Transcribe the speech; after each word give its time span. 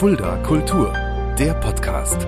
Fulda 0.00 0.38
Kultur, 0.38 0.94
der 1.38 1.52
Podcast. 1.52 2.26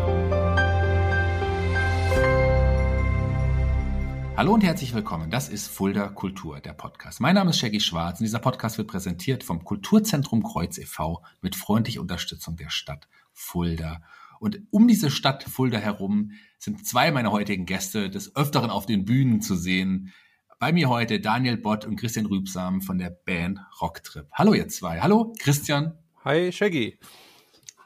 Hallo 4.36 4.52
und 4.52 4.62
herzlich 4.62 4.92
willkommen. 4.92 5.30
Das 5.30 5.48
ist 5.48 5.68
Fulda 5.68 6.08
Kultur, 6.08 6.60
der 6.60 6.74
Podcast. 6.74 7.22
Mein 7.22 7.34
Name 7.34 7.48
ist 7.48 7.60
Shaggy 7.60 7.80
Schwarz 7.80 8.20
und 8.20 8.24
dieser 8.24 8.40
Podcast 8.40 8.76
wird 8.76 8.88
präsentiert 8.88 9.42
vom 9.42 9.64
Kulturzentrum 9.64 10.42
Kreuz 10.42 10.76
e.V. 10.76 11.22
mit 11.40 11.56
freundlicher 11.56 12.02
Unterstützung 12.02 12.56
der 12.56 12.68
Stadt 12.68 13.08
Fulda. 13.32 14.02
Und 14.38 14.60
um 14.70 14.86
diese 14.86 15.10
Stadt 15.10 15.42
Fulda 15.42 15.78
herum 15.78 16.32
sind 16.58 16.86
zwei 16.86 17.10
meiner 17.10 17.32
heutigen 17.32 17.64
Gäste 17.64 18.10
des 18.10 18.36
Öfteren 18.36 18.68
auf 18.68 18.84
den 18.84 19.06
Bühnen 19.06 19.40
zu 19.40 19.56
sehen. 19.56 20.12
Bei 20.58 20.74
mir 20.74 20.90
heute 20.90 21.20
Daniel 21.20 21.56
Bott 21.56 21.86
und 21.86 21.96
Christian 21.96 22.26
Rübsam 22.26 22.82
von 22.82 22.98
der 22.98 23.08
Band 23.08 23.60
Rocktrip. 23.80 24.26
Hallo 24.30 24.52
ihr 24.52 24.68
zwei. 24.68 25.00
Hallo 25.00 25.32
Christian. 25.38 25.94
Hi 26.22 26.52
Shaggy. 26.52 26.98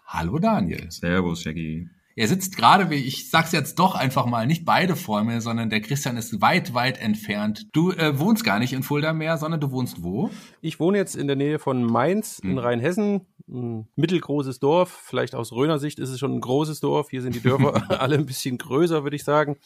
Hallo 0.06 0.38
Daniel. 0.38 0.88
Servus 0.88 1.42
Shaggy. 1.42 1.88
Er 2.14 2.28
sitzt 2.28 2.56
gerade, 2.56 2.90
wie 2.90 2.94
ich 2.94 3.28
sag's 3.28 3.50
jetzt 3.50 3.78
doch 3.80 3.96
einfach 3.96 4.24
mal, 4.24 4.46
nicht 4.46 4.64
beide 4.64 4.94
vor 4.94 5.24
mir, 5.24 5.40
sondern 5.40 5.68
der 5.68 5.80
Christian 5.80 6.16
ist 6.16 6.40
weit, 6.40 6.74
weit 6.74 6.98
entfernt. 6.98 7.66
Du 7.72 7.90
äh, 7.90 8.18
wohnst 8.18 8.44
gar 8.44 8.60
nicht 8.60 8.72
in 8.72 8.84
Fulda 8.84 9.12
mehr, 9.12 9.36
sondern 9.36 9.60
du 9.60 9.72
wohnst 9.72 10.04
wo? 10.04 10.30
Ich 10.60 10.78
wohne 10.78 10.96
jetzt 10.96 11.16
in 11.16 11.26
der 11.26 11.34
Nähe 11.34 11.58
von 11.58 11.82
Mainz 11.82 12.38
in 12.38 12.50
hm. 12.50 12.58
Rheinhessen. 12.58 13.26
Ein 13.48 13.88
mittelgroßes 13.96 14.60
Dorf. 14.60 14.90
Vielleicht 14.90 15.34
aus 15.34 15.52
Röner 15.52 15.80
Sicht 15.80 15.98
ist 15.98 16.10
es 16.10 16.20
schon 16.20 16.36
ein 16.36 16.40
großes 16.40 16.78
Dorf. 16.78 17.10
Hier 17.10 17.20
sind 17.20 17.34
die 17.34 17.42
Dörfer 17.42 17.90
alle 18.00 18.14
ein 18.14 18.26
bisschen 18.26 18.58
größer, 18.58 19.02
würde 19.02 19.16
ich 19.16 19.24
sagen. 19.24 19.56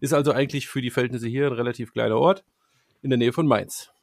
Ist 0.00 0.12
also 0.12 0.32
eigentlich 0.32 0.66
für 0.66 0.82
die 0.82 0.90
Verhältnisse 0.90 1.28
hier 1.28 1.46
ein 1.46 1.52
relativ 1.52 1.92
kleiner 1.92 2.18
Ort 2.18 2.44
in 3.00 3.10
der 3.10 3.18
Nähe 3.18 3.32
von 3.32 3.46
Mainz. 3.46 3.93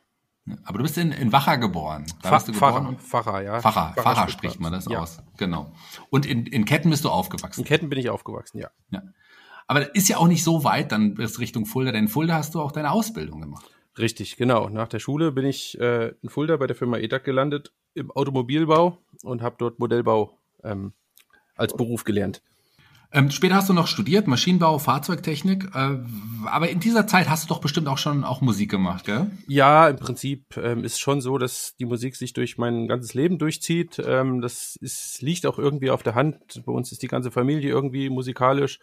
Aber 0.64 0.80
du 0.80 0.84
bist 0.84 0.98
in, 0.98 1.12
in 1.12 1.32
Wacher 1.32 1.58
geboren. 1.58 2.06
Da 2.22 2.30
Fa 2.30 2.36
bist 2.36 2.48
du 2.48 2.54
geboren. 2.54 2.98
Pfarrer, 2.98 3.24
Pfarrer, 3.24 3.42
ja. 3.44 3.62
Pfarrer, 3.62 3.94
Pfarrer, 3.94 4.02
Pfarrer 4.02 4.30
spricht 4.30 4.60
man 4.60 4.72
das 4.72 4.86
ja. 4.86 5.00
aus. 5.00 5.22
Genau. 5.38 5.72
Und 6.10 6.26
in, 6.26 6.46
in 6.48 6.66
Ketten 6.66 6.90
bist 6.90 7.06
du 7.06 7.10
aufgewachsen. 7.10 7.62
In 7.62 7.68
Ketten 7.68 7.90
bin 7.90 8.00
ich 8.00 8.10
aufgewachsen, 8.10 8.58
ja. 8.58 8.70
ja. 8.90 9.04
Aber 9.68 9.82
das 9.82 9.90
ist 9.94 10.10
ja 10.10 10.18
auch 10.18 10.28
nicht 10.28 10.44
so 10.44 10.64
weit, 10.64 10.92
dann 10.92 11.14
bis 11.14 11.40
Richtung 11.40 11.66
Fulda, 11.66 11.92
denn 11.92 12.06
in 12.06 12.10
Fulda 12.10 12.34
hast 12.34 12.56
du 12.56 12.62
auch 12.62 12.72
deine 12.72 12.92
Ausbildung 12.92 13.40
gemacht. 13.40 13.70
Richtig, 13.98 14.36
genau. 14.36 14.70
Nach 14.70 14.88
der 14.88 15.00
Schule 15.00 15.32
bin 15.32 15.46
ich 15.46 15.80
äh, 15.80 16.14
in 16.22 16.30
Fulda 16.30 16.58
bei 16.58 16.68
der 16.68 16.76
Firma 16.76 16.98
EDAC 16.98 17.24
gelandet 17.24 17.72
im 17.94 18.10
Automobilbau 18.12 18.98
und 19.24 19.42
habe 19.42 19.56
dort 19.60 19.80
Modellbau 19.80 20.38
ähm, 20.64 20.94
als 21.56 21.76
Beruf 21.76 22.04
gelernt. 22.04 22.42
Ähm, 23.14 23.30
später 23.30 23.56
hast 23.56 23.68
du 23.68 23.74
noch 23.74 23.88
studiert, 23.88 24.28
Maschinenbau, 24.28 24.80
Fahrzeugtechnik, 24.80 25.70
äh, 25.76 25.98
aber 26.46 26.70
in 26.70 26.80
dieser 26.80 27.08
Zeit 27.08 27.30
hast 27.30 27.44
du 27.44 27.48
doch 27.50 27.60
bestimmt 27.60 27.88
auch 27.88 27.98
schon 27.98 28.24
auch 28.24 28.40
Musik 28.40 28.72
gemacht, 28.72 29.06
gell? 29.06 29.30
Ja, 29.48 29.90
im 29.90 29.98
Prinzip 29.98 30.56
ähm, 30.56 30.86
ist 30.86 31.00
schon 31.00 31.20
so, 31.20 31.38
dass 31.38 31.76
die 31.78 31.86
Musik 31.86 32.16
sich 32.16 32.32
durch 32.32 32.58
mein 32.58 32.88
ganzes 32.88 33.14
Leben 33.14 33.38
durchzieht. 33.38 34.02
Ähm, 34.06 34.42
das 34.42 34.78
ist, 34.80 35.22
liegt 35.22 35.46
auch 35.46 35.60
irgendwie 35.60 35.92
auf 35.92 36.04
der 36.04 36.16
Hand. 36.16 36.64
Bei 36.66 36.72
uns 36.72 36.92
ist 36.94 37.04
die 37.04 37.08
ganze 37.08 37.32
Familie 37.32 37.70
irgendwie 37.70 38.10
musikalisch 38.10 38.80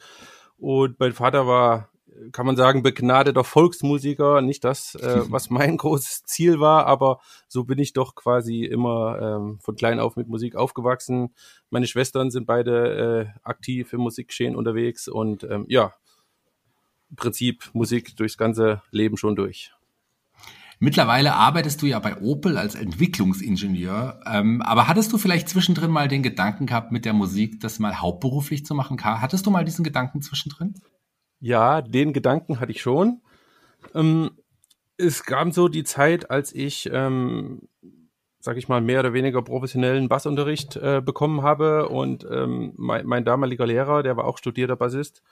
und 0.59 1.01
mein 1.01 1.13
Vater 1.13 1.47
war 1.47 1.89
kann 2.33 2.47
man 2.47 2.57
sagen, 2.57 2.83
begnadeter 2.83 3.45
Volksmusiker. 3.45 4.41
Nicht 4.43 4.65
das, 4.65 4.95
äh, 4.97 5.23
was 5.31 5.51
mein 5.51 5.77
großes 5.77 6.25
Ziel 6.25 6.61
war, 6.61 6.87
aber 6.87 7.21
so 7.49 7.65
bin 7.65 7.79
ich 7.79 7.93
doch 7.93 8.15
quasi 8.15 8.65
immer 8.65 9.19
ähm, 9.21 9.59
von 9.61 9.77
klein 9.77 10.01
auf 10.01 10.17
mit 10.17 10.29
Musik 10.29 10.57
aufgewachsen. 10.57 11.35
Meine 11.71 11.87
Schwestern 11.87 12.31
sind 12.31 12.47
beide 12.47 13.33
äh, 13.35 13.41
aktiv 13.43 13.93
im 13.93 14.01
Musikgeschehen 14.01 14.57
unterwegs 14.57 15.09
und 15.09 15.45
ähm, 15.45 15.65
ja, 15.69 15.95
im 17.11 17.17
Prinzip 17.17 17.71
Musik 17.73 18.17
durchs 18.17 18.37
ganze 18.37 18.83
Leben 18.91 19.17
schon 19.17 19.37
durch. 19.37 19.73
Mittlerweile 20.81 21.35
arbeitest 21.35 21.83
du 21.83 21.87
ja 21.87 21.99
bei 21.99 22.21
Opel 22.21 22.57
als 22.57 22.77
Entwicklungsingenieur, 22.77 24.21
ähm, 24.27 24.63
aber 24.63 24.87
hattest 24.87 25.13
du 25.13 25.19
vielleicht 25.19 25.49
zwischendrin 25.49 25.91
mal 25.91 26.07
den 26.07 26.23
Gedanken 26.23 26.67
gehabt, 26.67 26.93
mit 26.93 27.05
der 27.05 27.15
Musik 27.15 27.59
das 27.61 27.81
mal 27.81 28.01
hauptberuflich 28.01 28.65
zu 28.65 28.75
machen? 28.75 29.03
Hattest 29.03 29.45
du 29.45 29.51
mal 29.51 29.65
diesen 29.65 29.83
Gedanken 29.85 30.23
zwischendrin? 30.23 30.75
Ja, 31.41 31.83
den 31.83 32.13
Gedanken 32.13 32.61
hatte 32.61 32.73
ich 32.73 32.81
schon. 32.81 33.21
Ähm, 33.95 34.31
es 34.97 35.25
gab 35.25 35.53
so 35.53 35.69
die 35.69 35.85
Zeit, 35.85 36.31
als 36.31 36.53
ich, 36.53 36.91
ähm, 36.93 37.69
sag 38.41 38.57
ich 38.57 38.69
mal, 38.69 38.81
mehr 38.81 39.01
oder 39.01 39.13
weniger 39.13 39.43
professionellen 39.43 40.09
Bassunterricht 40.09 40.77
äh, 40.77 41.01
bekommen 41.05 41.43
habe 41.43 41.89
und 41.89 42.27
ähm, 42.31 42.73
mein, 42.77 43.07
mein, 43.07 43.25
damaliger 43.25 43.67
Lehrer, 43.67 44.03
der 44.03 44.17
war 44.17 44.25
auch 44.25 44.39
studierter 44.39 44.77
Bassist 44.77 45.23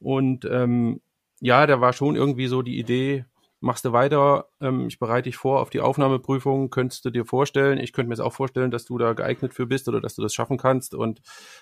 und 0.00 0.44
ähm, 0.44 1.00
ja, 1.40 1.66
da 1.66 1.80
war 1.80 1.92
schon 1.92 2.16
irgendwie 2.16 2.46
so 2.48 2.62
die 2.62 2.78
Idee, 2.78 3.24
machst 3.60 3.84
du 3.84 3.92
weiter, 3.92 4.48
ähm, 4.60 4.88
ich 4.88 4.98
bereite 4.98 5.28
dich 5.28 5.36
vor 5.36 5.60
auf 5.60 5.70
die 5.70 5.80
Aufnahmeprüfung, 5.80 6.70
könntest 6.70 7.04
du 7.04 7.10
dir 7.10 7.24
vorstellen, 7.24 7.78
ich 7.78 7.92
könnte 7.92 8.08
mir 8.08 8.14
jetzt 8.14 8.20
auch 8.20 8.32
vorstellen, 8.32 8.72
dass 8.72 8.84
du 8.84 8.98
da 8.98 9.12
geeignet 9.12 9.54
für 9.54 9.66
bist 9.66 9.88
oder 9.88 10.00
dass 10.00 10.16
du 10.16 10.22
das 10.22 10.34
schaffen 10.34 10.58
kannst 10.58 10.94
und 10.94 11.20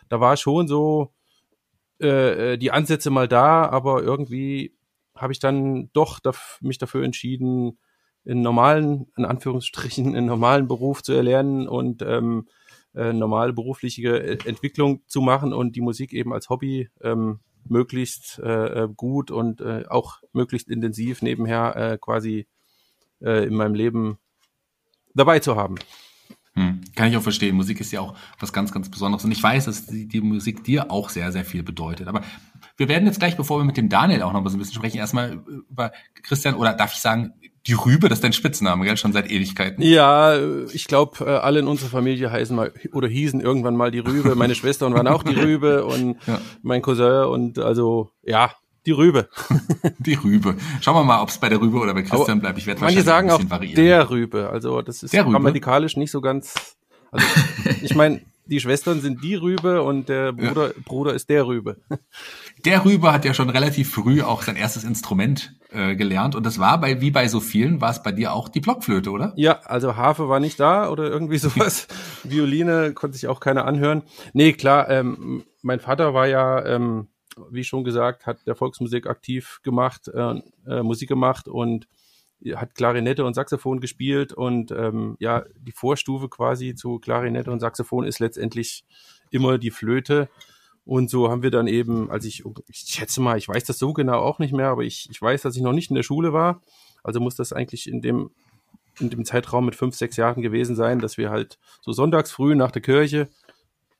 da 0.08 0.20
war 0.20 0.36
schon 0.38 0.66
so, 0.68 1.12
äh, 2.00 2.52
äh, 2.52 2.56
die 2.58 2.70
Ansätze 2.70 3.10
mal 3.10 3.28
da, 3.28 3.68
aber 3.68 4.02
irgendwie 4.02 4.76
habe 5.14 5.32
ich 5.32 5.38
dann 5.38 5.90
doch 5.92 6.20
daf 6.20 6.58
mich 6.62 6.78
dafür 6.78 7.04
entschieden, 7.04 7.78
in 8.24 8.42
normalen, 8.42 9.06
in 9.16 9.24
Anführungsstrichen, 9.24 10.14
in 10.14 10.26
normalen 10.26 10.68
Beruf 10.68 11.02
zu 11.02 11.12
erlernen 11.12 11.68
und 11.68 12.02
ähm, 12.02 12.48
äh, 12.94 13.12
normale 13.12 13.52
berufliche 13.52 14.22
äh, 14.22 14.38
Entwicklung 14.48 15.02
zu 15.06 15.20
machen 15.20 15.52
und 15.52 15.76
die 15.76 15.80
Musik 15.80 16.12
eben 16.12 16.32
als 16.32 16.50
Hobby 16.50 16.90
ähm, 17.02 17.40
möglichst 17.68 18.38
äh, 18.40 18.88
gut 18.94 19.30
und 19.30 19.60
äh, 19.60 19.84
auch 19.88 20.20
möglichst 20.32 20.68
intensiv 20.68 21.22
nebenher 21.22 21.76
äh, 21.76 21.98
quasi 21.98 22.46
äh, 23.20 23.46
in 23.46 23.54
meinem 23.54 23.74
Leben 23.74 24.18
dabei 25.14 25.40
zu 25.40 25.56
haben. 25.56 25.76
Hm, 26.54 26.80
kann 26.96 27.08
ich 27.08 27.16
auch 27.16 27.22
verstehen. 27.22 27.54
Musik 27.54 27.80
ist 27.80 27.92
ja 27.92 28.00
auch 28.00 28.14
was 28.40 28.52
ganz, 28.52 28.72
ganz 28.72 28.90
Besonderes. 28.90 29.24
Und 29.24 29.30
ich 29.30 29.42
weiß, 29.42 29.66
dass 29.66 29.86
die, 29.86 30.08
die, 30.08 30.20
Musik 30.20 30.64
dir 30.64 30.90
auch 30.90 31.08
sehr, 31.08 31.30
sehr 31.30 31.44
viel 31.44 31.62
bedeutet. 31.62 32.08
Aber 32.08 32.22
wir 32.76 32.88
werden 32.88 33.06
jetzt 33.06 33.20
gleich, 33.20 33.36
bevor 33.36 33.58
wir 33.60 33.64
mit 33.64 33.76
dem 33.76 33.88
Daniel 33.88 34.22
auch 34.22 34.32
noch 34.32 34.42
mal 34.42 34.50
so 34.50 34.56
ein 34.56 34.58
bisschen 34.58 34.74
sprechen, 34.74 34.98
erstmal 34.98 35.44
über 35.70 35.92
Christian 36.22 36.56
oder 36.56 36.72
darf 36.72 36.92
ich 36.92 37.00
sagen, 37.00 37.34
die 37.66 37.74
Rübe, 37.74 38.08
das 38.08 38.18
ist 38.18 38.24
dein 38.24 38.32
Spitzname, 38.32 38.84
gell? 38.84 38.96
Schon 38.96 39.12
seit 39.12 39.30
Ewigkeiten. 39.30 39.82
Ja, 39.82 40.36
ich 40.72 40.86
glaube, 40.86 41.24
äh, 41.24 41.36
alle 41.36 41.60
in 41.60 41.66
unserer 41.66 41.90
Familie 41.90 42.32
heißen 42.32 42.56
mal 42.56 42.72
oder 42.92 43.06
hießen 43.06 43.40
irgendwann 43.40 43.76
mal 43.76 43.90
die 43.90 43.98
Rübe. 43.98 44.34
Meine 44.34 44.54
Schwestern 44.56 44.94
waren 44.94 45.06
auch 45.06 45.22
die 45.22 45.34
Rübe 45.34 45.84
und 45.84 46.16
ja. 46.26 46.40
mein 46.62 46.80
Cousin 46.80 47.26
und 47.26 47.58
also 47.58 48.10
ja, 48.24 48.50
die 48.86 48.92
Rübe. 48.92 49.28
die 49.98 50.14
Rübe. 50.14 50.56
Schauen 50.80 50.94
wir 50.94 51.04
mal, 51.04 51.22
ob 51.22 51.28
es 51.28 51.38
bei 51.38 51.48
der 51.48 51.60
Rübe 51.60 51.78
oder 51.78 51.94
bei 51.94 52.02
Christian 52.02 52.38
Aber 52.38 52.40
bleibt. 52.40 52.58
Ich 52.58 52.66
werde 52.66 52.80
Manche 52.80 53.02
sagen 53.02 53.30
auch 53.30 53.42
variieren. 53.48 53.76
der 53.76 54.10
Rübe. 54.10 54.50
Also 54.50 54.82
das 54.82 55.02
ist 55.02 55.12
grammatikalisch 55.12 55.96
nicht 55.96 56.10
so 56.10 56.20
ganz. 56.20 56.76
Also, 57.10 57.26
ich 57.82 57.94
meine, 57.94 58.22
die 58.46 58.60
Schwestern 58.60 59.00
sind 59.00 59.22
die 59.22 59.36
Rübe 59.36 59.82
und 59.82 60.08
der 60.08 60.32
Bruder, 60.32 60.68
ja. 60.68 60.72
Bruder 60.84 61.14
ist 61.14 61.28
der 61.30 61.46
Rübe. 61.46 61.76
Der 62.66 62.84
Rübe 62.84 63.10
hat 63.10 63.24
ja 63.24 63.32
schon 63.32 63.48
relativ 63.48 63.90
früh 63.90 64.20
auch 64.20 64.42
sein 64.42 64.56
erstes 64.56 64.84
Instrument 64.84 65.54
äh, 65.70 65.96
gelernt 65.96 66.34
und 66.34 66.44
das 66.44 66.58
war 66.58 66.78
bei 66.78 67.00
wie 67.00 67.10
bei 67.10 67.26
so 67.26 67.40
vielen 67.40 67.80
war 67.80 67.90
es 67.90 68.02
bei 68.02 68.12
dir 68.12 68.34
auch 68.34 68.50
die 68.50 68.60
Blockflöte, 68.60 69.10
oder? 69.10 69.32
Ja, 69.36 69.60
also 69.64 69.96
Harfe 69.96 70.28
war 70.28 70.40
nicht 70.40 70.60
da 70.60 70.90
oder 70.90 71.04
irgendwie 71.04 71.38
sowas. 71.38 71.88
Violine 72.22 72.92
konnte 72.92 73.16
sich 73.16 73.28
auch 73.28 73.40
keiner 73.40 73.64
anhören. 73.64 74.02
Nee, 74.34 74.52
klar, 74.52 74.90
ähm, 74.90 75.44
mein 75.62 75.80
Vater 75.80 76.12
war 76.12 76.26
ja 76.26 76.62
ähm, 76.66 77.08
wie 77.50 77.64
schon 77.64 77.84
gesagt, 77.84 78.26
hat 78.26 78.46
der 78.46 78.56
Volksmusik 78.56 79.06
aktiv 79.06 79.60
gemacht, 79.62 80.08
äh, 80.08 80.40
äh, 80.66 80.82
Musik 80.82 81.08
gemacht 81.08 81.48
und 81.48 81.88
hat 82.54 82.74
Klarinette 82.74 83.24
und 83.24 83.34
Saxophon 83.34 83.80
gespielt 83.80 84.32
und 84.32 84.70
ähm, 84.70 85.16
ja, 85.18 85.44
die 85.58 85.72
Vorstufe 85.72 86.28
quasi 86.28 86.74
zu 86.74 86.98
Klarinette 86.98 87.50
und 87.50 87.60
Saxophon 87.60 88.04
ist 88.04 88.18
letztendlich 88.18 88.84
immer 89.30 89.58
die 89.58 89.70
Flöte. 89.70 90.28
Und 90.84 91.10
so 91.10 91.30
haben 91.30 91.42
wir 91.42 91.50
dann 91.50 91.66
eben, 91.66 92.10
als 92.10 92.24
ich, 92.24 92.42
ich 92.66 92.78
schätze 92.78 93.20
mal, 93.20 93.36
ich 93.36 93.48
weiß 93.48 93.64
das 93.64 93.78
so 93.78 93.92
genau 93.92 94.20
auch 94.20 94.38
nicht 94.38 94.54
mehr, 94.54 94.68
aber 94.68 94.82
ich, 94.82 95.08
ich 95.10 95.20
weiß, 95.20 95.42
dass 95.42 95.54
ich 95.54 95.62
noch 95.62 95.72
nicht 95.72 95.90
in 95.90 95.96
der 95.96 96.02
Schule 96.02 96.32
war. 96.32 96.62
Also 97.04 97.20
muss 97.20 97.36
das 97.36 97.52
eigentlich 97.52 97.88
in 97.88 98.00
dem, 98.00 98.30
in 98.98 99.10
dem 99.10 99.24
Zeitraum 99.24 99.66
mit 99.66 99.76
fünf, 99.76 99.94
sechs 99.94 100.16
Jahren 100.16 100.42
gewesen 100.42 100.74
sein, 100.74 100.98
dass 100.98 101.18
wir 101.18 101.30
halt 101.30 101.58
so 101.80 101.92
sonntags 101.92 102.30
früh 102.30 102.54
nach 102.54 102.70
der 102.70 102.82
Kirche 102.82 103.28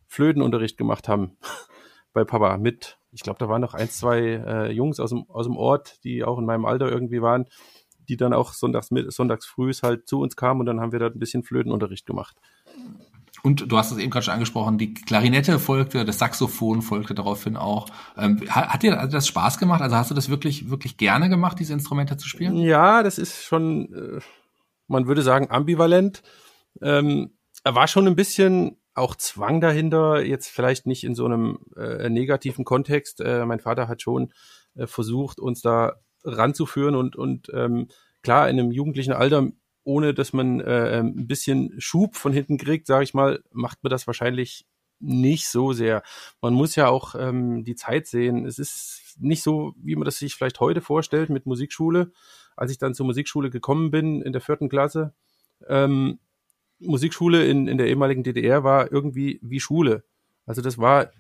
Flötenunterricht 0.09 0.77
gemacht 0.77 1.09
haben 1.09 1.37
bei 2.13 2.25
Papa 2.25 2.57
mit 2.57 2.99
ich 3.13 3.23
glaube, 3.23 3.39
da 3.39 3.49
waren 3.49 3.61
noch 3.61 3.75
ein, 3.75 3.91
zwei 3.91 4.21
äh, 4.21 4.73
Jungs 4.73 5.01
aus 5.01 5.11
dem, 5.11 5.25
aus 5.29 5.47
dem 5.47 5.57
Ort, 5.57 6.03
die 6.05 6.25
auch 6.25 6.39
in 6.39 6.45
meinem 6.45 6.65
Alter 6.65 6.91
irgendwie 6.91 7.23
waren, 7.23 7.47
die 8.09 8.17
dann 8.17 8.33
auch 8.33 8.53
sonntags, 8.53 8.89
sonntags 9.09 9.47
frühs 9.47 9.83
halt 9.83 10.09
zu 10.09 10.21
uns 10.21 10.37
kamen 10.37 10.61
und 10.61 10.67
dann 10.67 10.81
haben 10.81 10.93
wir 10.93 10.99
da 10.99 11.07
ein 11.07 11.19
bisschen 11.19 11.43
Flötenunterricht 11.43 12.07
gemacht. 12.07 12.37
Und 13.43 13.71
du 13.73 13.79
hast 13.79 13.91
es 13.91 13.99
eben 13.99 14.11
gerade 14.11 14.25
schon 14.25 14.35
angesprochen, 14.35 14.77
die 14.77 14.93
Klarinette 14.93 15.59
folgte, 15.59 16.05
das 16.05 16.19
Saxophon 16.19 16.83
folgte 16.83 17.15
daraufhin 17.15 17.57
auch. 17.57 17.87
Ähm, 18.17 18.43
hat 18.49 18.83
dir 18.83 18.95
das 19.07 19.29
Spaß 19.29 19.59
gemacht? 19.59 19.81
Also 19.81 19.97
hast 19.97 20.11
du 20.11 20.15
das 20.15 20.29
wirklich, 20.29 20.69
wirklich 20.69 20.97
gerne 20.97 21.29
gemacht, 21.29 21.59
diese 21.59 21.73
Instrumente 21.73 22.17
zu 22.17 22.29
spielen? 22.29 22.57
Ja, 22.57 23.03
das 23.03 23.19
ist 23.19 23.45
schon, 23.45 23.95
äh, 23.95 24.21
man 24.89 25.07
würde 25.07 25.23
sagen, 25.23 25.51
ambivalent. 25.51 26.23
Ähm, 26.83 27.31
er 27.65 27.75
war 27.75 27.89
schon 27.89 28.07
ein 28.07 28.17
bisschen 28.17 28.77
auch 28.95 29.15
Zwang 29.15 29.61
dahinter, 29.61 30.23
jetzt 30.25 30.49
vielleicht 30.49 30.87
nicht 30.87 31.05
in 31.05 31.15
so 31.15 31.25
einem 31.25 31.61
äh, 31.77 32.09
negativen 32.09 32.65
Kontext. 32.65 33.21
Äh, 33.21 33.45
mein 33.47 33.61
Vater 33.61 33.89
hat 33.89 34.03
schon 34.03 34.33
äh, 34.75 34.87
versucht, 34.87 35.41
uns 35.41 35.63
da 35.63 35.95
ranzuführen 36.25 36.95
und, 36.95 37.17
und 37.17 37.51
ähm, 37.55 37.89
klar, 38.23 38.49
in 38.49 38.59
einem 38.59 38.73
jugendlichen 38.73 39.13
Alter, 39.13 39.49
ohne 39.85 40.13
dass 40.13 40.33
man 40.33 40.61
äh, 40.61 40.99
ähm, 40.99 41.15
ein 41.17 41.27
bisschen 41.27 41.81
Schub 41.81 42.17
von 42.17 42.33
hinten 42.33 42.59
kriegt, 42.59 42.87
sage 42.87 43.05
ich 43.05 43.15
mal, 43.15 43.43
macht 43.53 43.83
man 43.83 43.91
das 43.91 44.07
wahrscheinlich 44.07 44.67
nicht 44.99 45.49
so 45.49 45.73
sehr. 45.73 46.03
Man 46.43 46.53
muss 46.53 46.77
ja 46.77 46.89
auch 46.89 47.15
ähm, 47.15 47.65
die 47.65 47.75
Zeit 47.75 48.07
sehen. 48.07 48.45
Es 48.45 48.59
ist 48.59 49.17
nicht 49.19 49.43
so, 49.43 49.75
wie 49.77 49.97
man 49.97 50.05
das 50.05 50.19
sich 50.19 50.35
vielleicht 50.35 50.61
heute 50.61 50.83
vorstellt 50.83 51.31
mit 51.31 51.47
Musikschule. 51.47 52.13
Als 52.55 52.71
ich 52.71 52.79
dann 52.79 52.95
zur 52.95 53.07
Musikschule 53.07 53.49
gekommen 53.49 53.91
bin 53.91 54.21
in 54.21 54.33
der 54.33 54.43
vierten 54.43 54.69
Klasse, 54.69 55.15
ähm, 55.67 56.19
Musikschule 56.81 57.47
in, 57.47 57.69
in 57.69 57.79
der 57.79 57.89
ehemaligen 57.89 58.23
DDR 58.23 58.65
war 58.65 58.91
irgendwie 58.91 59.39
wie 59.43 59.61
Schule. 59.61 60.05
Also 60.47 60.63
das 60.63 60.79
war, 60.79 61.11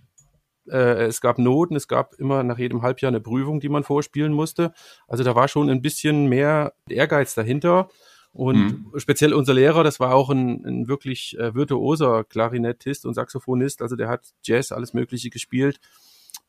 äh, 0.68 1.04
es 1.06 1.20
gab 1.20 1.38
Noten, 1.38 1.76
es 1.76 1.88
gab 1.88 2.14
immer 2.14 2.42
nach 2.42 2.58
jedem 2.58 2.82
Halbjahr 2.82 3.10
eine 3.10 3.20
Prüfung, 3.20 3.60
die 3.60 3.68
man 3.68 3.84
vorspielen 3.84 4.32
musste. 4.32 4.72
Also 5.06 5.24
da 5.24 5.34
war 5.34 5.48
schon 5.48 5.70
ein 5.70 5.82
bisschen 5.82 6.28
mehr 6.28 6.72
Ehrgeiz 6.88 7.34
dahinter. 7.34 7.88
Und 8.32 8.56
mhm. 8.56 8.92
speziell 8.98 9.34
unser 9.34 9.54
Lehrer, 9.54 9.82
das 9.82 9.98
war 9.98 10.14
auch 10.14 10.30
ein, 10.30 10.64
ein 10.64 10.88
wirklich 10.88 11.36
äh, 11.38 11.54
virtuoser 11.54 12.24
Klarinettist 12.24 13.04
und 13.04 13.14
Saxophonist. 13.14 13.82
Also 13.82 13.96
der 13.96 14.08
hat 14.08 14.28
Jazz, 14.44 14.72
alles 14.72 14.94
Mögliche 14.94 15.30
gespielt. 15.30 15.80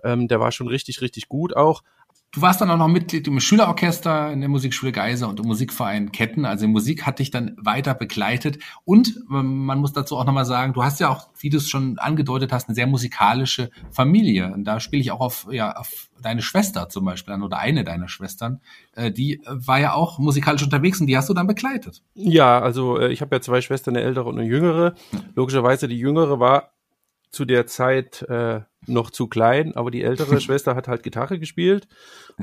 Ähm, 0.03 0.27
der 0.27 0.39
war 0.39 0.51
schon 0.51 0.67
richtig, 0.67 1.01
richtig 1.01 1.27
gut 1.27 1.55
auch. 1.55 1.83
Du 2.33 2.41
warst 2.41 2.61
dann 2.61 2.71
auch 2.71 2.77
noch 2.77 2.87
Mitglied 2.87 3.27
im 3.27 3.41
Schülerorchester 3.41 4.31
in 4.31 4.39
der 4.39 4.47
Musikschule 4.47 4.93
Geiser 4.93 5.27
und 5.27 5.41
im 5.41 5.47
Musikverein 5.47 6.13
Ketten. 6.13 6.45
Also 6.45 6.65
Musik 6.65 7.05
hat 7.05 7.19
dich 7.19 7.29
dann 7.29 7.57
weiter 7.57 7.93
begleitet. 7.93 8.59
Und 8.85 9.19
ähm, 9.29 9.65
man 9.65 9.79
muss 9.79 9.91
dazu 9.91 10.15
auch 10.15 10.23
nochmal 10.23 10.45
sagen, 10.45 10.71
du 10.71 10.81
hast 10.81 11.01
ja 11.01 11.09
auch, 11.09 11.27
wie 11.37 11.49
du 11.49 11.57
es 11.57 11.67
schon 11.67 11.99
angedeutet 11.99 12.53
hast, 12.53 12.69
eine 12.69 12.75
sehr 12.75 12.87
musikalische 12.87 13.69
Familie. 13.89 14.53
Und 14.53 14.63
da 14.63 14.79
spiele 14.79 15.01
ich 15.01 15.11
auch 15.11 15.19
auf, 15.19 15.47
ja, 15.51 15.75
auf 15.75 16.09
deine 16.21 16.41
Schwester 16.41 16.87
zum 16.87 17.03
Beispiel 17.03 17.33
an 17.33 17.43
oder 17.43 17.57
eine 17.57 17.83
deiner 17.83 18.07
Schwestern. 18.07 18.61
Äh, 18.95 19.11
die 19.11 19.41
war 19.45 19.81
ja 19.81 19.93
auch 19.93 20.17
musikalisch 20.17 20.63
unterwegs 20.63 21.01
und 21.01 21.07
die 21.07 21.17
hast 21.17 21.27
du 21.27 21.33
dann 21.33 21.47
begleitet. 21.47 22.01
Ja, 22.13 22.61
also 22.61 22.97
äh, 22.97 23.11
ich 23.11 23.19
habe 23.19 23.35
ja 23.35 23.41
zwei 23.41 23.59
Schwestern, 23.59 23.97
eine 23.97 24.05
ältere 24.05 24.29
und 24.29 24.39
eine 24.39 24.47
jüngere. 24.47 24.93
Logischerweise 25.35 25.89
die 25.89 25.97
jüngere 25.97 26.39
war 26.39 26.71
zu 27.29 27.43
der 27.43 27.67
Zeit 27.67 28.21
äh, 28.29 28.61
noch 28.87 29.11
zu 29.11 29.27
klein, 29.27 29.75
aber 29.75 29.91
die 29.91 30.03
ältere 30.03 30.39
Schwester 30.41 30.75
hat 30.75 30.87
halt 30.87 31.03
Gitarre 31.03 31.39
gespielt 31.39 31.87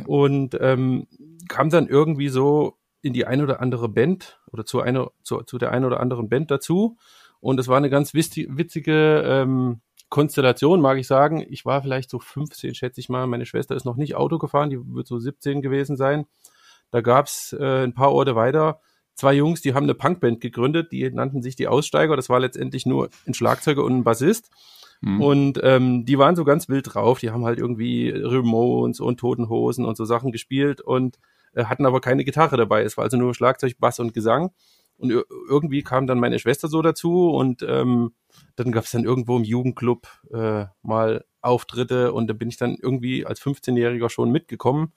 und 0.06 0.56
ähm, 0.60 1.06
kam 1.48 1.70
dann 1.70 1.88
irgendwie 1.88 2.28
so 2.28 2.76
in 3.00 3.12
die 3.12 3.26
eine 3.26 3.42
oder 3.42 3.60
andere 3.60 3.88
Band 3.88 4.40
oder 4.52 4.64
zu, 4.64 4.80
eine, 4.80 5.08
zu, 5.22 5.42
zu 5.42 5.58
der 5.58 5.72
einen 5.72 5.84
oder 5.84 6.00
anderen 6.00 6.28
Band 6.28 6.50
dazu. 6.50 6.96
Und 7.40 7.60
es 7.60 7.68
war 7.68 7.76
eine 7.76 7.90
ganz 7.90 8.14
witzige 8.14 9.22
ähm, 9.24 9.80
Konstellation, 10.08 10.80
mag 10.80 10.98
ich 10.98 11.06
sagen. 11.06 11.44
Ich 11.48 11.64
war 11.64 11.82
vielleicht 11.82 12.10
so 12.10 12.18
15, 12.18 12.74
schätze 12.74 13.00
ich 13.00 13.08
mal. 13.08 13.26
Meine 13.28 13.46
Schwester 13.46 13.76
ist 13.76 13.84
noch 13.84 13.96
nicht 13.96 14.16
Auto 14.16 14.38
gefahren, 14.38 14.70
die 14.70 14.78
wird 14.94 15.06
so 15.06 15.18
17 15.18 15.62
gewesen 15.62 15.96
sein. 15.96 16.26
Da 16.90 17.00
gab's 17.00 17.52
äh, 17.52 17.84
ein 17.84 17.94
paar 17.94 18.12
Orte 18.12 18.34
weiter 18.34 18.80
zwei 19.18 19.34
Jungs, 19.34 19.60
die 19.60 19.74
haben 19.74 19.84
eine 19.84 19.94
Punkband 19.94 20.40
gegründet, 20.40 20.92
die 20.92 21.10
nannten 21.10 21.42
sich 21.42 21.56
die 21.56 21.68
Aussteiger. 21.68 22.16
Das 22.16 22.28
war 22.28 22.38
letztendlich 22.38 22.86
nur 22.86 23.10
ein 23.26 23.34
Schlagzeuger 23.34 23.82
und 23.84 23.98
ein 23.98 24.04
Bassist. 24.04 24.50
Mhm. 25.00 25.20
Und 25.20 25.60
ähm, 25.62 26.04
die 26.04 26.18
waren 26.18 26.36
so 26.36 26.44
ganz 26.44 26.68
wild 26.68 26.94
drauf. 26.94 27.20
Die 27.20 27.30
haben 27.30 27.44
halt 27.44 27.58
irgendwie 27.58 28.10
Ramones 28.10 29.00
und 29.00 29.18
Toten 29.18 29.48
Hosen 29.48 29.84
und 29.84 29.96
so 29.96 30.04
Sachen 30.04 30.32
gespielt 30.32 30.80
und 30.80 31.18
äh, 31.54 31.64
hatten 31.64 31.86
aber 31.86 32.00
keine 32.00 32.24
Gitarre 32.24 32.56
dabei. 32.56 32.82
Es 32.82 32.96
war 32.96 33.04
also 33.04 33.16
nur 33.16 33.34
Schlagzeug, 33.34 33.78
Bass 33.78 34.00
und 34.00 34.14
Gesang. 34.14 34.50
Und 34.96 35.12
irgendwie 35.48 35.82
kam 35.82 36.08
dann 36.08 36.18
meine 36.18 36.40
Schwester 36.40 36.66
so 36.66 36.82
dazu 36.82 37.30
und 37.30 37.62
ähm, 37.62 38.14
dann 38.56 38.72
gab 38.72 38.82
es 38.82 38.90
dann 38.90 39.04
irgendwo 39.04 39.36
im 39.36 39.44
Jugendclub 39.44 40.08
äh, 40.32 40.64
mal 40.82 41.24
Auftritte 41.40 42.12
und 42.12 42.26
da 42.26 42.34
bin 42.34 42.48
ich 42.48 42.56
dann 42.56 42.76
irgendwie 42.82 43.24
als 43.24 43.40
15-Jähriger 43.40 44.10
schon 44.10 44.32
mitgekommen 44.32 44.92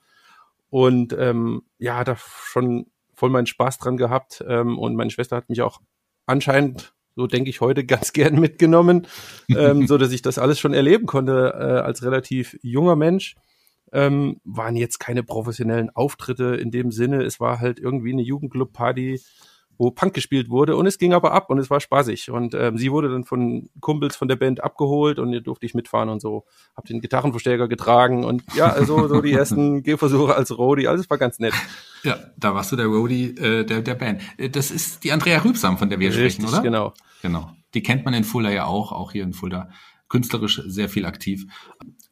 und 0.70 1.12
ähm, 1.16 1.62
ja, 1.78 2.02
da 2.02 2.16
schon 2.16 2.86
voll 3.14 3.30
meinen 3.30 3.46
Spaß 3.46 3.78
dran 3.78 3.96
gehabt 3.96 4.44
ähm, 4.48 4.76
und 4.76 4.96
meine 4.96 5.10
Schwester 5.10 5.36
hat 5.36 5.48
mich 5.48 5.62
auch 5.62 5.80
anscheinend 6.26 6.94
so 7.14 7.26
denke 7.26 7.50
ich 7.50 7.60
heute, 7.60 7.84
ganz 7.86 8.12
gern 8.12 8.38
mitgenommen, 8.38 9.06
ähm, 9.48 9.86
so 9.88 9.98
dass 9.98 10.12
ich 10.12 10.22
das 10.22 10.38
alles 10.38 10.58
schon 10.58 10.74
erleben 10.74 11.06
konnte 11.06 11.54
äh, 11.54 11.80
als 11.80 12.02
relativ 12.02 12.58
junger 12.62 12.96
Mensch. 12.96 13.34
Ähm, 13.94 14.40
waren 14.44 14.74
jetzt 14.74 15.00
keine 15.00 15.22
professionellen 15.22 15.90
Auftritte 15.90 16.56
in 16.56 16.70
dem 16.70 16.90
Sinne. 16.90 17.24
Es 17.24 17.40
war 17.40 17.60
halt 17.60 17.78
irgendwie 17.78 18.14
eine 18.14 18.22
Jugendclub-Party, 18.22 19.20
wo 19.82 19.90
Punk 19.90 20.14
gespielt 20.14 20.48
wurde 20.48 20.76
und 20.76 20.86
es 20.86 20.96
ging 20.96 21.12
aber 21.12 21.32
ab 21.32 21.50
und 21.50 21.58
es 21.58 21.68
war 21.68 21.80
spaßig. 21.80 22.30
Und 22.30 22.54
ähm, 22.54 22.78
sie 22.78 22.92
wurde 22.92 23.10
dann 23.10 23.24
von 23.24 23.68
Kumpels 23.80 24.14
von 24.14 24.28
der 24.28 24.36
Band 24.36 24.62
abgeholt 24.62 25.18
und 25.18 25.30
hier 25.30 25.40
durfte 25.40 25.66
ich 25.66 25.74
mitfahren 25.74 26.08
und 26.08 26.20
so. 26.20 26.44
Hab 26.76 26.86
den 26.86 27.00
Gitarrenverstärker 27.00 27.66
getragen 27.66 28.24
und 28.24 28.44
ja, 28.54 28.68
also 28.68 29.08
so 29.08 29.20
die 29.20 29.32
ersten 29.32 29.82
Gehversuche 29.82 30.34
als 30.36 30.56
Roadie, 30.56 30.86
alles 30.86 31.10
war 31.10 31.18
ganz 31.18 31.40
nett. 31.40 31.54
Ja, 32.04 32.16
da 32.36 32.54
warst 32.54 32.70
du 32.70 32.76
der 32.76 32.86
Roadie 32.86 33.36
äh, 33.36 33.64
der, 33.64 33.82
der 33.82 33.94
Band. 33.94 34.22
Äh, 34.36 34.50
das 34.50 34.70
ist 34.70 35.02
die 35.02 35.12
Andrea 35.12 35.42
Rübsam, 35.42 35.78
von 35.78 35.90
der 35.90 35.98
wir 35.98 36.10
Richtig, 36.10 36.34
sprechen, 36.34 36.48
oder? 36.48 36.62
genau. 36.62 36.94
Genau. 37.22 37.50
Die 37.74 37.82
kennt 37.82 38.04
man 38.04 38.14
in 38.14 38.24
Fulda 38.24 38.50
ja 38.50 38.66
auch, 38.66 38.92
auch 38.92 39.12
hier 39.12 39.24
in 39.24 39.32
Fulda 39.32 39.70
künstlerisch 40.08 40.62
sehr 40.66 40.88
viel 40.88 41.06
aktiv. 41.06 41.46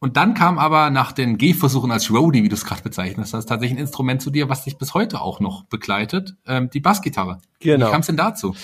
Und 0.00 0.16
dann 0.16 0.32
kam 0.32 0.58
aber 0.58 0.88
nach 0.88 1.12
den 1.12 1.36
Gehversuchen 1.36 1.90
als 1.90 2.10
Roadie, 2.10 2.42
wie 2.42 2.48
du 2.48 2.54
es 2.54 2.64
gerade 2.64 2.82
bezeichnest 2.82 3.34
hast, 3.34 3.46
tatsächlich 3.46 3.78
ein 3.78 3.82
Instrument 3.82 4.22
zu 4.22 4.30
dir, 4.30 4.48
was 4.48 4.64
dich 4.64 4.78
bis 4.78 4.94
heute 4.94 5.20
auch 5.20 5.40
noch 5.40 5.64
begleitet, 5.64 6.36
ähm, 6.46 6.70
die 6.70 6.80
Bassgitarre. 6.80 7.38
Genau. 7.60 7.86
Wie 7.86 7.90
kam 7.90 8.00
es 8.00 8.06
denn 8.06 8.16
dazu? 8.16 8.56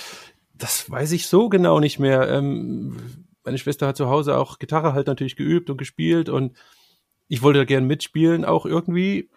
Das 0.55 0.91
weiß 0.91 1.13
ich 1.13 1.27
so 1.27 1.51
genau 1.51 1.79
nicht 1.79 1.99
mehr. 1.99 2.29
Ähm, 2.31 2.97
meine 3.45 3.59
Schwester 3.59 3.87
hat 3.87 3.99
zu 3.99 4.09
Hause 4.09 4.39
auch 4.39 4.59
Gitarre 4.59 4.95
halt 4.95 5.07
natürlich 5.07 5.37
geübt 5.37 5.69
und 5.69 5.77
gespielt 5.77 6.31
und 6.31 6.57
ich 7.29 7.43
wollte 7.43 7.61
da 7.61 7.65
gern 7.65 7.87
mitspielen, 7.87 8.45
auch 8.45 8.65
irgendwie. 8.65 9.29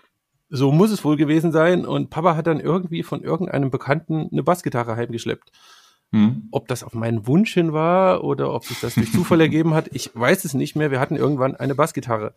So 0.52 0.72
muss 0.72 0.90
es 0.90 1.04
wohl 1.04 1.16
gewesen 1.16 1.52
sein. 1.52 1.86
Und 1.86 2.10
Papa 2.10 2.36
hat 2.36 2.48
dann 2.48 2.60
irgendwie 2.60 3.04
von 3.04 3.24
irgendeinem 3.24 3.70
Bekannten 3.70 4.30
eine 4.32 4.42
Bassgitarre 4.42 4.96
heimgeschleppt. 4.96 5.52
Hm. 6.12 6.48
Ob 6.52 6.68
das 6.68 6.84
auf 6.84 6.94
meinen 6.96 7.28
Wunsch 7.28 7.54
hin 7.54 7.72
war 7.72 8.24
oder 8.24 8.52
ob 8.54 8.66
sich 8.66 8.80
das 8.80 8.96
durch 8.96 9.12
Zufall 9.12 9.42
ergeben 9.42 9.76
hat, 9.76 9.90
ich 9.92 10.10
weiß 10.14 10.44
es 10.44 10.56
nicht 10.56 10.76
mehr. 10.76 10.90
Wir 10.90 11.00
hatten 11.00 11.16
irgendwann 11.16 11.56
eine 11.56 11.76
Bassgitarre. 11.76 12.34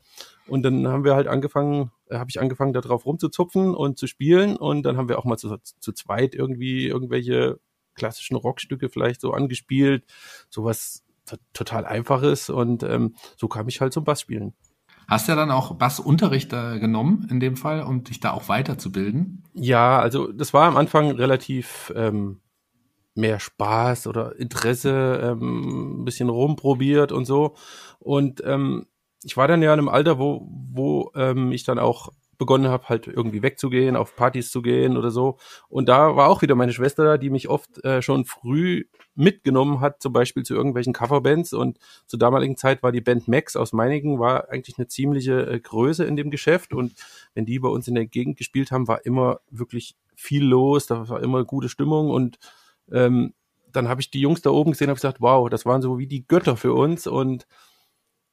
Und 0.46 0.62
dann 0.62 0.86
haben 0.88 1.04
wir 1.04 1.14
halt 1.14 1.26
angefangen, 1.26 1.90
äh, 2.08 2.18
habe 2.18 2.28
ich 2.28 2.40
angefangen, 2.40 2.74
da 2.74 2.82
drauf 2.82 3.06
rumzuzupfen 3.06 3.74
und 3.74 3.98
zu 3.98 4.06
spielen. 4.06 4.56
Und 4.56 4.82
dann 4.82 4.96
haben 4.98 5.08
wir 5.08 5.18
auch 5.18 5.24
mal 5.24 5.38
zu, 5.38 5.56
zu 5.80 5.92
zweit 5.92 6.34
irgendwie 6.34 6.86
irgendwelche 6.86 7.58
klassischen 7.94 8.36
Rockstücke 8.36 8.90
vielleicht 8.90 9.20
so 9.20 9.32
angespielt. 9.32 10.04
Sowas 10.50 11.02
total 11.54 11.86
einfaches. 11.86 12.50
Und 12.50 12.82
ähm, 12.82 13.14
so 13.36 13.48
kam 13.48 13.68
ich 13.68 13.80
halt 13.80 13.94
zum 13.94 14.04
Bassspielen. 14.04 14.54
Hast 15.08 15.28
du 15.28 15.32
ja 15.32 15.36
dann 15.36 15.50
auch 15.50 15.74
Bassunterricht 15.74 16.52
äh, 16.52 16.78
genommen 16.78 17.26
in 17.30 17.40
dem 17.40 17.56
Fall, 17.56 17.82
um 17.82 18.04
dich 18.04 18.20
da 18.20 18.32
auch 18.32 18.48
weiterzubilden? 18.48 19.44
Ja, 19.54 19.98
also 19.98 20.30
das 20.30 20.52
war 20.52 20.68
am 20.68 20.76
Anfang 20.76 21.10
relativ 21.10 21.92
ähm, 21.96 22.40
mehr 23.14 23.40
Spaß 23.40 24.06
oder 24.06 24.36
Interesse, 24.36 25.20
ähm, 25.22 26.02
ein 26.02 26.04
bisschen 26.04 26.28
rumprobiert 26.28 27.12
und 27.12 27.24
so. 27.24 27.54
Und 27.98 28.42
ähm, 28.44 28.86
ich 29.22 29.36
war 29.36 29.48
dann 29.48 29.62
ja 29.62 29.72
in 29.72 29.78
einem 29.78 29.88
Alter, 29.88 30.18
wo, 30.18 30.48
wo 30.72 31.12
ähm, 31.14 31.52
ich 31.52 31.64
dann 31.64 31.78
auch 31.78 32.10
begonnen 32.42 32.68
habe, 32.68 32.88
halt 32.88 33.06
irgendwie 33.06 33.42
wegzugehen, 33.42 33.94
auf 33.94 34.16
Partys 34.16 34.50
zu 34.50 34.62
gehen 34.62 34.96
oder 34.96 35.12
so. 35.12 35.38
Und 35.68 35.88
da 35.88 36.16
war 36.16 36.28
auch 36.28 36.42
wieder 36.42 36.56
meine 36.56 36.72
Schwester, 36.72 37.16
die 37.16 37.30
mich 37.30 37.48
oft 37.48 37.84
äh, 37.84 38.02
schon 38.02 38.24
früh 38.24 38.84
mitgenommen 39.14 39.80
hat, 39.80 40.02
zum 40.02 40.12
Beispiel 40.12 40.42
zu 40.42 40.54
irgendwelchen 40.54 40.92
Coverbands. 40.92 41.52
Und 41.52 41.78
zur 42.06 42.18
damaligen 42.18 42.56
Zeit 42.56 42.82
war 42.82 42.90
die 42.90 43.00
Band 43.00 43.28
Max 43.28 43.54
aus 43.54 43.72
Meiningen, 43.72 44.18
war 44.18 44.48
eigentlich 44.48 44.76
eine 44.76 44.88
ziemliche 44.88 45.46
äh, 45.46 45.60
Größe 45.60 46.04
in 46.04 46.16
dem 46.16 46.30
Geschäft. 46.30 46.72
Und 46.72 46.94
wenn 47.34 47.46
die 47.46 47.60
bei 47.60 47.68
uns 47.68 47.86
in 47.86 47.94
der 47.94 48.06
Gegend 48.06 48.38
gespielt 48.38 48.72
haben, 48.72 48.88
war 48.88 49.06
immer 49.06 49.38
wirklich 49.50 49.94
viel 50.16 50.44
los, 50.44 50.86
da 50.86 51.08
war 51.08 51.22
immer 51.22 51.44
gute 51.44 51.68
Stimmung 51.68 52.10
und 52.10 52.38
ähm, 52.90 53.34
dann 53.72 53.88
habe 53.88 54.00
ich 54.00 54.10
die 54.10 54.20
Jungs 54.20 54.42
da 54.42 54.50
oben 54.50 54.72
gesehen 54.72 54.86
und 54.86 54.90
habe 54.90 54.96
gesagt, 54.96 55.20
wow, 55.20 55.48
das 55.48 55.66
waren 55.66 55.82
so 55.82 55.98
wie 55.98 56.06
die 56.06 56.26
Götter 56.26 56.56
für 56.56 56.74
uns. 56.74 57.06
Und 57.06 57.46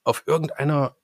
auf 0.03 0.23
irgendeiner 0.25 0.95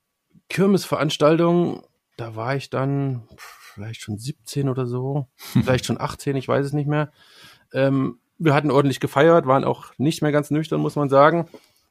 Kirmesveranstaltung, 0.50 1.84
da 2.18 2.36
war 2.36 2.56
ich 2.56 2.70
dann 2.70 3.28
vielleicht 3.38 4.02
schon 4.02 4.18
17 4.18 4.70
oder 4.70 4.86
so, 4.86 5.28
vielleicht 5.38 5.86
schon 5.86 6.00
18, 6.00 6.36
ich 6.36 6.48
weiß 6.48 6.66
es 6.66 6.74
nicht 6.74 6.88
mehr. 6.88 7.12
Ähm, 7.74 8.20
wir 8.38 8.54
hatten 8.54 8.72
ordentlich 8.72 9.00
gefeiert, 9.00 9.48
waren 9.48 9.64
auch 9.64 9.94
nicht 9.98 10.22
mehr 10.22 10.32
ganz 10.32 10.52
nüchtern, 10.52 10.82
muss 10.82 10.96
man 10.96 11.10
sagen. 11.10 11.48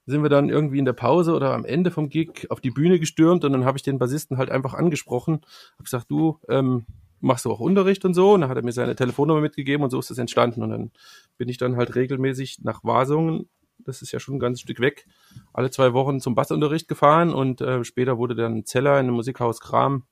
Sind 0.06 0.22
wir 0.22 0.28
dann 0.28 0.50
irgendwie 0.50 0.78
in 0.78 0.84
der 0.84 0.92
Pause 0.92 1.32
oder 1.32 1.54
am 1.54 1.64
Ende 1.64 1.90
vom 1.90 2.10
Gig 2.10 2.50
auf 2.50 2.60
die 2.60 2.70
Bühne 2.70 3.00
gestürmt 3.00 3.42
und 3.44 3.52
dann 3.52 3.64
habe 3.64 3.78
ich 3.78 3.82
den 3.82 3.98
Bassisten 3.98 4.36
halt 4.36 4.50
einfach 4.50 4.74
angesprochen, 4.74 5.40
habe 5.74 5.84
gesagt, 5.84 6.10
du, 6.10 6.38
ähm, 6.48 6.84
machst 7.24 7.44
du 7.44 7.50
auch 7.50 7.60
Unterricht 7.60 8.04
und 8.04 8.14
so. 8.14 8.34
Und 8.34 8.42
dann 8.42 8.50
hat 8.50 8.56
er 8.56 8.64
mir 8.64 8.72
seine 8.72 8.94
Telefonnummer 8.94 9.40
mitgegeben 9.40 9.82
und 9.82 9.90
so 9.90 9.98
ist 9.98 10.10
das 10.10 10.18
entstanden. 10.18 10.62
Und 10.62 10.70
dann 10.70 10.90
bin 11.36 11.48
ich 11.48 11.58
dann 11.58 11.76
halt 11.76 11.94
regelmäßig 11.94 12.60
nach 12.62 12.84
Wasungen, 12.84 13.48
das 13.78 14.02
ist 14.02 14.12
ja 14.12 14.20
schon 14.20 14.36
ein 14.36 14.40
ganzes 14.40 14.60
Stück 14.60 14.80
weg, 14.80 15.06
alle 15.52 15.70
zwei 15.70 15.92
Wochen 15.92 16.20
zum 16.20 16.34
Bassunterricht 16.34 16.88
gefahren 16.88 17.34
und 17.34 17.60
äh, 17.60 17.84
später 17.84 18.18
wurde 18.18 18.34
dann 18.34 18.64
Zeller 18.64 18.92
in 19.00 19.06
einem 19.06 19.16
Musikhaus 19.16 19.60
Kram, 19.60 20.04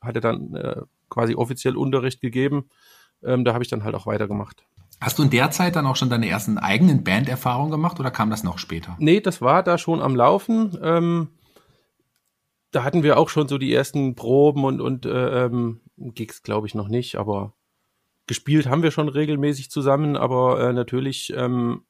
hat 0.00 0.16
er 0.16 0.20
dann 0.20 0.54
äh, 0.54 0.82
quasi 1.08 1.34
offiziell 1.34 1.76
Unterricht 1.76 2.20
gegeben. 2.20 2.68
Ähm, 3.22 3.44
da 3.44 3.52
habe 3.52 3.64
ich 3.64 3.70
dann 3.70 3.84
halt 3.84 3.94
auch 3.94 4.06
weitergemacht. 4.06 4.64
Hast 5.00 5.18
du 5.18 5.22
in 5.22 5.30
der 5.30 5.50
Zeit 5.50 5.76
dann 5.76 5.86
auch 5.86 5.96
schon 5.96 6.10
deine 6.10 6.28
ersten 6.28 6.58
eigenen 6.58 7.04
Banderfahrungen 7.04 7.70
gemacht 7.70 7.98
oder 8.00 8.10
kam 8.10 8.30
das 8.30 8.44
noch 8.44 8.58
später? 8.58 8.96
Nee, 8.98 9.20
das 9.20 9.40
war 9.40 9.62
da 9.62 9.78
schon 9.78 10.02
am 10.02 10.14
Laufen. 10.14 10.78
Ähm, 10.82 11.28
da 12.70 12.84
hatten 12.84 13.02
wir 13.02 13.18
auch 13.18 13.28
schon 13.28 13.48
so 13.48 13.58
die 13.58 13.72
ersten 13.72 14.14
Proben 14.14 14.64
und, 14.64 14.80
und 14.80 15.06
äh, 15.06 15.46
ähm, 15.46 15.80
Gigs, 16.00 16.42
glaube 16.42 16.66
ich, 16.66 16.74
noch 16.74 16.88
nicht, 16.88 17.16
aber 17.16 17.54
gespielt 18.26 18.66
haben 18.66 18.82
wir 18.82 18.90
schon 18.90 19.08
regelmäßig 19.08 19.70
zusammen, 19.70 20.16
aber 20.16 20.60
äh, 20.68 20.72
natürlich, 20.72 21.32
ähm, 21.36 21.82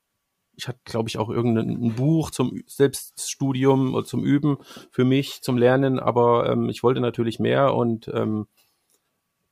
ich 0.57 0.69
hatte, 0.69 0.81
glaube 0.85 1.09
ich, 1.09 1.19
auch 1.19 1.31
irgendein 1.31 1.95
Buch 1.95 2.31
zum 2.31 2.63
Selbststudium 2.67 3.95
oder 3.95 4.05
zum 4.05 4.25
Üben 4.25 4.59
für 4.91 5.05
mich, 5.05 5.43
zum 5.43 5.57
Lernen, 5.57 5.99
aber 5.99 6.51
ähm, 6.51 6.69
ich 6.69 6.83
wollte 6.83 7.01
natürlich 7.01 7.39
mehr 7.39 7.75
und 7.75 8.09
ähm, 8.13 8.47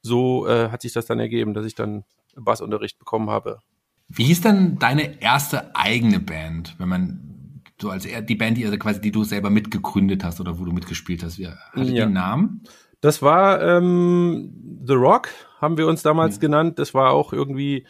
so 0.03 0.47
äh, 0.47 0.71
hat 0.71 0.83
sich 0.83 0.93
das 0.93 1.07
dann 1.07 1.21
ergeben, 1.21 1.55
dass 1.55 1.67
ich 1.67 1.75
dann 1.75 2.05
Bassunterricht 2.35 2.99
bekommen 2.99 3.31
habe. 3.31 3.61
Wie 4.09 4.25
hieß 4.25 4.41
denn 4.41 4.79
deine 4.79 5.21
erste 5.21 5.75
eigene 5.77 6.21
Band, 6.21 6.75
wenn 6.79 6.89
man 6.89 7.63
so 7.81 7.91
als 7.91 8.07
die 8.07 8.35
Band, 8.35 8.57
die 8.57 8.65
also 8.65 8.79
quasi 8.79 9.01
die 9.01 9.13
du 9.13 9.25
selber 9.25 9.51
mitgegründet 9.51 10.25
hast 10.25 10.41
oder 10.41 10.59
wo 10.59 10.65
du 10.65 10.73
mitgespielt 10.73 11.23
hast, 11.23 11.39
wie 11.39 11.49
hatte 11.49 11.81
ja. 11.81 11.85
die 11.85 12.03
einen 12.03 12.13
Namen? 12.15 12.63
Das 13.01 13.23
war 13.23 13.63
ähm, 13.63 14.81
The 14.85 14.95
Rock, 14.95 15.29
haben 15.61 15.79
wir 15.79 15.87
uns 15.87 16.03
damals 16.03 16.37
ja. 16.37 16.41
genannt. 16.41 16.79
Das 16.79 16.95
war 16.95 17.13
auch 17.13 17.33
irgendwie 17.33 17.87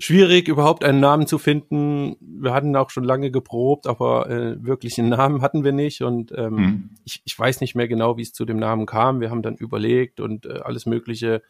schwierig, 0.00 0.46
überhaupt 0.46 0.84
einen 0.84 1.00
Namen 1.00 1.26
zu 1.26 1.38
finden. 1.38 2.16
Wir 2.20 2.54
hatten 2.54 2.76
auch 2.76 2.90
schon 2.90 3.02
lange 3.04 3.30
geprobt, 3.30 3.86
aber 3.86 4.30
äh, 4.30 4.64
wirklich 4.64 4.98
einen 4.98 5.08
Namen 5.10 5.42
hatten 5.42 5.64
wir 5.64 5.72
nicht. 5.72 6.02
Und 6.02 6.32
ähm, 6.36 6.54
mhm. 6.54 6.90
ich, 7.04 7.22
ich 7.24 7.38
weiß 7.38 7.60
nicht 7.60 7.74
mehr 7.74 7.88
genau, 7.88 8.16
wie 8.16 8.22
es 8.22 8.32
zu 8.32 8.44
dem 8.44 8.58
Namen 8.58 8.86
kam. 8.86 9.20
Wir 9.20 9.30
haben 9.30 9.42
dann 9.42 9.56
überlegt 9.56 10.20
und 10.20 10.46
äh, 10.46 10.60
alles 10.60 10.86
Mögliche. 10.86 11.42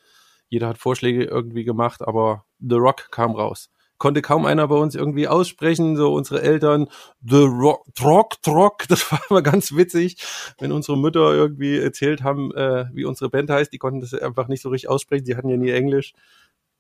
Jeder 0.49 0.69
hat 0.69 0.79
Vorschläge 0.79 1.25
irgendwie 1.25 1.65
gemacht, 1.65 2.01
aber 2.07 2.45
The 2.59 2.77
Rock 2.77 3.11
kam 3.11 3.33
raus 3.33 3.71
konnte 3.99 4.23
kaum 4.23 4.47
einer 4.47 4.67
bei 4.69 4.77
uns 4.77 4.95
irgendwie 4.95 5.29
aussprechen, 5.29 5.97
so 5.97 6.15
unsere 6.15 6.43
Eltern, 6.43 6.89
The 7.25 7.43
Rock, 7.43 7.85
Trock, 7.95 8.43
Trock, 8.43 8.89
das 8.89 9.11
war 9.13 9.21
immer 9.31 9.43
ganz 9.43 9.75
witzig, 9.75 10.17
wenn 10.59 10.73
unsere 10.73 10.97
Mütter 10.97 11.35
irgendwie 11.35 11.79
erzählt 11.79 12.23
haben, 12.23 12.55
äh, 12.55 12.87
wie 12.93 13.05
unsere 13.05 13.31
Band 13.31 13.51
heißt, 13.51 13.73
die 13.73 13.79
konnten 13.79 14.01
das 14.01 14.15
einfach 14.15 14.49
nicht 14.49 14.63
so 14.63 14.71
richtig 14.71 14.89
aussprechen, 14.89 15.25
die 15.25 15.37
hatten 15.37 15.49
ja 15.49 15.57
nie 15.57 15.71
Englisch. 15.71 16.15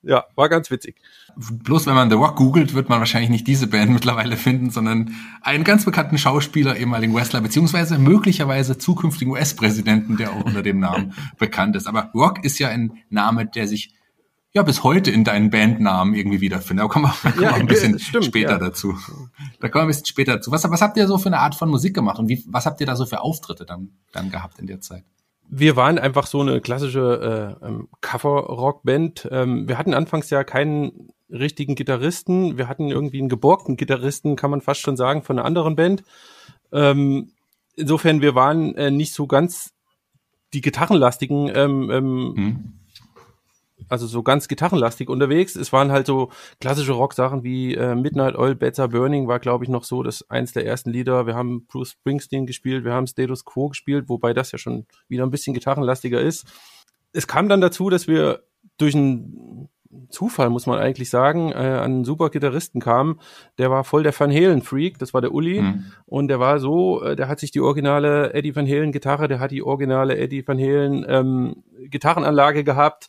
Ja, 0.02 0.26
war 0.36 0.48
ganz 0.48 0.70
witzig. 0.70 1.00
Bloß 1.36 1.86
wenn 1.86 1.94
man 1.94 2.08
The 2.08 2.14
Rock 2.14 2.36
googelt, 2.36 2.72
wird 2.74 2.88
man 2.88 3.00
wahrscheinlich 3.00 3.30
nicht 3.30 3.48
diese 3.48 3.66
Band 3.66 3.90
mittlerweile 3.92 4.36
finden, 4.36 4.70
sondern 4.70 5.14
einen 5.42 5.64
ganz 5.64 5.84
bekannten 5.84 6.18
Schauspieler, 6.18 6.76
ehemaligen 6.76 7.14
Wrestler, 7.14 7.40
beziehungsweise 7.40 7.98
möglicherweise 7.98 8.78
zukünftigen 8.78 9.32
US-Präsidenten, 9.32 10.16
der 10.16 10.32
auch 10.32 10.44
unter 10.44 10.62
dem 10.62 10.78
Namen 10.78 11.14
bekannt 11.38 11.74
ist. 11.74 11.88
Aber 11.88 12.10
Rock 12.14 12.44
ist 12.44 12.60
ja 12.60 12.68
ein 12.68 12.92
Name, 13.10 13.46
der 13.46 13.66
sich 13.66 13.92
ja 14.52 14.62
bis 14.62 14.82
heute 14.82 15.10
in 15.10 15.24
deinen 15.24 15.50
Bandnamen 15.50 16.14
irgendwie 16.14 16.40
wiederfinden. 16.40 16.82
Da 16.82 16.88
kommen 16.88 17.06
wir, 17.06 17.30
kommen 17.30 17.42
ja, 17.42 17.54
ein 17.54 17.66
bisschen 17.66 17.98
stimmt, 17.98 18.24
später 18.24 18.52
ja. 18.52 18.58
dazu. 18.58 18.96
Da 19.60 19.68
kommen 19.68 19.82
wir 19.82 19.86
ein 19.86 19.88
bisschen 19.88 20.06
später 20.06 20.36
dazu. 20.36 20.50
Was, 20.50 20.68
was 20.68 20.82
habt 20.82 20.96
ihr 20.96 21.06
so 21.06 21.18
für 21.18 21.26
eine 21.26 21.38
Art 21.38 21.54
von 21.54 21.68
Musik 21.68 21.94
gemacht 21.94 22.18
und 22.18 22.28
wie, 22.28 22.44
was 22.48 22.66
habt 22.66 22.80
ihr 22.80 22.86
da 22.86 22.96
so 22.96 23.06
für 23.06 23.20
Auftritte 23.20 23.66
dann, 23.66 23.90
dann 24.12 24.30
gehabt 24.30 24.58
in 24.58 24.66
der 24.66 24.80
Zeit? 24.80 25.04
Wir 25.50 25.76
waren 25.76 25.98
einfach 25.98 26.26
so 26.26 26.40
eine 26.40 26.60
klassische 26.60 27.56
äh, 27.62 27.66
ähm, 27.66 27.88
Cover-Rock-Band. 28.00 29.28
Ähm, 29.30 29.66
wir 29.68 29.78
hatten 29.78 29.94
anfangs 29.94 30.28
ja 30.28 30.44
keinen 30.44 31.10
richtigen 31.30 31.74
Gitarristen. 31.74 32.58
Wir 32.58 32.68
hatten 32.68 32.90
irgendwie 32.90 33.18
einen 33.18 33.30
geborgten 33.30 33.76
Gitarristen, 33.76 34.36
kann 34.36 34.50
man 34.50 34.60
fast 34.60 34.80
schon 34.80 34.96
sagen, 34.96 35.22
von 35.22 35.38
einer 35.38 35.46
anderen 35.46 35.74
Band. 35.74 36.02
Ähm, 36.70 37.32
insofern, 37.76 38.20
wir 38.20 38.34
waren 38.34 38.74
äh, 38.74 38.90
nicht 38.90 39.14
so 39.14 39.26
ganz 39.26 39.72
die 40.52 40.60
gitarrenlastigen 40.60 41.50
ähm, 41.54 41.90
ähm, 41.90 42.34
hm 42.36 42.77
also 43.88 44.06
so 44.06 44.22
ganz 44.22 44.48
gitarrenlastig 44.48 45.08
unterwegs. 45.08 45.56
Es 45.56 45.72
waren 45.72 45.92
halt 45.92 46.06
so 46.06 46.30
klassische 46.60 46.92
Rock-Sachen 46.92 47.42
wie 47.42 47.74
äh, 47.74 47.94
Midnight 47.94 48.36
Oil, 48.36 48.54
Better 48.54 48.88
Burning 48.88 49.28
war, 49.28 49.38
glaube 49.38 49.64
ich, 49.64 49.70
noch 49.70 49.84
so 49.84 50.02
das 50.02 50.28
eins 50.30 50.52
der 50.52 50.66
ersten 50.66 50.90
Lieder. 50.90 51.26
Wir 51.26 51.34
haben 51.34 51.66
Bruce 51.66 51.92
Springsteen 51.92 52.46
gespielt, 52.46 52.84
wir 52.84 52.92
haben 52.92 53.06
Status 53.06 53.44
Quo 53.44 53.68
gespielt, 53.68 54.08
wobei 54.08 54.32
das 54.32 54.52
ja 54.52 54.58
schon 54.58 54.86
wieder 55.08 55.24
ein 55.24 55.30
bisschen 55.30 55.54
gitarrenlastiger 55.54 56.20
ist. 56.20 56.46
Es 57.12 57.26
kam 57.26 57.48
dann 57.48 57.60
dazu, 57.60 57.90
dass 57.90 58.06
wir 58.06 58.42
durch 58.76 58.94
einen 58.94 59.68
Zufall, 60.10 60.50
muss 60.50 60.66
man 60.66 60.78
eigentlich 60.78 61.08
sagen, 61.08 61.50
äh, 61.50 61.54
an 61.54 61.92
einen 61.92 62.04
super 62.04 62.28
Gitarristen 62.28 62.80
kamen. 62.80 63.20
Der 63.56 63.70
war 63.70 63.84
voll 63.84 64.02
der 64.02 64.18
Van 64.18 64.30
Halen-Freak, 64.30 64.98
das 64.98 65.14
war 65.14 65.22
der 65.22 65.32
Uli. 65.32 65.62
Mhm. 65.62 65.84
Und 66.04 66.28
der 66.28 66.38
war 66.38 66.58
so, 66.58 67.02
äh, 67.02 67.16
der 67.16 67.28
hat 67.28 67.40
sich 67.40 67.52
die 67.52 67.60
originale 67.60 68.34
Eddie 68.34 68.54
Van 68.54 68.66
Halen-Gitarre, 68.66 69.28
der 69.28 69.40
hat 69.40 69.50
die 69.50 69.62
originale 69.62 70.18
Eddie 70.18 70.46
Van 70.46 70.58
Halen 70.58 71.06
ähm, 71.08 71.62
Gitarrenanlage 71.86 72.64
gehabt 72.64 73.08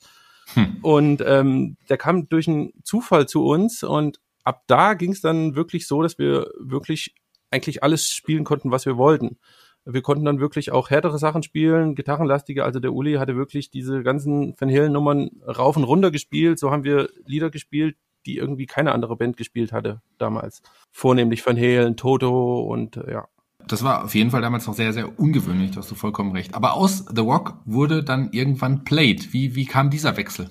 hm. 0.53 0.77
Und 0.82 1.24
ähm, 1.25 1.77
der 1.89 1.98
kam 1.98 2.29
durch 2.29 2.48
einen 2.48 2.72
Zufall 2.84 3.27
zu 3.27 3.46
uns 3.46 3.84
und 3.84 4.20
ab 4.44 4.63
da 4.68 4.94
ging 4.94 5.12
es 5.12 5.22
dann 5.22 5.56
wirklich 5.56 5.88
so, 5.88 6.01
dass 6.01 6.18
wir 6.18 6.51
wirklich 6.60 7.13
eigentlich 7.51 7.84
alles 7.84 8.10
spielen 8.10 8.44
konnten, 8.44 8.72
was 8.72 8.86
wir 8.86 8.98
wollten. 8.98 9.38
Wir 9.86 10.01
konnten 10.01 10.25
dann 10.25 10.39
wirklich 10.39 10.72
auch 10.72 10.89
härtere 10.89 11.18
Sachen 11.18 11.41
spielen, 11.41 11.96
gitarrenlastige. 11.96 12.63
Also 12.63 12.79
der 12.79 12.94
Uli 12.94 13.13
hatte 13.15 13.36
wirklich 13.36 13.72
diese 13.72 14.03
ganzen 14.03 14.53
Van 14.60 14.70
Halen-Nummern 14.70 15.41
rauf 15.48 15.77
und 15.77 15.84
runter 15.84 16.12
gespielt. 16.12 16.60
So 16.60 16.70
haben 16.70 16.84
wir 16.84 17.10
Lieder 17.25 17.50
gespielt, 17.50 17.96
die 18.25 18.38
irgendwie 18.38 18.65
keine 18.65 18.91
andere 18.91 19.15
Band 19.15 19.38
gespielt 19.38 19.72
hatte 19.72 20.01
damals. 20.18 20.62
Vornehmlich 20.91 21.46
Van 21.46 21.58
Halen, 21.58 21.96
Toto 21.96 22.62
und 22.62 22.98
ja. 22.98 23.27
Das 23.68 23.84
war 23.84 24.06
auf 24.06 24.16
jeden 24.16 24.32
Fall 24.32 24.42
damals 24.42 24.66
noch 24.68 24.74
sehr, 24.74 24.94
sehr 24.94 25.20
ungewöhnlich, 25.20 25.72
da 25.72 25.78
hast 25.78 25.92
du 25.92 25.96
vollkommen 25.96 26.32
recht. 26.32 26.56
Aber 26.56 26.74
aus 26.74 27.06
The 27.13 27.22
Rock 27.22 27.56
wurde 27.66 28.04
dann 28.04 28.30
irgendwann 28.32 28.84
Plate. 28.84 29.32
Wie, 29.32 29.56
wie 29.56 29.66
kam 29.66 29.89
dieser 29.89 30.18
Wechsel? 30.18 30.50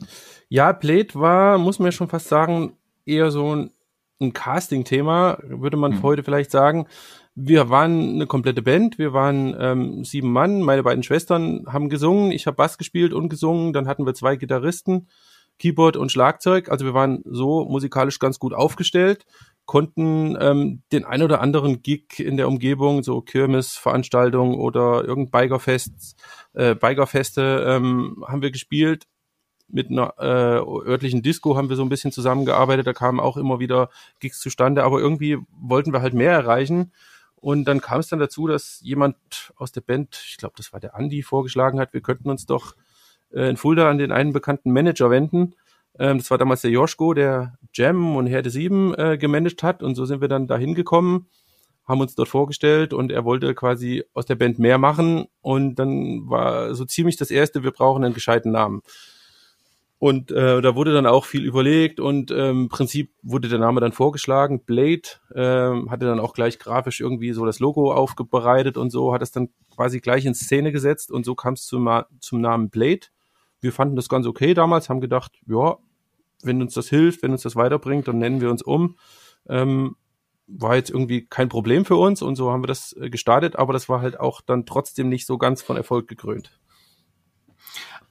Ja, 0.49 0.73
Plate 0.73 1.19
war, 1.19 1.59
muss 1.59 1.79
man 1.79 1.87
ja 1.87 1.93
schon 1.93 2.09
fast 2.09 2.29
sagen, 2.29 2.75
eher 3.05 3.31
so 3.31 3.55
ein, 3.55 3.71
ein 4.21 4.33
Casting-Thema, 4.33 5.39
würde 5.43 5.77
man 5.77 5.95
hm. 5.95 6.03
heute 6.03 6.23
vielleicht 6.23 6.51
sagen. 6.51 6.87
Wir 7.35 7.71
waren 7.71 8.15
eine 8.15 8.27
komplette 8.27 8.63
Band, 8.63 8.99
wir 8.99 9.13
waren 9.13 9.55
ähm, 9.59 10.05
sieben 10.05 10.33
Mann, 10.33 10.61
meine 10.63 10.83
beiden 10.83 11.03
Schwestern 11.03 11.67
haben 11.69 11.89
gesungen, 11.89 12.33
ich 12.33 12.47
habe 12.47 12.57
Bass 12.57 12.79
gespielt 12.79 13.13
und 13.13 13.29
gesungen, 13.29 13.73
dann 13.73 13.87
hatten 13.87 14.07
wir 14.07 14.15
zwei 14.15 14.35
Gitarristen, 14.35 15.09
Keyboard 15.59 15.97
und 15.97 16.11
Schlagzeug, 16.11 16.69
also 16.69 16.85
wir 16.85 16.95
waren 16.95 17.23
so 17.25 17.65
musikalisch 17.65 18.19
ganz 18.19 18.41
gut 18.41 18.55
aufgestellt 18.55 19.25
konnten 19.69 20.35
ähm, 20.41 20.83
den 20.93 21.05
ein 21.05 21.23
oder 21.23 21.43
anderen 21.43 21.83
Gig 21.83 22.21
in 22.21 22.39
der 22.39 22.49
Umgebung, 22.49 23.03
so 23.03 23.21
Kirmesveranstaltungen 23.21 24.59
oder 24.59 25.05
irgendein 25.05 25.43
Bikerfest, 25.43 26.17
äh, 26.55 26.75
Bikerfeste 26.75 27.67
ähm, 27.69 28.25
haben 28.27 28.41
wir 28.41 28.51
gespielt. 28.51 29.05
Mit 29.69 29.91
einer 29.91 30.15
äh, 30.19 30.89
örtlichen 30.89 31.21
Disco 31.21 31.55
haben 31.55 31.69
wir 31.69 31.77
so 31.77 31.83
ein 31.83 31.91
bisschen 31.91 32.13
zusammengearbeitet, 32.13 32.87
da 32.87 32.95
kamen 32.95 33.21
auch 33.21 33.37
immer 33.37 33.59
wieder 33.59 33.91
Gigs 34.21 34.41
zustande, 34.41 34.85
aber 34.85 35.01
irgendwie 35.01 35.37
wollten 35.51 35.93
wir 35.93 36.01
halt 36.01 36.15
mehr 36.15 36.33
erreichen. 36.33 36.91
Und 37.37 37.67
dann 37.67 37.83
kam 37.83 38.01
es 38.01 38.09
dann 38.09 38.21
dazu, 38.21 38.47
dass 38.47 38.81
jemand 38.83 39.53
aus 39.57 39.71
der 39.71 39.83
Band, 39.83 40.19
ich 40.31 40.39
glaube, 40.39 40.55
das 40.57 40.73
war 40.73 40.81
der 40.81 40.95
Andi, 40.95 41.23
vorgeschlagen 41.23 41.79
hat, 41.79 41.93
wir 41.93 42.01
könnten 42.01 42.31
uns 42.31 42.47
doch 42.47 42.75
äh, 43.35 43.51
in 43.51 43.59
Fulda 43.59 43.91
an 43.91 43.99
den 43.99 44.13
einen 44.13 44.33
bekannten 44.33 44.73
Manager 44.73 45.11
wenden 45.11 45.55
ähm, 45.99 46.19
das 46.19 46.31
war 46.31 46.39
damals 46.39 46.63
der 46.63 46.71
Joschko, 46.71 47.15
der 47.15 47.59
Jam 47.75 48.17
und 48.17 48.27
Herde 48.27 48.51
7 48.51 48.95
äh, 48.95 49.19
gemanagt 49.19 49.63
hat. 49.63 49.83
Und 49.83 49.95
so 49.95 50.05
sind 50.05 50.21
wir 50.21 50.29
dann 50.29 50.47
da 50.47 50.57
hingekommen, 50.57 51.29
haben 51.87 52.01
uns 52.01 52.15
dort 52.15 52.29
vorgestellt 52.29 52.93
und 52.93 53.11
er 53.11 53.25
wollte 53.25 53.55
quasi 53.55 54.05
aus 54.15 54.27
der 54.27 54.37
Band 54.37 54.59
mehr 54.59 54.79
machen. 54.79 55.27
Und 55.41 55.77
dann 55.77 56.29
war 56.29 56.75
so 56.75 56.85
ziemlich 56.85 57.17
das 57.17 57.31
erste, 57.31 57.63
wir 57.63 57.73
brauchen 57.73 58.05
einen 58.05 58.15
gescheiten 58.15 58.53
Namen. 58.53 58.83
Und 60.01 60.31
äh, 60.31 60.63
da 60.63 60.77
wurde 60.77 60.93
dann 60.93 61.07
auch 61.07 61.25
viel 61.25 61.45
überlegt 61.45 61.99
und 61.99 62.31
ähm, 62.31 62.63
im 62.63 62.69
Prinzip 62.69 63.11
wurde 63.23 63.49
der 63.49 63.59
Name 63.59 63.81
dann 63.81 63.91
vorgeschlagen. 63.91 64.63
Blade 64.65 65.03
ähm, 65.35 65.91
hatte 65.91 66.07
dann 66.07 66.21
auch 66.21 66.35
gleich 66.35 66.61
grafisch 66.61 67.01
irgendwie 67.01 67.33
so 67.33 67.45
das 67.45 67.59
Logo 67.59 67.93
aufbereitet 67.93 68.77
und 68.77 68.91
so, 68.91 69.13
hat 69.13 69.23
es 69.23 69.33
dann 69.33 69.49
quasi 69.75 69.99
gleich 69.99 70.25
in 70.25 70.37
Szene 70.37 70.71
gesetzt 70.71 71.11
und 71.11 71.25
so 71.25 71.35
kam 71.35 71.55
es 71.55 71.67
zum, 71.67 71.91
zum 72.21 72.41
Namen 72.41 72.71
Blade. 72.71 73.09
Wir 73.61 73.73
fanden 73.73 73.97
das 73.97 74.09
ganz 74.09 74.25
okay 74.27 74.55
damals, 74.55 74.89
haben 74.89 75.01
gedacht, 75.01 75.33
ja, 75.49 75.79
wenn 76.43 76.63
uns 76.63 76.75
das 76.75 76.89
hilft, 76.89 77.23
wenn 77.23 77.33
uns 77.33 77.43
das 77.43 77.57
weiterbringt, 77.57 78.09
dann 78.09 78.19
nennen 78.19 78.41
wir 78.41 78.51
uns 78.51 78.63
um. 78.63 78.97
Ähm, 79.49 79.97
war 80.47 80.77
jetzt 80.77 80.91
irgendwie 80.91 81.27
kein 81.27 81.49
Problem 81.49 81.85
für 81.85 81.97
uns 81.97 82.23
und 82.23 82.37
so 82.37 82.51
haben 82.51 82.63
wir 82.63 82.69
das 82.69 82.97
äh, 82.99 83.11
gestartet, 83.11 83.57
aber 83.57 83.73
das 83.73 83.89
war 83.89 84.01
halt 84.01 84.19
auch 84.19 84.41
dann 84.41 84.65
trotzdem 84.65 85.09
nicht 85.09 85.27
so 85.27 85.37
ganz 85.37 85.63
von 85.63 85.77
Erfolg 85.77 86.09
gekrönt. 86.09 86.59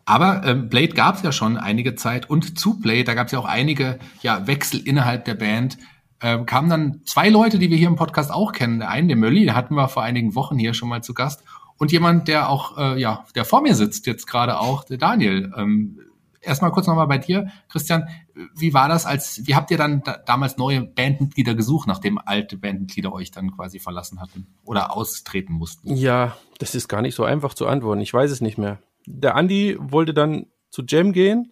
Aber 0.05 0.43
ähm, 0.45 0.69
Blade 0.69 0.93
gab 0.93 1.15
es 1.15 1.23
ja 1.23 1.31
schon 1.31 1.57
einige 1.57 1.95
Zeit 1.95 2.29
und 2.29 2.57
zu 2.57 2.79
Blade, 2.79 3.03
da 3.03 3.13
gab 3.13 3.27
es 3.27 3.33
ja 3.33 3.39
auch 3.39 3.45
einige 3.45 3.99
ja, 4.21 4.47
Wechsel 4.47 4.79
innerhalb 4.79 5.25
der 5.25 5.35
Band. 5.35 5.77
Ähm, 6.21 6.45
kamen 6.45 6.69
dann 6.69 7.01
zwei 7.05 7.29
Leute, 7.29 7.59
die 7.59 7.69
wir 7.69 7.77
hier 7.77 7.89
im 7.89 7.97
Podcast 7.97 8.31
auch 8.31 8.53
kennen. 8.53 8.79
Der 8.79 8.89
eine, 8.89 9.09
der 9.09 9.17
Mölli, 9.17 9.45
den 9.45 9.55
hatten 9.55 9.75
wir 9.75 9.89
vor 9.89 10.03
einigen 10.03 10.33
Wochen 10.33 10.57
hier 10.57 10.73
schon 10.73 10.89
mal 10.89 11.03
zu 11.03 11.13
Gast. 11.13 11.43
Und 11.77 11.91
jemand, 11.91 12.27
der 12.27 12.49
auch, 12.49 12.77
äh, 12.77 12.99
ja, 12.99 13.25
der 13.35 13.45
vor 13.45 13.61
mir 13.61 13.75
sitzt 13.75 14.07
jetzt 14.07 14.25
gerade 14.27 14.59
auch, 14.59 14.85
der 14.85 14.97
Daniel. 14.97 15.51
Ähm, 15.57 15.99
erstmal 16.47 16.71
kurz 16.71 16.87
nochmal 16.87 17.07
bei 17.07 17.17
dir, 17.17 17.47
Christian. 17.69 18.07
Wie 18.55 18.73
war 18.73 18.89
das 18.89 19.05
als, 19.05 19.45
wie 19.45 19.55
habt 19.55 19.71
ihr 19.71 19.77
dann 19.77 20.01
da, 20.03 20.17
damals 20.17 20.57
neue 20.57 20.81
Bandmitglieder 20.81 21.55
gesucht, 21.55 21.87
nachdem 21.87 22.17
alte 22.17 22.57
Bandmitglieder 22.57 23.13
euch 23.13 23.31
dann 23.31 23.51
quasi 23.51 23.79
verlassen 23.79 24.19
hatten 24.19 24.47
oder 24.63 24.95
austreten 24.95 25.53
mussten? 25.53 25.95
Ja, 25.95 26.37
das 26.59 26.75
ist 26.75 26.87
gar 26.87 27.01
nicht 27.01 27.15
so 27.15 27.23
einfach 27.23 27.53
zu 27.53 27.67
antworten. 27.67 28.01
Ich 28.01 28.13
weiß 28.13 28.31
es 28.31 28.41
nicht 28.41 28.57
mehr. 28.57 28.79
Der 29.05 29.35
Andi 29.35 29.77
wollte 29.79 30.13
dann 30.13 30.47
zu 30.69 30.83
Jam 30.87 31.13
gehen, 31.13 31.51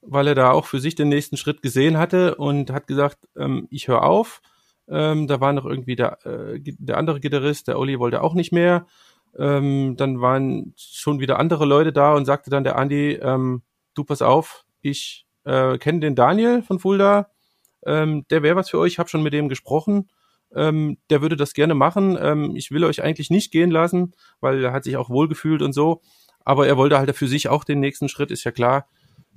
weil 0.00 0.26
er 0.26 0.34
da 0.34 0.50
auch 0.50 0.64
für 0.64 0.80
sich 0.80 0.94
den 0.94 1.08
nächsten 1.08 1.36
Schritt 1.36 1.62
gesehen 1.62 1.98
hatte 1.98 2.36
und 2.36 2.70
hat 2.70 2.86
gesagt, 2.86 3.28
ähm, 3.36 3.68
ich 3.70 3.88
höre 3.88 4.02
auf. 4.04 4.40
Ähm, 4.88 5.26
da 5.26 5.40
war 5.40 5.52
noch 5.52 5.66
irgendwie 5.66 5.96
der, 5.96 6.24
äh, 6.26 6.60
der 6.60 6.96
andere 6.96 7.20
Gitarrist, 7.20 7.68
der 7.68 7.78
Olli 7.78 7.98
wollte 7.98 8.22
auch 8.22 8.34
nicht 8.34 8.52
mehr. 8.52 8.86
Ähm, 9.38 9.96
dann 9.96 10.20
waren 10.20 10.72
schon 10.76 11.20
wieder 11.20 11.38
andere 11.38 11.66
Leute 11.66 11.92
da 11.92 12.14
und 12.14 12.24
sagte 12.24 12.50
dann 12.50 12.64
der 12.64 12.76
Andi, 12.76 13.12
ähm, 13.12 13.62
du 13.98 14.04
pass 14.04 14.22
auf, 14.22 14.64
ich 14.80 15.26
äh, 15.44 15.78
kenne 15.78 16.00
den 16.00 16.14
Daniel 16.14 16.62
von 16.62 16.78
Fulda, 16.78 17.30
ähm, 17.84 18.24
der 18.30 18.42
wäre 18.42 18.56
was 18.56 18.70
für 18.70 18.78
euch, 18.78 18.92
ich 18.94 18.98
habe 18.98 19.08
schon 19.08 19.22
mit 19.22 19.32
dem 19.32 19.48
gesprochen. 19.48 20.08
ähm, 20.54 20.98
der 21.10 21.20
würde 21.22 21.36
das 21.36 21.52
gerne 21.52 21.74
machen. 21.74 22.16
Ähm, 22.20 22.56
ich 22.56 22.70
will 22.70 22.84
euch 22.84 23.02
eigentlich 23.02 23.30
nicht 23.30 23.50
gehen 23.52 23.70
lassen, 23.70 24.14
weil 24.40 24.64
er 24.64 24.72
hat 24.72 24.84
sich 24.84 24.96
auch 24.96 25.10
wohlgefühlt 25.10 25.62
und 25.62 25.72
so. 25.72 26.00
Aber 26.44 26.66
er 26.66 26.76
wollte 26.76 26.98
halt 26.98 27.14
für 27.16 27.28
sich 27.28 27.48
auch 27.48 27.64
den 27.64 27.80
nächsten 27.80 28.08
Schritt, 28.08 28.30
ist 28.30 28.44
ja 28.44 28.52
klar, 28.52 28.86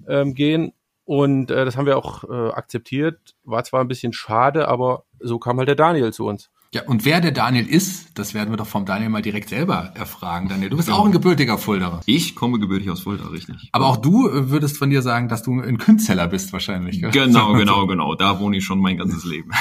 ähm, 0.08 0.34
gehen. 0.34 0.74
Und 1.04 1.52
äh, 1.52 1.66
das 1.66 1.76
haben 1.76 1.86
wir 1.86 1.98
auch 1.98 2.24
äh, 2.24 2.52
akzeptiert. 2.52 3.36
War 3.44 3.64
zwar 3.64 3.82
ein 3.82 3.88
bisschen 3.90 4.14
schade, 4.14 4.68
aber 4.68 5.06
so 5.20 5.40
kam 5.40 5.58
halt 5.58 5.68
der 5.68 5.76
Daniel 5.76 6.14
zu 6.14 6.26
uns. 6.26 6.51
Ja, 6.74 6.84
und 6.84 7.04
wer 7.04 7.20
der 7.20 7.34
Daniel 7.34 7.68
ist, 7.68 8.18
das 8.18 8.34
werden 8.34 8.50
wir 8.50 8.56
doch 8.56 8.66
vom 8.66 8.86
Daniel 8.86 9.10
mal 9.10 9.22
direkt 9.22 9.50
selber 9.50 9.92
erfragen. 9.94 10.48
Daniel, 10.48 10.70
du 10.70 10.78
bist 10.78 10.90
auch 10.90 11.06
ein 11.06 11.12
gebürtiger 11.12 11.58
Fulderer. 11.58 12.00
Ich 12.06 12.34
komme 12.34 12.60
gebürtig 12.60 12.90
aus 12.90 13.02
Fulda, 13.02 13.28
richtig. 13.28 13.68
Aber 13.74 13.88
auch 13.88 13.98
du 13.98 14.30
äh, 14.30 14.50
würdest 14.50 14.78
von 14.78 14.90
dir 14.90 15.02
sagen, 15.02 15.28
dass 15.28 15.44
du 15.44 15.60
ein 15.60 15.78
Künstler 15.78 16.30
bist 16.30 16.54
wahrscheinlich. 16.54 17.02
Gell? 17.02 17.12
Genau, 17.12 17.52
genau, 17.58 17.88
genau. 17.88 18.16
Da 18.16 18.40
wohne 18.40 18.56
ich 18.56 18.64
schon 18.64 18.80
mein 18.80 18.96
ganzes 18.96 19.26
Leben. 19.26 19.52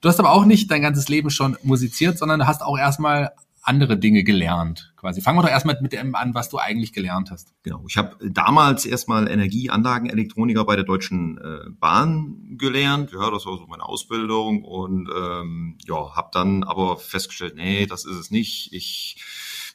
Du 0.00 0.08
hast 0.08 0.18
aber 0.18 0.32
auch 0.32 0.44
nicht 0.44 0.68
dein 0.68 0.82
ganzes 0.82 1.08
Leben 1.08 1.30
schon 1.30 1.56
musiziert, 1.62 2.18
sondern 2.18 2.40
du 2.40 2.46
hast 2.48 2.60
auch 2.60 2.76
erstmal 2.76 3.30
andere 3.62 3.96
Dinge 3.96 4.24
gelernt, 4.24 4.94
quasi. 5.06 5.20
Fangen 5.20 5.38
wir 5.38 5.42
doch 5.42 5.50
erstmal 5.50 5.78
mit 5.80 5.92
dem 5.92 6.16
an, 6.16 6.34
was 6.34 6.48
du 6.48 6.58
eigentlich 6.58 6.92
gelernt 6.92 7.30
hast. 7.30 7.54
Genau. 7.62 7.84
Ich 7.88 7.96
habe 7.96 8.16
damals 8.28 8.84
erstmal 8.84 9.28
Energieanlagenelektroniker 9.28 10.64
bei 10.64 10.74
der 10.74 10.84
Deutschen 10.84 11.38
äh, 11.38 11.70
Bahn 11.70 12.56
gelernt. 12.58 13.12
Ja, 13.12 13.30
das 13.30 13.46
war 13.46 13.56
so 13.56 13.66
meine 13.68 13.84
Ausbildung 13.84 14.64
und 14.64 15.08
ähm, 15.16 15.78
ja, 15.86 16.16
habe 16.16 16.30
dann 16.32 16.64
aber 16.64 16.96
festgestellt, 16.96 17.54
nee, 17.54 17.86
das 17.86 18.04
ist 18.04 18.16
es 18.16 18.30
nicht. 18.32 18.72
Ich 18.72 19.22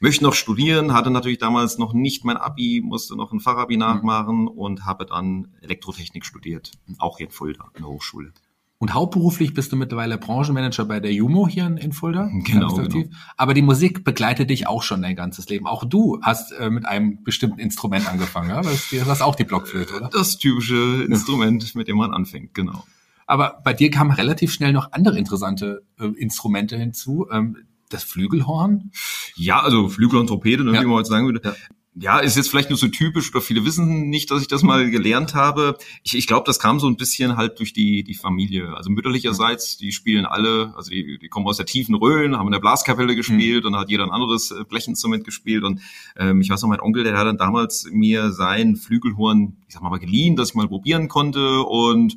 möchte 0.02 0.26
noch 0.26 0.34
studieren, 0.34 0.94
hatte 0.94 1.12
natürlich 1.12 1.38
damals 1.38 1.78
noch 1.78 1.94
nicht 1.94 2.26
mein 2.26 2.38
Abi, 2.38 2.82
musste 2.84 3.16
noch 3.16 3.32
ein 3.32 3.40
Fachabi 3.40 3.78
nachmachen 3.78 4.42
mhm. 4.42 4.48
und 4.50 4.86
habe 4.86 5.06
dann 5.06 5.56
Elektrotechnik 5.62 6.26
studiert, 6.26 6.74
auch 6.98 7.18
hier 7.18 7.28
in 7.28 7.32
Fulda 7.32 7.72
in 7.76 7.84
der 7.84 7.90
Hochschule. 7.90 8.34
Und 8.82 8.96
hauptberuflich 8.96 9.54
bist 9.54 9.72
du 9.72 9.76
mittlerweile 9.76 10.18
Branchenmanager 10.18 10.86
bei 10.86 11.00
der 11.00 11.14
Jumo 11.14 11.48
hier 11.48 11.68
in, 11.68 11.78
in 11.78 11.94
Fulda. 11.94 12.32
Genau, 12.34 12.74
genau. 12.74 13.06
Aber 13.38 13.54
die 13.54 13.62
Musik 13.62 14.04
begleitet 14.04 14.50
dich 14.50 14.66
auch 14.66 14.82
schon 14.82 15.04
dein 15.04 15.16
ganzes 15.16 15.48
Leben. 15.50 15.68
Auch 15.68 15.86
du 15.86 16.20
hast 16.24 16.52
äh, 16.54 16.72
mit 16.72 16.88
einem 16.88 17.24
bestimmten 17.24 17.60
Instrument 17.60 18.10
angefangen, 18.10 18.50
ja? 18.50 18.64
Das, 18.64 18.90
das 18.90 19.08
ist 19.08 19.22
auch 19.22 19.36
die 19.36 19.44
Blockflöte, 19.44 19.98
oder? 19.98 20.10
Das 20.12 20.40
typische 20.40 21.04
Instrument, 21.04 21.76
mit 21.76 21.90
dem 21.90 21.98
man 21.98 22.12
anfängt, 22.12 22.56
genau. 22.56 22.84
Aber 23.28 23.62
bei 23.64 23.74
dir 23.74 23.92
kamen 23.92 24.10
relativ 24.10 24.52
schnell 24.52 24.74
noch 24.74 24.94
andere 24.94 25.20
interessante 25.20 25.84
äh, 26.00 26.08
Instrumente 26.18 26.76
hinzu. 26.76 27.28
Ähm, 27.32 27.58
das 27.90 28.04
Flügelhorn? 28.04 28.90
Ja, 29.36 29.60
also 29.60 29.90
Flügel 29.90 30.20
und 30.20 30.26
Trompete, 30.26 30.64
ne, 30.64 30.74
ja. 30.74 30.82
wie 30.82 30.86
man 30.88 30.96
heute 30.96 31.10
sagen 31.10 31.28
würde. 31.28 31.42
Ja 31.44 31.54
ja, 31.94 32.20
ist 32.20 32.38
jetzt 32.38 32.50
vielleicht 32.50 32.70
nur 32.70 32.78
so 32.78 32.88
typisch 32.88 33.32
oder 33.32 33.42
viele 33.42 33.66
wissen 33.66 34.10
nicht, 34.10 34.32
dass 34.32 34.42
ich 34.42 34.48
das 34.48 34.64
mal 34.64 34.90
gelernt 34.90 35.36
habe. 35.36 35.78
Ich, 36.04 36.16
ich 36.16 36.26
glaube, 36.26 36.46
das 36.46 36.58
kam 36.58 36.80
so 36.80 36.88
ein 36.88 36.96
bisschen 36.96 37.36
halt 37.36 37.60
durch 37.60 37.74
die, 37.74 38.04
die 38.04 38.14
Familie. 38.14 38.76
Also 38.78 38.90
mütterlicherseits, 38.90 39.78
die 39.78 39.92
spielen 39.92 40.26
alle, 40.26 40.74
also 40.78 40.90
die, 40.90 41.20
die 41.20 41.28
kommen 41.28 41.48
aus 41.48 41.58
der 41.58 41.66
tiefen 41.66 41.96
Rhön, 41.96 42.38
haben 42.38 42.48
in 42.48 42.54
der 42.54 42.62
Blaskapelle 42.62 43.16
gespielt 43.16 43.66
mhm. 43.66 43.74
und 43.74 43.80
hat 43.80 43.90
jeder 43.90 44.06
ein 44.06 44.12
anderes 44.12 44.52
äh, 44.52 44.64
Blechinstrument 44.64 45.26
gespielt. 45.26 45.66
Und 45.66 45.82
ähm, 46.16 46.40
ich 46.40 46.50
weiß 46.50 46.62
noch, 46.62 46.70
mein 46.70 46.80
Onkel, 46.80 47.04
der 47.04 47.18
hat 47.18 47.28
dann 47.28 47.38
damals 47.38 47.86
mir 47.92 48.32
sein 48.32 48.78
Flügelhorn, 48.78 49.58
ich 49.68 49.74
sag 49.74 49.84
mal, 49.84 49.98
geliehen, 49.98 50.38
dass 50.38 50.50
ich 50.50 50.56
mal 50.56 50.70
probieren 50.70 51.10
konnte 51.10 51.62
und 51.64 52.16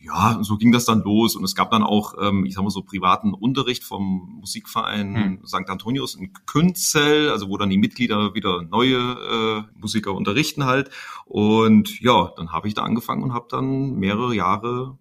ja, 0.00 0.38
so 0.42 0.56
ging 0.56 0.70
das 0.70 0.84
dann 0.84 1.02
los. 1.02 1.34
Und 1.34 1.44
es 1.44 1.54
gab 1.54 1.70
dann 1.70 1.82
auch, 1.82 2.14
ähm, 2.20 2.46
ich 2.46 2.54
sag 2.54 2.62
mal 2.62 2.70
so, 2.70 2.82
privaten 2.82 3.34
Unterricht 3.34 3.82
vom 3.82 4.38
Musikverein 4.40 5.16
hm. 5.16 5.46
St. 5.46 5.68
Antonius 5.68 6.14
in 6.14 6.32
Künzell, 6.46 7.30
also 7.30 7.48
wo 7.48 7.56
dann 7.56 7.70
die 7.70 7.78
Mitglieder 7.78 8.34
wieder 8.34 8.62
neue 8.62 8.96
äh, 8.96 9.78
Musiker 9.78 10.14
unterrichten 10.14 10.64
halt. 10.64 10.90
Und 11.24 12.00
ja, 12.00 12.32
dann 12.36 12.52
habe 12.52 12.68
ich 12.68 12.74
da 12.74 12.82
angefangen 12.82 13.24
und 13.24 13.32
habe 13.32 13.46
dann 13.50 13.94
mehrere 13.94 14.34
Jahre 14.34 14.98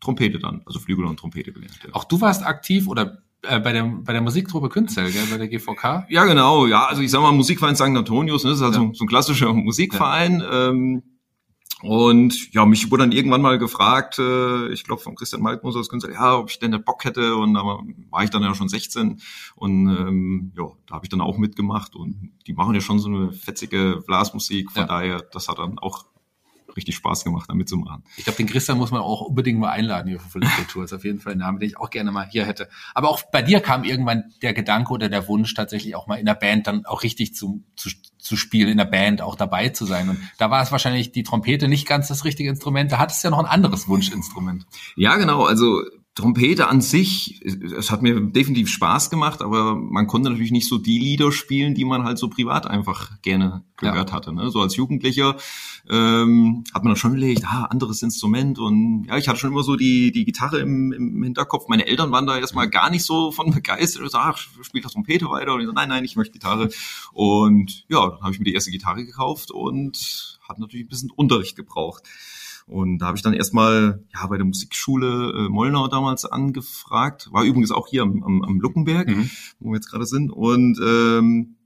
Trompete 0.00 0.38
dann, 0.38 0.62
also 0.64 0.78
Flügel 0.78 1.04
und 1.04 1.18
Trompete 1.18 1.52
gelernt. 1.52 1.78
Ja. 1.84 1.94
Auch 1.94 2.04
du 2.04 2.20
warst 2.20 2.44
aktiv 2.44 2.86
oder 2.88 3.22
äh, 3.42 3.58
bei 3.58 3.72
der 3.72 3.84
bei 3.84 4.12
der 4.12 4.22
Musiktruppe 4.22 4.68
Künzel, 4.68 5.10
gell, 5.10 5.26
bei 5.30 5.38
der 5.38 5.48
GVK? 5.48 6.06
Ja, 6.08 6.24
genau. 6.24 6.66
Ja, 6.66 6.86
also 6.86 7.02
ich 7.02 7.10
sag 7.10 7.20
mal 7.20 7.32
Musikverein 7.32 7.74
St. 7.74 7.82
Antonius, 7.82 8.44
ne, 8.44 8.50
das 8.50 8.60
ist 8.60 8.64
also 8.64 8.82
ja. 8.82 8.90
so 8.94 9.04
ein 9.04 9.08
klassischer 9.08 9.52
Musikverein. 9.52 10.40
Ja. 10.40 10.68
Ähm, 10.68 11.02
und 11.82 12.52
ja, 12.52 12.66
mich 12.66 12.90
wurde 12.90 13.04
dann 13.04 13.12
irgendwann 13.12 13.40
mal 13.40 13.58
gefragt, 13.58 14.18
äh, 14.18 14.68
ich 14.68 14.84
glaube 14.84 15.02
von 15.02 15.14
Christian 15.14 15.42
Malkmoser 15.42 15.78
als 15.78 15.88
Künstler, 15.88 16.12
ja, 16.12 16.36
ob 16.36 16.50
ich 16.50 16.58
denn 16.58 16.72
nicht 16.72 16.84
Bock 16.84 17.04
hätte. 17.04 17.36
Und 17.36 17.54
da 17.54 17.62
war 17.62 18.24
ich 18.24 18.30
dann 18.30 18.42
ja 18.42 18.54
schon 18.54 18.68
16 18.68 19.20
und 19.56 19.88
ähm, 19.88 20.52
ja, 20.56 20.64
da 20.86 20.96
habe 20.96 21.06
ich 21.06 21.08
dann 21.08 21.20
auch 21.20 21.38
mitgemacht. 21.38 21.96
Und 21.96 22.32
die 22.46 22.52
machen 22.52 22.74
ja 22.74 22.80
schon 22.80 22.98
so 22.98 23.08
eine 23.08 23.32
fetzige 23.32 24.02
Blasmusik. 24.06 24.70
Von 24.72 24.82
ja. 24.82 24.88
daher, 24.88 25.22
das 25.32 25.48
hat 25.48 25.58
dann 25.58 25.78
auch 25.78 26.04
richtig 26.76 26.94
Spaß 26.96 27.24
gemacht, 27.24 27.48
da 27.48 27.54
mitzumachen. 27.54 28.04
Ich 28.16 28.24
glaube, 28.24 28.36
den 28.36 28.46
Christian 28.46 28.78
muss 28.78 28.90
man 28.90 29.00
auch 29.00 29.22
unbedingt 29.22 29.58
mal 29.58 29.70
einladen 29.70 30.08
hier 30.08 30.20
für 30.20 30.40
Kultur. 30.40 30.84
ist 30.84 30.92
auf 30.92 31.04
jeden 31.04 31.20
Fall 31.20 31.32
ein 31.32 31.38
Name, 31.38 31.58
den 31.58 31.68
ich 31.68 31.78
auch 31.78 31.90
gerne 31.90 32.12
mal 32.12 32.28
hier 32.28 32.46
hätte. 32.46 32.68
Aber 32.94 33.08
auch 33.08 33.22
bei 33.32 33.42
dir 33.42 33.60
kam 33.60 33.84
irgendwann 33.84 34.32
der 34.42 34.54
Gedanke 34.54 34.92
oder 34.92 35.08
der 35.08 35.26
Wunsch, 35.28 35.54
tatsächlich 35.54 35.96
auch 35.96 36.06
mal 36.06 36.16
in 36.16 36.26
der 36.26 36.34
Band 36.34 36.66
dann 36.66 36.86
auch 36.86 37.02
richtig 37.02 37.34
zu, 37.34 37.64
zu, 37.76 37.90
zu 38.20 38.36
spielen, 38.36 38.68
in 38.68 38.78
der 38.78 38.84
Band 38.84 39.22
auch 39.22 39.34
dabei 39.34 39.70
zu 39.70 39.84
sein. 39.84 40.08
Und 40.08 40.18
da 40.38 40.50
war 40.50 40.62
es 40.62 40.72
wahrscheinlich 40.72 41.12
die 41.12 41.22
Trompete 41.22 41.68
nicht 41.68 41.86
ganz 41.86 42.08
das 42.08 42.24
richtige 42.24 42.50
Instrument. 42.50 42.92
Da 42.92 42.98
hattest 42.98 43.22
du 43.22 43.28
ja 43.28 43.30
noch 43.30 43.38
ein 43.38 43.46
anderes 43.46 43.88
Wunschinstrument. 43.88 44.66
Ja, 44.96 45.16
genau. 45.16 45.44
Also 45.44 45.82
Trompete 46.16 46.66
an 46.66 46.80
sich, 46.80 47.40
es 47.44 47.92
hat 47.92 48.02
mir 48.02 48.20
definitiv 48.20 48.68
Spaß 48.68 49.10
gemacht, 49.10 49.42
aber 49.42 49.76
man 49.76 50.08
konnte 50.08 50.28
natürlich 50.28 50.50
nicht 50.50 50.68
so 50.68 50.76
die 50.76 50.98
Lieder 50.98 51.30
spielen, 51.30 51.74
die 51.74 51.84
man 51.84 52.02
halt 52.02 52.18
so 52.18 52.28
privat 52.28 52.66
einfach 52.66 53.22
gerne 53.22 53.62
gehört 53.76 54.10
ja. 54.10 54.16
hatte. 54.16 54.32
Ne? 54.32 54.50
So 54.50 54.60
als 54.60 54.74
Jugendlicher 54.74 55.36
ähm, 55.88 56.64
hat 56.74 56.82
man 56.82 56.92
dann 56.92 56.96
schon 56.96 57.12
überlegt, 57.12 57.44
ah, 57.46 57.66
anderes 57.66 58.02
Instrument 58.02 58.58
und 58.58 59.04
ja, 59.04 59.18
ich 59.18 59.28
hatte 59.28 59.38
schon 59.38 59.52
immer 59.52 59.62
so 59.62 59.76
die, 59.76 60.10
die 60.10 60.24
Gitarre 60.24 60.58
im, 60.58 60.92
im 60.92 61.22
Hinterkopf. 61.22 61.68
Meine 61.68 61.86
Eltern 61.86 62.10
waren 62.10 62.26
da 62.26 62.36
erstmal 62.36 62.68
gar 62.68 62.90
nicht 62.90 63.04
so 63.04 63.30
von 63.30 63.52
begeistert. 63.54 64.02
Ich 64.04 64.10
so, 64.10 64.18
ach, 64.18 64.36
spielt 64.36 64.84
das 64.84 64.92
Trompete 64.92 65.26
weiter? 65.30 65.54
Und 65.54 65.60
ich 65.60 65.66
so, 65.66 65.72
nein, 65.72 65.88
nein, 65.88 66.04
ich 66.04 66.16
möchte 66.16 66.32
Gitarre. 66.32 66.70
Und 67.12 67.84
ja, 67.88 68.10
dann 68.10 68.20
habe 68.20 68.32
ich 68.32 68.40
mir 68.40 68.46
die 68.46 68.54
erste 68.54 68.72
Gitarre 68.72 69.04
gekauft 69.04 69.52
und 69.52 70.40
hat 70.48 70.58
natürlich 70.58 70.86
ein 70.86 70.88
bisschen 70.88 71.10
Unterricht 71.10 71.54
gebraucht. 71.54 72.02
Und 72.70 72.98
da 72.98 73.06
habe 73.06 73.16
ich 73.16 73.22
dann 73.22 73.34
erstmal 73.34 74.04
ja 74.14 74.26
bei 74.28 74.36
der 74.36 74.46
Musikschule 74.46 75.32
äh, 75.32 75.48
Mollnau 75.48 75.88
damals 75.88 76.24
angefragt. 76.24 77.28
War 77.32 77.42
übrigens 77.42 77.72
auch 77.72 77.88
hier 77.88 78.02
am, 78.02 78.22
am, 78.22 78.42
am 78.42 78.60
Luckenberg, 78.60 79.08
mhm. 79.08 79.28
wo 79.58 79.70
wir 79.70 79.76
jetzt 79.76 79.90
gerade 79.90 80.06
sind. 80.06 80.30
Und 80.30 80.78
ähm, 80.80 81.56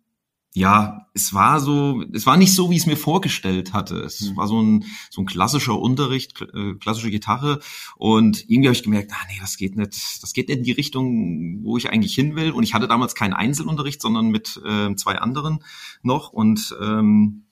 ja, 0.55 1.09
es 1.13 1.35
war 1.35 1.61
so, 1.61 2.03
es 2.13 2.25
war 2.27 2.37
nicht 2.39 2.55
so, 2.55 2.71
wie 2.71 2.77
ich 2.77 2.83
es 2.83 2.87
mir 2.87 2.97
vorgestellt 2.97 3.75
hatte. 3.75 3.97
Es 3.97 4.23
mhm. 4.23 4.37
war 4.37 4.47
so 4.47 4.63
ein, 4.63 4.85
so 5.11 5.21
ein 5.21 5.27
klassischer 5.27 5.79
Unterricht, 5.79 6.41
äh, 6.41 6.75
klassische 6.75 7.11
Gitarre. 7.11 7.61
Und 7.97 8.49
irgendwie 8.49 8.69
habe 8.69 8.77
ich 8.77 8.83
gemerkt, 8.83 9.13
ah 9.13 9.27
nee, 9.29 9.39
das 9.41 9.59
geht 9.59 9.77
nicht, 9.77 10.23
das 10.23 10.33
geht 10.33 10.49
nicht 10.49 10.59
in 10.59 10.65
die 10.65 10.73
Richtung, 10.73 11.65
wo 11.65 11.77
ich 11.77 11.91
eigentlich 11.91 12.15
hin 12.15 12.35
will. 12.35 12.53
Und 12.53 12.63
ich 12.63 12.73
hatte 12.73 12.89
damals 12.89 13.15
keinen 13.15 13.35
Einzelunterricht, 13.35 14.01
sondern 14.01 14.29
mit 14.29 14.59
äh, 14.65 14.95
zwei 14.95 15.19
anderen 15.19 15.59
noch. 16.03 16.33
Und 16.33 16.75
ähm, 16.81 17.45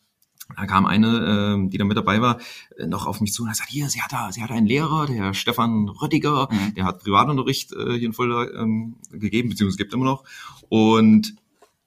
da 0.57 0.67
kam 0.67 0.87
eine, 0.87 1.57
äh, 1.65 1.69
die 1.69 1.79
da 1.79 1.85
mit 1.85 1.97
dabei 1.97 2.21
war, 2.21 2.39
äh, 2.77 2.87
noch 2.87 3.07
auf 3.07 3.21
mich 3.21 3.33
zu 3.33 3.43
und 3.43 3.49
hat 3.49 3.55
gesagt, 3.57 3.71
hier, 3.71 3.89
sie 3.89 4.03
hat 4.03 4.13
da, 4.13 4.33
sie 4.33 4.43
hat 4.43 4.51
einen 4.51 4.67
Lehrer, 4.67 5.07
der 5.07 5.35
Stefan 5.35 5.89
Röttiger, 5.89 6.49
mhm. 6.51 6.75
der 6.75 6.85
hat 6.85 7.03
Privatunterricht 7.03 7.73
äh, 7.73 7.99
hier 7.99 8.09
in 8.09 8.13
Fulda 8.13 8.47
ähm, 8.61 8.97
gegeben, 9.11 9.49
beziehungsweise 9.49 9.79
gibt 9.79 9.95
immer 9.95 10.05
noch. 10.05 10.25
Und 10.69 11.35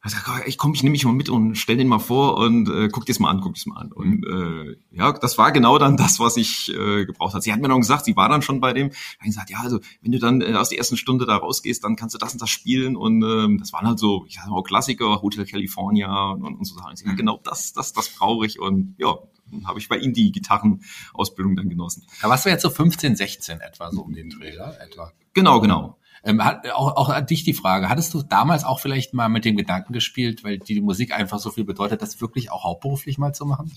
also, 0.06 0.18
ich 0.46 0.60
komm, 0.60 0.76
ich 0.76 0.84
nehme 0.84 0.92
mich 0.92 1.04
mal 1.04 1.14
mit 1.14 1.30
und 1.30 1.56
stell 1.56 1.78
den 1.78 1.88
mal 1.88 1.98
vor 1.98 2.38
und 2.38 2.70
äh, 2.70 2.90
guck 2.90 3.08
dir's 3.08 3.18
mal 3.18 3.32
an, 3.32 3.42
guck 3.42 3.56
dir's 3.56 3.66
mal 3.66 3.78
an. 3.78 3.92
Und 3.92 4.24
äh, 4.24 4.78
ja, 4.92 5.12
das 5.14 5.40
war 5.40 5.52
genau 5.52 5.80
dann 5.80 5.98
das, 5.98 6.20
was 6.20 6.38
ich 6.38 6.72
äh, 6.72 7.06
gebraucht 7.06 7.34
hat. 7.34 7.42
Sie 7.42 7.52
hat 7.52 7.60
mir 7.60 7.70
noch 7.70 7.80
gesagt, 7.80 8.06
sie 8.06 8.16
war 8.16 8.30
dann 8.30 8.44
schon 8.44 8.60
bei 8.60 8.72
dem, 8.72 8.92
hat 8.92 9.26
gesagt, 9.26 9.50
ja, 9.50 9.62
also 9.62 9.80
wenn 10.04 10.12
du 10.12 10.20
dann 10.20 10.42
äh, 10.42 10.54
aus 10.54 10.70
der 10.70 10.78
ersten 10.78 10.96
Stunde 10.96 11.26
da 11.26 11.38
rausgehst, 11.38 11.84
dann 11.84 11.96
kannst 11.96 12.14
du 12.14 12.20
das 12.20 12.34
und 12.34 12.42
das 12.44 12.52
spielen. 12.52 12.96
Und 12.96 13.24
ähm, 13.24 13.58
das 13.58 13.74
waren 13.74 13.88
halt 13.88 13.98
so, 13.98 14.26
ich 14.28 14.36
sag 14.36 14.48
mal, 14.48 14.62
Klassiker, 14.62 15.24
Hotel 15.24 15.44
California 15.48 16.34
und, 16.34 16.44
und 16.44 16.66
so 16.66 16.76
Sachen. 16.76 16.94
Ich 16.94 17.00
sag, 17.00 17.14
mhm. 17.14 17.18
genau 17.18 17.42
das, 17.44 17.74
das, 17.74 17.92
das 17.92 18.10
brauche 18.10 18.46
ich. 18.46 18.60
Und 18.60 18.94
ja, 19.00 19.18
dann 19.50 19.66
habe 19.66 19.80
ich 19.80 19.90
bei 19.90 19.98
ihm 19.98 20.14
die 20.14 20.32
Gitarrenausbildung 20.32 21.56
dann 21.56 21.68
genossen. 21.68 22.06
Da 22.22 22.30
warst 22.30 22.46
du 22.46 22.50
jetzt 22.50 22.62
so 22.62 22.70
15, 22.70 23.16
16 23.16 23.60
etwa 23.60 23.92
so 23.92 24.02
um 24.04 24.14
den 24.14 24.30
Dreh, 24.30 24.50
etwa. 24.50 25.12
Genau, 25.34 25.62
genau. 25.62 25.98
Ähm, 26.26 26.44
hat, 26.44 26.70
auch, 26.72 26.96
auch 26.96 27.10
an 27.10 27.28
dich 27.28 27.44
die 27.44 27.54
Frage, 27.54 27.88
hattest 27.88 28.14
du 28.16 28.24
damals 28.24 28.64
auch 28.64 28.80
vielleicht 28.80 29.14
mal 29.14 29.30
mit 29.30 29.46
dem 29.46 29.56
Gedanken 29.56 29.94
gespielt, 29.94 30.44
weil 30.44 30.58
die 30.58 30.82
Musik 30.82 31.14
einfach 31.14 31.38
so 31.38 31.52
viel 31.52 31.64
bedeutet, 31.64 32.02
das 32.02 32.20
wirklich 32.20 32.52
auch 32.52 32.64
hauptberuflich 32.64 33.20
mal 33.20 33.34
zu 33.34 33.46
machen? 33.46 33.72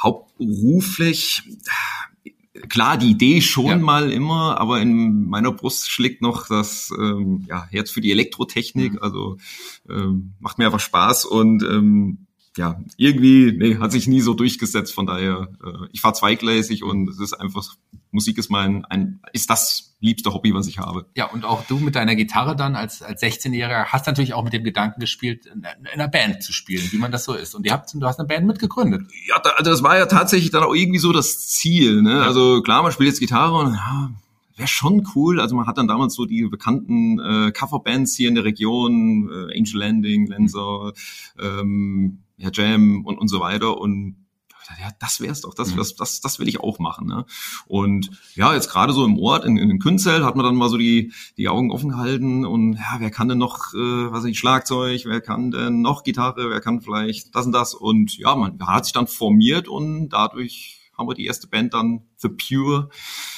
Hauptberuflich, 0.00 1.42
klar, 2.68 2.96
die 2.96 3.10
Idee 3.10 3.40
schon 3.40 3.66
ja. 3.66 3.76
mal 3.76 4.12
immer, 4.12 4.58
aber 4.60 4.80
in 4.80 5.26
meiner 5.26 5.50
Brust 5.50 5.90
schlägt 5.90 6.22
noch 6.22 6.46
das 6.46 6.92
ähm, 6.96 7.44
ja, 7.48 7.66
Herz 7.70 7.90
für 7.90 8.00
die 8.00 8.12
Elektrotechnik. 8.12 8.94
Mhm. 8.94 8.98
Also 9.02 9.38
ähm, 9.88 10.34
macht 10.38 10.58
mir 10.58 10.66
einfach 10.66 10.80
Spaß 10.80 11.24
und 11.24 11.64
ähm, 11.64 12.28
ja, 12.56 12.80
irgendwie, 12.96 13.52
nee, 13.52 13.78
hat 13.78 13.92
sich 13.92 14.08
nie 14.08 14.20
so 14.20 14.34
durchgesetzt. 14.34 14.92
Von 14.92 15.06
daher, 15.06 15.48
äh, 15.64 15.86
ich 15.92 16.00
fahre 16.00 16.14
zweigleisig 16.14 16.82
und 16.82 17.08
es 17.08 17.20
ist 17.20 17.32
einfach, 17.34 17.76
Musik 18.10 18.38
ist 18.38 18.50
mein, 18.50 18.84
ein, 18.86 19.20
ist 19.32 19.50
das 19.50 19.96
liebste 20.00 20.34
Hobby, 20.34 20.52
was 20.52 20.66
ich 20.66 20.78
habe. 20.78 21.06
Ja, 21.14 21.26
und 21.26 21.44
auch 21.44 21.64
du 21.66 21.78
mit 21.78 21.94
deiner 21.94 22.16
Gitarre 22.16 22.56
dann 22.56 22.74
als, 22.74 23.02
als 23.02 23.22
16-Jähriger 23.22 23.86
hast 23.86 24.06
natürlich 24.06 24.34
auch 24.34 24.42
mit 24.42 24.52
dem 24.52 24.64
Gedanken 24.64 24.98
gespielt, 24.98 25.46
in, 25.46 25.64
einer 25.64 26.08
Band 26.08 26.42
zu 26.42 26.52
spielen, 26.52 26.86
wie 26.90 26.98
man 26.98 27.12
das 27.12 27.24
so 27.24 27.34
ist. 27.34 27.54
Und 27.54 27.66
ihr 27.66 27.72
habt, 27.72 27.94
du 27.94 28.04
hast 28.04 28.18
eine 28.18 28.26
Band 28.26 28.46
mitgegründet. 28.46 29.02
Ja, 29.28 29.38
da, 29.38 29.50
also 29.50 29.70
das 29.70 29.82
war 29.84 29.96
ja 29.96 30.06
tatsächlich 30.06 30.50
dann 30.50 30.64
auch 30.64 30.74
irgendwie 30.74 30.98
so 30.98 31.12
das 31.12 31.46
Ziel, 31.48 32.02
ne? 32.02 32.14
Ja. 32.14 32.22
Also 32.22 32.62
klar, 32.62 32.82
man 32.82 32.90
spielt 32.90 33.10
jetzt 33.10 33.20
Gitarre 33.20 33.58
und 33.58 33.74
ja, 33.74 34.10
wäre 34.56 34.68
schon 34.68 35.06
cool. 35.14 35.40
Also 35.40 35.54
man 35.54 35.66
hat 35.66 35.78
dann 35.78 35.86
damals 35.86 36.14
so 36.14 36.26
die 36.26 36.48
bekannten 36.48 37.20
äh, 37.20 37.52
Coverbands 37.52 38.16
hier 38.16 38.28
in 38.28 38.34
der 38.34 38.44
Region, 38.44 39.28
äh, 39.28 39.58
Angel 39.58 39.78
Landing, 39.78 40.26
Lenser, 40.26 40.92
ähm, 41.40 42.18
ja, 42.40 42.50
Jam 42.52 43.04
und, 43.04 43.18
und 43.18 43.28
so 43.28 43.40
weiter. 43.40 43.78
Und 43.78 44.16
ja, 44.78 44.90
das 45.00 45.20
wär's 45.20 45.40
doch, 45.40 45.54
das, 45.54 45.72
mhm. 45.72 45.78
das, 45.78 45.96
das, 45.96 46.20
das 46.20 46.38
will 46.38 46.48
ich 46.48 46.60
auch 46.60 46.78
machen. 46.78 47.06
Ne? 47.06 47.24
Und 47.66 48.10
ja, 48.34 48.54
jetzt 48.54 48.70
gerade 48.70 48.92
so 48.92 49.04
im 49.04 49.18
Ort, 49.18 49.44
in, 49.44 49.56
in 49.56 49.78
Künzell, 49.78 50.24
hat 50.24 50.36
man 50.36 50.44
dann 50.44 50.54
mal 50.54 50.68
so 50.68 50.76
die, 50.76 51.12
die 51.36 51.48
Augen 51.48 51.72
offen 51.72 51.90
gehalten 51.90 52.44
und 52.44 52.74
ja, 52.74 52.96
wer 52.98 53.10
kann 53.10 53.28
denn 53.28 53.38
noch, 53.38 53.74
äh, 53.74 54.12
was 54.12 54.22
weiß 54.22 54.30
ich, 54.30 54.38
Schlagzeug, 54.38 55.02
wer 55.06 55.20
kann 55.20 55.50
denn 55.50 55.82
noch 55.82 56.04
Gitarre, 56.04 56.50
wer 56.50 56.60
kann 56.60 56.80
vielleicht 56.80 57.34
das 57.34 57.46
und 57.46 57.52
das. 57.52 57.74
Und 57.74 58.16
ja, 58.16 58.34
man 58.36 58.58
hat 58.66 58.84
sich 58.84 58.92
dann 58.92 59.06
formiert 59.06 59.68
und 59.68 60.10
dadurch 60.10 60.90
haben 60.96 61.08
wir 61.08 61.14
die 61.14 61.26
erste 61.26 61.48
Band 61.48 61.74
dann 61.74 62.09
The 62.22 62.28
Pure 62.28 62.90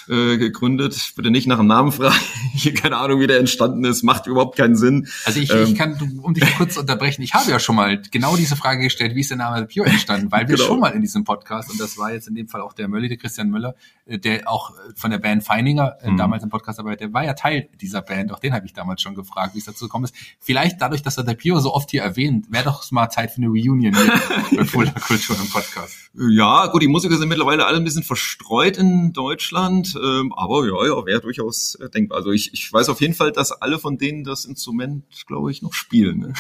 äh, 0.09 0.37
gegründet. 0.37 1.13
Bitte 1.17 1.31
nicht 1.31 1.47
nach 1.47 1.59
dem 1.59 1.67
Namen 1.67 1.93
fragen. 1.93 2.15
Ich 2.55 2.75
keine 2.75 2.99
Ahnung, 2.99 3.19
wie 3.21 3.27
der 3.27 3.39
entstanden 3.39 3.83
ist. 3.85 4.03
Macht 4.03 4.27
überhaupt 4.27 4.57
keinen 4.57 4.77
Sinn. 4.77 5.09
Also 5.25 5.41
ich, 5.41 5.51
ähm, 5.51 5.65
ich 5.65 5.75
kann, 5.75 6.21
um 6.23 6.35
dich 6.35 6.45
kurz 6.57 6.75
zu 6.75 6.81
unterbrechen, 6.81 7.23
ich 7.23 7.33
habe 7.35 7.51
ja 7.51 7.59
schon 7.59 7.77
mal 7.77 8.01
genau 8.11 8.37
diese 8.37 8.57
Frage 8.57 8.83
gestellt, 8.83 9.15
wie 9.15 9.21
ist 9.21 9.31
der 9.31 9.39
Name 9.39 9.67
The 9.67 9.81
Pure 9.81 9.89
entstanden? 9.89 10.31
Weil 10.31 10.49
wir 10.49 10.57
genau. 10.57 10.69
schon 10.69 10.81
mal 10.81 10.91
in 10.91 11.01
diesem 11.01 11.25
Podcast, 11.25 11.71
und 11.71 11.81
das 11.81 11.97
war 11.99 12.13
jetzt 12.13 12.29
in 12.29 12.35
dem 12.35 12.49
Fall 12.49 12.61
auch 12.61 12.73
der 12.73 12.89
Mölli, 12.89 13.09
der 13.09 13.17
Christian 13.17 13.49
Müller, 13.49 13.75
äh, 14.07 14.19
der 14.19 14.49
auch 14.49 14.73
von 14.95 15.11
der 15.11 15.19
Band 15.19 15.45
Feininger 15.45 15.97
äh, 16.03 16.11
mhm. 16.11 16.19
damals 16.19 16.43
im 16.43 16.51
Podcast 16.51 16.79
arbeitet, 16.79 17.01
der 17.01 17.13
war 17.13 17.25
ja 17.25 17.33
Teil 17.35 17.69
dieser 17.81 18.03
Band. 18.03 18.33
Auch 18.33 18.39
den 18.39 18.53
habe 18.53 18.67
ich 18.67 18.75
damals 18.75 19.01
schon 19.01 19.15
gefragt, 19.15 19.55
wie 19.55 19.59
es 19.59 19.65
dazu 19.65 19.87
gekommen 19.87 20.05
ist. 20.05 20.15
Vielleicht 20.41 20.81
dadurch, 20.81 21.03
dass 21.03 21.17
er 21.17 21.27
The 21.27 21.35
Pure 21.35 21.61
so 21.61 21.75
oft 21.75 21.91
hier 21.91 22.03
erwähnt, 22.03 22.47
wäre 22.51 22.65
doch 22.65 22.89
mal 22.91 23.09
Zeit 23.09 23.31
für 23.31 23.39
eine 23.39 23.49
Reunion 23.49 23.81
hier 23.81 23.93
bei 24.57 24.65
Fuller 24.65 24.93
Kultur 24.93 25.37
im 25.41 25.49
Podcast. 25.49 25.97
Ja, 26.15 26.67
gut, 26.67 26.83
die 26.83 26.89
Musiker 26.89 27.17
sind 27.17 27.29
mittlerweile 27.29 27.65
alle 27.65 27.79
ein 27.79 27.85
bisschen 27.85 28.03
verstreut 28.03 28.72
in 28.77 29.13
Deutschland, 29.13 29.95
ähm, 29.97 30.33
aber 30.35 30.67
ja, 30.67 30.87
ja, 30.87 31.07
wäre 31.07 31.21
durchaus 31.21 31.75
äh, 31.77 31.89
denkbar. 31.89 32.19
Also 32.19 32.31
ich, 32.31 32.53
ich 32.53 32.73
weiß 32.73 32.89
auf 32.89 33.01
jeden 33.01 33.15
Fall, 33.15 33.33
dass 33.33 33.53
alle 33.53 33.79
von 33.79 33.99
denen 33.99 34.25
das 34.25 34.45
Instrument, 34.45 35.05
glaube 35.27 35.51
ich, 35.51 35.63
noch 35.63 35.73
spielen. 35.73 36.19
Ne? 36.19 36.35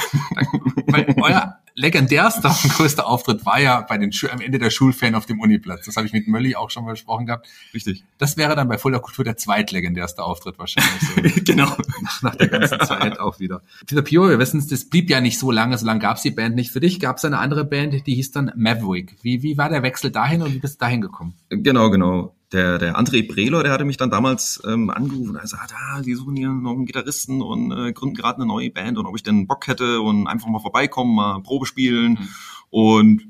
Weil 0.86 1.14
euer 1.20 1.62
legendärster 1.74 2.50
und 2.50 2.72
größter 2.74 3.06
Auftritt 3.06 3.44
war 3.46 3.61
ja 3.61 3.80
bei 3.80 3.98
den 3.98 4.11
am 4.30 4.40
Ende 4.40 4.58
der 4.58 4.70
Schulferien 4.70 5.14
auf 5.14 5.26
dem 5.26 5.40
Uniplatz. 5.40 5.87
Das 5.87 5.96
habe 5.96 6.06
ich 6.06 6.12
mit 6.12 6.28
Mölli 6.28 6.54
auch 6.54 6.70
schon 6.70 6.85
mal 6.85 6.92
besprochen 6.92 7.26
gehabt. 7.26 7.48
Richtig. 7.74 8.04
Das 8.18 8.37
wäre 8.37 8.54
dann 8.54 8.68
bei 8.68 8.78
Fuller 8.78 9.00
Kultur 9.00 9.24
der 9.24 9.37
zweitlegendärste 9.37 10.22
Auftritt 10.22 10.58
wahrscheinlich. 10.58 11.35
So. 11.35 11.40
genau. 11.44 11.76
Nach, 12.02 12.22
nach 12.22 12.37
der 12.37 12.48
ganzen 12.48 12.80
Zeit 12.80 13.18
auch 13.18 13.40
wieder. 13.40 13.62
Peter 13.87 14.02
Pio, 14.02 14.28
wir 14.28 14.38
wissen 14.38 14.58
es, 14.58 14.66
das 14.68 14.85
blieb 14.85 15.11
ja 15.11 15.20
nicht 15.20 15.38
so 15.38 15.50
lange, 15.50 15.76
so 15.78 15.87
lange 15.87 16.00
gab 16.00 16.16
es 16.16 16.22
die 16.22 16.30
Band 16.30 16.54
nicht. 16.54 16.70
Für 16.70 16.80
dich 16.80 17.00
gab 17.00 17.16
es 17.16 17.24
eine 17.24 17.38
andere 17.38 17.64
Band, 17.64 18.06
die 18.06 18.14
hieß 18.14 18.32
dann 18.32 18.52
Maverick. 18.56 19.16
Wie, 19.22 19.42
wie 19.42 19.56
war 19.58 19.68
der 19.68 19.82
Wechsel 19.82 20.11
dahin 20.11 20.42
und 20.42 20.52
wie 20.52 20.58
bist 20.58 20.80
du 20.80 20.85
dahin 20.85 21.00
gekommen? 21.00 21.35
Genau, 21.48 21.90
genau 21.90 22.35
der, 22.52 22.78
der 22.78 22.96
André 22.96 23.26
Brelo, 23.26 23.62
der 23.62 23.72
hatte 23.72 23.84
mich 23.84 23.96
dann 23.96 24.10
damals 24.10 24.62
ähm, 24.66 24.90
angerufen. 24.90 25.36
Er 25.36 25.46
sagt, 25.46 25.74
ah, 25.74 26.02
die 26.02 26.14
suchen 26.14 26.36
hier 26.36 26.50
noch 26.50 26.72
einen 26.72 26.86
Gitarristen 26.86 27.40
und 27.42 27.72
äh, 27.72 27.92
gründen 27.92 28.14
gerade 28.14 28.36
eine 28.36 28.46
neue 28.46 28.70
Band 28.70 28.98
und 28.98 29.06
ob 29.06 29.16
ich 29.16 29.22
denn 29.22 29.46
Bock 29.46 29.66
hätte 29.66 30.00
und 30.00 30.26
einfach 30.26 30.48
mal 30.48 30.60
vorbeikommen, 30.60 31.14
mal 31.14 31.42
Probe 31.42 31.66
spielen. 31.66 32.12
Mhm. 32.12 32.28
Und 32.70 33.22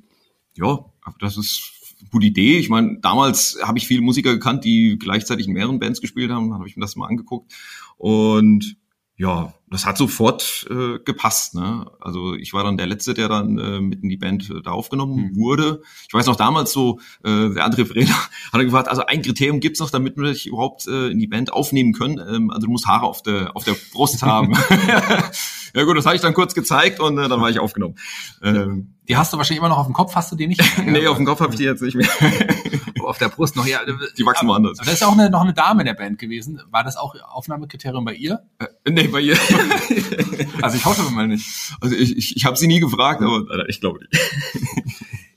ja, 0.56 0.85
das 1.20 1.37
ist 1.37 1.72
eine 2.00 2.11
gute 2.11 2.26
Idee. 2.26 2.58
Ich 2.58 2.68
meine, 2.68 2.98
damals 3.00 3.58
habe 3.62 3.78
ich 3.78 3.87
viele 3.87 4.02
Musiker 4.02 4.32
gekannt, 4.32 4.64
die 4.64 4.98
gleichzeitig 4.98 5.46
in 5.46 5.54
mehreren 5.54 5.78
Bands 5.78 6.00
gespielt 6.00 6.30
haben. 6.30 6.50
Dann 6.50 6.58
habe 6.58 6.68
ich 6.68 6.76
mir 6.76 6.82
das 6.82 6.96
mal 6.96 7.08
angeguckt. 7.08 7.52
Und 7.96 8.76
ja, 9.16 9.53
das 9.70 9.87
hat 9.87 9.98
sofort 9.98 10.66
äh, 10.70 10.98
gepasst. 10.98 11.55
Ne? 11.55 11.87
Also 12.01 12.35
ich 12.35 12.53
war 12.53 12.64
dann 12.64 12.77
der 12.77 12.87
Letzte, 12.87 13.14
der 13.14 13.29
dann 13.29 13.59
äh, 13.59 13.81
mitten 13.81 14.05
in 14.05 14.09
die 14.09 14.16
Band 14.16 14.51
äh, 14.51 14.62
da 14.62 14.72
aufgenommen 14.72 15.31
mhm. 15.31 15.37
wurde. 15.37 15.83
Ich 16.09 16.14
weiß 16.14 16.27
noch 16.27 16.37
damals 16.37 16.72
so, 16.72 16.98
äh, 17.25 17.51
der 17.51 17.64
andere 17.64 17.87
Verena 17.87 18.14
hat 18.53 18.61
gefragt, 18.61 18.88
also 18.88 19.05
ein 19.07 19.22
Kriterium 19.22 19.61
gibt's 19.61 19.81
noch, 19.81 19.90
damit 19.90 20.16
wir 20.16 20.25
dich 20.25 20.46
überhaupt 20.46 20.87
äh, 20.87 21.09
in 21.09 21.18
die 21.18 21.27
Band 21.27 21.53
aufnehmen 21.53 21.92
können. 21.92 22.18
Ähm, 22.18 22.51
also 22.51 22.66
du 22.66 22.72
musst 22.72 22.87
Haare 22.87 23.07
auf 23.07 23.22
der, 23.22 23.55
auf 23.57 23.64
der 23.64 23.77
Brust 23.92 24.22
haben. 24.22 24.53
ja 25.75 25.85
gut, 25.85 25.96
das 25.96 26.07
habe 26.07 26.16
ich 26.16 26.22
dann 26.22 26.35
kurz 26.35 26.55
gezeigt 26.55 27.01
und 27.01 27.18
äh, 27.18 27.29
dann 27.29 27.40
war 27.40 27.51
ich 27.51 27.59
aufgenommen. 27.59 27.96
Ähm, 28.42 28.91
die 29.12 29.16
hast 29.18 29.31
du 29.31 29.37
wahrscheinlich 29.37 29.59
immer 29.59 29.68
noch 29.68 29.77
auf 29.77 29.87
dem 29.87 29.92
Kopf, 29.92 30.14
hast 30.14 30.33
du 30.33 30.37
die 30.37 30.46
nicht? 30.46 30.62
nee, 30.87 31.07
auf 31.07 31.18
dem 31.18 31.27
Kopf 31.27 31.40
habe 31.40 31.53
ich 31.53 31.59
die 31.59 31.64
jetzt 31.64 31.83
nicht 31.83 31.94
mehr. 31.94 32.09
auf 33.05 33.18
der 33.18 33.29
Brust 33.29 33.57
noch, 33.57 33.66
ja. 33.66 33.81
Die 34.16 34.25
wachsen 34.25 34.48
woanders. 34.48 34.79
Da 34.79 34.90
ist 34.90 35.05
auch 35.05 35.12
eine, 35.12 35.29
noch 35.29 35.42
eine 35.42 35.53
Dame 35.53 35.83
in 35.83 35.87
der 35.87 35.94
Band 35.94 36.18
gewesen. 36.18 36.62
War 36.70 36.83
das 36.83 36.96
auch 36.96 37.14
Aufnahmekriterium 37.31 38.07
bei 38.07 38.14
ihr? 38.14 38.40
Äh, 38.59 38.90
nee, 38.90 39.09
bei 39.09 39.20
ihr. 39.20 39.37
also 40.62 40.77
ich 40.79 40.85
hoffe 40.87 41.11
mal 41.11 41.29
nicht. 41.29 41.46
Also 41.83 41.94
ich, 41.94 42.16
ich, 42.16 42.37
ich 42.37 42.46
habe 42.46 42.57
sie 42.57 42.68
nie 42.68 42.81
gefragt, 42.81 43.20
aber 43.20 43.68
ich 43.68 43.81
glaube 43.81 44.01
nicht. 44.01 44.22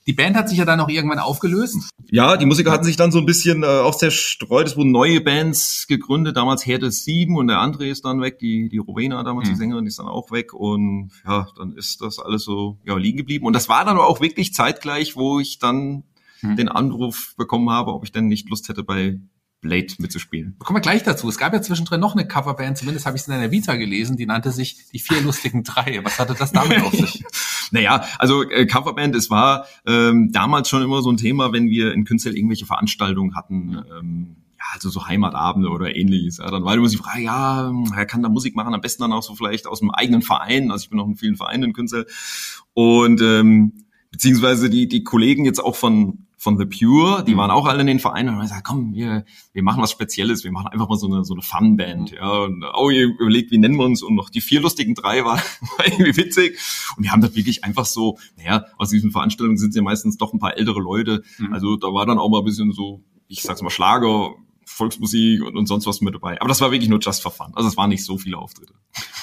Die 0.07 0.13
Band 0.13 0.35
hat 0.35 0.49
sich 0.49 0.59
ja 0.59 0.65
dann 0.65 0.79
auch 0.79 0.89
irgendwann 0.89 1.17
aufgelöst. 1.17 1.89
Ja, 2.11 2.37
die 2.37 2.45
Musiker 2.45 2.71
hatten 2.71 2.83
sich 2.83 2.95
dann 2.95 3.11
so 3.11 3.17
ein 3.17 3.25
bisschen 3.25 3.63
äh, 3.63 3.65
auch 3.65 3.95
zerstreut. 3.95 4.67
Es 4.67 4.77
wurden 4.77 4.91
neue 4.91 5.19
Bands 5.19 5.87
gegründet. 5.87 6.37
Damals 6.37 6.65
Herde 6.65 6.91
7 6.91 7.35
und 7.35 7.47
der 7.47 7.57
André 7.57 7.85
ist 7.85 8.05
dann 8.05 8.21
weg. 8.21 8.37
Die, 8.37 8.69
die 8.69 8.77
Rowena 8.77 9.23
damals, 9.23 9.47
mhm. 9.47 9.53
die 9.53 9.57
Sängerin, 9.57 9.87
ist 9.87 9.97
dann 9.97 10.07
auch 10.07 10.31
weg. 10.31 10.53
Und 10.53 11.11
ja, 11.25 11.47
dann 11.57 11.73
ist 11.73 12.01
das 12.01 12.19
alles 12.19 12.43
so 12.43 12.77
ja, 12.85 12.95
liegen 12.97 13.17
geblieben. 13.17 13.45
Und 13.45 13.53
das 13.53 13.67
war 13.67 13.83
dann 13.83 13.97
auch 13.97 14.21
wirklich 14.21 14.53
zeitgleich, 14.53 15.15
wo 15.15 15.39
ich 15.39 15.57
dann 15.57 16.03
mhm. 16.41 16.55
den 16.55 16.69
Anruf 16.69 17.33
bekommen 17.35 17.71
habe, 17.71 17.93
ob 17.93 18.03
ich 18.03 18.11
denn 18.11 18.27
nicht 18.27 18.47
Lust 18.49 18.69
hätte, 18.69 18.83
bei 18.83 19.19
Blade 19.61 19.87
mitzuspielen. 19.97 20.55
Kommen 20.59 20.77
wir 20.77 20.81
gleich 20.81 21.01
dazu. 21.01 21.27
Es 21.27 21.39
gab 21.39 21.53
ja 21.53 21.61
zwischendrin 21.61 21.99
noch 21.99 22.13
eine 22.13 22.27
Coverband, 22.27 22.77
zumindest 22.77 23.07
habe 23.07 23.17
ich 23.17 23.23
es 23.23 23.27
in 23.27 23.33
einer 23.33 23.49
Vita 23.49 23.75
gelesen, 23.75 24.15
die 24.15 24.27
nannte 24.27 24.51
sich 24.51 24.89
Die 24.93 24.99
vier 24.99 25.21
lustigen 25.21 25.63
drei. 25.63 26.01
Was 26.03 26.19
hatte 26.19 26.35
das 26.37 26.51
damit 26.51 26.81
auf 26.81 26.93
sich? 26.93 27.23
naja, 27.75 28.05
also 28.19 28.49
äh, 28.49 28.65
Coverband, 28.65 29.15
es 29.15 29.29
war 29.29 29.65
ähm, 29.85 30.31
damals 30.31 30.69
schon 30.69 30.81
immer 30.81 31.01
so 31.01 31.11
ein 31.11 31.17
Thema, 31.17 31.51
wenn 31.51 31.69
wir 31.69 31.93
in 31.93 32.05
Künstler 32.05 32.33
irgendwelche 32.33 32.65
Veranstaltungen 32.65 33.35
hatten. 33.35 33.83
Ähm, 33.99 34.35
ja, 34.57 34.63
also 34.73 34.89
so 34.89 35.05
Heimatabende 35.05 35.69
oder 35.69 35.93
ähnliches. 35.93 36.37
Ja, 36.37 36.49
dann 36.49 36.63
war 36.63 36.73
immer 36.73 36.87
die 36.87 36.95
Frage, 36.95 37.21
ja, 37.21 37.71
er 37.95 38.05
kann 38.05 38.23
da 38.23 38.29
Musik 38.29 38.55
machen, 38.55 38.73
am 38.73 38.79
besten 38.79 39.03
dann 39.03 39.11
auch 39.11 39.23
so 39.23 39.35
vielleicht 39.35 39.67
aus 39.67 39.81
dem 39.81 39.91
eigenen 39.91 40.21
Verein. 40.21 40.71
Also 40.71 40.83
ich 40.83 40.89
bin 40.89 40.99
auch 41.01 41.07
in 41.07 41.17
vielen 41.17 41.35
Vereinen 41.35 41.63
in 41.63 41.73
Künstler. 41.73 42.05
Und 42.73 43.21
ähm, 43.21 43.73
beziehungsweise 44.09 44.69
die, 44.69 44.87
die 44.87 45.03
Kollegen 45.03 45.43
jetzt 45.43 45.61
auch 45.61 45.75
von 45.75 46.24
von 46.45 46.59
The 46.59 46.65
Pure, 46.65 47.23
die 47.25 47.33
mhm. 47.33 47.37
waren 47.39 47.49
auch 47.49 47.65
alle 47.65 47.81
in 47.81 47.87
den 47.87 47.99
Vereinen 47.99 48.29
und 48.29 48.35
haben 48.35 48.41
gesagt, 48.43 48.63
komm, 48.63 48.93
wir, 48.93 49.25
wir 49.51 49.63
machen 49.63 49.81
was 49.81 49.89
Spezielles, 49.89 50.43
wir 50.43 50.51
machen 50.51 50.67
einfach 50.67 50.87
mal 50.87 50.95
so 50.95 51.07
eine, 51.07 51.25
so 51.25 51.33
eine 51.33 51.41
Fun-Band, 51.41 52.11
ja, 52.11 52.43
und 52.43 52.63
oh, 52.75 52.91
ihr 52.91 53.07
überlegt, 53.07 53.49
wie 53.49 53.57
nennen 53.57 53.77
wir 53.77 53.83
uns 53.83 54.03
und 54.03 54.13
noch 54.13 54.29
die 54.29 54.41
vier 54.41 54.61
lustigen 54.61 54.93
drei 54.93 55.25
war, 55.25 55.37
war 55.37 55.85
irgendwie 55.87 56.15
witzig 56.15 56.59
und 56.97 57.03
wir 57.03 57.11
haben 57.11 57.21
das 57.21 57.35
wirklich 57.35 57.63
einfach 57.63 57.85
so, 57.85 58.19
naja, 58.37 58.65
aus 58.77 58.91
diesen 58.91 59.09
Veranstaltungen 59.09 59.57
sind 59.57 59.73
ja 59.73 59.81
meistens 59.81 60.17
doch 60.17 60.33
ein 60.33 60.39
paar 60.39 60.55
ältere 60.55 60.79
Leute, 60.79 61.23
mhm. 61.39 61.51
also 61.51 61.77
da 61.77 61.87
war 61.87 62.05
dann 62.05 62.19
auch 62.19 62.29
mal 62.29 62.39
ein 62.39 62.45
bisschen 62.45 62.71
so, 62.71 63.01
ich 63.27 63.41
sag's 63.41 63.63
mal 63.63 63.71
Schlager, 63.71 64.35
Volksmusik 64.75 65.41
und, 65.41 65.55
und 65.55 65.67
sonst 65.67 65.87
was 65.87 66.01
mit 66.01 66.13
dabei. 66.13 66.39
Aber 66.41 66.49
das 66.49 66.59
war 66.59 66.71
wirklich 66.71 66.89
nur 66.89 66.99
just 66.99 67.21
for 67.21 67.31
fun. 67.31 67.53
Also 67.55 67.69
es 67.69 67.77
waren 67.77 67.89
nicht 67.89 68.03
so 68.03 68.17
viele 68.17 68.37
Auftritte. 68.37 68.73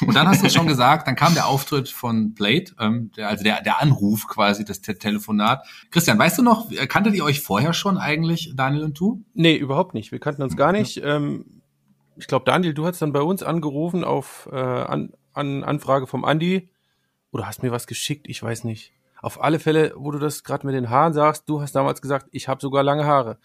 Und 0.00 0.14
dann 0.14 0.26
hast 0.26 0.42
du 0.42 0.48
schon 0.48 0.66
gesagt, 0.68 1.06
dann 1.06 1.14
kam 1.14 1.34
der 1.34 1.46
Auftritt 1.46 1.90
von 1.90 2.32
Blade, 2.32 2.72
ähm, 2.80 3.10
der, 3.16 3.28
also 3.28 3.44
der, 3.44 3.60
der 3.62 3.80
Anruf 3.80 4.26
quasi, 4.26 4.64
das 4.64 4.80
Te 4.80 4.96
Telefonat. 4.96 5.66
Christian, 5.90 6.18
weißt 6.18 6.38
du 6.38 6.42
noch, 6.42 6.70
kanntet 6.88 7.14
ihr 7.14 7.24
euch 7.24 7.40
vorher 7.40 7.74
schon 7.74 7.98
eigentlich, 7.98 8.54
Daniel 8.56 8.84
und 8.84 8.98
du? 8.98 9.24
Nee, 9.34 9.56
überhaupt 9.56 9.92
nicht. 9.92 10.10
Wir 10.10 10.20
kannten 10.20 10.42
uns 10.42 10.56
gar 10.56 10.72
nicht. 10.72 11.02
Ähm, 11.04 11.62
ich 12.16 12.26
glaube, 12.26 12.46
Daniel, 12.46 12.72
du 12.72 12.86
hast 12.86 13.02
dann 13.02 13.12
bei 13.12 13.22
uns 13.22 13.42
angerufen 13.42 14.04
auf 14.04 14.48
äh, 14.50 14.56
an, 14.56 15.12
an 15.34 15.64
Anfrage 15.64 16.06
vom 16.06 16.24
Andi. 16.24 16.70
Oder 17.30 17.46
hast 17.46 17.62
mir 17.62 17.72
was 17.72 17.86
geschickt, 17.86 18.26
ich 18.28 18.42
weiß 18.42 18.64
nicht. 18.64 18.92
Auf 19.20 19.42
alle 19.42 19.58
Fälle, 19.58 19.92
wo 19.96 20.10
du 20.10 20.18
das 20.18 20.44
gerade 20.44 20.66
mit 20.66 20.74
den 20.74 20.90
Haaren 20.90 21.12
sagst, 21.12 21.48
du 21.48 21.60
hast 21.60 21.72
damals 21.72 22.02
gesagt, 22.02 22.26
ich 22.32 22.48
habe 22.48 22.60
sogar 22.60 22.82
lange 22.82 23.04
Haare. 23.06 23.38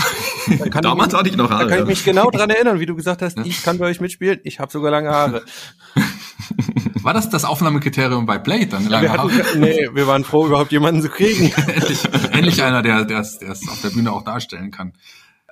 Damals 0.82 1.12
ich, 1.12 1.18
hatte 1.18 1.28
ich 1.28 1.36
noch 1.36 1.50
Haare. 1.50 1.64
Da 1.64 1.70
kann 1.70 1.82
ich 1.82 1.88
mich 1.88 2.04
genau 2.04 2.30
dran 2.30 2.50
erinnern, 2.50 2.80
wie 2.80 2.86
du 2.86 2.94
gesagt 2.94 3.22
hast, 3.22 3.38
ich 3.38 3.62
kann 3.62 3.78
bei 3.78 3.86
euch 3.86 4.00
mitspielen, 4.00 4.40
ich 4.44 4.60
habe 4.60 4.70
sogar 4.70 4.90
lange 4.90 5.10
Haare. 5.10 5.44
War 7.02 7.14
das 7.14 7.30
das 7.30 7.44
Aufnahmekriterium 7.44 8.26
bei 8.26 8.38
Blade 8.38 8.66
dann? 8.66 8.86
Lange 8.88 9.04
wir 9.04 9.12
hatten, 9.12 9.30
Haare? 9.30 9.58
Nee, 9.58 9.88
wir 9.92 10.06
waren 10.06 10.24
froh, 10.24 10.46
überhaupt 10.46 10.72
jemanden 10.72 11.00
zu 11.02 11.08
kriegen. 11.08 11.52
endlich, 11.66 12.04
endlich 12.32 12.62
einer, 12.62 12.82
der 12.82 13.08
es 13.08 13.40
auf 13.68 13.80
der 13.82 13.90
Bühne 13.90 14.12
auch 14.12 14.22
darstellen 14.22 14.70
kann. 14.70 14.92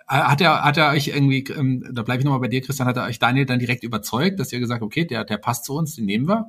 Äh, 0.08 0.16
hat 0.16 0.40
er, 0.40 0.64
hat 0.64 0.76
er 0.76 0.90
euch 0.90 1.08
irgendwie, 1.08 1.44
ähm, 1.52 1.84
da 1.92 2.02
bleibe 2.02 2.20
ich 2.20 2.24
nochmal 2.24 2.40
bei 2.40 2.48
dir, 2.48 2.62
Christian, 2.62 2.88
hat 2.88 2.96
er 2.96 3.04
euch 3.04 3.18
Daniel 3.18 3.46
dann 3.46 3.58
direkt 3.58 3.84
überzeugt, 3.84 4.40
dass 4.40 4.52
ihr 4.52 4.58
gesagt 4.58 4.82
okay, 4.82 5.04
der, 5.04 5.24
der 5.24 5.36
passt 5.36 5.64
zu 5.64 5.74
uns, 5.74 5.96
den 5.96 6.06
nehmen 6.06 6.26
wir? 6.26 6.46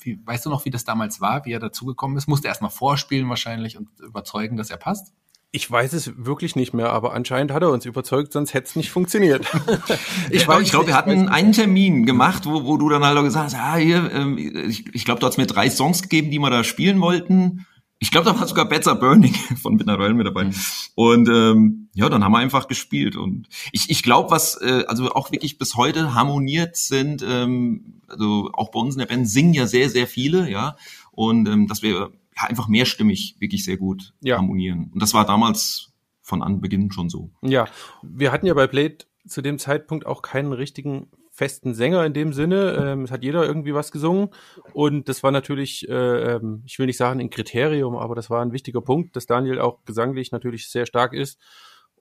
Wie, 0.00 0.18
weißt 0.24 0.46
du 0.46 0.50
noch, 0.50 0.64
wie 0.64 0.70
das 0.70 0.84
damals 0.84 1.20
war, 1.20 1.44
wie 1.44 1.52
er 1.52 1.60
dazugekommen 1.60 2.16
ist? 2.16 2.28
Musste 2.28 2.48
er 2.48 2.50
erstmal 2.50 2.70
vorspielen 2.70 3.28
wahrscheinlich 3.28 3.76
und 3.76 3.88
überzeugen, 4.00 4.56
dass 4.56 4.70
er 4.70 4.76
passt? 4.78 5.12
Ich 5.56 5.70
weiß 5.70 5.92
es 5.92 6.10
wirklich 6.16 6.56
nicht 6.56 6.74
mehr, 6.74 6.90
aber 6.90 7.12
anscheinend 7.14 7.52
hat 7.52 7.62
er 7.62 7.70
uns 7.70 7.86
überzeugt, 7.86 8.32
sonst 8.32 8.54
hätte 8.54 8.66
es 8.66 8.74
nicht 8.74 8.90
funktioniert. 8.90 9.46
ich 10.30 10.48
ich 10.48 10.70
glaube, 10.70 10.88
wir 10.88 10.96
hatten 10.96 11.28
einen 11.28 11.52
Termin 11.52 12.06
gemacht, 12.06 12.44
wo, 12.44 12.64
wo 12.64 12.76
du 12.76 12.88
dann 12.88 13.04
halt 13.04 13.16
gesagt 13.22 13.52
hast, 13.52 13.54
ah, 13.54 13.76
hier, 13.76 14.10
ähm, 14.12 14.36
ich, 14.36 14.92
ich 14.92 15.04
glaube, 15.04 15.20
du 15.20 15.28
hast 15.28 15.36
mir 15.36 15.46
drei 15.46 15.70
Songs 15.70 16.02
gegeben, 16.02 16.32
die 16.32 16.40
wir 16.40 16.50
da 16.50 16.64
spielen 16.64 17.00
wollten. 17.00 17.66
Ich 18.00 18.10
glaube, 18.10 18.28
da 18.28 18.36
war 18.36 18.48
sogar 18.48 18.68
Better 18.68 18.96
Burning 18.96 19.32
von 19.62 19.76
Midnight 19.76 20.00
Royal 20.00 20.14
mit 20.14 20.26
dabei. 20.26 20.46
Mhm. 20.46 20.54
Und 20.96 21.28
ähm, 21.28 21.88
ja, 21.94 22.08
dann 22.08 22.24
haben 22.24 22.32
wir 22.32 22.38
einfach 22.38 22.66
gespielt. 22.66 23.14
Und 23.14 23.46
ich, 23.70 23.90
ich 23.90 24.02
glaube, 24.02 24.32
was 24.32 24.60
äh, 24.60 24.82
also 24.88 25.12
auch 25.12 25.30
wirklich 25.30 25.56
bis 25.56 25.76
heute 25.76 26.14
harmoniert 26.14 26.76
sind, 26.76 27.24
ähm, 27.24 28.02
also 28.08 28.50
auch 28.54 28.72
bei 28.72 28.80
uns 28.80 28.96
in 28.96 28.98
der 28.98 29.06
Band 29.06 29.28
singen 29.28 29.54
ja 29.54 29.68
sehr, 29.68 29.88
sehr 29.88 30.08
viele, 30.08 30.50
ja. 30.50 30.76
Und 31.12 31.48
ähm, 31.48 31.68
dass 31.68 31.82
wir 31.82 32.10
ja, 32.36 32.48
einfach 32.48 32.68
mehrstimmig 32.68 33.36
wirklich 33.38 33.64
sehr 33.64 33.76
gut 33.76 34.14
ja. 34.20 34.36
harmonieren. 34.36 34.90
Und 34.92 35.02
das 35.02 35.14
war 35.14 35.24
damals 35.24 35.92
von 36.22 36.42
Anbeginn 36.42 36.90
schon 36.90 37.08
so. 37.08 37.30
Ja, 37.42 37.66
wir 38.02 38.32
hatten 38.32 38.46
ja 38.46 38.54
bei 38.54 38.66
Blade 38.66 38.98
zu 39.26 39.42
dem 39.42 39.58
Zeitpunkt 39.58 40.06
auch 40.06 40.22
keinen 40.22 40.52
richtigen 40.52 41.08
festen 41.30 41.74
Sänger 41.74 42.04
in 42.06 42.14
dem 42.14 42.32
Sinne. 42.32 42.72
Ähm, 42.78 43.04
es 43.04 43.10
hat 43.10 43.24
jeder 43.24 43.44
irgendwie 43.44 43.74
was 43.74 43.90
gesungen 43.90 44.28
und 44.72 45.08
das 45.08 45.22
war 45.22 45.32
natürlich, 45.32 45.88
äh, 45.88 46.34
ähm, 46.34 46.62
ich 46.64 46.78
will 46.78 46.86
nicht 46.86 46.96
sagen 46.96 47.20
ein 47.20 47.30
Kriterium, 47.30 47.96
aber 47.96 48.14
das 48.14 48.30
war 48.30 48.40
ein 48.40 48.52
wichtiger 48.52 48.80
Punkt, 48.80 49.16
dass 49.16 49.26
Daniel 49.26 49.58
auch 49.58 49.84
gesanglich 49.84 50.30
natürlich 50.30 50.68
sehr 50.68 50.86
stark 50.86 51.12
ist 51.12 51.40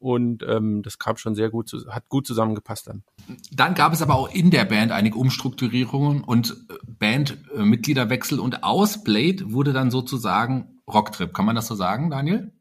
und 0.04 0.44
ähm, 0.46 0.84
das 0.84 1.00
kam 1.00 1.16
schon 1.16 1.34
sehr 1.34 1.50
gut, 1.50 1.72
hat 1.88 2.10
gut 2.10 2.28
zusammengepasst 2.28 2.88
dann. 2.88 3.04
Dann 3.54 3.74
gab 3.74 3.94
es 3.94 4.02
aber 4.02 4.16
auch 4.16 4.30
in 4.30 4.52
der 4.52 4.66
Band 4.66 4.92
einige 4.92 5.18
Umstrukturierungen 5.18 6.26
und 6.26 6.52
äh, 6.70 6.74
Bandmitgliederwechsel 7.00 8.40
und 8.40 8.66
aus 8.66 9.04
Blade 9.06 9.54
wurde 9.54 9.72
dann 9.72 9.92
sozusagen 9.92 10.82
Rocktrip. 10.92 11.34
Kann 11.34 11.46
man 11.46 11.56
das 11.56 11.68
so 11.68 11.76
sagen, 11.76 12.10
Daniel? 12.10 12.52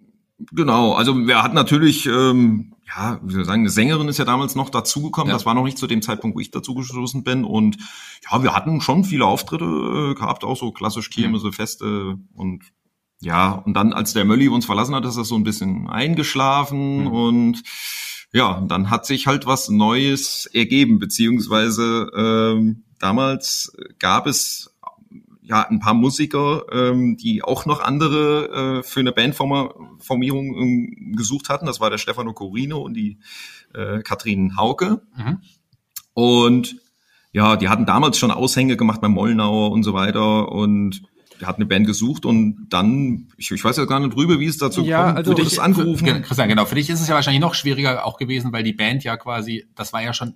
Genau, 0.53 0.93
also 0.93 1.17
wir 1.27 1.43
hatten 1.43 1.57
natürlich, 1.57 2.07
ähm, 2.07 2.75
ja, 2.87 3.19
wie 3.25 3.33
soll 3.33 3.43
ich 3.43 3.49
sagen, 3.49 3.63
eine 3.63 3.71
Sängerin 3.71 4.07
ist 4.07 4.19
ja 4.19 4.25
damals 4.25 4.55
noch 4.55 4.71
dazugekommen. 4.71 5.31
Ja. 5.31 5.35
Das 5.35 5.45
war 5.45 5.55
noch 5.55 5.65
nicht 5.65 5.79
zu 5.79 5.89
dem 5.89 6.01
Zeitpunkt, 6.01 6.37
wo 6.37 6.41
ich 6.41 6.53
dazugestoßen 6.53 7.25
bin. 7.25 7.45
Und 7.45 7.77
ja, 8.31 8.41
wir 8.45 8.55
hatten 8.55 8.81
schon 8.81 9.03
viele 9.03 9.27
Auftritte 9.27 9.65
äh, 9.65 10.15
gehabt, 10.15 10.45
auch 10.45 10.57
so 10.57 10.71
klassisch 10.71 11.11
Kirmese, 11.11 11.49
mhm. 11.49 11.53
Feste 11.53 12.19
und 12.35 12.63
ja, 13.23 13.53
und 13.53 13.75
dann, 13.75 13.93
als 13.93 14.13
der 14.13 14.25
Mölli 14.25 14.49
uns 14.49 14.67
verlassen 14.67 14.95
hat, 14.95 15.05
ist 15.05 15.17
das 15.17 15.29
so 15.29 15.37
ein 15.37 15.45
bisschen 15.45 15.89
eingeschlafen 15.89 17.05
mhm. 17.05 17.07
und 17.07 17.63
ja, 18.33 18.65
dann 18.67 18.91
hat 18.91 19.07
sich 19.07 19.27
halt 19.27 19.47
was 19.47 19.69
Neues 19.69 20.47
ergeben, 20.47 20.99
beziehungsweise 20.99 22.11
ähm, 22.17 22.85
damals 22.99 23.77
gab 23.99 24.27
es 24.27 24.75
ja 25.43 25.69
ein 25.69 25.81
paar 25.81 25.95
Musiker, 25.95 26.65
ähm, 26.73 27.17
die 27.17 27.45
auch 27.45 27.67
noch 27.67 27.81
andere 27.81 28.81
äh, 28.81 28.83
für 28.83 29.01
eine 29.01 29.13
Bandformierung 29.13 30.57
ähm, 30.57 31.15
gesucht 31.17 31.49
hatten. 31.49 31.67
Das 31.67 31.79
war 31.79 31.91
der 31.91 31.99
Stefano 31.99 32.33
Corino 32.33 32.79
und 32.79 32.95
die 32.95 33.19
äh, 33.75 34.01
Katrin 34.03 34.57
Hauke. 34.57 35.03
Mhm. 35.17 35.39
Und 36.15 36.77
ja, 37.33 37.57
die 37.57 37.69
hatten 37.69 37.87
damals 37.87 38.19
schon 38.19 38.31
Aushänge 38.31 38.77
gemacht 38.77 39.01
bei 39.01 39.09
Mollnauer 39.09 39.71
und 39.71 39.83
so 39.83 39.95
weiter 39.95 40.51
und 40.51 41.03
hat 41.45 41.57
eine 41.57 41.67
Band 41.67 41.87
gesucht 41.87 42.25
und 42.25 42.67
dann, 42.69 43.29
ich, 43.37 43.51
ich 43.51 43.65
weiß 43.65 43.77
ja 43.77 43.85
gar 43.85 44.01
nicht 44.01 44.15
drüber, 44.15 44.39
wie 44.39 44.47
es 44.47 44.59
dazu 44.59 44.83
ja, 44.83 45.05
kommt, 45.05 45.19
also 45.19 45.33
wurde 45.33 45.43
ich 45.43 45.61
angerufen. 45.61 46.23
Christian, 46.23 46.49
genau, 46.49 46.65
für 46.65 46.75
dich 46.75 46.91
ist 46.91 47.01
es 47.01 47.09
ja 47.09 47.15
wahrscheinlich 47.15 47.41
noch 47.41 47.55
schwieriger 47.55 48.05
auch 48.05 48.17
gewesen, 48.17 48.53
weil 48.53 48.63
die 48.63 48.73
Band 48.73 49.05
ja 49.05 49.17
quasi, 49.17 49.67
das 49.75 49.93
war 49.93 50.03
ja 50.03 50.13
schon 50.13 50.35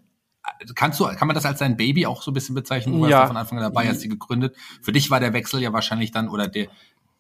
Kannst 0.75 1.01
du, 1.01 1.07
kann 1.07 1.27
man 1.27 1.35
das 1.35 1.45
als 1.45 1.59
dein 1.59 1.77
Baby 1.77 2.07
auch 2.07 2.23
so 2.23 2.31
ein 2.31 2.35
bisschen 2.35 2.55
bezeichnen? 2.55 2.95
Du 2.95 3.01
warst 3.01 3.11
ja. 3.11 3.27
von 3.27 3.37
Anfang 3.37 3.59
an 3.59 3.65
dabei, 3.65 3.89
hast 3.89 4.01
sie 4.01 4.09
gegründet. 4.09 4.55
Für 4.81 4.93
dich 4.93 5.11
war 5.11 5.19
der 5.19 5.33
Wechsel 5.33 5.61
ja 5.61 5.73
wahrscheinlich 5.73 6.13
dann, 6.13 6.29
oder 6.29 6.47
der, 6.47 6.69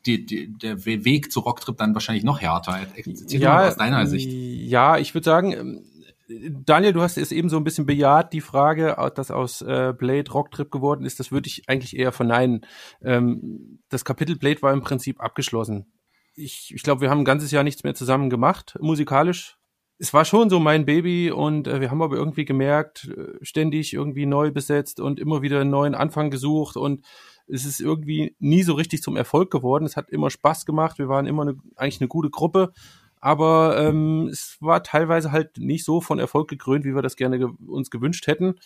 die, 0.06 0.24
die, 0.24 0.56
der 0.56 0.84
Weg 0.84 1.32
zu 1.32 1.40
Rocktrip 1.40 1.76
dann 1.76 1.94
wahrscheinlich 1.94 2.24
noch 2.24 2.40
härter. 2.40 2.78
Erzähl 2.94 3.40
ja, 3.40 3.66
aus 3.66 3.76
deiner 3.76 4.06
Sicht. 4.06 4.30
Ja, 4.30 4.96
ich 4.98 5.12
würde 5.14 5.24
sagen, 5.24 5.52
ähm, 5.52 5.82
Daniel, 6.28 6.92
du 6.92 7.02
hast 7.02 7.18
es 7.18 7.32
eben 7.32 7.48
so 7.48 7.56
ein 7.56 7.64
bisschen 7.64 7.86
bejaht, 7.86 8.32
die 8.32 8.40
Frage, 8.40 8.96
dass 9.14 9.30
aus 9.30 9.62
äh, 9.62 9.94
Blade 9.96 10.30
Rocktrip 10.30 10.70
geworden 10.70 11.04
ist, 11.04 11.20
das 11.20 11.30
würde 11.30 11.48
ich 11.48 11.68
eigentlich 11.68 11.96
eher 11.96 12.12
verneinen. 12.12 12.62
Ähm, 13.02 13.80
das 13.88 14.04
Kapitel 14.04 14.36
Blade 14.36 14.62
war 14.62 14.72
im 14.72 14.82
Prinzip 14.82 15.20
abgeschlossen. 15.20 15.92
Ich, 16.34 16.72
ich 16.74 16.82
glaube, 16.82 17.00
wir 17.00 17.10
haben 17.10 17.20
ein 17.20 17.24
ganzes 17.24 17.50
Jahr 17.50 17.62
nichts 17.62 17.84
mehr 17.84 17.94
zusammen 17.94 18.28
gemacht, 18.28 18.76
musikalisch 18.80 19.56
es 19.98 20.12
war 20.12 20.24
schon 20.24 20.50
so 20.50 20.60
mein 20.60 20.84
Baby 20.84 21.30
und 21.30 21.66
äh, 21.66 21.80
wir 21.80 21.90
haben 21.90 22.02
aber 22.02 22.16
irgendwie 22.16 22.44
gemerkt, 22.44 23.08
äh, 23.16 23.32
ständig 23.42 23.94
irgendwie 23.94 24.26
neu 24.26 24.50
besetzt 24.50 25.00
und 25.00 25.18
immer 25.18 25.42
wieder 25.42 25.60
einen 25.60 25.70
neuen 25.70 25.94
Anfang 25.94 26.30
gesucht 26.30 26.76
und 26.76 27.02
es 27.48 27.64
ist 27.64 27.80
irgendwie 27.80 28.34
nie 28.38 28.62
so 28.62 28.74
richtig 28.74 29.02
zum 29.02 29.16
Erfolg 29.16 29.50
geworden. 29.50 29.84
Es 29.84 29.96
hat 29.96 30.10
immer 30.10 30.30
Spaß 30.30 30.66
gemacht, 30.66 30.98
wir 30.98 31.08
waren 31.08 31.26
immer 31.26 31.42
eine, 31.42 31.56
eigentlich 31.76 32.00
eine 32.00 32.08
gute 32.08 32.30
Gruppe, 32.30 32.72
aber 33.20 33.78
ähm, 33.78 34.28
es 34.30 34.56
war 34.60 34.82
teilweise 34.82 35.32
halt 35.32 35.58
nicht 35.58 35.84
so 35.84 36.00
von 36.00 36.18
Erfolg 36.18 36.48
gekrönt, 36.48 36.84
wie 36.84 36.94
wir 36.94 37.02
das 37.02 37.16
gerne 37.16 37.38
ge 37.38 37.48
uns 37.66 37.90
gewünscht 37.90 38.26
hätten. 38.26 38.56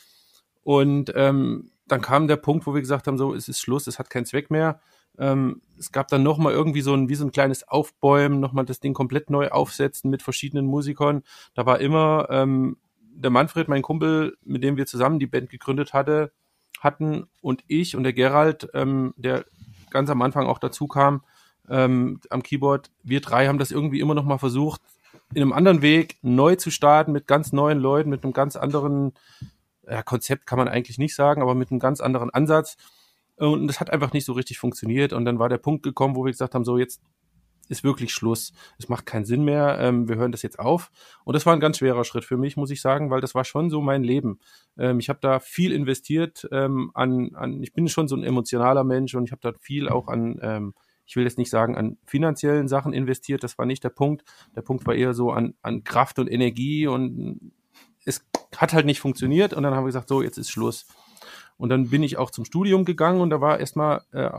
Und 0.63 1.13
ähm, 1.15 1.71
dann 1.87 2.01
kam 2.01 2.29
der 2.29 2.37
Punkt, 2.37 2.67
wo 2.67 2.75
wir 2.75 2.81
gesagt 2.81 3.07
haben, 3.07 3.19
so, 3.19 3.35
es 3.35 3.49
ist 3.49 3.61
Schluss, 3.61 3.87
es 3.87 3.99
hat 3.99 4.11
keinen 4.11 4.27
Zweck 4.27 4.51
mehr. 4.51 4.81
Ähm, 5.19 5.63
es 5.79 5.93
gab 5.93 6.09
dann 6.09 6.23
nochmal 6.23 6.53
irgendwie 6.53 6.83
so 6.83 6.95
ein, 6.95 7.09
wie 7.09 7.15
so 7.15 7.25
ein 7.25 7.33
kleines 7.33 7.67
Aufbäumen, 7.67 8.41
nochmal 8.41 8.65
das 8.65 8.81
Ding 8.81 8.95
komplett 8.95 9.31
neu 9.31 9.49
aufsetzen 9.49 10.11
mit 10.11 10.23
verschiedenen 10.23 10.67
Musikern. 10.67 11.23
Da 11.55 11.67
war 11.67 11.81
immer 11.81 12.29
ähm, 12.31 12.77
der 13.01 13.31
Manfred, 13.31 13.69
mein 13.69 13.83
Kumpel, 13.83 14.37
mit 14.45 14.63
dem 14.63 14.77
wir 14.77 14.87
zusammen 14.87 15.19
die 15.19 15.27
Band 15.27 15.51
gegründet 15.51 15.93
hatte, 15.93 16.33
hatten 16.81 17.27
und 17.43 17.65
ich 17.67 17.97
und 17.97 18.05
der 18.05 18.13
Gerald, 18.13 18.69
ähm, 18.75 19.15
der 19.17 19.45
ganz 19.91 20.11
am 20.11 20.23
Anfang 20.23 20.47
auch 20.47 20.59
dazu 20.59 20.87
kam, 20.87 21.23
ähm, 21.71 22.21
am 22.31 22.43
Keyboard. 22.43 22.91
Wir 23.03 23.21
drei 23.21 23.47
haben 23.47 23.59
das 23.59 23.71
irgendwie 23.71 24.01
immer 24.01 24.15
noch 24.15 24.25
mal 24.25 24.39
versucht, 24.39 24.83
in 25.33 25.43
einem 25.43 25.53
anderen 25.53 25.83
Weg 25.83 26.19
neu 26.23 26.57
zu 26.57 26.71
starten, 26.71 27.13
mit 27.13 27.27
ganz 27.27 27.53
neuen 27.53 27.79
Leuten, 27.79 28.11
mit 28.11 28.25
einem 28.25 28.33
ganz 28.33 28.57
anderen 28.57 29.13
ja, 29.89 30.03
Konzept 30.03 30.47
kann 30.47 30.59
man 30.59 30.69
eigentlich 30.69 30.99
nicht 30.99 31.15
sagen, 31.15 31.43
aber 31.43 31.55
mit 31.55 31.71
einem 31.71 31.81
ganz 31.81 32.01
anderen 32.01 32.31
Ansatz. 32.31 32.77
Und 33.37 33.67
das 33.69 33.81
hat 33.81 33.91
einfach 33.91 34.13
nicht 34.13 34.25
so 34.25 34.33
richtig 34.33 34.59
funktioniert. 34.59 35.13
Und 35.13 35.25
dann 35.25 35.39
war 35.39 35.49
der 35.49 35.59
Punkt 35.59 35.83
gekommen, 35.83 36.15
wo 36.15 36.25
wir 36.25 36.31
gesagt 36.31 36.55
haben, 36.55 36.65
so 36.65 36.79
jetzt 36.79 37.01
ist 37.69 37.85
wirklich 37.85 38.13
Schluss. 38.13 38.53
Es 38.79 38.89
macht 38.89 39.07
keinen 39.07 39.25
Sinn 39.25 39.45
mehr. 39.45 39.79
Ähm, 39.81 40.09
wir 40.09 40.17
hören 40.17 40.33
das 40.33 40.43
jetzt 40.43 40.59
auf. 40.59 40.91
Und 41.25 41.35
das 41.35 41.47
war 41.47 41.55
ein 41.55 41.61
ganz 41.61 41.79
schwerer 41.79 42.05
Schritt 42.05 42.25
für 42.25 42.37
mich, 42.37 42.57
muss 42.57 42.71
ich 42.71 42.83
sagen, 42.83 43.11
weil 43.11 43.21
das 43.21 43.35
war 43.35 43.45
schon 43.45 43.71
so 43.71 43.81
mein 43.81 44.03
Leben. 44.03 44.41
Ähm, 44.77 44.99
ich 44.99 45.09
habe 45.09 45.21
da 45.23 45.39
viel 45.39 45.73
investiert 45.73 46.49
ähm, 46.51 46.91
an, 46.95 47.35
an, 47.35 47.63
ich 47.63 47.73
bin 47.73 47.89
schon 47.89 48.09
so 48.09 48.17
ein 48.17 48.25
emotionaler 48.25 48.85
Mensch 48.85 49.15
und 49.15 49.25
ich 49.25 49.33
habe 49.33 49.41
da 49.41 49.53
viel 49.59 49.89
auch 49.89 50.09
an, 50.09 50.39
ähm, 50.43 50.75
ich 51.11 51.17
will 51.17 51.25
jetzt 51.25 51.39
nicht 51.39 51.51
sagen, 51.51 51.77
an 51.77 51.99
finanziellen 52.07 52.69
Sachen 52.69 52.93
investiert. 52.93 53.43
Das 53.43 53.59
war 53.59 53.67
nicht 53.67 53.83
der 53.83 53.89
Punkt. 53.89 54.23
Der 54.55 54.63
Punkt 54.63 54.87
war 54.87 54.95
eher 54.95 55.13
so 55.13 55.33
an, 55.33 55.55
an 55.61 55.83
Kraft 55.83 56.21
und 56.21 56.31
Energie 56.31 56.87
und 56.87 57.51
es 58.05 58.25
hat 58.57 58.73
halt 58.73 58.87
nicht 58.87 59.01
funktioniert. 59.01 59.53
Und 59.53 59.65
dann 59.65 59.75
haben 59.75 59.83
wir 59.83 59.89
gesagt, 59.89 60.09
so, 60.09 60.23
jetzt 60.23 60.39
ist 60.39 60.53
Schluss. 60.53 60.87
Und 61.57 61.69
dann 61.71 61.91
bin 61.91 62.05
ich 62.05 62.17
auch 62.17 62.31
zum 62.31 62.45
Studium 62.45 62.85
gegangen 62.85 63.21
und 63.21 63.31
da 63.31 63.41
war 63.41 63.59
erstmal 63.59 64.03
äh, 64.13 64.31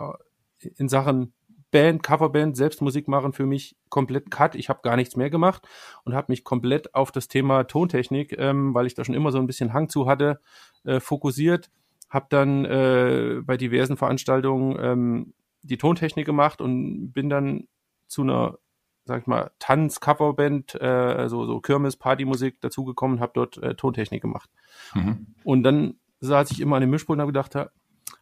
in 0.77 0.87
Sachen 0.87 1.33
Band, 1.71 2.03
Coverband, 2.03 2.55
Selbstmusik 2.55 3.09
machen 3.09 3.33
für 3.33 3.45
mich 3.45 3.75
komplett 3.89 4.31
Cut. 4.31 4.55
Ich 4.55 4.69
habe 4.69 4.79
gar 4.81 4.95
nichts 4.95 5.17
mehr 5.17 5.29
gemacht 5.29 5.67
und 6.05 6.13
habe 6.13 6.31
mich 6.31 6.45
komplett 6.45 6.95
auf 6.95 7.11
das 7.11 7.27
Thema 7.27 7.65
Tontechnik, 7.65 8.33
ähm, 8.39 8.73
weil 8.73 8.85
ich 8.85 8.93
da 8.93 9.03
schon 9.03 9.15
immer 9.15 9.33
so 9.33 9.39
ein 9.39 9.47
bisschen 9.47 9.73
Hang 9.73 9.89
zu 9.89 10.07
hatte, 10.07 10.39
äh, 10.85 11.01
fokussiert. 11.01 11.69
Habe 12.09 12.27
dann 12.29 12.63
äh, 12.63 13.41
bei 13.43 13.57
diversen 13.57 13.97
Veranstaltungen 13.97 14.77
ähm, 14.81 15.33
die 15.63 15.77
Tontechnik 15.77 16.25
gemacht 16.25 16.61
und 16.61 17.11
bin 17.11 17.29
dann 17.29 17.67
zu 18.07 18.23
einer, 18.23 18.57
sag 19.05 19.21
ich 19.21 19.27
mal, 19.27 19.51
Tanz-Coverband, 19.59 20.75
äh, 20.81 21.27
so, 21.29 21.45
so 21.45 21.59
Kirmes-Partymusik 21.59 22.61
dazugekommen, 22.61 23.19
habe 23.19 23.31
dort 23.35 23.57
äh, 23.57 23.75
Tontechnik 23.75 24.21
gemacht. 24.21 24.49
Mhm. 24.93 25.27
Und 25.43 25.63
dann 25.63 25.95
saß 26.19 26.51
ich 26.51 26.59
immer 26.59 26.75
an 26.75 26.81
dem 26.81 26.89
Mischpult 26.89 27.17
und 27.17 27.21
habe 27.21 27.31
gedacht, 27.31 27.55
ja, 27.55 27.69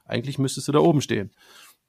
eigentlich 0.06 0.40
müsstest 0.40 0.68
du 0.68 0.72
da 0.72 0.80
oben 0.80 1.02
stehen. 1.02 1.32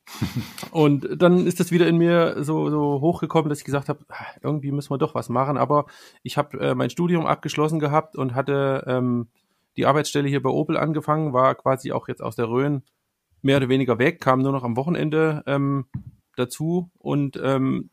und 0.72 1.06
dann 1.22 1.46
ist 1.46 1.60
das 1.60 1.70
wieder 1.70 1.86
in 1.86 1.96
mir 1.96 2.42
so, 2.42 2.70
so 2.70 3.00
hochgekommen, 3.00 3.48
dass 3.48 3.58
ich 3.58 3.64
gesagt 3.64 3.88
habe, 3.88 4.00
ah, 4.08 4.26
irgendwie 4.42 4.72
müssen 4.72 4.90
wir 4.90 4.98
doch 4.98 5.14
was 5.14 5.28
machen. 5.28 5.56
Aber 5.56 5.86
ich 6.22 6.36
habe 6.36 6.58
äh, 6.58 6.74
mein 6.74 6.90
Studium 6.90 7.26
abgeschlossen 7.26 7.78
gehabt 7.78 8.16
und 8.16 8.34
hatte 8.34 8.84
ähm, 8.86 9.28
die 9.76 9.86
Arbeitsstelle 9.86 10.28
hier 10.28 10.42
bei 10.42 10.50
Opel 10.50 10.76
angefangen, 10.76 11.32
war 11.32 11.54
quasi 11.54 11.92
auch 11.92 12.08
jetzt 12.08 12.22
aus 12.22 12.36
der 12.36 12.48
Rhön 12.48 12.82
mehr 13.42 13.56
oder 13.56 13.68
weniger 13.68 13.98
weg, 13.98 14.20
kam 14.20 14.42
nur 14.42 14.52
noch 14.52 14.64
am 14.64 14.76
Wochenende 14.76 15.42
ähm, 15.46 15.86
dazu 16.36 16.90
und 16.98 17.40
ähm, 17.42 17.90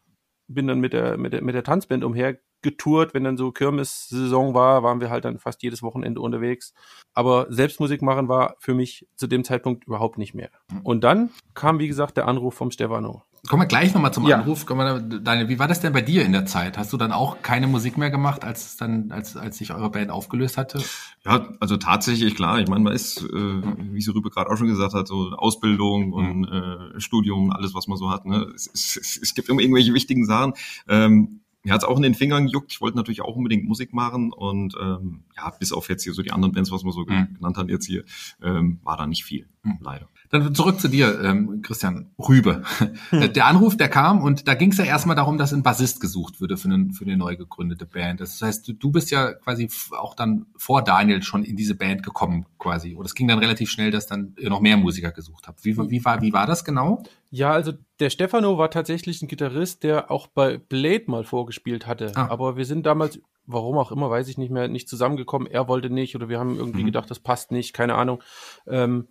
bin 0.48 0.68
dann 0.68 0.80
mit 0.80 0.94
der, 0.94 1.18
mit 1.18 1.34
der, 1.34 1.44
mit 1.44 1.56
der 1.56 1.64
Tanzband 1.64 2.04
umher 2.04 2.38
getourt, 2.62 3.14
wenn 3.14 3.24
dann 3.24 3.38
so 3.38 3.52
Kirmes-Saison 3.52 4.54
war, 4.54 4.82
waren 4.84 5.00
wir 5.00 5.10
halt 5.10 5.26
dann 5.26 5.38
fast 5.38 5.62
jedes 5.62 5.84
Wochenende 5.84 6.22
unterwegs. 6.22 6.74
Aber 7.14 7.46
Selbstmusik 7.50 8.02
machen 8.02 8.28
war 8.28 8.56
für 8.60 8.74
mich 8.74 9.08
zu 9.16 9.28
dem 9.28 9.44
Zeitpunkt 9.44 9.86
überhaupt 9.86 10.18
nicht 10.18 10.34
mehr. 10.34 10.50
Mhm. 10.72 10.82
Und 10.82 11.04
dann 11.04 11.30
kam, 11.54 11.80
wie 11.80 11.88
gesagt, 11.88 12.18
der 12.18 12.28
Anruf 12.28 12.56
vom 12.56 12.72
Stefano. 12.72 13.24
Kommen 13.48 13.64
wir 13.64 13.68
gleich 13.68 13.94
nochmal 13.94 14.14
zum 14.14 14.28
ja. 14.28 14.38
Anruf. 14.38 14.66
Daniel, 14.66 15.50
wie 15.50 15.60
war 15.60 15.68
das 15.68 15.80
denn 15.80 15.94
bei 15.94 16.02
dir 16.02 16.26
in 16.26 16.34
der 16.34 16.46
Zeit? 16.46 16.78
Hast 16.78 16.92
du 16.92 16.98
dann 16.98 17.12
auch 17.12 17.42
keine 17.42 17.68
Musik 17.68 17.98
mehr 17.98 18.10
gemacht, 18.10 18.44
als 18.44 18.78
dann, 18.78 19.12
als, 19.12 19.38
als 19.38 19.58
sich 19.58 19.74
eure 19.74 19.90
Band 19.90 20.12
aufgelöst 20.12 20.58
hatte? 20.58 20.84
Ja, 21.24 21.48
also 21.60 21.78
tatsächlich, 21.78 22.36
klar. 22.36 22.60
Ich 22.60 22.68
meine, 22.68 22.84
man 22.84 22.94
ist, 22.94 23.22
äh, 23.22 23.62
wie 23.94 24.02
sie 24.02 24.14
Rübe 24.14 24.30
gerade 24.30 24.50
auch 24.50 24.58
schon 24.58 24.68
gesagt 24.68 24.94
hat, 24.94 25.08
so 25.08 25.32
Ausbildung 25.32 26.14
und 26.14 26.42
mhm. 26.42 26.94
äh, 26.96 27.00
Studium, 27.00 27.52
alles, 27.52 27.74
was 27.74 27.88
man 27.88 27.98
so 27.98 28.10
hat. 28.10 28.26
Ne? 28.26 28.48
Es, 28.54 28.70
es, 28.74 29.20
es 29.22 29.34
gibt 29.34 29.50
immer 29.50 29.62
irgendwelche 29.62 29.94
wichtigen 29.94 30.26
Sachen. 30.26 30.54
Ähm, 30.88 31.42
mir 31.64 31.74
hat 31.74 31.84
es 31.84 31.88
auch 31.88 31.98
in 31.98 32.04
den 32.04 32.16
Fingern 32.16 32.46
gejuckt. 32.46 32.72
Ich 32.72 32.82
wollte 32.82 32.96
natürlich 32.96 33.22
auch 33.22 33.36
unbedingt 33.36 33.66
Musik 33.66 33.94
machen 33.94 34.32
und 34.32 34.76
ähm, 34.80 35.24
ja, 35.36 35.50
bis 35.50 35.74
auf 35.74 35.90
jetzt 35.90 36.04
hier 36.04 36.14
so 36.14 36.22
die 36.22 36.32
anderen 36.32 36.54
Bands, 36.54 36.72
was 36.72 36.84
man 36.84 36.94
so 36.94 37.02
mhm. 37.02 37.36
genannt 37.36 37.58
hat 37.58 37.70
jetzt 37.70 37.86
hier, 37.86 38.04
ähm, 38.42 38.80
war 38.84 38.96
da 38.96 39.06
nicht 39.06 39.26
viel, 39.26 39.50
mhm. 39.64 39.78
leider. 39.82 40.08
Dann 40.30 40.54
zurück 40.54 40.80
zu 40.80 40.88
dir, 40.88 41.22
ähm, 41.24 41.62
Christian 41.62 42.12
Rübe. 42.18 42.64
Hm. 43.10 43.34
Der 43.34 43.46
Anruf, 43.46 43.78
der 43.78 43.90
kam 43.90 44.22
und 44.22 44.48
da 44.48 44.54
ging 44.54 44.72
es 44.72 44.78
ja 44.78 44.84
erstmal 44.84 45.16
darum, 45.16 45.38
dass 45.38 45.54
ein 45.54 45.64
Bassist 45.64 46.02
gesucht 46.02 46.42
würde 46.42 46.58
für, 46.58 46.68
einen, 46.68 46.92
für 46.92 47.06
eine 47.06 47.16
neu 47.16 47.36
gegründete 47.36 47.86
Band. 47.86 48.20
Das 48.20 48.42
heißt, 48.42 48.68
du, 48.68 48.74
du 48.74 48.92
bist 48.92 49.12
ja 49.12 49.34
quasi 49.34 49.70
auch 49.92 50.16
dann 50.16 50.46
vor 50.58 50.84
Daniel 50.84 51.24
schon 51.24 51.44
in 51.44 51.56
diese 51.56 51.76
Band 51.76 52.04
gekommen 52.04 52.46
quasi. 52.60 52.96
Und 52.96 53.06
es 53.06 53.16
ging 53.16 53.28
dann 53.28 53.40
relativ 53.40 53.70
schnell, 53.70 53.92
dass 53.92 54.08
dann 54.08 54.36
ihr 54.40 54.50
noch 54.50 54.60
mehr 54.60 54.78
Musiker 54.78 55.12
gesucht 55.12 55.48
habt. 55.48 55.64
Wie, 55.64 55.78
wie, 55.78 56.04
war, 56.04 56.22
wie 56.22 56.34
war 56.34 56.46
das 56.46 56.66
genau? 56.66 57.04
Ja, 57.30 57.52
also 57.52 57.74
der 58.00 58.10
Stefano 58.10 58.58
war 58.58 58.70
tatsächlich 58.70 59.22
ein 59.22 59.28
Gitarrist, 59.28 59.84
der 59.84 60.12
auch 60.12 60.28
bei 60.28 60.58
Blade 60.58 61.06
mal 61.08 61.24
vorgespielt 61.24 61.88
hatte. 61.88 62.12
Ah. 62.16 62.28
Aber 62.30 62.58
wir 62.58 62.66
sind 62.66 62.86
damals 62.86 63.20
warum 63.48 63.78
auch 63.78 63.92
immer, 63.92 64.10
weiß 64.10 64.28
ich 64.28 64.38
nicht 64.38 64.52
mehr, 64.52 64.68
nicht 64.68 64.90
zusammengekommen. 64.90 65.48
Er 65.48 65.68
wollte 65.68 65.90
nicht 65.90 66.16
oder 66.16 66.30
wir 66.30 66.38
haben 66.38 66.58
irgendwie 66.58 66.82
mhm. 66.82 66.88
gedacht, 66.88 67.10
das 67.10 67.20
passt 67.20 67.52
nicht, 67.52 67.74
keine 67.74 67.96
Ahnung. 67.96 68.22
Ähm, 68.68 69.08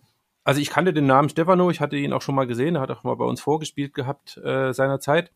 also 0.47 0.61
ich 0.61 0.69
kannte 0.69 0.93
den 0.93 1.07
Namen 1.07 1.27
Stefano, 1.27 1.69
ich 1.71 1.81
hatte 1.81 1.97
ihn 1.97 2.13
auch 2.13 2.21
schon 2.21 2.33
mal 2.33 2.47
gesehen, 2.47 2.75
er 2.75 2.81
hat 2.81 2.89
auch 2.89 3.03
mal 3.03 3.17
bei 3.17 3.25
uns 3.25 3.41
vorgespielt 3.41 3.93
gehabt 3.93 4.37
äh, 4.37 4.71
seinerzeit. 4.71 5.33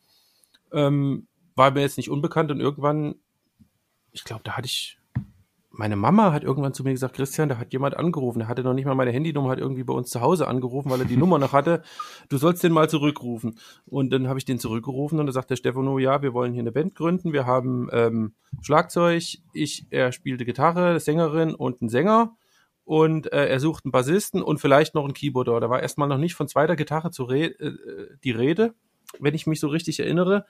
Ähm, 0.72 1.28
war 1.54 1.72
mir 1.72 1.82
jetzt 1.82 1.98
nicht 1.98 2.10
unbekannt 2.10 2.50
und 2.50 2.62
irgendwann, 2.62 3.16
ich 4.14 4.24
glaube, 4.24 4.44
da 4.46 4.54
hatte 4.54 4.68
ich, 4.68 5.00
meine 5.70 5.98
Mama 5.98 6.32
hat 6.32 6.46
irgendwann 6.46 6.74
zu 6.74 6.86
mir 6.86 6.94
gesagt, 6.94 7.18
Christian, 7.18 7.50
da 7.50 7.58
hat 7.58 7.74
jemand 7.74 7.98
angerufen, 7.98 8.40
der 8.40 8.48
hatte 8.48 8.64
noch 8.64 8.74
nicht 8.74 8.86
mal 8.86 8.96
meine 8.96 9.12
Handynummer, 9.12 9.50
hat 9.50 9.60
irgendwie 9.60 9.84
bei 9.84 9.94
uns 9.94 10.12
zu 10.12 10.22
Hause 10.22 10.48
angerufen, 10.48 10.90
weil 10.90 11.02
er 11.02 11.06
die 11.06 11.18
Nummer 11.18 11.40
noch 11.40 11.52
hatte. 11.52 11.84
Du 12.30 12.38
sollst 12.38 12.64
den 12.64 12.72
mal 12.72 12.90
zurückrufen. 12.90 13.60
Und 13.86 14.14
dann 14.14 14.30
habe 14.30 14.40
ich 14.40 14.46
den 14.46 14.60
zurückgerufen 14.60 15.20
und 15.20 15.26
da 15.26 15.34
sagt 15.34 15.50
der 15.50 15.58
Stefano, 15.58 16.00
ja, 16.00 16.22
wir 16.22 16.34
wollen 16.34 16.54
hier 16.54 16.62
eine 16.62 16.72
Band 16.72 16.96
gründen, 16.96 17.34
wir 17.34 17.46
haben 17.46 17.90
ähm, 17.92 18.34
Schlagzeug, 18.62 19.24
ich, 19.52 19.88
er 19.90 20.14
spielte 20.14 20.46
Gitarre, 20.46 21.02
Sängerin 21.02 21.54
und 21.54 21.82
einen 21.82 21.90
Sänger 21.90 22.38
und 22.92 23.32
äh, 23.32 23.48
er 23.48 23.62
sucht 23.62 23.86
einen 23.86 23.94
Bassisten 23.94 24.42
und 24.42 24.60
vielleicht 24.60 24.96
noch 24.96 25.06
einen 25.06 25.14
Keyboarder. 25.14 25.62
Da 25.62 25.70
war 25.70 25.82
erstmal 25.82 26.10
noch 26.10 26.18
nicht 26.18 26.36
von 26.36 26.50
zweiter 26.50 26.76
Gitarre 26.76 27.10
zu 27.10 27.24
re 27.24 27.58
äh, 27.58 28.18
die 28.22 28.32
Rede, 28.32 28.74
wenn 29.18 29.34
ich 29.34 29.48
mich 29.48 29.62
so 29.62 29.70
richtig 29.70 30.02
erinnere. 30.02 30.46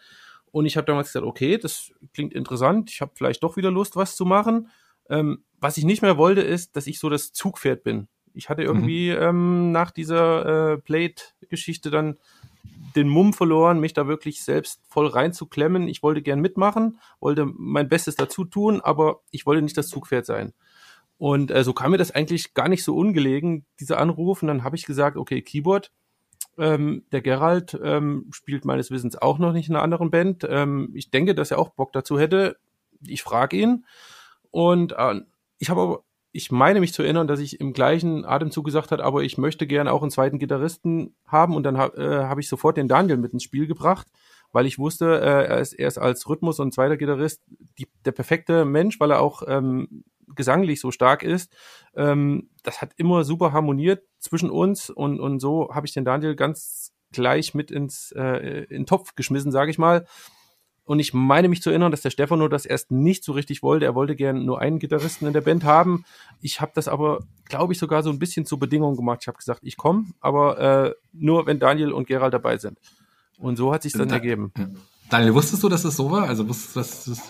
Und 0.52 0.66
ich 0.66 0.76
habe 0.76 0.88
damals 0.88 1.10
gesagt, 1.10 1.24
okay, 1.24 1.60
das 1.60 1.92
klingt 2.16 2.34
interessant, 2.34 2.90
ich 2.90 3.00
habe 3.00 3.12
vielleicht 3.14 3.44
doch 3.44 3.58
wieder 3.58 3.70
Lust, 3.70 3.96
was 3.96 4.16
zu 4.16 4.26
machen. 4.26 4.70
Ähm, 5.08 5.44
was 5.60 5.78
ich 5.78 5.84
nicht 5.84 6.02
mehr 6.02 6.18
wollte, 6.18 6.42
ist, 6.42 6.76
dass 6.76 6.88
ich 6.88 6.98
so 6.98 7.12
das 7.12 7.32
Zugpferd 7.32 7.84
bin. 7.84 8.08
Ich 8.34 8.50
hatte 8.50 8.64
irgendwie 8.64 9.12
mhm. 9.12 9.22
ähm, 9.22 9.72
nach 9.72 9.92
dieser 9.92 10.72
äh, 10.72 10.78
Plate-Geschichte 10.80 11.92
dann 11.92 12.18
den 12.96 13.08
Mumm 13.08 13.34
verloren, 13.34 13.80
mich 13.80 13.94
da 13.94 14.08
wirklich 14.08 14.42
selbst 14.44 14.82
voll 14.88 15.06
reinzuklemmen. 15.06 15.88
Ich 15.88 16.02
wollte 16.02 16.24
gern 16.24 16.42
mitmachen, 16.42 17.00
wollte 17.20 17.46
mein 17.46 17.88
Bestes 17.88 18.16
dazu 18.16 18.46
tun, 18.46 18.82
aber 18.82 19.22
ich 19.30 19.46
wollte 19.46 19.62
nicht 19.62 19.78
das 19.78 19.90
Zugpferd 19.90 20.26
sein. 20.26 20.54
Und 21.22 21.52
äh, 21.52 21.64
so 21.64 21.72
kam 21.74 21.92
mir 21.92 22.00
das 22.00 22.10
eigentlich 22.10 22.56
gar 22.56 22.68
nicht 22.68 22.84
so 22.84 22.96
ungelegen, 22.96 23.64
dieser 23.80 24.00
Anruf. 24.00 24.42
Und 24.42 24.48
dann 24.48 24.64
habe 24.64 24.76
ich 24.76 24.88
gesagt, 24.88 25.18
okay, 25.18 25.44
Keyboard. 25.44 25.92
Ähm, 26.58 27.04
der 27.12 27.22
Gerald 27.22 27.80
ähm, 27.84 28.26
spielt 28.32 28.66
meines 28.66 28.90
Wissens 28.90 29.16
auch 29.22 29.38
noch 29.38 29.54
nicht 29.54 29.70
in 29.70 29.76
einer 29.76 29.84
anderen 29.84 30.10
Band. 30.10 30.48
Ähm, 30.50 30.90
ich 30.96 31.12
denke, 31.12 31.36
dass 31.36 31.52
er 31.52 31.60
auch 31.60 31.70
Bock 31.70 31.94
dazu 31.94 32.18
hätte. 32.18 32.58
Ich 33.06 33.22
frage 33.22 33.56
ihn. 33.56 33.86
Und 34.50 34.94
äh, 34.94 35.22
ich 35.60 35.70
habe 35.70 35.82
aber, 35.82 36.04
ich 36.32 36.52
meine 36.52 36.80
mich 36.80 36.92
zu 36.92 37.04
erinnern, 37.04 37.28
dass 37.28 37.40
ich 37.40 37.60
im 37.60 37.74
gleichen 37.74 38.26
Atemzug 38.26 38.66
gesagt 38.66 38.90
hat, 38.90 39.00
aber 39.00 39.22
ich 39.22 39.38
möchte 39.38 39.68
gerne 39.68 39.94
auch 39.94 40.02
einen 40.02 40.10
zweiten 40.10 40.40
Gitarristen 40.40 41.14
haben. 41.28 41.56
Und 41.56 41.62
dann 41.62 41.78
ha 41.78 41.92
äh, 41.98 42.24
habe 42.24 42.42
ich 42.42 42.50
sofort 42.50 42.78
den 42.78 42.88
Daniel 42.88 43.18
mit 43.18 43.32
ins 43.32 43.44
Spiel 43.44 43.68
gebracht, 43.68 44.08
weil 44.54 44.66
ich 44.66 44.80
wusste, 44.80 45.22
äh, 45.22 45.46
er, 45.46 45.60
ist, 45.60 45.74
er 45.74 45.88
ist 45.88 46.00
als 46.00 46.28
Rhythmus 46.28 46.60
und 46.60 46.74
zweiter 46.74 46.98
Gitarrist 46.98 47.44
die, 47.78 47.88
der 48.06 48.12
perfekte 48.12 48.66
Mensch, 48.66 49.00
weil 49.00 49.12
er 49.12 49.22
auch 49.22 49.44
ähm, 49.46 50.04
gesanglich 50.36 50.80
so 50.80 50.91
stark 50.91 51.24
ist. 51.24 51.52
Ähm, 51.96 52.50
das 52.63 52.82
hat 52.82 52.94
immer 52.98 53.24
super 53.24 53.54
harmoniert 53.54 54.04
zwischen 54.20 54.50
uns 54.50 54.89
und, 54.89 55.20
und 55.20 55.39
so 55.39 55.74
habe 55.74 55.88
ich 55.88 55.94
den 55.94 56.06
Daniel 56.06 56.36
ganz 56.36 56.94
gleich 57.12 57.54
mit 57.54 57.72
ins 57.72 58.12
äh, 58.13 58.63
in 58.63 58.82
den 58.82 58.86
Topf 58.86 59.15
geschmissen, 59.15 59.52
sage 59.52 59.72
ich 59.72 59.78
mal. 59.78 60.06
Und 60.84 61.00
ich 61.00 61.13
meine 61.13 61.48
mich 61.48 61.62
zu 61.62 61.70
erinnern, 61.70 61.91
dass 61.91 62.02
der 62.02 62.10
Stefano 62.10 62.48
das 62.48 62.65
erst 62.65 62.91
nicht 62.91 63.24
so 63.24 63.32
richtig 63.34 63.62
wollte. 63.63 63.86
Er 63.86 63.96
wollte 63.96 64.15
gerne 64.15 64.41
nur 64.41 64.60
einen 64.60 64.80
Gitarristen 64.80 65.28
in 65.28 65.34
der 65.34 65.41
Band 65.41 65.63
haben. 65.63 66.06
Ich 66.41 66.60
habe 66.60 66.72
das 66.74 66.88
aber, 66.88 67.20
glaube 67.46 67.74
ich, 67.74 67.80
sogar 67.80 68.04
so 68.04 68.10
ein 68.10 68.20
bisschen 68.20 68.46
zur 68.46 68.60
Bedingung 68.60 68.96
gemacht. 68.96 69.20
Ich 69.22 69.28
habe 69.28 69.38
gesagt, 69.38 69.62
ich 69.63 69.78
komme, 69.78 70.08
aber 70.20 70.60
äh, 70.60 70.94
nur 71.13 71.46
wenn 71.46 71.60
Daniel 71.60 71.94
und 71.94 72.08
Gerald 72.08 72.34
dabei 72.34 72.58
sind. 72.58 72.78
Und 73.38 73.56
so 73.56 73.74
hat 73.74 73.84
sich 73.84 73.94
dann 73.94 74.10
da, 74.10 74.15
ergeben. 74.15 74.52
Daniel, 75.10 75.34
wusstest 75.34 75.63
du, 75.63 75.70
dass 75.70 75.84
es 75.84 75.96
so 75.96 76.12
war? 76.12 76.28
Also 76.28 76.48
wusstest 76.48 76.76
du, 76.76 76.80
dass 76.80 77.08
es 77.08 77.22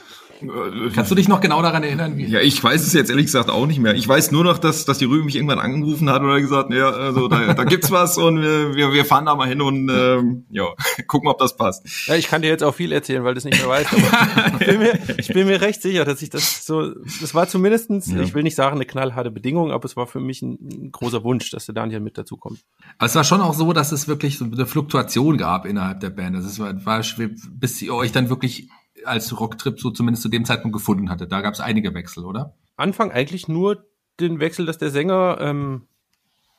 Kannst 0.94 1.12
du 1.12 1.16
dich 1.16 1.28
noch 1.28 1.42
genau 1.42 1.62
daran 1.62 1.84
erinnern? 1.84 2.18
Wie? 2.18 2.26
Ja, 2.26 2.40
ich 2.40 2.64
weiß 2.64 2.86
es 2.86 2.94
jetzt 2.94 3.10
ehrlich 3.10 3.28
gesagt 3.28 3.50
auch 3.50 3.66
nicht 3.66 3.80
mehr. 3.80 3.96
Ich 3.96 4.08
weiß 4.08 4.32
nur 4.32 4.44
noch, 4.44 4.58
dass, 4.58 4.86
dass 4.86 4.98
die 4.98 5.06
Rübe 5.06 5.24
mich 5.24 5.36
irgendwann 5.36 5.60
angerufen 5.60 6.10
hat 6.10 6.22
und 6.22 6.42
gesagt, 6.42 6.74
ja, 6.74 6.90
also 6.90 7.28
da, 7.28 7.54
da 7.54 7.64
gibt's 7.64 7.92
was 7.92 8.18
und 8.18 8.42
wir, 8.42 8.76
wir, 8.76 8.94
wir 8.94 9.06
fahren 9.06 9.26
da 9.26 9.36
mal 9.36 9.48
hin 9.48 9.62
und 9.62 9.90
ähm, 9.90 10.46
ja, 10.50 10.66
gucken, 11.08 11.30
ob 11.30 11.38
das 11.38 11.56
passt. 11.56 12.08
Ja, 12.08 12.16
ich 12.16 12.28
kann 12.28 12.42
dir 12.42 12.50
jetzt 12.50 12.64
auch 12.64 12.74
viel 12.74 12.92
erzählen, 12.92 13.24
weil 13.24 13.34
du 13.34 13.40
es 13.40 13.46
nicht 13.46 13.60
mehr 13.60 13.70
weißt. 13.70 13.94
Aber 13.94 14.60
ich, 14.60 14.68
bin 14.68 14.80
mir, 14.80 15.00
ich 15.18 15.28
bin 15.28 15.48
mir 15.48 15.62
recht 15.62 15.82
sicher, 15.82 16.06
dass 16.06 16.22
ich 16.22 16.30
das 16.30 16.66
so, 16.66 16.94
das 17.22 17.34
war 17.34 17.48
zumindestens, 17.48 18.12
ja. 18.12 18.22
ich 18.22 18.34
will 18.34 18.44
nicht 18.44 18.56
sagen 18.56 18.76
eine 18.76 18.86
knallharte 18.86 19.32
Bedingung, 19.32 19.72
aber 19.72 19.86
es 19.86 19.96
war 19.96 20.08
für 20.08 20.20
mich 20.20 20.42
ein, 20.42 20.58
ein 20.62 20.92
großer 20.92 21.24
Wunsch, 21.24 21.52
dass 21.52 21.66
der 21.66 21.76
Daniel 21.76 22.00
mit 22.00 22.18
dazu 22.18 22.38
kommt. 22.38 22.60
Aber 22.98 23.06
es 23.06 23.16
war 23.16 23.24
schon 23.24 23.42
auch 23.42 23.54
so, 23.54 23.74
dass 23.74 23.92
es 23.92 24.08
wirklich 24.08 24.38
so 24.38 24.46
eine 24.46 24.66
Fluktuation 24.66 25.38
gab 25.38 25.66
innerhalb 25.66 26.00
der 26.00 26.10
Band. 26.10 26.36
Also 26.36 26.48
es 26.48 26.60
war, 26.60 26.86
war 26.86 27.02
bis 27.50 27.82
ihr 27.82 27.94
euch 27.94 28.12
dann 28.12 28.30
wirklich 28.30 28.70
als 29.06 29.40
Rocktrip 29.40 29.80
so 29.80 29.92
zumindest 29.92 30.24
zu 30.24 30.30
dem 30.30 30.46
Zeitpunkt 30.46 30.76
gefunden 30.76 31.10
hatte. 31.10 31.28
Da 31.28 31.42
gab 31.42 31.54
es 31.54 31.60
einige 31.60 31.94
Wechsel, 31.94 32.26
oder? 32.26 32.56
Anfang 32.76 33.12
eigentlich 33.12 33.48
nur 33.48 33.86
den 34.20 34.40
Wechsel, 34.40 34.66
dass 34.66 34.78
der 34.78 34.92
Sänger 34.92 35.38
ähm, 35.40 35.88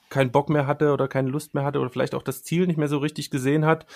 keinen 0.09 0.31
Bock 0.31 0.51
mehr 0.51 0.67
hatte 0.67 0.93
oder 0.93 1.09
keine 1.09 1.31
Lust 1.31 1.55
mehr 1.55 1.65
hatte 1.65 1.81
oder 1.81 1.91
vielleicht 1.91 2.15
auch 2.15 2.23
das 2.23 2.43
Ziel 2.43 2.67
nicht 2.67 2.77
mehr 2.77 2.89
so 2.89 2.99
richtig 2.99 3.31
gesehen 3.31 3.65
hat. 3.65 3.87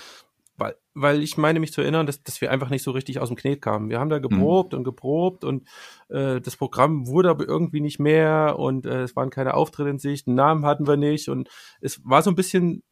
Weil, 0.59 0.75
weil 0.95 1.23
ich 1.23 1.37
meine 1.37 1.61
mich 1.61 1.75
zu 1.75 1.83
erinnern, 1.83 2.07
dass, 2.07 2.23
dass 2.23 2.41
wir 2.41 2.51
einfach 2.51 2.71
nicht 2.71 2.83
so 2.83 2.91
richtig 2.91 3.19
aus 3.19 3.29
dem 3.29 3.37
Knet 3.37 3.61
kamen. 3.61 3.91
Wir 3.91 4.01
haben 4.01 4.09
da 4.09 4.19
geprobt 4.19 4.73
mhm. 4.73 4.79
und 4.79 4.85
geprobt 4.85 5.45
und 5.45 5.69
äh, 6.09 6.41
das 6.41 6.57
Programm 6.57 7.07
wurde 7.07 7.29
aber 7.29 7.47
irgendwie 7.47 7.83
nicht 7.83 7.99
mehr 7.99 8.57
und 8.59 8.87
äh, 8.87 9.03
es 9.03 9.15
waren 9.15 9.29
keine 9.29 9.53
Auftritte 9.53 9.91
in 9.91 9.99
Sicht, 9.99 10.27
einen 10.27 10.37
Namen 10.37 10.65
hatten 10.65 10.87
wir 10.87 10.97
nicht 10.97 11.29
und 11.29 11.51
es 11.83 12.01
war 12.07 12.23
so 12.23 12.31
ein 12.31 12.37
bisschen, 12.37 12.83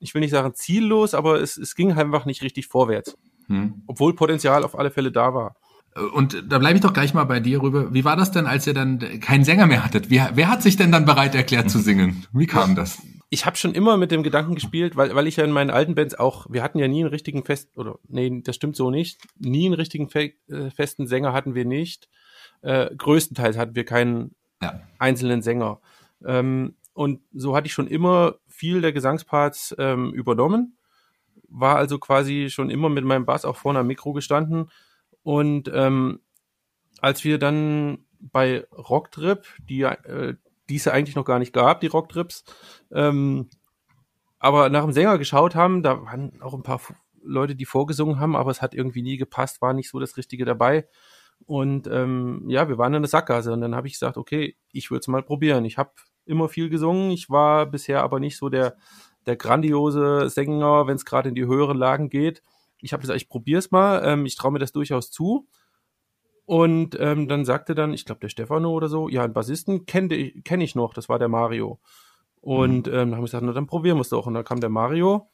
ich 0.00 0.12
will 0.12 0.20
nicht 0.20 0.32
sagen 0.32 0.52
ziellos, 0.54 1.14
aber 1.14 1.40
es, 1.40 1.56
es 1.56 1.74
ging 1.74 1.92
einfach 1.92 2.26
nicht 2.26 2.42
richtig 2.42 2.66
vorwärts. 2.66 3.16
Hm. 3.48 3.82
Obwohl 3.86 4.14
Potenzial 4.14 4.64
auf 4.64 4.78
alle 4.78 4.90
Fälle 4.90 5.12
da 5.12 5.34
war. 5.34 5.56
Und 6.12 6.44
da 6.48 6.58
bleibe 6.58 6.76
ich 6.76 6.82
doch 6.82 6.92
gleich 6.92 7.14
mal 7.14 7.24
bei 7.24 7.38
dir 7.38 7.62
rüber. 7.62 7.94
Wie 7.94 8.04
war 8.04 8.16
das 8.16 8.32
denn, 8.32 8.46
als 8.46 8.66
ihr 8.66 8.74
dann 8.74 8.98
keinen 9.20 9.44
Sänger 9.44 9.66
mehr 9.66 9.84
hattet? 9.84 10.10
Wie, 10.10 10.20
wer 10.34 10.48
hat 10.48 10.60
sich 10.60 10.76
denn 10.76 10.90
dann 10.90 11.04
bereit 11.04 11.36
erklärt 11.36 11.70
zu 11.70 11.78
singen? 11.78 12.26
Wie 12.32 12.46
kam 12.46 12.74
das? 12.74 13.00
Ich 13.30 13.46
habe 13.46 13.56
schon 13.56 13.74
immer 13.74 13.96
mit 13.96 14.10
dem 14.10 14.24
Gedanken 14.24 14.56
gespielt, 14.56 14.96
weil, 14.96 15.14
weil 15.14 15.28
ich 15.28 15.36
ja 15.36 15.44
in 15.44 15.52
meinen 15.52 15.70
alten 15.70 15.94
Bands 15.94 16.16
auch, 16.16 16.46
wir 16.50 16.64
hatten 16.64 16.78
ja 16.78 16.88
nie 16.88 17.00
einen 17.00 17.10
richtigen 17.10 17.44
Fest, 17.44 17.76
oder 17.76 17.98
nee, 18.08 18.42
das 18.44 18.56
stimmt 18.56 18.74
so 18.74 18.90
nicht, 18.90 19.20
nie 19.38 19.66
einen 19.66 19.74
richtigen 19.74 20.08
fe 20.08 20.32
äh, 20.48 20.70
festen 20.70 21.06
Sänger 21.06 21.32
hatten 21.32 21.54
wir 21.54 21.64
nicht. 21.64 22.08
Äh, 22.62 22.94
größtenteils 22.96 23.56
hatten 23.56 23.76
wir 23.76 23.84
keinen 23.84 24.34
ja. 24.60 24.80
einzelnen 24.98 25.42
Sänger. 25.42 25.80
Ähm, 26.24 26.74
und 26.92 27.20
so 27.32 27.54
hatte 27.54 27.66
ich 27.66 27.72
schon 27.72 27.86
immer 27.86 28.34
viel 28.48 28.80
der 28.80 28.92
Gesangsparts 28.92 29.76
ähm, 29.78 30.12
übernommen 30.12 30.76
war 31.54 31.76
also 31.76 31.98
quasi 31.98 32.50
schon 32.50 32.68
immer 32.68 32.88
mit 32.88 33.04
meinem 33.04 33.26
Bass 33.26 33.44
auch 33.44 33.56
vorne 33.56 33.78
am 33.78 33.86
Mikro 33.86 34.12
gestanden. 34.12 34.70
Und 35.22 35.70
ähm, 35.72 36.20
als 37.00 37.24
wir 37.24 37.38
dann 37.38 38.04
bei 38.18 38.66
Rocktrip, 38.72 39.46
die 39.68 39.82
äh, 39.82 40.34
die 40.68 40.76
es 40.76 40.86
ja 40.86 40.92
eigentlich 40.92 41.16
noch 41.16 41.24
gar 41.24 41.38
nicht 41.38 41.52
gab, 41.52 41.80
die 41.80 41.88
Rocktrips, 41.88 42.44
ähm, 42.90 43.50
aber 44.38 44.68
nach 44.68 44.82
dem 44.82 44.92
Sänger 44.92 45.18
geschaut 45.18 45.54
haben, 45.54 45.82
da 45.82 46.02
waren 46.02 46.40
auch 46.42 46.54
ein 46.54 46.62
paar 46.62 46.80
Leute, 47.22 47.54
die 47.54 47.66
vorgesungen 47.66 48.18
haben, 48.18 48.36
aber 48.36 48.50
es 48.50 48.62
hat 48.62 48.74
irgendwie 48.74 49.02
nie 49.02 49.16
gepasst, 49.16 49.62
war 49.62 49.72
nicht 49.72 49.90
so 49.90 50.00
das 50.00 50.16
Richtige 50.16 50.44
dabei. 50.44 50.88
Und 51.46 51.86
ähm, 51.86 52.44
ja, 52.48 52.68
wir 52.68 52.78
waren 52.78 52.94
in 52.94 53.02
der 53.02 53.08
Sackgasse 53.08 53.52
und 53.52 53.60
dann 53.60 53.74
habe 53.74 53.86
ich 53.86 53.94
gesagt, 53.94 54.16
okay, 54.16 54.56
ich 54.72 54.90
würde 54.90 55.00
es 55.00 55.08
mal 55.08 55.22
probieren. 55.22 55.64
Ich 55.64 55.78
habe 55.78 55.92
immer 56.26 56.48
viel 56.48 56.68
gesungen, 56.68 57.10
ich 57.10 57.28
war 57.30 57.66
bisher 57.66 58.02
aber 58.02 58.20
nicht 58.20 58.36
so 58.36 58.48
der 58.48 58.76
der 59.26 59.36
grandiose 59.36 60.28
Sänger, 60.28 60.86
wenn 60.86 60.96
es 60.96 61.04
gerade 61.04 61.28
in 61.28 61.34
die 61.34 61.46
höheren 61.46 61.78
Lagen 61.78 62.08
geht. 62.08 62.42
Ich 62.78 62.92
habe 62.92 63.00
gesagt, 63.00 63.16
ich 63.16 63.28
probiere 63.28 63.58
es 63.58 63.70
mal, 63.70 64.02
ähm, 64.04 64.26
ich 64.26 64.36
traue 64.36 64.52
mir 64.52 64.58
das 64.58 64.72
durchaus 64.72 65.10
zu. 65.10 65.46
Und 66.46 66.98
ähm, 67.00 67.26
dann 67.26 67.44
sagte 67.44 67.74
dann, 67.74 67.94
ich 67.94 68.04
glaube 68.04 68.20
der 68.20 68.28
Stefano 68.28 68.70
oder 68.72 68.88
so, 68.88 69.08
ja, 69.08 69.24
einen 69.24 69.32
Bassisten 69.32 69.86
kenne 69.86 70.14
ich, 70.14 70.44
kenn 70.44 70.60
ich 70.60 70.74
noch, 70.74 70.92
das 70.92 71.08
war 71.08 71.18
der 71.18 71.28
Mario. 71.28 71.80
Und 72.40 72.86
mhm. 72.86 72.92
ähm, 72.92 72.98
dann 72.98 73.12
haben 73.12 73.20
wir 73.20 73.26
gesagt, 73.26 73.44
na 73.44 73.52
dann 73.52 73.66
probieren 73.66 73.96
wir 73.96 74.02
es 74.02 74.10
doch. 74.10 74.26
Und 74.26 74.34
dann 74.34 74.44
kam 74.44 74.60
der 74.60 74.68
Mario 74.68 75.30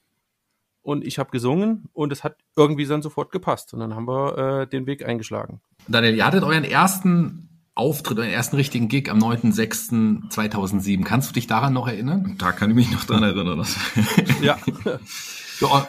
und 0.83 1.05
ich 1.05 1.19
habe 1.19 1.31
gesungen 1.31 1.89
und 1.93 2.13
es 2.13 2.23
hat 2.25 2.37
irgendwie 2.57 2.87
dann 2.87 3.03
sofort 3.03 3.33
gepasst. 3.33 3.75
Und 3.75 3.81
dann 3.81 3.95
haben 3.95 4.07
wir 4.07 4.39
äh, 4.39 4.67
den 4.69 4.87
Weg 4.87 5.05
eingeschlagen. 5.05 5.61
Daniel, 5.89 6.15
ihr 6.15 6.25
hattet 6.25 6.45
euren 6.45 6.65
ersten 6.65 7.50
Auftritt, 7.81 8.19
euren 8.19 8.29
ersten 8.29 8.57
richtigen 8.57 8.89
Gig 8.89 9.11
am 9.11 9.19
9.6.2007. 9.21 11.03
Kannst 11.03 11.31
du 11.31 11.33
dich 11.33 11.47
daran 11.47 11.73
noch 11.73 11.89
erinnern? 11.89 12.35
Da 12.37 12.53
kann 12.53 12.69
ich 12.69 12.77
mich 12.77 12.91
noch 12.91 13.05
dran 13.05 13.23
erinnern. 13.23 13.67
ja. 14.43 14.59
Ja, 15.61 15.89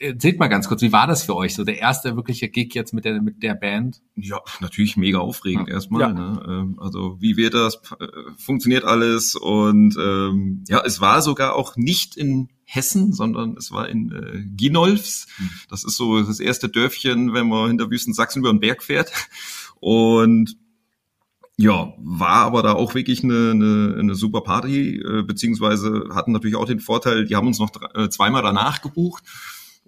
erzählt 0.00 0.38
mal 0.38 0.48
ganz 0.48 0.66
kurz, 0.66 0.80
wie 0.80 0.92
war 0.92 1.06
das 1.06 1.24
für 1.24 1.36
euch? 1.36 1.54
So 1.54 1.64
der 1.64 1.78
erste 1.78 2.16
wirkliche 2.16 2.48
Gig 2.48 2.74
jetzt 2.74 2.94
mit 2.94 3.04
der, 3.04 3.20
mit 3.20 3.42
der 3.42 3.54
Band? 3.54 4.00
Ja, 4.14 4.40
natürlich 4.60 4.96
mega 4.96 5.18
aufregend 5.18 5.68
ja. 5.68 5.74
erstmal. 5.74 6.00
Ja. 6.00 6.12
Ne? 6.14 6.42
Ähm, 6.48 6.78
also 6.80 7.20
wie 7.20 7.36
wird 7.36 7.52
das? 7.52 7.82
Äh, 8.00 8.06
funktioniert 8.38 8.84
alles? 8.84 9.34
Und 9.34 9.94
ähm, 9.98 10.64
ja, 10.68 10.82
es 10.86 11.02
war 11.02 11.20
sogar 11.20 11.54
auch 11.54 11.76
nicht 11.76 12.16
in 12.16 12.48
Hessen, 12.64 13.12
sondern 13.12 13.56
es 13.58 13.70
war 13.72 13.90
in 13.90 14.10
äh, 14.10 14.42
Ginolfs. 14.56 15.26
Hm. 15.36 15.50
Das 15.68 15.84
ist 15.84 15.98
so 15.98 16.22
das 16.22 16.40
erste 16.40 16.70
Dörfchen, 16.70 17.34
wenn 17.34 17.48
man 17.48 17.68
hinter 17.68 17.90
Wüsten 17.90 18.14
Sachsen 18.14 18.38
über 18.40 18.54
den 18.54 18.60
Berg 18.60 18.82
fährt. 18.82 19.12
Und 19.80 20.56
ja, 21.58 21.94
war 21.98 22.42
aber 22.44 22.62
da 22.62 22.74
auch 22.74 22.94
wirklich 22.94 23.24
eine, 23.24 23.52
eine, 23.52 23.96
eine 23.98 24.14
super 24.14 24.42
Party, 24.42 24.96
äh, 24.96 25.22
beziehungsweise 25.22 26.08
hatten 26.14 26.32
natürlich 26.32 26.56
auch 26.56 26.66
den 26.66 26.80
Vorteil, 26.80 27.24
die 27.24 27.34
haben 27.34 27.46
uns 27.46 27.58
noch 27.58 27.70
äh, 27.94 28.10
zweimal 28.10 28.42
danach 28.42 28.82
gebucht. 28.82 29.24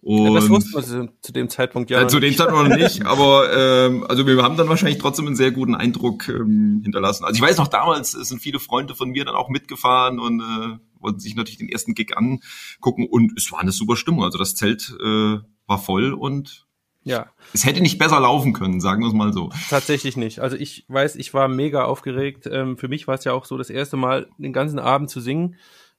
Und, 0.01 0.29
ja, 0.29 0.35
das 0.35 0.49
wussten 0.49 0.73
wir 0.73 1.13
zu 1.21 1.33
dem 1.33 1.51
Zeitpunkt 1.51 1.91
ja. 1.91 2.03
Äh, 2.03 2.09
zu 2.09 2.21
dem 2.21 2.35
Zeitpunkt 2.35 2.71
noch 2.71 2.77
nicht, 2.77 3.05
aber 3.07 3.53
ähm, 3.53 4.07
also 4.09 4.27
wir 4.27 4.43
haben 4.43 4.57
dann 4.57 4.69
wahrscheinlich 4.69 4.99
trotzdem 4.99 5.27
einen 5.27 5.37
sehr 5.37 5.51
guten 5.51 5.75
Eindruck 5.75 6.29
ähm, 6.29 6.81
hinterlassen. 6.85 7.25
Also 7.25 7.37
ich 7.37 7.43
weiß 7.43 7.59
noch 7.59 7.69
damals 7.69 8.13
sind 8.13 8.41
viele 8.41 8.61
Freunde 8.61 8.95
von 8.95 9.11
mir 9.11 9.25
dann 9.25 9.35
auch 9.35 9.51
mitgefahren 9.51 10.21
und 10.21 10.41
äh, 10.41 10.79
wollten 11.01 11.21
sich 11.21 11.35
natürlich 11.35 11.59
den 11.59 11.69
ersten 11.69 11.95
Gig 11.95 12.17
angucken 12.17 13.07
und 13.11 13.33
es 13.37 13.51
war 13.53 13.59
eine 13.59 13.73
super 13.73 13.97
Stimmung. 13.97 14.25
Also 14.25 14.39
das 14.39 14.55
Zelt 14.55 14.97
äh, 15.03 15.39
war 15.67 15.79
voll 15.79 16.15
und 16.15 16.68
ja. 17.05 17.27
Es 17.55 17.65
hätte 17.65 17.81
nicht 17.81 17.99
besser 17.99 18.21
laufen 18.21 18.53
können, 18.53 18.81
sagen 18.81 19.01
wir 19.01 19.09
es 19.09 19.15
mal 19.15 19.33
so. 19.33 19.51
Tatsächlich 19.71 20.17
nicht. 20.17 20.41
Also 20.41 20.57
ich 20.57 20.85
weiß, 20.89 21.17
ich 21.17 21.33
war 21.33 21.49
mega 21.49 21.85
aufgeregt. 21.85 22.47
Ähm, 22.51 22.77
für 22.77 22.89
mich 22.89 23.09
war 23.09 23.15
es 23.15 23.25
ja 23.25 23.33
auch 23.33 23.45
so, 23.45 23.57
das 23.57 23.71
erste 23.71 23.97
Mal 23.97 24.29
den 24.39 24.53
ganzen 24.53 24.79
Abend 24.79 25.09
zu 25.09 25.21
singen. 25.21 25.57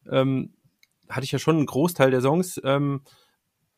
Ähm, 0.09 0.53
hatte 1.09 1.23
ich 1.23 1.31
ja 1.31 1.39
schon 1.39 1.57
einen 1.57 1.65
Großteil 1.65 2.11
der 2.11 2.21
Songs. 2.21 2.61
Ähm, 2.63 3.01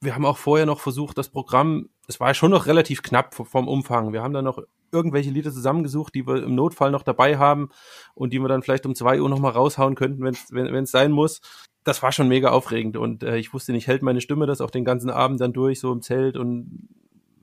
wir 0.02 0.16
haben 0.16 0.26
auch 0.26 0.38
vorher 0.38 0.66
noch 0.66 0.80
versucht, 0.80 1.18
das 1.18 1.30
Programm, 1.30 1.90
es 2.08 2.20
war 2.20 2.30
ja 2.30 2.34
schon 2.34 2.52
noch 2.52 2.66
relativ 2.66 3.04
knapp 3.04 3.36
vom 3.36 3.68
Umfang. 3.68 4.14
Wir 4.14 4.24
haben 4.24 4.34
dann 4.34 4.46
noch 4.46 4.60
irgendwelche 4.92 5.30
Lieder 5.30 5.54
zusammengesucht, 5.54 6.14
die 6.14 6.28
wir 6.28 6.44
im 6.44 6.56
Notfall 6.56 6.92
noch 6.92 7.04
dabei 7.04 7.38
haben 7.38 7.70
und 8.14 8.34
die 8.34 8.40
wir 8.40 8.50
dann 8.50 8.64
vielleicht 8.64 8.86
um 8.86 8.96
zwei 8.96 9.22
Uhr 9.22 9.30
nochmal 9.30 9.54
raushauen 9.54 9.96
könnten, 9.96 10.24
wenn's, 10.24 10.48
wenn 10.52 10.84
es 10.84 10.92
sein 10.92 11.12
muss. 11.12 11.40
Das 11.84 12.04
war 12.04 12.12
schon 12.12 12.28
mega 12.28 12.50
aufregend 12.50 12.98
und 12.98 13.24
äh, 13.24 13.38
ich 13.38 13.54
wusste 13.54 13.72
nicht, 13.72 13.88
hält 13.88 14.02
meine 14.02 14.22
Stimme 14.22 14.48
das 14.48 14.60
auch 14.60 14.70
den 14.70 14.84
ganzen 14.84 15.10
Abend 15.10 15.40
dann 15.40 15.54
durch, 15.54 15.80
so 15.80 15.92
im 15.92 16.02
Zelt 16.02 16.36
und 16.36 16.90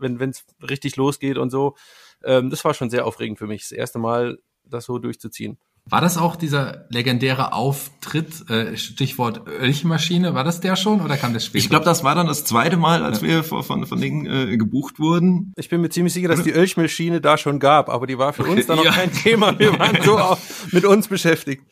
wenn 0.00 0.30
es 0.30 0.44
richtig 0.68 0.96
losgeht 0.96 1.38
und 1.38 1.50
so. 1.50 1.76
Ähm, 2.24 2.50
das 2.50 2.64
war 2.64 2.74
schon 2.74 2.90
sehr 2.90 3.06
aufregend 3.06 3.38
für 3.38 3.46
mich, 3.46 3.62
das 3.62 3.72
erste 3.72 3.98
Mal 3.98 4.38
das 4.64 4.84
so 4.84 4.98
durchzuziehen. 4.98 5.58
War 5.90 6.02
das 6.02 6.18
auch 6.18 6.36
dieser 6.36 6.84
legendäre 6.90 7.52
Auftritt, 7.54 8.48
äh, 8.50 8.76
Stichwort 8.76 9.46
Ölchmaschine, 9.48 10.34
war 10.34 10.44
das 10.44 10.60
der 10.60 10.76
schon 10.76 11.00
oder 11.00 11.16
kam 11.16 11.32
das 11.32 11.46
später? 11.46 11.64
Ich 11.64 11.70
glaube, 11.70 11.86
das 11.86 12.04
war 12.04 12.14
dann 12.14 12.26
das 12.26 12.44
zweite 12.44 12.76
Mal, 12.76 13.02
als 13.02 13.22
ja. 13.22 13.28
wir 13.28 13.44
von, 13.44 13.62
von, 13.62 13.86
von 13.86 13.98
denen 13.98 14.26
äh, 14.26 14.56
gebucht 14.58 14.98
wurden. 14.98 15.54
Ich 15.56 15.70
bin 15.70 15.80
mir 15.80 15.88
ziemlich 15.88 16.12
sicher, 16.12 16.28
dass 16.28 16.42
die 16.42 16.50
Ölchmaschine 16.50 17.22
da 17.22 17.38
schon 17.38 17.58
gab, 17.58 17.88
aber 17.88 18.06
die 18.06 18.18
war 18.18 18.34
für 18.34 18.44
uns 18.44 18.66
dann 18.66 18.76
noch 18.76 18.84
ja. 18.84 18.92
kein 18.92 19.12
Thema. 19.12 19.58
Wir 19.58 19.78
waren 19.78 19.96
so 20.02 20.18
auch 20.18 20.38
mit 20.72 20.84
uns 20.84 21.08
beschäftigt. 21.08 21.62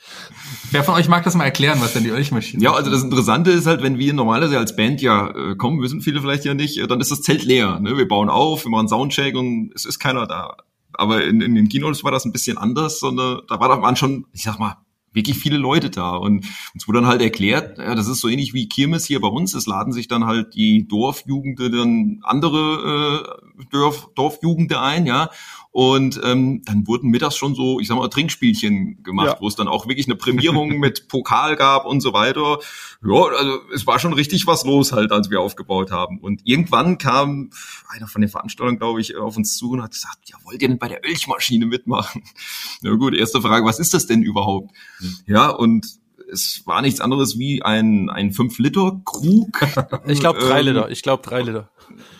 Wer 0.70 0.82
von 0.82 0.94
euch 0.94 1.08
mag 1.08 1.22
das 1.24 1.34
mal 1.34 1.44
erklären, 1.44 1.78
was 1.82 1.92
denn 1.92 2.04
die 2.04 2.10
Ölchmaschine 2.10 2.62
ist? 2.62 2.64
Ja, 2.64 2.72
also 2.72 2.90
das 2.90 3.02
Interessante 3.02 3.50
ist 3.50 3.66
halt, 3.66 3.82
wenn 3.82 3.98
wir 3.98 4.14
normalerweise 4.14 4.58
als 4.58 4.74
Band 4.74 5.02
ja 5.02 5.28
äh, 5.28 5.56
kommen, 5.56 5.82
wissen 5.82 6.00
viele 6.00 6.22
vielleicht 6.22 6.46
ja 6.46 6.54
nicht, 6.54 6.78
äh, 6.78 6.86
dann 6.86 7.00
ist 7.00 7.10
das 7.10 7.20
Zelt 7.20 7.44
leer. 7.44 7.80
Ne? 7.80 7.98
Wir 7.98 8.08
bauen 8.08 8.30
auf, 8.30 8.64
wir 8.64 8.70
machen 8.70 8.88
Soundcheck 8.88 9.36
und 9.36 9.72
es 9.74 9.84
ist 9.84 9.98
keiner 9.98 10.26
da. 10.26 10.56
Aber 10.98 11.24
in, 11.24 11.40
in 11.40 11.54
den 11.54 11.68
Kinos 11.68 12.04
war 12.04 12.10
das 12.12 12.24
ein 12.24 12.32
bisschen 12.32 12.58
anders, 12.58 13.00
sondern 13.00 13.42
da 13.48 13.60
war, 13.60 13.68
da 13.68 13.82
waren 13.82 13.96
schon, 13.96 14.26
ich 14.32 14.42
sag 14.42 14.58
mal, 14.58 14.76
wirklich 15.16 15.38
viele 15.38 15.56
Leute 15.56 15.90
da. 15.90 16.14
Und 16.14 16.46
uns 16.74 16.86
wurde 16.86 17.00
dann 17.00 17.08
halt 17.08 17.22
erklärt, 17.22 17.78
ja, 17.78 17.96
das 17.96 18.06
ist 18.06 18.20
so 18.20 18.28
ähnlich 18.28 18.54
wie 18.54 18.68
Kirmes 18.68 19.06
hier 19.06 19.20
bei 19.20 19.28
uns. 19.28 19.54
Es 19.54 19.66
laden 19.66 19.92
sich 19.92 20.06
dann 20.06 20.26
halt 20.26 20.54
die 20.54 20.86
Dorfjugende 20.86 21.70
dann 21.70 22.20
andere 22.22 23.38
äh, 23.58 23.64
Dorf, 23.70 24.10
Dorfjugende 24.14 24.80
ein, 24.80 25.06
ja. 25.06 25.30
Und 25.76 26.18
ähm, 26.24 26.62
dann 26.64 26.86
wurden 26.86 27.10
mittags 27.10 27.36
schon 27.36 27.54
so, 27.54 27.80
ich 27.80 27.88
sag 27.88 27.98
mal, 27.98 28.08
Trinkspielchen 28.08 29.02
gemacht, 29.02 29.26
ja. 29.26 29.36
wo 29.40 29.46
es 29.46 29.56
dann 29.56 29.68
auch 29.68 29.86
wirklich 29.86 30.06
eine 30.06 30.16
Prämierung 30.16 30.68
mit 30.78 31.06
Pokal 31.08 31.54
gab 31.54 31.84
und 31.84 32.00
so 32.00 32.14
weiter. 32.14 32.60
Ja, 33.04 33.24
also 33.38 33.58
es 33.74 33.86
war 33.86 33.98
schon 33.98 34.14
richtig 34.14 34.46
was 34.46 34.64
los 34.64 34.92
halt, 34.92 35.12
als 35.12 35.28
wir 35.28 35.38
aufgebaut 35.38 35.90
haben. 35.90 36.18
Und 36.18 36.40
irgendwann 36.44 36.96
kam 36.96 37.50
einer 37.88 38.06
von 38.06 38.22
den 38.22 38.30
Veranstaltern, 38.30 38.78
glaube 38.78 39.02
ich, 39.02 39.18
auf 39.18 39.36
uns 39.36 39.58
zu 39.58 39.72
und 39.72 39.82
hat 39.82 39.90
gesagt, 39.90 40.30
ja, 40.30 40.38
wollt 40.44 40.62
ihr 40.62 40.68
denn 40.68 40.78
bei 40.78 40.88
der 40.88 41.04
Ölchmaschine 41.06 41.66
mitmachen? 41.66 42.22
Na 42.80 42.94
gut, 42.94 43.14
erste 43.14 43.42
Frage, 43.42 43.66
was 43.66 43.78
ist 43.78 43.92
das 43.92 44.06
denn 44.06 44.22
überhaupt? 44.22 44.74
Mhm. 45.00 45.16
Ja, 45.26 45.50
und 45.50 45.86
es 46.30 46.62
war 46.66 46.82
nichts 46.82 47.00
anderes 47.00 47.38
wie 47.38 47.62
ein, 47.62 48.10
ein 48.10 48.32
5-Liter-Krug. 48.32 49.60
Ich 50.06 50.20
glaube 50.20 50.40
drei 50.40 50.60
ähm, 50.60 50.66
Liter, 50.66 50.90
ich 50.90 51.02
glaube 51.02 51.22
drei 51.22 51.42
Liter. 51.42 51.68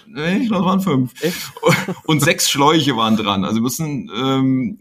Nee, 0.07 0.39
ich 0.39 0.49
glaube, 0.49 0.65
es 0.65 0.67
waren 0.67 0.81
fünf. 0.81 1.23
Echt? 1.23 1.53
Und 2.05 2.21
sechs 2.21 2.51
Schläuche 2.51 2.97
waren 2.97 3.17
dran. 3.17 3.45
Also 3.45 3.61
müssen, 3.61 4.11
ähm, 4.15 4.79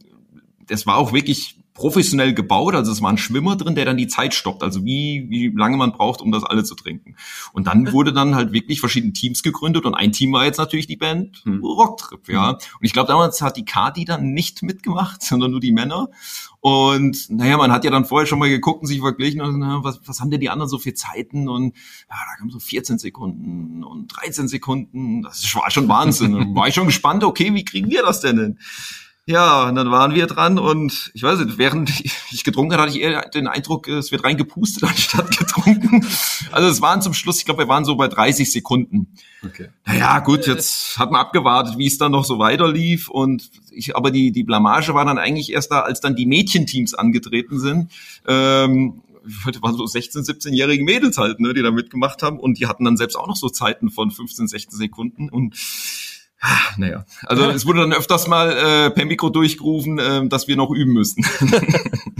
das 0.67 0.85
war 0.85 0.97
auch 0.97 1.13
wirklich 1.13 1.57
professionell 1.75 2.33
gebaut, 2.33 2.73
also 2.73 2.91
es 2.91 3.01
war 3.01 3.11
ein 3.11 3.17
Schwimmer 3.17 3.57
drin, 3.57 3.75
der 3.75 3.83
dann 3.83 3.97
die 3.97 4.07
Zeit 4.07 4.33
stoppt, 4.33 4.63
also 4.63 4.85
wie, 4.85 5.27
wie 5.29 5.49
lange 5.49 5.75
man 5.75 5.91
braucht, 5.91 6.21
um 6.21 6.31
das 6.31 6.45
alle 6.45 6.63
zu 6.63 6.73
trinken. 6.73 7.17
Und 7.51 7.67
dann 7.67 7.91
wurde 7.91 8.13
dann 8.13 8.33
halt 8.33 8.53
wirklich 8.53 8.79
verschiedene 8.79 9.11
Teams 9.11 9.43
gegründet 9.43 9.85
und 9.85 9.93
ein 9.93 10.13
Team 10.13 10.31
war 10.31 10.45
jetzt 10.45 10.57
natürlich 10.57 10.87
die 10.87 10.95
Band 10.95 11.43
hm. 11.43 11.61
Rocktrip, 11.61 12.29
ja. 12.29 12.51
Und 12.51 12.61
ich 12.79 12.93
glaube, 12.93 13.09
damals 13.09 13.41
hat 13.41 13.57
die 13.57 13.65
Kati 13.65 14.05
dann 14.05 14.31
nicht 14.31 14.63
mitgemacht, 14.63 15.21
sondern 15.23 15.51
nur 15.51 15.59
die 15.59 15.73
Männer. 15.73 16.07
Und 16.61 17.29
naja, 17.29 17.57
man 17.57 17.73
hat 17.73 17.83
ja 17.83 17.91
dann 17.91 18.05
vorher 18.05 18.25
schon 18.25 18.39
mal 18.39 18.49
geguckt 18.49 18.81
und 18.81 18.87
sich 18.87 19.01
verglichen, 19.01 19.41
und, 19.41 19.59
na, 19.59 19.83
was, 19.83 19.99
was 20.05 20.21
haben 20.21 20.31
denn 20.31 20.39
die 20.39 20.49
anderen 20.49 20.69
so 20.69 20.79
für 20.79 20.93
Zeiten? 20.93 21.49
Und 21.49 21.75
ja, 22.09 22.15
da 22.15 22.37
kamen 22.37 22.49
so 22.49 22.59
14 22.59 22.97
Sekunden 22.99 23.83
und 23.83 24.07
13 24.07 24.47
Sekunden. 24.47 25.23
Das 25.23 25.43
war 25.53 25.69
schon 25.69 25.89
Wahnsinn. 25.89 26.33
Und 26.35 26.55
war 26.55 26.69
ich 26.69 26.73
schon 26.73 26.87
gespannt, 26.87 27.25
okay, 27.25 27.53
wie 27.53 27.65
kriegen 27.65 27.91
wir 27.91 28.01
das 28.01 28.21
denn 28.21 28.39
hin? 28.39 28.59
Ja, 29.27 29.67
und 29.67 29.73
dann 29.73 29.89
waren 29.89 30.13
wir 30.13 30.27
dran 30.27 30.59
und 30.59 31.09
ich 31.15 31.23
weiß 31.23 31.39
nicht, 31.39 31.57
während 31.57 31.89
ich 32.31 32.43
getrunken 32.43 32.73
hatte, 32.73 32.83
hatte 32.83 32.91
ich 32.95 33.01
eher 33.01 33.27
den 33.29 33.47
Eindruck, 33.47 33.87
es 33.87 34.11
wird 34.11 34.23
reingepustet 34.23 34.83
anstatt 34.89 35.35
getrunken. 35.35 36.05
Also 36.51 36.69
es 36.69 36.79
waren 36.79 37.01
zum 37.01 37.15
Schluss, 37.15 37.39
ich 37.39 37.45
glaube, 37.45 37.63
wir 37.63 37.67
waren 37.67 37.85
so 37.85 37.95
bei 37.95 38.07
30 38.07 38.51
Sekunden. 38.51 39.07
Okay. 39.43 39.69
Naja, 39.83 40.19
gut, 40.19 40.45
jetzt 40.45 40.99
hat 40.99 41.11
man 41.11 41.21
abgewartet, 41.21 41.79
wie 41.79 41.87
es 41.87 41.97
dann 41.97 42.11
noch 42.11 42.23
so 42.23 42.37
weiter 42.37 42.71
lief 42.71 43.09
und 43.09 43.49
ich, 43.71 43.95
aber 43.95 44.11
die, 44.11 44.31
die 44.31 44.43
Blamage 44.43 44.93
war 44.93 45.05
dann 45.05 45.17
eigentlich 45.17 45.51
erst 45.51 45.71
da, 45.71 45.81
als 45.81 46.01
dann 46.01 46.15
die 46.15 46.27
Mädchenteams 46.27 46.93
angetreten 46.93 47.59
sind. 47.59 47.91
Ähm, 48.27 49.01
das 49.47 49.59
waren 49.63 49.75
so 49.75 49.87
16, 49.87 50.21
17-jährige 50.21 50.83
Mädels 50.83 51.17
halt, 51.17 51.39
ne, 51.39 51.55
die 51.55 51.63
da 51.63 51.71
mitgemacht 51.71 52.21
haben 52.21 52.39
und 52.39 52.59
die 52.59 52.67
hatten 52.67 52.85
dann 52.85 52.95
selbst 52.95 53.15
auch 53.15 53.27
noch 53.27 53.35
so 53.35 53.49
Zeiten 53.49 53.89
von 53.89 54.11
15, 54.11 54.47
16 54.47 54.77
Sekunden 54.77 55.29
und 55.29 55.55
Ah, 56.47 56.75
naja, 56.77 57.05
also 57.23 57.49
es 57.49 57.65
wurde 57.65 57.79
dann 57.79 57.93
öfters 57.93 58.27
mal 58.27 58.51
äh, 58.51 58.91
per 58.91 59.05
Mikro 59.05 59.29
durchgerufen, 59.29 59.97
äh, 59.97 60.27
dass 60.27 60.47
wir 60.47 60.55
noch 60.55 60.69
üben 60.69 60.93
müssen. 60.93 61.25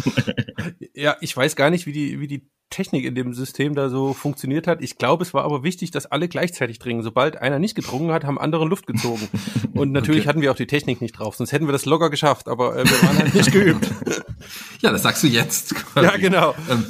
ja, 0.96 1.16
ich 1.22 1.38
weiß 1.38 1.56
gar 1.56 1.70
nicht, 1.70 1.86
wie 1.86 1.92
die, 1.92 2.20
wie 2.20 2.28
die 2.28 2.50
Technik 2.72 3.06
in 3.06 3.14
dem 3.14 3.36
System 3.36 3.76
da 3.76 3.88
so 3.88 4.14
funktioniert 4.14 4.66
hat. 4.66 4.82
Ich 4.82 4.98
glaube, 4.98 5.24
es 5.24 5.36
war 5.36 5.44
aber 5.44 5.62
wichtig, 5.62 5.92
dass 5.92 6.08
alle 6.08 6.28
gleichzeitig 6.28 6.80
trinken. 6.80 7.04
Sobald 7.04 7.38
einer 7.38 7.60
nicht 7.60 7.76
getrunken 7.76 8.12
hat, 8.12 8.24
haben 8.24 8.40
andere 8.40 8.66
Luft 8.66 8.88
gezogen. 8.88 9.30
Und 9.76 9.92
natürlich 9.92 10.22
okay. 10.22 10.30
hatten 10.30 10.42
wir 10.42 10.52
auch 10.52 10.56
die 10.56 10.66
Technik 10.66 11.02
nicht 11.02 11.20
drauf, 11.20 11.36
sonst 11.36 11.52
hätten 11.52 11.68
wir 11.68 11.72
das 11.72 11.86
locker 11.86 12.10
geschafft, 12.10 12.48
aber 12.48 12.76
äh, 12.76 12.84
wir 12.84 13.04
waren 13.04 13.18
halt 13.20 13.36
nicht 13.36 13.52
geübt. 13.52 13.92
Ja, 14.82 14.92
das 14.92 15.02
sagst 15.02 15.24
du 15.24 15.28
jetzt. 15.28 15.74
Quasi. 15.74 16.06
Ja, 16.06 16.18
genau. 16.18 16.54
Ähm, 16.70 16.86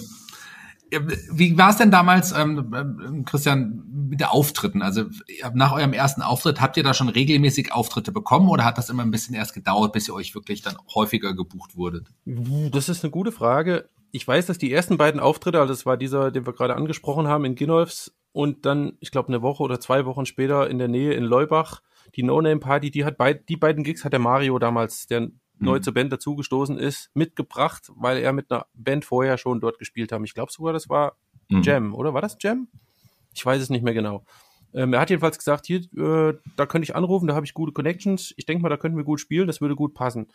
wie 0.92 1.58
war 1.58 1.72
es 1.72 1.78
denn 1.78 1.92
damals, 1.92 2.32
ähm, 2.32 2.74
ähm, 2.76 3.26
Christian, 3.26 3.84
mit 4.10 4.20
der 4.20 4.32
Auftritten? 4.32 4.82
Also 4.82 5.06
nach 5.54 5.74
eurem 5.74 5.94
ersten 5.94 6.22
Auftritt, 6.22 6.62
habt 6.62 6.78
ihr 6.78 6.84
da 6.84 6.94
schon 6.94 7.10
regelmäßig 7.10 7.74
Auftritte 7.74 8.12
bekommen 8.12 8.50
oder 8.50 8.66
hat 8.66 8.78
das 8.78 8.90
immer 8.90 9.04
ein 9.04 9.12
bisschen 9.12 9.36
erst 9.36 9.54
gedauert, 9.54 9.94
bis 9.94 10.08
ihr 10.08 10.14
euch 10.14 10.36
wirklich 10.36 10.62
dann 10.62 10.78
häufiger 10.94 11.34
gebucht 11.34 11.76
wurdet? 11.76 12.08
Das 12.26 12.90
ist 12.90 13.04
eine 13.04 13.12
gute 13.12 13.32
Frage. 13.32 13.90
Ich 14.12 14.28
weiß, 14.28 14.46
dass 14.46 14.58
die 14.58 14.72
ersten 14.72 14.98
beiden 14.98 15.20
Auftritte, 15.20 15.60
also 15.60 15.74
das 15.74 15.86
war 15.86 15.98
dieser, 15.98 16.32
den 16.32 16.46
wir 16.46 16.54
gerade 16.54 16.76
angesprochen 16.76 17.28
haben, 17.28 17.46
in 17.46 17.56
Ginolfs 17.56 18.14
und 18.32 18.66
dann, 18.66 18.94
ich 19.00 19.12
glaube, 19.12 19.30
eine 19.30 19.42
Woche 19.42 19.64
oder 19.64 19.80
zwei 19.80 20.06
Wochen 20.06 20.26
später 20.26 20.70
in 20.70 20.78
der 20.78 20.88
Nähe 20.88 21.14
in 21.14 21.24
Leubach, 21.24 21.82
die 22.16 22.24
No-Name-Party, 22.24 22.92
die 22.92 23.04
hat 23.04 23.18
beid, 23.18 23.50
die 23.50 23.58
beiden 23.58 23.84
Gigs 23.84 24.06
hat 24.06 24.14
der 24.14 24.20
Mario 24.20 24.60
damals, 24.60 25.08
der 25.08 25.30
neu 25.60 25.78
mhm. 25.78 25.84
zur 25.84 25.94
Band 25.94 26.12
dazugestoßen 26.12 26.78
ist, 26.78 27.12
mitgebracht, 27.14 27.92
weil 27.96 28.18
er 28.18 28.34
mit 28.34 28.52
einer 28.52 28.66
Band 28.74 29.06
vorher 29.06 29.38
schon 29.38 29.60
dort 29.60 29.80
gespielt 29.80 30.12
haben. 30.12 30.26
Ich 30.26 30.34
glaube 30.34 30.52
sogar, 30.52 30.74
das 30.74 30.90
war 30.90 31.16
mhm. 31.50 31.62
Jam, 31.62 31.94
oder? 31.94 32.14
War 32.14 32.22
das 32.22 32.38
Jam? 32.40 32.68
Ich 33.34 33.46
weiß 33.46 33.62
es 33.62 33.70
nicht 33.70 33.84
mehr 33.84 33.94
genau. 33.94 34.26
Ähm, 34.74 34.94
er 34.94 35.00
hat 35.00 35.10
jedenfalls 35.10 35.38
gesagt, 35.38 35.66
hier, 35.66 35.80
äh, 35.98 36.38
da 36.58 36.66
könnte 36.66 36.84
ich 36.84 36.96
anrufen, 36.96 37.28
da 37.28 37.36
habe 37.36 37.46
ich 37.46 37.54
gute 37.54 37.72
Connections. 37.72 38.34
Ich 38.36 38.46
denke 38.46 38.62
mal, 38.62 38.70
da 38.70 38.78
könnten 38.78 38.98
wir 38.98 39.06
gut 39.06 39.22
spielen, 39.22 39.48
das 39.48 39.62
würde 39.62 39.76
gut 39.76 39.94
passen. 39.94 40.28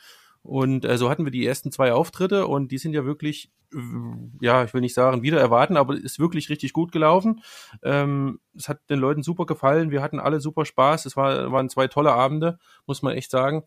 Und 0.43 0.87
äh, 0.87 0.97
so 0.97 1.11
hatten 1.11 1.25
wir 1.25 1.31
die 1.31 1.45
ersten 1.45 1.71
zwei 1.71 1.93
Auftritte 1.93 2.47
und 2.47 2.73
die 2.73 2.79
sind 2.79 2.95
ja 2.95 3.05
wirklich, 3.05 3.51
äh, 3.75 3.79
ja, 4.41 4.65
ich 4.65 4.73
will 4.73 4.81
nicht 4.81 4.95
sagen, 4.95 5.23
wieder 5.23 5.39
erwarten, 5.39 5.77
aber 5.77 5.95
ist 5.95 6.19
wirklich 6.19 6.49
richtig 6.49 6.73
gut 6.73 6.93
gelaufen. 6.93 7.43
Ähm, 7.83 8.41
es 8.57 8.71
hat 8.71 8.89
den 8.89 8.99
Leuten 8.99 9.23
super 9.23 9.45
gefallen, 9.45 9.91
wir 9.91 10.01
hatten 10.01 10.19
alle 10.19 10.41
super 10.41 10.65
Spaß. 10.65 11.05
Es 11.05 11.17
war, 11.17 11.53
waren 11.53 11.69
zwei 11.69 11.89
tolle 11.89 12.13
Abende, 12.13 12.59
muss 12.87 13.03
man 13.03 13.15
echt 13.15 13.31
sagen. 13.31 13.65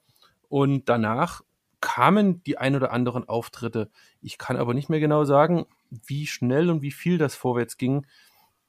Und 0.54 0.88
danach 0.88 1.42
kamen 1.82 2.44
die 2.44 2.60
ein 2.60 2.76
oder 2.76 2.92
anderen 2.92 3.28
Auftritte. 3.28 3.90
Ich 4.22 4.38
kann 4.38 4.56
aber 4.56 4.76
nicht 4.76 4.88
mehr 4.88 5.00
genau 5.00 5.26
sagen, 5.26 5.66
wie 5.90 6.28
schnell 6.28 6.70
und 6.70 6.84
wie 6.84 6.92
viel 6.92 7.18
das 7.18 7.34
vorwärts 7.34 7.78
ging. 7.78 8.06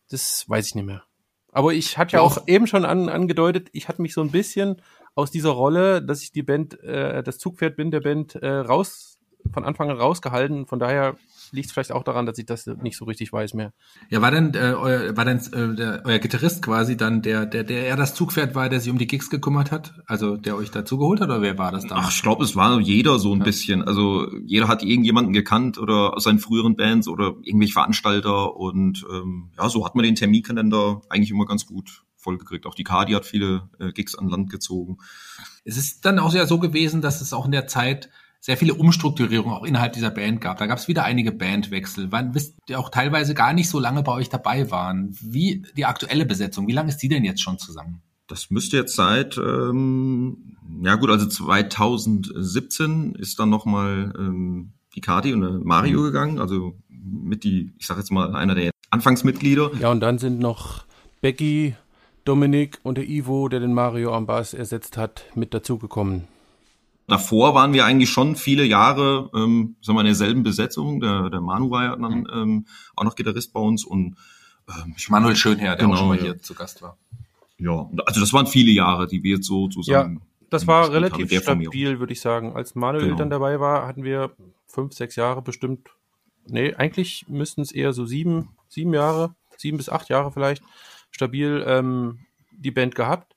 Das 0.09 0.49
weiß 0.49 0.68
ich 0.68 0.74
nicht 0.76 0.87
mehr. 0.87 1.03
Aber 1.53 1.74
ich 1.74 1.99
hatte 1.99 2.16
ja 2.16 2.22
auch 2.22 2.39
eben 2.47 2.66
schon 2.66 2.87
an, 2.87 3.11
angedeutet, 3.11 3.68
ich 3.72 3.87
hatte 3.87 4.01
mich 4.01 4.14
so 4.14 4.22
ein 4.22 4.30
bisschen 4.30 4.80
aus 5.14 5.30
dieser 5.30 5.51
Rolle, 5.51 6.01
dass 6.01 6.22
ich 6.22 6.32
die 6.32 6.43
Band, 6.43 6.82
äh, 6.82 7.22
das 7.22 7.37
Zugpferd 7.37 7.76
bin 7.76 7.91
der 7.91 8.01
Band, 8.01 8.35
äh, 8.37 8.49
raus, 8.49 9.18
von 9.53 9.66
Anfang 9.66 9.91
an 9.91 9.99
rausgehalten. 9.99 10.66
Von 10.66 10.78
daher 10.78 11.18
liegt 11.55 11.68
es 11.68 11.72
vielleicht 11.72 11.92
auch 11.92 12.05
daran, 12.05 12.26
dass 12.26 12.38
ich 12.38 12.46
das 12.46 12.66
nicht 12.66 12.96
so 12.96 13.05
richtig 13.05 13.32
weiß 13.32 13.55
mehr. 13.55 13.72
Ja, 14.11 14.20
war 14.20 14.30
denn, 14.30 14.55
äh, 14.55 14.74
euer, 14.76 15.16
war 15.16 15.24
denn 15.24 15.38
äh, 15.38 15.74
der, 15.74 16.02
euer 16.05 16.18
Gitarrist 16.18 16.62
quasi 16.62 16.96
dann 16.96 17.22
der, 17.22 17.46
der, 17.46 17.64
der 17.64 17.86
eher 17.86 17.96
das 17.96 18.14
Zugpferd 18.14 18.55
war, 18.55 18.68
der 18.68 18.80
sich 18.80 18.90
um 18.90 18.98
die 18.98 19.07
Gigs 19.07 19.30
gekümmert 19.30 19.70
hat? 19.70 19.94
Also 20.07 20.36
der 20.36 20.57
euch 20.57 20.70
dazu 20.70 20.98
geholt 20.98 21.20
hat 21.20 21.28
oder 21.28 21.42
wer 21.42 21.57
war 21.57 21.72
das 21.72 21.86
dann? 21.86 21.98
Ach, 21.98 22.11
ich 22.11 22.22
glaube, 22.22 22.44
es 22.44 22.57
war 22.57 22.80
jeder 22.80 23.18
so 23.18 23.32
ein 23.32 23.38
ja. 23.38 23.44
bisschen. 23.44 23.82
Also 23.82 24.26
jeder 24.44 24.68
hat 24.68 24.82
irgendjemanden 24.82 25.32
gekannt 25.32 25.78
oder 25.78 26.14
aus 26.14 26.24
seinen 26.24 26.40
früheren 26.40 26.76
Bands 26.76 27.09
oder 27.09 27.34
irgendwelche 27.42 27.74
Veranstalter 27.74 28.57
und 28.57 29.05
ähm, 29.11 29.50
ja, 29.57 29.68
so 29.68 29.84
hat 29.86 29.94
man 29.94 30.05
den 30.05 30.16
Terminkalender 30.16 31.02
eigentlich 31.09 31.30
immer 31.30 31.46
ganz 31.46 31.66
gut 31.66 32.05
vollgekriegt. 32.16 32.66
Auch 32.66 32.74
die 32.74 32.84
Cardi 32.84 33.12
hat 33.12 33.24
viele 33.24 33.68
äh, 33.78 33.92
Gigs 33.92 34.16
an 34.16 34.28
Land 34.28 34.50
gezogen. 34.50 34.98
Es 35.64 35.76
ist 35.76 36.05
dann 36.05 36.18
auch 36.18 36.34
ja 36.34 36.46
so 36.46 36.59
gewesen, 36.59 37.00
dass 37.00 37.20
es 37.20 37.32
auch 37.32 37.44
in 37.44 37.52
der 37.52 37.68
Zeit 37.68 38.11
sehr 38.45 38.59
viele 38.59 38.74
Umstrukturierungen 38.74 39.57
auch 39.57 39.64
innerhalb 39.64 39.95
dieser 39.95 40.11
Band 40.11 40.42
gab. 40.42 40.59
Da 40.59 40.66
gab 40.66 40.76
es 40.76 40.86
wieder 40.86 41.03
einige 41.03 41.32
Bandwechsel, 41.32 42.12
wann 42.12 42.34
wisst 42.34 42.59
ihr 42.68 42.78
auch 42.78 42.90
teilweise 42.90 43.32
gar 43.32 43.55
nicht 43.55 43.70
so 43.70 43.80
lange 43.80 44.03
bei 44.03 44.12
euch 44.12 44.28
dabei 44.28 44.70
waren. 44.70 45.16
Wie 45.22 45.62
die 45.78 45.86
aktuelle 45.86 46.26
Besetzung, 46.26 46.68
wie 46.68 46.74
lange 46.74 46.90
ist 46.90 46.99
die 46.99 47.09
denn 47.09 47.24
jetzt 47.24 47.40
schon 47.40 47.57
zusammen? 47.57 48.03
Das 48.26 48.51
müsste 48.51 48.76
jetzt 48.76 48.97
seit, 48.97 49.38
ähm, 49.38 50.59
ja 50.82 50.97
gut, 50.97 51.09
also 51.09 51.26
2017 51.26 53.14
ist 53.14 53.38
dann 53.38 53.49
nochmal 53.49 54.12
ähm, 54.18 54.74
die 54.95 55.01
Kati 55.01 55.32
und 55.32 55.40
der 55.40 55.51
Mario 55.53 56.01
mhm. 56.01 56.05
gegangen, 56.05 56.38
also 56.38 56.74
mit 56.90 57.45
die, 57.45 57.72
ich 57.78 57.86
sag 57.86 57.97
jetzt 57.97 58.12
mal, 58.12 58.36
einer 58.36 58.55
der 58.55 58.72
Anfangsmitglieder. 58.90 59.70
Ja, 59.80 59.90
und 59.90 60.01
dann 60.01 60.18
sind 60.18 60.38
noch 60.38 60.84
Becky, 61.22 61.76
Dominik 62.26 62.78
und 62.82 62.99
der 62.99 63.09
Ivo, 63.09 63.49
der 63.49 63.61
den 63.61 63.72
Mario 63.72 64.14
am 64.14 64.26
Bass 64.26 64.53
ersetzt 64.53 64.99
hat, 64.99 65.24
mit 65.34 65.55
dazugekommen. 65.55 66.34
Davor 67.07 67.55
waren 67.55 67.72
wir 67.72 67.84
eigentlich 67.84 68.11
schon 68.11 68.34
viele 68.36 68.64
Jahre, 68.64 69.30
ähm, 69.34 69.76
sagen 69.82 69.96
wir, 69.96 70.00
in 70.00 70.07
derselben 70.07 70.42
Besetzung. 70.42 71.00
Der, 71.00 71.28
der 71.28 71.40
Manu 71.40 71.70
war 71.70 71.84
ja 71.84 71.96
dann 71.96 72.20
mhm. 72.20 72.30
ähm, 72.32 72.66
auch 72.96 73.05
noch 73.05 73.14
Gitarrist 73.14 73.52
bei 73.52 73.61
uns 73.61 73.84
und 73.84 74.16
ähm, 74.68 74.94
Manuel 75.09 75.36
Schönherr, 75.36 75.76
der 75.76 75.84
genau, 75.84 75.94
auch 75.94 75.98
schon 75.98 76.09
mal 76.09 76.18
hier 76.18 76.40
zu 76.40 76.55
Gast 76.55 76.80
war. 76.82 76.96
Ja, 77.59 77.88
also 78.07 78.20
das 78.20 78.32
waren 78.32 78.46
viele 78.46 78.72
Jahre, 78.72 79.07
die 79.07 79.22
wir 79.22 79.36
jetzt 79.36 79.46
so 79.46 79.68
zusammen. 79.68 80.14
Ja, 80.14 80.46
das 80.50 80.66
war 80.66 80.90
relativ 80.92 81.30
stabil, 81.42 81.98
würde 81.98 82.12
ich 82.12 82.20
sagen. 82.20 82.55
Als 82.55 82.74
Manuel 82.74 83.05
genau. 83.05 83.16
dann 83.16 83.30
dabei 83.30 83.61
war, 83.61 83.86
hatten 83.86 84.05
wir 84.05 84.32
fünf, 84.66 84.94
sechs 84.94 85.16
Jahre 85.16 85.42
bestimmt. 85.42 85.90
Nee, 86.46 86.74
eigentlich 86.74 87.26
müssten 87.28 87.61
es 87.61 87.72
eher 87.72 87.92
so 87.92 88.07
sieben, 88.07 88.50
sieben 88.68 88.92
Jahre, 88.92 89.34
sieben 89.57 89.76
bis 89.76 89.88
acht 89.88 90.09
Jahre 90.09 90.32
vielleicht 90.32 90.62
stabil 91.11 91.64
ähm, 91.66 92.20
die 92.50 92.70
Band 92.70 92.94
gehabt. 92.94 93.36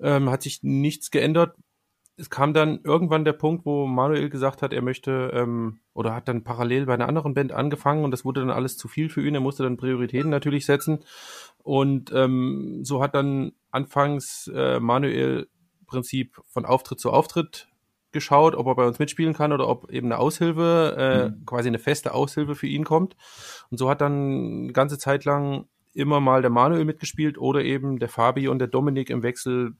Ähm, 0.00 0.30
hat 0.30 0.42
sich 0.42 0.62
nichts 0.62 1.10
geändert, 1.10 1.56
es 2.16 2.30
kam 2.30 2.52
dann 2.52 2.80
irgendwann 2.84 3.24
der 3.24 3.32
Punkt, 3.32 3.64
wo 3.64 3.86
Manuel 3.86 4.28
gesagt 4.28 4.62
hat, 4.62 4.72
er 4.72 4.82
möchte 4.82 5.30
ähm, 5.34 5.80
oder 5.94 6.14
hat 6.14 6.28
dann 6.28 6.44
parallel 6.44 6.86
bei 6.86 6.94
einer 6.94 7.08
anderen 7.08 7.34
Band 7.34 7.52
angefangen 7.52 8.04
und 8.04 8.10
das 8.10 8.24
wurde 8.24 8.40
dann 8.40 8.50
alles 8.50 8.76
zu 8.76 8.86
viel 8.88 9.08
für 9.08 9.26
ihn. 9.26 9.34
Er 9.34 9.40
musste 9.40 9.62
dann 9.62 9.76
Prioritäten 9.76 10.30
natürlich 10.30 10.66
setzen 10.66 11.04
und 11.62 12.12
ähm, 12.12 12.80
so 12.84 13.02
hat 13.02 13.14
dann 13.14 13.52
anfangs 13.70 14.50
äh, 14.54 14.78
Manuel 14.78 15.48
Prinzip 15.86 16.40
von 16.48 16.64
Auftritt 16.64 17.00
zu 17.00 17.10
Auftritt 17.10 17.68
geschaut, 18.12 18.54
ob 18.54 18.66
er 18.66 18.74
bei 18.74 18.86
uns 18.86 18.98
mitspielen 18.98 19.34
kann 19.34 19.52
oder 19.52 19.68
ob 19.68 19.90
eben 19.90 20.06
eine 20.06 20.18
Aushilfe, 20.18 20.96
äh, 20.98 21.28
mhm. 21.28 21.46
quasi 21.46 21.68
eine 21.68 21.78
feste 21.78 22.14
Aushilfe 22.14 22.54
für 22.54 22.66
ihn 22.66 22.84
kommt. 22.84 23.16
Und 23.70 23.78
so 23.78 23.88
hat 23.88 24.00
dann 24.00 24.64
eine 24.64 24.72
ganze 24.72 24.98
Zeit 24.98 25.24
lang 25.24 25.66
immer 25.94 26.20
mal 26.20 26.40
der 26.42 26.50
Manuel 26.50 26.84
mitgespielt 26.84 27.38
oder 27.38 27.62
eben 27.62 27.98
der 27.98 28.08
Fabi 28.08 28.48
und 28.48 28.58
der 28.58 28.68
Dominik 28.68 29.10
im 29.10 29.22
Wechsel 29.22 29.74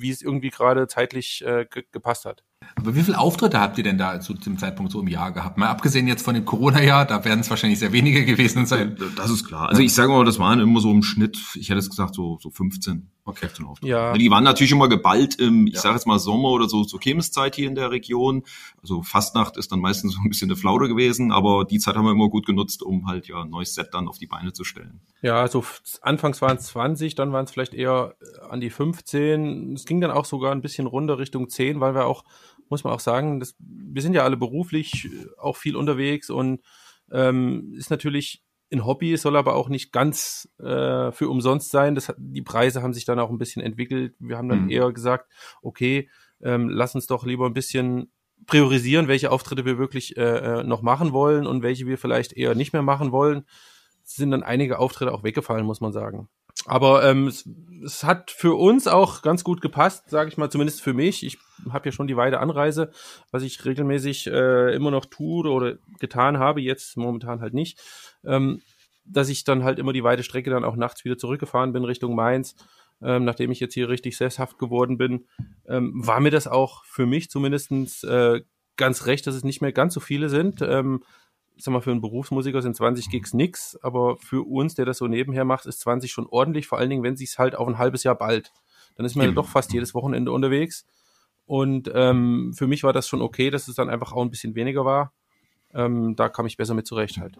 wie 0.00 0.10
es 0.10 0.22
irgendwie 0.22 0.50
gerade 0.50 0.86
zeitlich 0.86 1.44
äh, 1.44 1.66
gepasst 1.92 2.24
hat. 2.24 2.44
Aber 2.76 2.94
wie 2.94 3.02
viele 3.02 3.18
Auftritte 3.18 3.60
habt 3.60 3.78
ihr 3.78 3.84
denn 3.84 3.98
da 3.98 4.20
zu 4.20 4.34
dem 4.34 4.58
Zeitpunkt 4.58 4.92
so 4.92 5.00
im 5.00 5.08
Jahr 5.08 5.32
gehabt? 5.32 5.58
Mal 5.58 5.68
abgesehen 5.68 6.06
jetzt 6.06 6.22
von 6.22 6.34
dem 6.34 6.44
Corona-Jahr, 6.44 7.06
da 7.06 7.24
werden 7.24 7.40
es 7.40 7.50
wahrscheinlich 7.50 7.78
sehr 7.78 7.92
wenige 7.92 8.24
gewesen 8.26 8.66
sein. 8.66 8.96
Das 9.16 9.30
ist 9.30 9.46
klar. 9.46 9.68
Also 9.68 9.82
ich 9.82 9.94
sage 9.94 10.10
mal, 10.10 10.24
das 10.24 10.38
waren 10.38 10.60
immer 10.60 10.80
so 10.80 10.90
im 10.90 11.02
Schnitt, 11.02 11.38
ich 11.54 11.68
hätte 11.68 11.78
es 11.78 11.90
gesagt, 11.90 12.14
so, 12.14 12.38
so 12.40 12.50
15. 12.50 13.10
Okay. 13.28 13.46
15 13.46 13.66
Auftritte. 13.66 13.90
Ja. 13.90 14.12
Die 14.14 14.30
waren 14.30 14.42
natürlich 14.42 14.72
immer 14.72 14.88
geballt 14.88 15.34
im, 15.34 15.66
ich 15.66 15.74
ja. 15.74 15.80
sage 15.80 15.96
jetzt 15.96 16.06
mal 16.06 16.18
Sommer 16.18 16.48
oder 16.48 16.66
so 16.66 16.84
zur 16.84 16.98
Chemis-Zeit 16.98 17.56
hier 17.56 17.68
in 17.68 17.74
der 17.74 17.90
Region. 17.90 18.44
Also 18.80 19.02
Fastnacht 19.02 19.58
ist 19.58 19.70
dann 19.70 19.80
meistens 19.80 20.14
so 20.14 20.20
ein 20.22 20.30
bisschen 20.30 20.50
eine 20.50 20.56
Flaude 20.56 20.88
gewesen, 20.88 21.30
aber 21.30 21.66
die 21.66 21.78
Zeit 21.78 21.96
haben 21.96 22.06
wir 22.06 22.12
immer 22.12 22.30
gut 22.30 22.46
genutzt, 22.46 22.82
um 22.82 23.06
halt 23.06 23.28
ja 23.28 23.42
ein 23.42 23.50
neues 23.50 23.74
Set 23.74 23.88
dann 23.92 24.08
auf 24.08 24.16
die 24.16 24.26
Beine 24.26 24.54
zu 24.54 24.64
stellen. 24.64 25.00
Ja, 25.20 25.40
also 25.40 25.62
anfangs 26.00 26.40
waren 26.40 26.56
es 26.56 26.68
20, 26.68 27.16
dann 27.16 27.32
waren 27.32 27.44
es 27.44 27.50
vielleicht 27.50 27.74
eher 27.74 28.14
äh, 28.20 28.46
an 28.48 28.60
die 28.60 28.70
15. 28.70 29.74
Es 29.74 29.84
ging 29.84 30.00
dann 30.00 30.10
auch 30.10 30.24
sogar 30.24 30.52
ein 30.52 30.62
bisschen 30.62 30.86
runter 30.86 31.18
Richtung 31.18 31.50
10, 31.50 31.80
weil 31.80 31.94
wir 31.94 32.06
auch 32.06 32.24
muss 32.70 32.84
man 32.84 32.92
auch 32.92 33.00
sagen, 33.00 33.40
das, 33.40 33.56
wir 33.58 34.02
sind 34.02 34.14
ja 34.14 34.24
alle 34.24 34.36
beruflich 34.36 35.06
äh, 35.06 35.26
auch 35.38 35.56
viel 35.56 35.76
unterwegs 35.76 36.30
und 36.30 36.60
ähm, 37.10 37.74
ist 37.76 37.90
natürlich 37.90 38.42
ein 38.72 38.84
Hobby, 38.84 39.16
soll 39.16 39.36
aber 39.36 39.54
auch 39.54 39.68
nicht 39.68 39.92
ganz 39.92 40.48
äh, 40.58 41.10
für 41.12 41.28
umsonst 41.28 41.70
sein. 41.70 41.94
Das, 41.94 42.12
die 42.18 42.42
Preise 42.42 42.82
haben 42.82 42.92
sich 42.92 43.04
dann 43.04 43.18
auch 43.18 43.30
ein 43.30 43.38
bisschen 43.38 43.62
entwickelt. 43.62 44.14
Wir 44.18 44.36
haben 44.36 44.48
dann 44.48 44.64
mhm. 44.64 44.70
eher 44.70 44.92
gesagt, 44.92 45.30
okay, 45.62 46.10
ähm, 46.42 46.68
lass 46.68 46.94
uns 46.94 47.06
doch 47.06 47.24
lieber 47.24 47.46
ein 47.46 47.54
bisschen 47.54 48.12
priorisieren, 48.46 49.08
welche 49.08 49.30
Auftritte 49.30 49.64
wir 49.64 49.78
wirklich 49.78 50.16
äh, 50.16 50.60
äh 50.60 50.64
noch 50.64 50.82
machen 50.82 51.12
wollen 51.12 51.46
und 51.46 51.62
welche 51.62 51.86
wir 51.86 51.98
vielleicht 51.98 52.32
eher 52.32 52.54
nicht 52.54 52.72
mehr 52.72 52.82
machen 52.82 53.10
wollen. 53.12 53.46
Es 54.04 54.14
sind 54.14 54.30
dann 54.30 54.42
einige 54.42 54.78
Auftritte 54.78 55.12
auch 55.12 55.22
weggefallen, 55.22 55.66
muss 55.66 55.80
man 55.80 55.92
sagen. 55.92 56.28
Aber 56.66 57.04
ähm, 57.04 57.28
es, 57.28 57.48
es 57.84 58.04
hat 58.04 58.30
für 58.30 58.54
uns 58.54 58.86
auch 58.86 59.22
ganz 59.22 59.44
gut 59.44 59.60
gepasst, 59.60 60.10
sage 60.10 60.28
ich 60.28 60.36
mal, 60.36 60.50
zumindest 60.50 60.82
für 60.82 60.94
mich. 60.94 61.24
Ich 61.24 61.38
habe 61.70 61.88
ja 61.88 61.92
schon 61.92 62.06
die 62.06 62.16
weite 62.16 62.40
Anreise, 62.40 62.90
was 63.30 63.42
ich 63.42 63.64
regelmäßig 63.64 64.26
äh, 64.26 64.74
immer 64.74 64.90
noch 64.90 65.06
tue 65.06 65.48
oder 65.48 65.76
getan 65.98 66.38
habe, 66.38 66.60
jetzt 66.60 66.96
momentan 66.96 67.40
halt 67.40 67.54
nicht, 67.54 67.80
ähm, 68.24 68.62
dass 69.04 69.28
ich 69.28 69.44
dann 69.44 69.64
halt 69.64 69.78
immer 69.78 69.92
die 69.92 70.04
weite 70.04 70.22
Strecke 70.22 70.50
dann 70.50 70.64
auch 70.64 70.76
nachts 70.76 71.04
wieder 71.04 71.16
zurückgefahren 71.16 71.72
bin 71.72 71.84
Richtung 71.84 72.14
Mainz. 72.14 72.54
Ähm, 73.00 73.24
nachdem 73.24 73.52
ich 73.52 73.60
jetzt 73.60 73.74
hier 73.74 73.88
richtig 73.88 74.16
sesshaft 74.16 74.58
geworden 74.58 74.98
bin, 74.98 75.26
ähm, 75.68 75.92
war 75.94 76.18
mir 76.18 76.32
das 76.32 76.48
auch 76.48 76.84
für 76.84 77.06
mich 77.06 77.30
zumindestens 77.30 78.02
äh, 78.02 78.40
ganz 78.76 79.06
recht, 79.06 79.26
dass 79.26 79.36
es 79.36 79.44
nicht 79.44 79.62
mehr 79.62 79.72
ganz 79.72 79.94
so 79.94 80.00
viele 80.00 80.28
sind. 80.28 80.62
Ähm, 80.62 81.04
sag 81.58 81.72
mal, 81.72 81.80
für 81.80 81.90
einen 81.90 82.00
Berufsmusiker 82.00 82.62
sind 82.62 82.76
20 82.76 83.10
Gigs 83.10 83.34
nix, 83.34 83.78
aber 83.82 84.16
für 84.18 84.46
uns, 84.46 84.74
der 84.74 84.84
das 84.84 84.98
so 84.98 85.06
nebenher 85.06 85.44
macht, 85.44 85.66
ist 85.66 85.80
20 85.80 86.12
schon 86.12 86.26
ordentlich, 86.26 86.66
vor 86.66 86.78
allen 86.78 86.90
Dingen, 86.90 87.02
wenn 87.02 87.16
sich's 87.16 87.38
halt 87.38 87.54
auf 87.54 87.68
ein 87.68 87.78
halbes 87.78 88.04
Jahr 88.04 88.16
bald. 88.16 88.52
Dann 88.96 89.06
ist 89.06 89.14
man 89.14 89.26
ja 89.26 89.32
doch 89.32 89.48
fast 89.48 89.72
jedes 89.72 89.94
Wochenende 89.94 90.32
unterwegs. 90.32 90.86
Und 91.46 91.90
ähm, 91.94 92.52
für 92.56 92.66
mich 92.66 92.82
war 92.82 92.92
das 92.92 93.08
schon 93.08 93.22
okay, 93.22 93.50
dass 93.50 93.68
es 93.68 93.76
dann 93.76 93.88
einfach 93.88 94.12
auch 94.12 94.22
ein 94.22 94.30
bisschen 94.30 94.54
weniger 94.54 94.84
war 94.84 95.12
ähm, 95.74 96.16
da 96.16 96.28
kam 96.28 96.46
ich 96.46 96.56
besser 96.56 96.74
mit 96.74 96.86
zurecht 96.86 97.18
halt. 97.18 97.36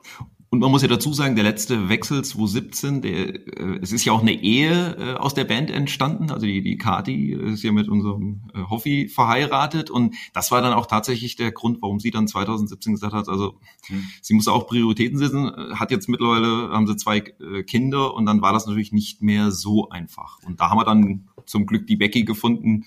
Und 0.51 0.61
man 0.61 0.71
muss 0.71 0.83
ja 0.83 0.89
dazu 0.89 1.13
sagen, 1.13 1.35
der 1.35 1.45
letzte 1.45 1.89
Wechsel 1.89 2.25
2017, 2.25 3.03
der, 3.03 3.13
äh, 3.13 3.79
es 3.83 3.93
ist 3.93 4.05
ja 4.05 4.13
auch 4.13 4.21
eine 4.21 4.33
Ehe 4.33 4.97
äh, 4.99 5.15
aus 5.15 5.35
der 5.35 5.45
Band 5.45 5.71
entstanden. 5.71 6.31
Also 6.31 6.47
die, 6.47 6.63
die 6.63 6.77
Kati 6.77 7.33
ist 7.33 7.63
ja 7.63 7.73
mit 7.73 7.89
unserem 7.89 8.43
äh, 8.55 8.63
Hoffi 8.69 9.09
verheiratet 9.09 9.91
und 9.91 10.15
das 10.33 10.51
war 10.51 10.63
dann 10.63 10.73
auch 10.73 10.87
tatsächlich 10.87 11.37
der 11.37 11.53
Grund, 11.53 11.81
warum 11.81 12.01
sie 12.01 12.11
dann 12.11 12.29
2017 12.29 12.95
gesagt 12.95 13.15
hat, 13.15 13.29
also 13.29 13.59
mhm. 13.89 14.05
sie 14.21 14.35
muss 14.35 14.49
auch 14.49 14.67
Prioritäten 14.67 15.19
setzen, 15.19 15.51
hat 15.79 15.91
jetzt 15.91 16.09
mittlerweile, 16.09 16.71
haben 16.71 16.87
sie 16.87 16.97
zwei 16.97 17.19
äh, 17.19 17.63
Kinder 17.63 18.15
und 18.15 18.27
dann 18.27 18.43
war 18.43 18.53
das 18.53 18.67
natürlich 18.67 18.93
nicht 18.93 19.23
mehr 19.23 19.51
so 19.51 19.89
einfach. 19.91 20.39
Und 20.45 20.61
da 20.61 20.71
haben 20.71 20.79
wir 20.79 20.85
dann 20.85 21.29
zum 21.47 21.67
Glück 21.67 21.87
die 21.87 21.97
Becky 21.97 22.25
gefunden, 22.25 22.85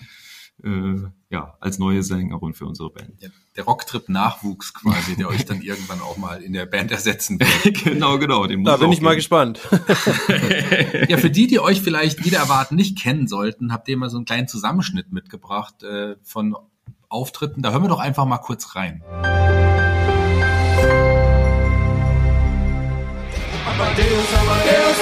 äh, 0.64 1.02
ja, 1.30 1.56
als 1.60 1.78
neue 1.78 2.02
Sängerin 2.02 2.54
für 2.54 2.66
unsere 2.66 2.90
Band. 2.90 3.14
Ja, 3.20 3.28
der 3.56 3.64
Rocktrip 3.64 4.08
Nachwuchs 4.08 4.74
quasi, 4.74 5.16
der 5.16 5.28
euch 5.28 5.44
dann 5.44 5.62
irgendwann 5.62 6.00
auch 6.00 6.16
mal 6.16 6.42
in 6.42 6.52
der 6.52 6.66
Band 6.66 6.90
ersetzen 6.90 7.40
wird. 7.40 7.84
genau, 7.84 8.18
genau. 8.18 8.46
Den 8.46 8.64
da 8.64 8.76
bin 8.76 8.90
ich 8.90 8.96
geben. 8.96 9.06
mal 9.06 9.16
gespannt. 9.16 9.60
ja, 11.08 11.16
für 11.16 11.30
die, 11.30 11.46
die 11.46 11.60
euch 11.60 11.80
vielleicht 11.80 12.24
wieder 12.24 12.38
erwarten 12.38 12.76
nicht 12.76 12.98
kennen 12.98 13.26
sollten, 13.28 13.72
habt 13.72 13.88
ihr 13.88 13.96
mal 13.96 14.10
so 14.10 14.18
einen 14.18 14.26
kleinen 14.26 14.48
Zusammenschnitt 14.48 15.12
mitgebracht 15.12 15.82
äh, 15.82 16.16
von 16.22 16.56
Auftritten. 17.08 17.62
Da 17.62 17.72
hören 17.72 17.82
wir 17.82 17.88
doch 17.88 18.00
einfach 18.00 18.24
mal 18.24 18.38
kurz 18.38 18.74
rein. 18.76 19.02
Amadeus, 23.64 24.28
Amadeus, 24.40 24.98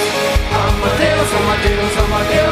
Amadeus, 0.51 1.33
Amadeus, 1.33 1.97
Amadeus, 1.97 2.50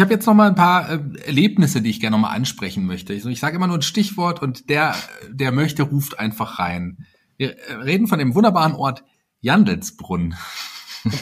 Ich 0.00 0.02
habe 0.02 0.14
jetzt 0.14 0.24
noch 0.24 0.32
mal 0.32 0.48
ein 0.48 0.54
paar 0.54 0.88
äh, 0.88 0.98
Erlebnisse, 1.26 1.82
die 1.82 1.90
ich 1.90 2.00
gerne 2.00 2.16
noch 2.16 2.22
mal 2.22 2.34
ansprechen 2.34 2.86
möchte. 2.86 3.12
Ich, 3.12 3.26
ich 3.26 3.38
sage 3.38 3.56
immer 3.56 3.66
nur 3.66 3.76
ein 3.76 3.82
Stichwort 3.82 4.40
und 4.40 4.70
der, 4.70 4.96
der 5.28 5.52
möchte, 5.52 5.82
ruft 5.82 6.18
einfach 6.18 6.58
rein. 6.58 7.04
Wir 7.36 7.58
äh, 7.58 7.74
reden 7.74 8.06
von 8.06 8.18
dem 8.18 8.34
wunderbaren 8.34 8.72
Ort 8.72 9.04
Jandelsbrunn. 9.42 10.36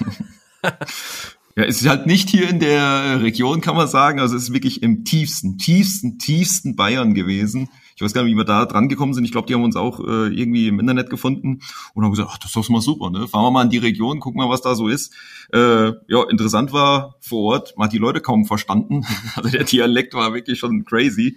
Ja, 1.56 1.64
es 1.64 1.80
ist 1.80 1.88
halt 1.88 2.06
nicht 2.06 2.30
hier 2.30 2.48
in 2.48 2.60
der 2.60 3.20
Region, 3.20 3.60
kann 3.60 3.74
man 3.74 3.88
sagen. 3.88 4.20
Also 4.20 4.36
es 4.36 4.44
ist 4.44 4.52
wirklich 4.52 4.80
im 4.80 5.04
tiefsten, 5.04 5.58
tiefsten, 5.58 6.16
tiefsten 6.20 6.76
Bayern 6.76 7.14
gewesen. 7.14 7.68
Ich 7.98 8.02
weiß 8.02 8.12
gar 8.12 8.22
nicht, 8.22 8.32
wie 8.32 8.36
wir 8.36 8.44
da 8.44 8.64
dran 8.64 8.88
gekommen 8.88 9.12
sind. 9.12 9.24
Ich 9.24 9.32
glaube, 9.32 9.48
die 9.48 9.54
haben 9.54 9.64
uns 9.64 9.74
auch 9.74 9.98
äh, 9.98 10.28
irgendwie 10.28 10.68
im 10.68 10.78
Internet 10.78 11.10
gefunden 11.10 11.62
und 11.94 12.04
haben 12.04 12.12
gesagt, 12.12 12.30
ach, 12.32 12.38
das 12.38 12.50
ist 12.50 12.54
doch 12.56 12.68
mal 12.68 12.80
super, 12.80 13.10
ne? 13.10 13.26
Fahren 13.26 13.42
wir 13.46 13.50
mal 13.50 13.64
in 13.64 13.70
die 13.70 13.78
Region, 13.78 14.20
gucken 14.20 14.38
mal, 14.38 14.48
was 14.48 14.62
da 14.62 14.76
so 14.76 14.86
ist. 14.86 15.12
Äh, 15.52 15.88
ja, 16.06 16.22
interessant 16.30 16.72
war 16.72 17.16
vor 17.20 17.54
Ort, 17.54 17.74
man 17.76 17.86
hat 17.86 17.92
die 17.92 17.98
Leute 17.98 18.20
kaum 18.20 18.44
verstanden. 18.44 19.04
Also 19.34 19.50
der 19.50 19.64
Dialekt 19.64 20.14
war 20.14 20.32
wirklich 20.32 20.60
schon 20.60 20.84
crazy. 20.84 21.36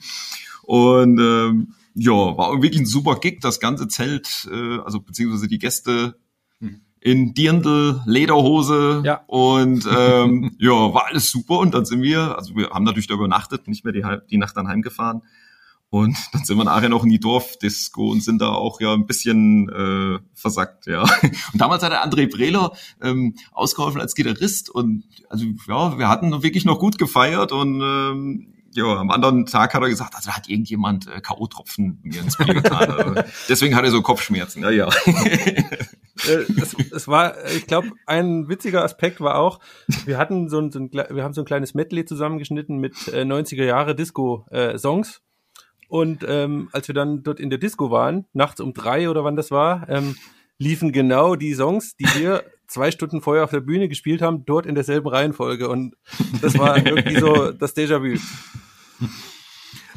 Und 0.61 1.19
ähm, 1.19 1.73
ja, 1.95 2.11
war 2.11 2.61
wirklich 2.61 2.81
ein 2.81 2.85
super 2.85 3.15
Gig. 3.15 3.39
Das 3.41 3.59
ganze 3.59 3.87
Zelt, 3.87 4.47
äh, 4.51 4.77
also 4.85 4.99
beziehungsweise 4.99 5.47
die 5.47 5.57
Gäste 5.57 6.15
in 6.99 7.33
Dirndl, 7.33 8.01
Lederhose 8.05 9.01
Ja. 9.03 9.21
und 9.25 9.89
ähm, 9.97 10.55
ja, 10.59 10.93
war 10.93 11.07
alles 11.07 11.31
super 11.31 11.57
und 11.57 11.73
dann 11.73 11.85
sind 11.85 12.03
wir, 12.03 12.37
also 12.37 12.55
wir 12.55 12.69
haben 12.69 12.83
natürlich 12.83 13.07
da 13.07 13.15
übernachtet, 13.15 13.67
nicht 13.67 13.83
mehr 13.83 13.93
die, 13.93 14.03
die 14.29 14.37
Nacht 14.37 14.55
dann 14.55 14.67
heimgefahren 14.67 15.23
und 15.91 16.17
dann 16.33 16.45
sind 16.45 16.57
wir 16.57 16.63
nachher 16.63 16.89
noch 16.89 17.03
in 17.03 17.09
die 17.09 17.19
Dorfdisco 17.19 18.09
und 18.09 18.23
sind 18.23 18.41
da 18.41 18.49
auch 18.49 18.79
ja 18.81 18.93
ein 18.93 19.05
bisschen 19.05 19.69
äh, 19.69 20.19
versackt, 20.33 20.87
ja. 20.87 21.03
Und 21.21 21.59
damals 21.59 21.83
hat 21.83 21.91
der 21.91 22.03
André 22.03 22.31
Brehler 22.31 22.71
ähm, 23.01 23.35
ausgeholfen 23.51 24.01
als 24.01 24.15
Gitarrist 24.15 24.69
und 24.69 25.03
also 25.29 25.45
ja, 25.67 25.99
wir 25.99 26.07
hatten 26.07 26.43
wirklich 26.43 26.65
noch 26.65 26.79
gut 26.79 26.97
gefeiert 26.97 27.51
und 27.51 27.81
ähm, 27.81 28.53
ja, 28.73 28.85
am 28.85 29.11
anderen 29.11 29.45
Tag 29.45 29.73
hat 29.73 29.81
er 29.81 29.89
gesagt, 29.89 30.15
also 30.15 30.29
da 30.29 30.37
hat 30.37 30.47
irgendjemand 30.47 31.07
äh, 31.07 31.19
K.O.-Tropfen 31.19 31.97
mir 32.03 32.21
ins 32.21 32.37
Bier 32.37 32.53
getan. 32.53 32.89
Also, 32.89 33.15
deswegen 33.49 33.75
hat 33.75 33.83
er 33.83 33.91
so 33.91 34.01
Kopfschmerzen. 34.01 34.63
Ja, 34.63 34.69
ja. 34.69 34.87
äh, 34.87 36.45
es, 36.57 36.73
es 36.73 37.07
war, 37.09 37.35
ich 37.47 37.67
glaube, 37.67 37.89
ein 38.05 38.47
witziger 38.47 38.81
Aspekt 38.81 39.19
war 39.19 39.35
auch, 39.35 39.59
wir 40.05 40.17
hatten 40.17 40.47
so 40.47 40.59
ein, 40.59 40.71
so 40.71 40.79
ein 40.79 40.89
wir 40.89 41.23
haben 41.23 41.33
so 41.33 41.41
ein 41.41 41.45
kleines 41.45 41.73
Medley 41.73 42.05
zusammengeschnitten 42.05 42.77
mit 42.77 43.09
äh, 43.09 43.23
90er 43.23 43.65
Jahre 43.65 43.93
Disco 43.93 44.45
äh, 44.51 44.77
Songs. 44.77 45.21
Und 45.91 46.23
ähm, 46.25 46.69
als 46.71 46.87
wir 46.87 46.95
dann 46.95 47.21
dort 47.21 47.41
in 47.41 47.49
der 47.49 47.59
Disco 47.59 47.91
waren, 47.91 48.25
nachts 48.31 48.61
um 48.61 48.73
drei 48.73 49.09
oder 49.09 49.25
wann 49.25 49.35
das 49.35 49.51
war, 49.51 49.89
ähm, 49.89 50.15
liefen 50.57 50.93
genau 50.93 51.35
die 51.35 51.53
Songs, 51.53 51.97
die 51.97 52.05
wir 52.17 52.45
zwei 52.67 52.91
Stunden 52.91 53.19
vorher 53.19 53.43
auf 53.43 53.51
der 53.51 53.59
Bühne 53.59 53.89
gespielt 53.89 54.21
haben, 54.21 54.45
dort 54.45 54.65
in 54.65 54.73
derselben 54.73 55.09
Reihenfolge. 55.09 55.67
Und 55.67 55.95
das 56.41 56.57
war 56.57 56.77
irgendwie 56.77 57.19
so 57.19 57.51
das 57.51 57.75
Déjà-vu. 57.75 58.17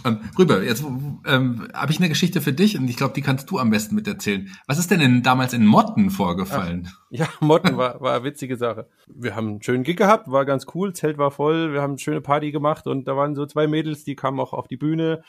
Ähm, 0.05 0.19
Rüber, 0.37 0.65
jetzt 0.65 0.85
ähm, 1.27 1.69
habe 1.73 1.93
ich 1.93 1.99
eine 1.99 2.09
Geschichte 2.09 2.41
für 2.41 2.53
dich 2.53 2.77
und 2.77 2.89
ich 2.89 2.97
glaube, 2.97 3.15
die 3.15 3.23
kannst 3.23 3.49
du 3.53 3.61
am 3.61 3.71
besten 3.71 3.95
miterzählen. 3.95 4.51
Was 4.67 4.81
ist 4.81 4.91
denn 4.91 5.01
in, 5.01 5.23
damals 5.23 5.53
in 5.53 5.65
Motten 5.65 6.11
vorgefallen? 6.11 6.89
Ja, 7.11 7.29
Motten 7.39 7.77
war, 7.77 8.01
war 8.01 8.17
eine 8.17 8.25
witzige 8.25 8.57
Sache. 8.57 8.89
Wir 9.07 9.37
haben 9.37 9.49
einen 9.49 9.63
schönen 9.63 9.85
Gig 9.85 9.97
gehabt, 9.97 10.29
war 10.29 10.45
ganz 10.45 10.67
cool, 10.75 10.93
Zelt 10.93 11.19
war 11.19 11.31
voll, 11.31 11.73
wir 11.73 11.81
haben 11.83 11.93
eine 11.93 11.99
schöne 12.01 12.21
Party 12.21 12.51
gemacht 12.51 12.89
und 12.89 13.07
da 13.07 13.17
waren 13.17 13.37
so 13.37 13.47
zwei 13.47 13.69
Mädels, 13.69 14.03
die 14.03 14.17
kamen 14.17 14.41
auch 14.41 14.53
auf 14.53 14.67
die 14.67 14.77
Bühne 14.77 15.23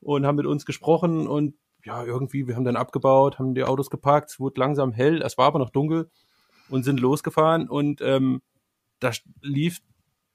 und 0.00 0.26
haben 0.26 0.36
mit 0.36 0.46
uns 0.46 0.66
gesprochen 0.66 1.26
und 1.26 1.54
ja, 1.84 2.04
irgendwie, 2.04 2.46
wir 2.46 2.56
haben 2.56 2.64
dann 2.64 2.76
abgebaut, 2.76 3.38
haben 3.38 3.54
die 3.54 3.64
Autos 3.64 3.90
geparkt, 3.90 4.30
es 4.30 4.40
wurde 4.40 4.60
langsam 4.60 4.92
hell, 4.92 5.22
es 5.22 5.38
war 5.38 5.46
aber 5.46 5.58
noch 5.58 5.70
dunkel 5.70 6.10
und 6.68 6.84
sind 6.84 7.00
losgefahren 7.00 7.68
und 7.68 8.00
ähm, 8.02 8.42
da 8.98 9.12
lief 9.40 9.80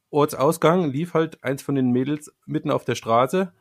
Ortsausgang, 0.10 0.90
lief 0.92 1.14
halt 1.14 1.44
eins 1.44 1.62
von 1.62 1.76
den 1.76 1.92
Mädels 1.92 2.34
mitten 2.46 2.72
auf 2.72 2.86
der 2.86 2.96
Straße 2.96 3.54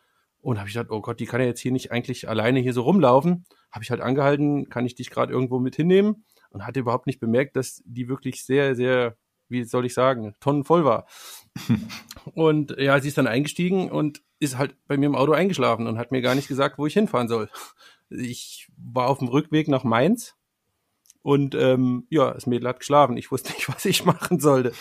und 0.45 0.59
habe 0.59 0.69
ich 0.69 0.75
gedacht, 0.75 0.91
oh 0.91 1.01
Gott, 1.01 1.21
die 1.21 1.27
kann 1.27 1.41
ja 1.41 1.47
jetzt 1.47 1.61
hier 1.61 1.73
nicht 1.73 1.91
eigentlich 1.91 2.29
alleine 2.29 2.61
hier 2.61 2.75
so 2.75 2.83
rumlaufen. 2.83 3.45
Habe 3.71 3.83
ich 3.83 3.91
halt 3.91 4.03
angehalten, 4.03 4.69
kann 4.69 4.85
ich 4.85 4.95
dich 4.95 5.11
gerade 5.11 5.33
irgendwo 5.33 5.59
mit 5.59 5.75
hinnehmen? 5.75 6.25
Und 6.51 6.67
hatte 6.67 6.81
überhaupt 6.81 7.07
nicht 7.07 7.19
bemerkt, 7.19 7.57
dass 7.57 7.83
die 7.87 8.09
wirklich 8.09 8.45
sehr, 8.45 8.77
sehr, 8.77 9.17
wie 9.49 9.65
soll 9.65 9.87
ich 9.87 9.95
sagen, 9.95 10.35
tonnenvoll 10.41 10.85
war. 10.85 11.07
Und 12.35 12.75
ja, 12.79 13.01
sie 13.01 13.09
ist 13.09 13.19
dann 13.19 13.27
eingestiegen 13.27 13.91
und 13.91 14.23
ist 14.41 14.59
halt 14.59 14.77
bei 14.87 14.97
mir 14.97 15.07
im 15.07 15.15
Auto 15.15 15.33
eingeschlafen 15.33 15.87
und 15.87 15.99
hat 15.99 16.11
mir 16.11 16.23
gar 16.23 16.35
nicht 16.35 16.49
gesagt, 16.49 16.79
wo 16.79 16.87
ich 16.87 16.95
hinfahren 16.95 17.29
soll. 17.29 17.49
Ich 18.11 18.69
war 18.77 19.09
auf 19.09 19.19
dem 19.19 19.29
Rückweg 19.29 19.69
nach 19.69 19.85
Mainz 19.85 20.37
und 21.25 21.55
ähm, 21.55 22.07
ja, 22.11 22.33
das 22.33 22.47
Mädel 22.47 22.69
hat 22.69 22.81
geschlafen. 22.81 23.17
Ich 23.17 23.31
wusste 23.31 23.53
nicht, 23.53 23.69
was 23.75 23.87
ich 23.87 24.05
machen 24.05 24.41
sollte. 24.41 24.73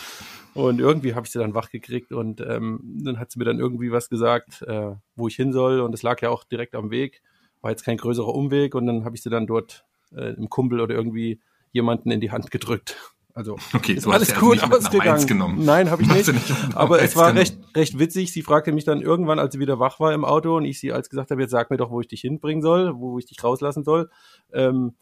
Und 0.52 0.78
irgendwie 0.78 1.14
habe 1.14 1.26
ich 1.26 1.32
sie 1.32 1.38
dann 1.38 1.54
wach 1.54 1.70
gekriegt 1.70 2.12
und 2.12 2.40
ähm, 2.42 3.00
dann 3.02 3.18
hat 3.18 3.32
sie 3.32 3.38
mir 3.38 3.46
dann 3.46 3.58
irgendwie 3.58 3.90
was 3.90 4.10
gesagt, 4.10 4.62
äh, 4.62 4.94
wo 5.16 5.26
ich 5.26 5.36
hin 5.36 5.52
soll. 5.52 5.80
Und 5.80 5.94
es 5.94 6.02
lag 6.02 6.20
ja 6.20 6.28
auch 6.28 6.44
direkt 6.44 6.74
am 6.74 6.90
Weg. 6.90 7.22
War 7.62 7.70
jetzt 7.70 7.84
kein 7.84 7.96
größerer 7.96 8.32
Umweg. 8.32 8.74
Und 8.74 8.86
dann 8.86 9.04
habe 9.06 9.16
ich 9.16 9.22
sie 9.22 9.30
dann 9.30 9.46
dort 9.46 9.86
äh, 10.14 10.34
im 10.34 10.50
Kumpel 10.50 10.80
oder 10.80 10.94
irgendwie 10.94 11.40
jemanden 11.72 12.10
in 12.10 12.20
die 12.20 12.30
Hand 12.30 12.50
gedrückt. 12.50 13.13
Also 13.34 13.56
Okay, 13.72 13.96
hast 13.96 14.06
alles 14.06 14.34
gut 14.36 14.62
also 14.62 14.76
ausgegangen. 14.76 15.64
Nein, 15.64 15.90
habe 15.90 16.02
ich 16.02 16.08
nicht. 16.12 16.32
nicht 16.32 16.76
Aber 16.76 17.02
es 17.02 17.16
war 17.16 17.34
recht, 17.34 17.58
recht 17.76 17.98
witzig. 17.98 18.32
Sie 18.32 18.42
fragte 18.42 18.70
mich 18.70 18.84
dann 18.84 19.00
irgendwann, 19.00 19.40
als 19.40 19.54
sie 19.54 19.60
wieder 19.60 19.80
wach 19.80 19.98
war 19.98 20.12
im 20.12 20.24
Auto 20.24 20.56
und 20.56 20.64
ich 20.64 20.78
sie 20.78 20.92
als 20.92 21.10
gesagt 21.10 21.32
habe, 21.32 21.42
jetzt 21.42 21.50
sag 21.50 21.70
mir 21.70 21.76
doch, 21.76 21.90
wo 21.90 22.00
ich 22.00 22.06
dich 22.06 22.20
hinbringen 22.20 22.62
soll, 22.62 22.94
wo 22.96 23.18
ich 23.18 23.26
dich 23.26 23.42
rauslassen 23.42 23.82
soll. 23.82 24.08
Ähm, 24.52 24.94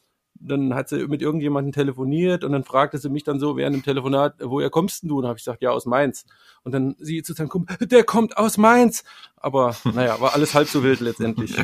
dann 0.45 0.75
hat 0.75 0.89
sie 0.89 1.07
mit 1.07 1.23
irgendjemandem 1.23 1.73
telefoniert 1.73 2.43
und 2.43 2.53
dann 2.53 2.65
fragte 2.65 2.99
sie 2.99 3.11
mich 3.11 3.23
dann 3.23 3.39
so 3.39 3.57
während 3.57 3.77
dem 3.77 3.83
Telefonat, 3.83 4.37
woher 4.41 4.71
kommst 4.71 5.03
denn 5.03 5.09
du? 5.09 5.19
Und 5.19 5.27
habe 5.27 5.37
ich 5.37 5.45
gesagt, 5.45 5.63
ja, 5.63 5.71
aus 5.71 5.87
Mainz. 5.87 6.25
Und 6.65 6.73
dann 6.73 6.97
sie 6.99 7.23
zu 7.23 7.35
seinem 7.35 7.49
Kumpel, 7.49 7.87
der 7.87 8.05
kommt 8.05 8.37
aus 8.39 8.57
Mainz. 8.57 9.05
Aber 9.37 9.77
naja, 9.85 10.21
war 10.21 10.35
alles 10.35 10.55
halb 10.55 10.69
so 10.69 10.83
wild 10.83 11.01
letztendlich. 11.01 11.55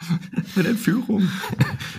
Mit 0.56 0.66
Entführung. 0.66 1.28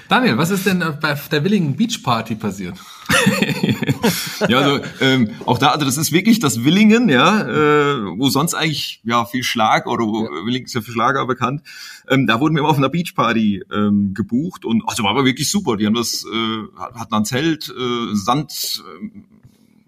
Daniel, 0.09 0.37
was 0.37 0.49
ist 0.49 0.65
denn 0.65 0.81
äh, 0.81 0.97
bei 0.99 1.17
der 1.31 1.43
Willigen 1.43 1.75
Beach 1.75 2.01
Party 2.03 2.35
passiert? 2.35 2.77
ja, 4.47 4.59
also 4.59 4.85
ähm, 5.01 5.31
auch 5.45 5.57
da, 5.57 5.69
also 5.69 5.85
das 5.85 5.97
ist 5.97 6.11
wirklich 6.11 6.39
das 6.39 6.63
Willingen, 6.63 7.09
ja, 7.09 7.41
äh, 7.41 8.17
wo 8.17 8.29
sonst 8.29 8.53
eigentlich 8.53 9.01
ja 9.03 9.25
viel 9.25 9.43
Schlag 9.43 9.87
oder 9.87 10.05
wo 10.05 10.29
Willingen 10.45 10.65
ist 10.65 10.73
ja 10.73 10.81
für 10.81 10.91
Schlager 10.91 11.25
bekannt. 11.25 11.61
Ähm, 12.09 12.27
da 12.27 12.39
wurden 12.39 12.55
wir 12.55 12.61
immer 12.61 12.69
auf 12.69 12.77
einer 12.77 12.89
Beachparty 12.89 13.63
ähm, 13.71 14.13
gebucht 14.13 14.65
und 14.65 14.83
also 14.87 15.03
war 15.03 15.11
aber 15.11 15.25
wirklich 15.25 15.49
super. 15.49 15.77
Die 15.77 15.85
haben 15.85 15.93
das, 15.93 16.25
äh, 16.25 16.79
hatten 16.95 17.13
ein 17.13 17.25
Zelt, 17.25 17.69
äh, 17.69 18.15
Sand. 18.15 18.83
Äh, 19.01 19.21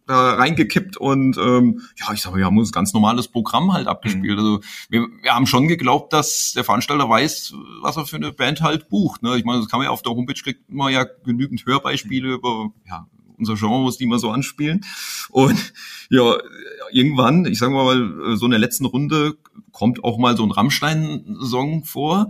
da 0.10 0.34
reingekippt 0.34 0.98
und 0.98 1.38
ähm, 1.38 1.82
ja, 1.96 2.12
ich 2.14 2.22
sage, 2.22 2.38
wir 2.38 2.46
haben 2.46 2.58
uns 2.58 2.72
ganz 2.72 2.94
normales 2.94 3.28
Programm 3.28 3.74
halt 3.74 3.88
abgespielt. 3.88 4.38
Also 4.38 4.60
wir, 4.90 5.08
wir 5.22 5.36
haben 5.36 5.46
schon 5.46 5.68
geglaubt, 5.68 6.14
dass 6.14 6.54
der 6.56 6.64
Veranstalter 6.64 7.08
weiß, 7.08 7.54
was 7.82 7.98
er 7.98 8.06
für 8.06 8.16
eine 8.16 8.32
Band 8.32 8.62
halt 8.62 8.90
bucht. 8.90 9.22
Ne? 9.22 9.38
Ich 9.38 9.46
meine, 9.46 9.60
das 9.60 9.70
kann 9.70 9.80
man 9.80 9.86
ja 9.86 9.92
auf 9.92 10.02
der 10.02 10.14
Homepage 10.14 10.34
kriegt 10.42 10.70
man 10.72 10.92
ja 10.92 11.06
genügend 11.24 11.66
Hörbeispiele 11.66 12.34
über 12.34 12.72
ja, 12.88 13.06
unser 13.38 13.56
Genres, 13.56 13.98
die 13.98 14.08
wir 14.08 14.20
so 14.20 14.32
anspielen. 14.32 14.84
Und 15.30 15.74
ja, 16.10 16.38
irgendwann, 16.92 17.46
ich 17.46 17.60
sage 17.60 17.72
mal, 17.72 18.36
so 18.36 18.46
in 18.46 18.52
der 18.52 18.60
letzten 18.60 18.86
Runde 18.86 19.36
kommt 19.72 20.04
auch 20.04 20.18
mal 20.18 20.36
so 20.36 20.44
ein 20.44 20.52
Rammstein-Song 20.52 21.86
vor. 21.86 22.30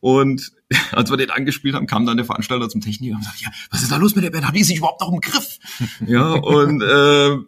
Und 0.00 0.52
als 0.92 1.10
wir 1.10 1.16
den 1.16 1.30
angespielt 1.30 1.74
haben, 1.74 1.86
kam 1.86 2.06
dann 2.06 2.16
der 2.16 2.26
Veranstalter 2.26 2.68
zum 2.68 2.80
Techniker 2.80 3.16
und 3.16 3.24
sagte, 3.24 3.44
ja, 3.44 3.50
was 3.70 3.82
ist 3.82 3.92
da 3.92 3.96
los 3.96 4.14
mit 4.14 4.24
der 4.24 4.30
Band? 4.30 4.46
Hat 4.46 4.56
die 4.56 4.64
sich 4.64 4.78
überhaupt 4.78 5.00
noch 5.00 5.12
im 5.12 5.20
Griff? 5.20 5.58
ja, 6.06 6.32
und 6.32 6.82
äh, 6.82 7.38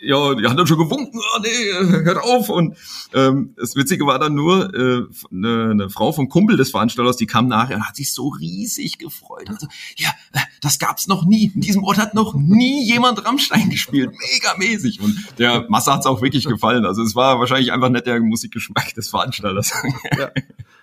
ja, 0.00 0.34
die 0.34 0.46
haben 0.46 0.56
dann 0.56 0.66
schon 0.66 0.78
gewunken, 0.78 1.18
oh, 1.18 1.40
nee, 1.42 2.04
hört 2.04 2.18
auf. 2.18 2.48
Und 2.48 2.76
ähm, 3.14 3.54
das 3.56 3.74
Witzige 3.76 4.06
war 4.06 4.18
dann 4.18 4.34
nur, 4.34 4.74
äh, 4.74 5.02
eine, 5.32 5.70
eine 5.70 5.90
Frau 5.90 6.12
vom 6.12 6.28
Kumpel 6.28 6.56
des 6.56 6.70
Veranstalters, 6.70 7.16
die 7.16 7.26
kam 7.26 7.48
nachher 7.48 7.76
und 7.76 7.86
hat 7.86 7.96
sich 7.96 8.12
so 8.12 8.28
riesig 8.28 8.98
gefreut. 8.98 9.48
Also, 9.48 9.66
ja, 9.96 10.10
äh, 10.32 10.40
das 10.60 10.78
gab's 10.78 11.08
noch 11.08 11.24
nie. 11.24 11.50
In 11.54 11.60
diesem 11.60 11.84
Ort 11.84 11.98
hat 11.98 12.14
noch 12.14 12.34
nie 12.34 12.84
jemand 12.84 13.24
Rammstein 13.24 13.70
gespielt. 13.70 14.10
Mega 14.10 14.56
mäßig. 14.56 15.00
Und 15.00 15.16
der 15.38 15.66
Masse 15.68 15.92
hat's 15.92 16.06
auch 16.06 16.22
wirklich 16.22 16.44
gefallen. 16.44 16.84
Also 16.84 17.02
es 17.02 17.14
war 17.14 17.38
wahrscheinlich 17.38 17.72
einfach 17.72 17.88
nicht 17.88 18.06
der 18.06 18.20
Musikgeschmack 18.20 18.94
des 18.94 19.08
Veranstalters. 19.08 19.72
Ja. 20.18 20.30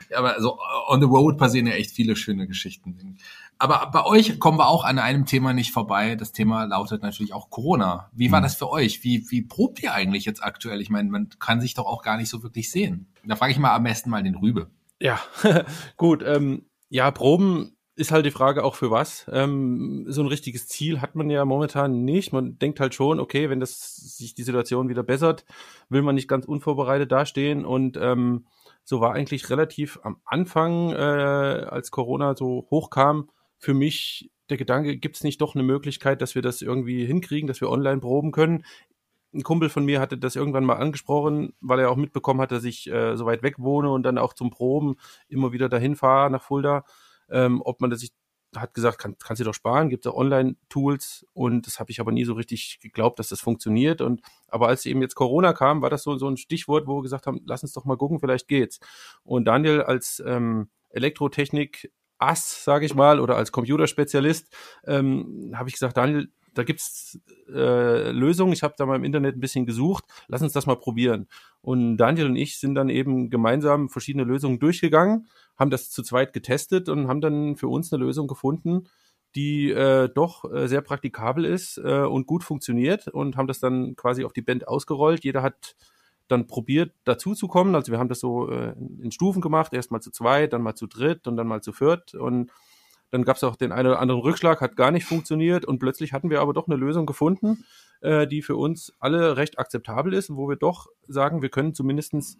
Ja, 0.09 0.19
aber 0.19 0.39
so 0.41 0.59
on 0.87 0.99
the 0.99 1.05
road 1.07 1.37
passieren 1.37 1.67
ja 1.67 1.73
echt 1.73 1.91
viele 1.91 2.15
schöne 2.15 2.47
Geschichten. 2.47 3.17
Aber 3.57 3.89
bei 3.91 4.05
euch 4.05 4.37
kommen 4.39 4.57
wir 4.59 4.67
auch 4.67 4.83
an 4.83 4.99
einem 4.99 5.25
Thema 5.25 5.53
nicht 5.53 5.71
vorbei. 5.71 6.15
Das 6.15 6.33
Thema 6.33 6.65
lautet 6.65 7.01
natürlich 7.01 7.33
auch 7.33 7.49
Corona. 7.49 8.09
Wie 8.13 8.31
war 8.31 8.39
Mhm. 8.41 8.43
das 8.43 8.55
für 8.55 8.69
euch? 8.69 9.03
Wie, 9.03 9.25
wie 9.29 9.41
probt 9.43 9.81
ihr 9.81 9.93
eigentlich 9.93 10.25
jetzt 10.25 10.43
aktuell? 10.43 10.81
Ich 10.81 10.89
meine, 10.89 11.09
man 11.09 11.29
kann 11.39 11.61
sich 11.61 11.73
doch 11.73 11.85
auch 11.85 12.01
gar 12.01 12.17
nicht 12.17 12.29
so 12.29 12.43
wirklich 12.43 12.69
sehen. 12.69 13.07
Da 13.23 13.35
frage 13.37 13.53
ich 13.53 13.59
mal 13.59 13.73
am 13.73 13.83
besten 13.83 14.09
mal 14.09 14.23
den 14.23 14.35
Rübe. 14.35 14.69
Ja, 14.99 15.19
gut. 15.97 16.21
Ähm, 16.25 16.65
ja, 16.89 17.09
Proben 17.11 17.71
ist 17.97 18.11
halt 18.11 18.25
die 18.25 18.31
Frage 18.31 18.65
auch 18.65 18.75
für 18.75 18.91
was. 18.91 19.25
Ähm, 19.31 20.05
so 20.09 20.21
ein 20.21 20.27
richtiges 20.27 20.67
Ziel 20.67 20.99
hat 20.99 21.15
man 21.15 21.29
ja 21.29 21.45
momentan 21.45 22.03
nicht. 22.03 22.33
Man 22.33 22.59
denkt 22.59 22.81
halt 22.81 22.93
schon, 22.93 23.21
okay, 23.21 23.49
wenn 23.49 23.61
das 23.61 23.95
sich 24.17 24.35
die 24.35 24.43
Situation 24.43 24.89
wieder 24.89 25.01
bessert, 25.03 25.45
will 25.87 26.01
man 26.01 26.15
nicht 26.15 26.27
ganz 26.27 26.45
unvorbereitet 26.45 27.09
dastehen. 27.13 27.63
Und 27.63 27.95
ähm, 27.95 28.47
so 28.85 29.01
war 29.01 29.13
eigentlich 29.13 29.49
relativ 29.49 29.99
am 30.03 30.21
Anfang, 30.23 30.91
äh, 30.91 30.95
als 30.95 31.91
Corona 31.91 32.35
so 32.35 32.67
hochkam, 32.69 33.29
für 33.57 33.73
mich 33.73 34.31
der 34.49 34.57
Gedanke, 34.57 34.97
gibt 34.97 35.15
es 35.15 35.23
nicht 35.23 35.41
doch 35.41 35.55
eine 35.55 35.63
Möglichkeit, 35.63 36.21
dass 36.21 36.35
wir 36.35 36.43
das 36.43 36.61
irgendwie 36.61 37.05
hinkriegen, 37.05 37.47
dass 37.47 37.61
wir 37.61 37.69
online 37.69 37.99
proben 37.99 38.31
können? 38.31 38.63
Ein 39.33 39.43
Kumpel 39.43 39.69
von 39.69 39.83
mir 39.85 39.99
hatte 39.99 40.17
das 40.17 40.35
irgendwann 40.35 40.65
mal 40.65 40.75
angesprochen, 40.75 41.53
weil 41.59 41.79
er 41.79 41.89
auch 41.89 41.95
mitbekommen 41.95 42.39
hat, 42.39 42.51
dass 42.51 42.63
ich 42.63 42.89
äh, 42.89 43.17
so 43.17 43.25
weit 43.25 43.43
weg 43.43 43.55
wohne 43.57 43.89
und 43.91 44.03
dann 44.03 44.17
auch 44.17 44.33
zum 44.33 44.51
Proben 44.51 44.95
immer 45.27 45.51
wieder 45.51 45.67
dahin 45.67 45.95
fahre 45.95 46.29
nach 46.29 46.43
Fulda. 46.43 46.85
Ähm, 47.27 47.61
ob 47.65 47.81
man 47.81 47.89
das 47.89 48.01
sich 48.01 48.11
hat 48.61 48.73
gesagt, 48.73 48.99
kann, 48.99 49.15
kannst 49.17 49.39
du 49.39 49.43
doch 49.43 49.53
sparen, 49.53 49.89
gibt 49.89 50.05
es 50.05 50.13
Online-Tools 50.13 51.25
und 51.33 51.67
das 51.67 51.79
habe 51.79 51.91
ich 51.91 51.99
aber 51.99 52.11
nie 52.11 52.25
so 52.25 52.33
richtig 52.33 52.79
geglaubt, 52.81 53.19
dass 53.19 53.29
das 53.29 53.39
funktioniert. 53.39 54.01
Und 54.01 54.21
aber 54.47 54.67
als 54.67 54.85
eben 54.85 55.01
jetzt 55.01 55.15
Corona 55.15 55.53
kam, 55.53 55.81
war 55.81 55.89
das 55.89 56.03
so, 56.03 56.17
so 56.17 56.27
ein 56.27 56.37
Stichwort, 56.37 56.87
wo 56.87 56.97
wir 56.97 57.03
gesagt 57.03 57.27
haben, 57.27 57.41
lass 57.45 57.63
uns 57.63 57.73
doch 57.73 57.85
mal 57.85 57.97
gucken, 57.97 58.19
vielleicht 58.19 58.47
geht's. 58.47 58.79
Und 59.23 59.45
Daniel 59.45 59.81
als 59.81 60.23
ähm, 60.25 60.69
Elektrotechnik 60.89 61.91
Ass, 62.17 62.63
sage 62.63 62.85
ich 62.85 62.95
mal, 62.95 63.19
oder 63.19 63.35
als 63.35 63.51
Computerspezialist, 63.51 64.55
ähm, 64.85 65.53
habe 65.55 65.69
ich 65.69 65.73
gesagt, 65.73 65.97
Daniel, 65.97 66.29
da 66.55 66.63
gibt's 66.63 67.19
äh, 67.49 68.11
Lösungen. 68.11 68.53
Ich 68.53 68.63
habe 68.63 68.73
da 68.77 68.85
mal 68.85 68.95
im 68.95 69.03
Internet 69.03 69.35
ein 69.35 69.41
bisschen 69.41 69.65
gesucht. 69.65 70.05
Lass 70.27 70.41
uns 70.41 70.53
das 70.53 70.65
mal 70.65 70.77
probieren. 70.77 71.27
Und 71.65 71.97
Daniel 71.97 72.27
und 72.27 72.35
ich 72.35 72.59
sind 72.59 72.75
dann 72.75 72.89
eben 72.89 73.31
gemeinsam 73.31 73.89
verschiedene 73.89 74.23
Lösungen 74.23 74.59
durchgegangen, 74.59 75.27
haben 75.57 75.71
das 75.71 75.89
zu 75.89 76.03
zweit 76.03 76.31
getestet 76.31 76.89
und 76.89 77.07
haben 77.07 77.21
dann 77.21 77.55
für 77.55 77.67
uns 77.67 77.91
eine 77.91 78.03
Lösung 78.03 78.27
gefunden, 78.27 78.87
die 79.33 79.71
äh, 79.71 80.07
doch 80.13 80.45
äh, 80.53 80.67
sehr 80.67 80.81
praktikabel 80.81 81.43
ist 81.43 81.79
äh, 81.79 82.03
und 82.03 82.27
gut 82.27 82.43
funktioniert 82.43 83.07
und 83.07 83.35
haben 83.35 83.47
das 83.47 83.59
dann 83.59 83.95
quasi 83.95 84.23
auf 84.25 84.31
die 84.31 84.43
Band 84.43 84.67
ausgerollt. 84.67 85.23
Jeder 85.23 85.41
hat 85.41 85.75
dann 86.27 86.45
probiert, 86.45 86.93
dazu 87.03 87.33
zu 87.33 87.47
kommen. 87.47 87.73
Also 87.73 87.91
wir 87.91 87.97
haben 87.97 88.09
das 88.09 88.19
so 88.19 88.47
äh, 88.47 88.75
in 89.01 89.11
Stufen 89.11 89.41
gemacht, 89.41 89.73
erst 89.73 89.89
mal 89.89 90.01
zu 90.01 90.11
zweit, 90.11 90.53
dann 90.53 90.61
mal 90.61 90.75
zu 90.75 90.85
dritt 90.85 91.25
und 91.25 91.35
dann 91.35 91.47
mal 91.47 91.61
zu 91.61 91.73
viert. 91.73 92.13
Und 92.13 92.51
dann 93.09 93.23
gab 93.23 93.37
es 93.37 93.43
auch 93.43 93.55
den 93.55 93.71
einen 93.71 93.87
oder 93.87 93.99
anderen 93.99 94.21
Rückschlag, 94.21 94.61
hat 94.61 94.75
gar 94.75 94.91
nicht 94.91 95.05
funktioniert 95.05 95.65
und 95.65 95.79
plötzlich 95.79 96.13
hatten 96.13 96.29
wir 96.29 96.41
aber 96.41 96.53
doch 96.53 96.67
eine 96.67 96.75
Lösung 96.75 97.07
gefunden, 97.07 97.63
äh, 98.05 98.27
die 98.27 98.41
für 98.41 98.55
uns 98.55 98.93
alle 98.99 99.35
recht 99.35 99.57
akzeptabel 99.57 100.13
ist, 100.13 100.29
wo 100.29 100.47
wir 100.47 100.55
doch 100.55 100.87
sagen, 101.07 101.41
wir 101.41 101.49
können 101.49 101.73
zumindestens 101.73 102.37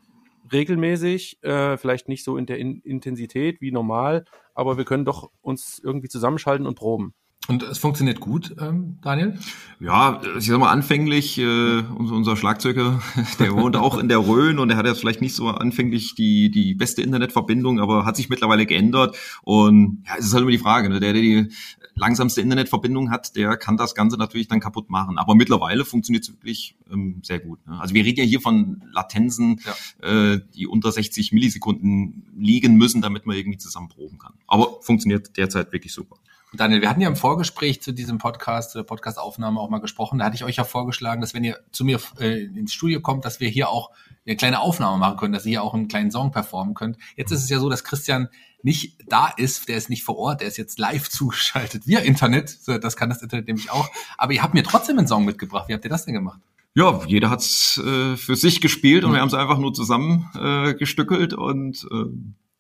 regelmäßig, 0.52 1.44
äh, 1.44 1.76
vielleicht 1.78 2.08
nicht 2.08 2.24
so 2.24 2.38
in 2.38 2.46
der 2.46 2.60
in 2.60 2.82
Intensität 2.82 3.62
wie 3.62 3.72
normal, 3.72 4.26
aber 4.54 4.78
wir 4.78 4.86
können 4.86 5.06
doch 5.06 5.32
uns 5.42 5.82
irgendwie 5.84 6.08
zusammenschalten 6.08 6.68
und 6.68 6.76
proben. 6.76 7.16
Und 7.48 7.62
es 7.64 7.78
funktioniert 7.78 8.20
gut, 8.20 8.56
ähm, 8.60 8.98
Daniel? 9.02 9.38
Ja, 9.80 10.22
ich 10.38 10.48
sag 10.48 10.60
mal, 10.60 10.72
anfänglich, 10.72 11.38
äh, 11.38 11.82
unser, 11.82 12.36
Schlagzeuger, 12.36 13.02
der 13.40 13.54
wohnt 13.54 13.76
auch 13.76 13.98
in 13.98 14.10
der 14.10 14.20
Rhön 14.20 14.58
und 14.58 14.70
der 14.70 14.78
hat 14.78 14.86
jetzt 14.86 15.00
vielleicht 15.00 15.22
nicht 15.22 15.36
so 15.36 15.50
anfänglich 15.50 16.16
die, 16.16 16.50
die 16.50 16.74
beste 16.74 17.04
Internetverbindung, 17.04 17.80
aber 17.80 18.06
hat 18.06 18.16
sich 18.16 18.30
mittlerweile 18.30 18.66
geändert. 18.66 19.16
Und 19.44 20.04
ja, 20.08 20.16
es 20.18 20.26
ist 20.26 20.34
halt 20.34 20.42
immer 20.42 20.52
die 20.52 20.58
Frage, 20.58 20.90
ne? 20.90 21.00
der, 21.00 21.14
der 21.14 21.22
die 21.22 21.50
langsamste 21.96 22.42
Internetverbindung 22.42 23.12
hat, 23.12 23.36
der 23.36 23.58
kann 23.58 23.78
das 23.78 23.96
Ganze 23.96 24.18
natürlich 24.18 24.48
dann 24.48 24.60
kaputt 24.60 24.90
machen. 24.90 25.18
Aber 25.18 25.36
mittlerweile 25.36 25.86
funktioniert 25.86 26.24
es 26.24 26.34
wirklich 26.34 26.76
ähm, 26.92 27.22
sehr 27.24 27.40
gut. 27.40 27.66
Ne? 27.68 27.80
Also 27.80 27.94
wir 27.94 28.04
reden 28.04 28.20
ja 28.20 28.26
hier 28.26 28.42
von 28.42 28.84
Latenzen, 28.92 29.62
äh, 30.02 30.40
die 30.56 30.68
unter 30.68 30.92
60 30.92 31.32
Millisekunden 31.32 32.26
liegen 32.38 32.76
müssen, 32.76 33.02
damit 33.02 33.26
man 33.26 33.38
irgendwie 33.38 33.58
zusammen 33.58 33.88
proben 33.88 34.18
kann. 34.18 34.34
Aber 34.48 34.82
funktioniert 34.82 35.38
derzeit 35.38 35.72
wirklich 35.72 35.94
super. 35.94 36.18
Daniel, 36.54 36.82
wir 36.82 36.90
hatten 36.90 37.02
ja 37.02 37.10
im 37.10 37.16
Vorgespräch 37.16 37.82
zu 37.82 37.92
diesem 37.92 38.18
Podcast, 38.18 38.72
zu 38.72 38.78
der 38.78 38.84
Podcastaufnahme 38.84 39.60
auch 39.60 39.70
mal 39.70 39.80
gesprochen. 39.80 40.20
Da 40.20 40.26
hatte 40.26 40.36
ich 40.36 40.44
euch 40.44 40.56
ja 40.56 40.64
vorgeschlagen, 40.64 41.22
dass 41.22 41.34
wenn 41.34 41.44
ihr 41.44 41.60
zu 41.72 41.84
mir 41.84 42.00
äh, 42.20 42.44
ins 42.44 42.74
Studio 42.74 43.02
kommt, 43.02 43.26
dass 43.26 43.40
wir 43.40 43.50
hier 43.50 43.70
auch 43.70 43.92
eine 44.26 44.36
kleine 44.36 44.60
Aufnahme 44.60 44.98
machen 44.98 45.18
können, 45.18 45.34
dass 45.34 45.46
ihr 45.46 45.52
hier 45.52 45.64
auch 45.64 45.74
einen 45.74 45.88
kleinen 45.88 46.12
Song 46.12 46.32
performen 46.32 46.74
könnt. 46.74 46.98
Jetzt 47.16 47.32
ist 47.32 47.44
es 47.44 47.50
ja 47.50 47.60
so, 47.60 47.70
dass 47.70 47.84
Christian 47.84 48.30
nicht 48.64 48.98
da 49.08 49.28
ist, 49.36 49.68
der 49.70 49.78
ist 49.78 49.90
nicht 49.90 50.04
vor 50.04 50.18
Ort, 50.18 50.42
der 50.42 50.48
ist 50.48 50.58
jetzt 50.58 50.80
live 50.80 51.10
zugeschaltet 51.10 51.88
via 51.88 52.00
Internet. 52.00 52.58
Das 52.68 52.96
kann 52.96 53.10
das 53.10 53.22
Internet 53.22 53.48
nämlich 53.48 53.72
auch. 53.72 53.90
Aber 54.18 54.34
ihr 54.34 54.42
habt 54.42 54.54
mir 54.54 54.64
trotzdem 54.64 54.98
einen 54.98 55.08
Song 55.08 55.26
mitgebracht. 55.26 55.68
Wie 55.68 55.74
habt 55.74 55.84
ihr 55.84 55.90
das 55.90 56.06
denn 56.06 56.14
gemacht? 56.14 56.40
Ja, 56.74 57.02
jeder 57.08 57.30
hat's 57.30 57.78
äh, 57.78 58.18
für 58.18 58.36
sich 58.36 58.60
gespielt 58.60 59.06
und 59.06 59.14
wir 59.14 59.22
haben 59.22 59.30
es 59.30 59.34
einfach 59.34 59.58
nur 59.58 59.74
zusammen 59.74 60.30
äh, 60.36 60.74
gestückelt 60.74 61.34
und 61.34 61.88
äh, 61.90 62.06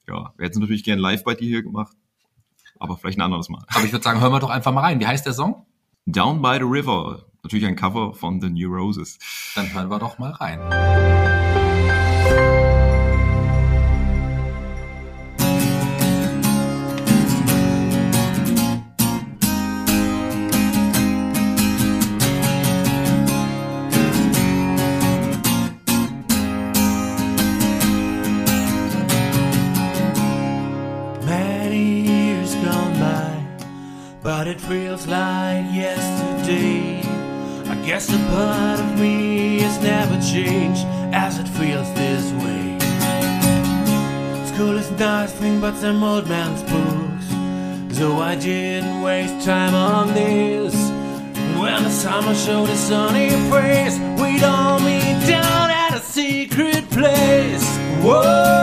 ja, 0.07 0.33
wir 0.37 0.45
hätten 0.45 0.53
es 0.53 0.59
natürlich 0.59 0.85
gern 0.85 0.99
live 0.99 1.25
bei 1.25 1.35
dir 1.35 1.49
hier 1.49 1.63
gemacht, 1.63 1.97
aber 2.79 2.97
vielleicht 2.97 3.17
ein 3.17 3.21
anderes 3.21 3.49
Mal. 3.49 3.63
Aber 3.67 3.85
ich 3.85 3.91
würde 3.91 4.03
sagen, 4.03 4.21
hören 4.21 4.31
wir 4.31 4.39
doch 4.39 4.49
einfach 4.49 4.71
mal 4.71 4.81
rein. 4.81 4.99
Wie 4.99 5.07
heißt 5.07 5.25
der 5.25 5.33
Song? 5.33 5.65
Down 6.05 6.41
by 6.41 6.57
the 6.59 6.65
River, 6.65 7.25
natürlich 7.43 7.65
ein 7.65 7.75
Cover 7.75 8.13
von 8.13 8.39
The 8.39 8.49
New 8.49 8.69
Roses. 8.69 9.17
Dann 9.55 9.73
hören 9.73 9.89
wir 9.89 9.99
doch 9.99 10.19
mal 10.19 10.31
rein. 10.31 10.59
Old 46.05 46.27
man's 46.29 46.61
books, 46.61 47.97
so 47.97 48.17
I 48.17 48.35
didn't 48.35 49.01
waste 49.01 49.45
time 49.45 49.73
on 49.73 50.13
this. 50.13 50.75
When 51.59 51.83
the 51.83 51.89
summer 51.89 52.35
showed 52.35 52.69
a 52.69 52.75
sunny 52.75 53.29
face, 53.49 53.97
we'd 54.21 54.43
all 54.43 54.79
meet 54.79 55.17
down 55.27 55.69
at 55.71 55.95
a 55.95 55.99
secret 55.99 56.89
place. 56.91 57.65
Whoa! 58.03 58.54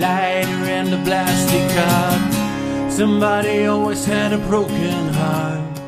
Lighter 0.00 0.64
and 0.78 0.88
a 0.94 1.02
plastic 1.04 1.64
cup. 1.76 2.90
Somebody 2.90 3.66
always 3.66 4.04
had 4.04 4.32
a 4.32 4.38
broken 4.48 5.08
heart. 5.14 5.78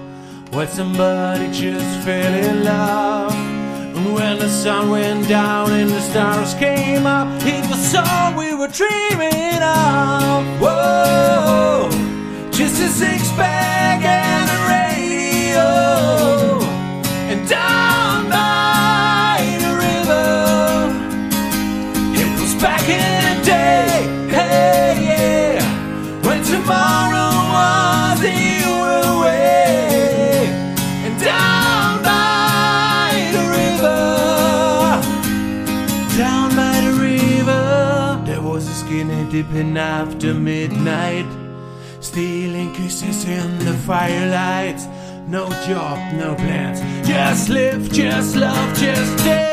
While 0.53 0.67
somebody 0.67 1.51
just 1.51 2.05
fell 2.05 2.35
in 2.51 2.65
love. 2.65 3.35
And 3.35 4.15
when 4.15 4.39
the 4.39 4.49
sun 4.49 4.91
went 4.91 5.29
down 5.29 5.73
and 5.73 5.89
the 5.91 6.01
stars 6.01 6.55
came 6.55 7.07
up, 7.07 7.29
it 7.43 7.65
was 7.71 7.95
all 7.95 8.35
we 8.37 8.55
were 8.55 8.69
dreaming 8.69 9.63
of. 9.63 10.45
Whoa, 10.61 10.92
after 39.63 40.35
midnight, 40.35 41.27
stealing 42.01 42.73
kisses 42.75 43.25
in 43.25 43.59
the 43.61 43.75
firelight. 43.87 44.81
No 45.29 45.49
job, 45.67 45.99
no 46.15 46.35
plans, 46.35 46.81
just 47.07 47.49
live, 47.49 47.91
just 47.93 48.37
love, 48.37 48.77
just 48.77 49.25
dance. 49.25 49.52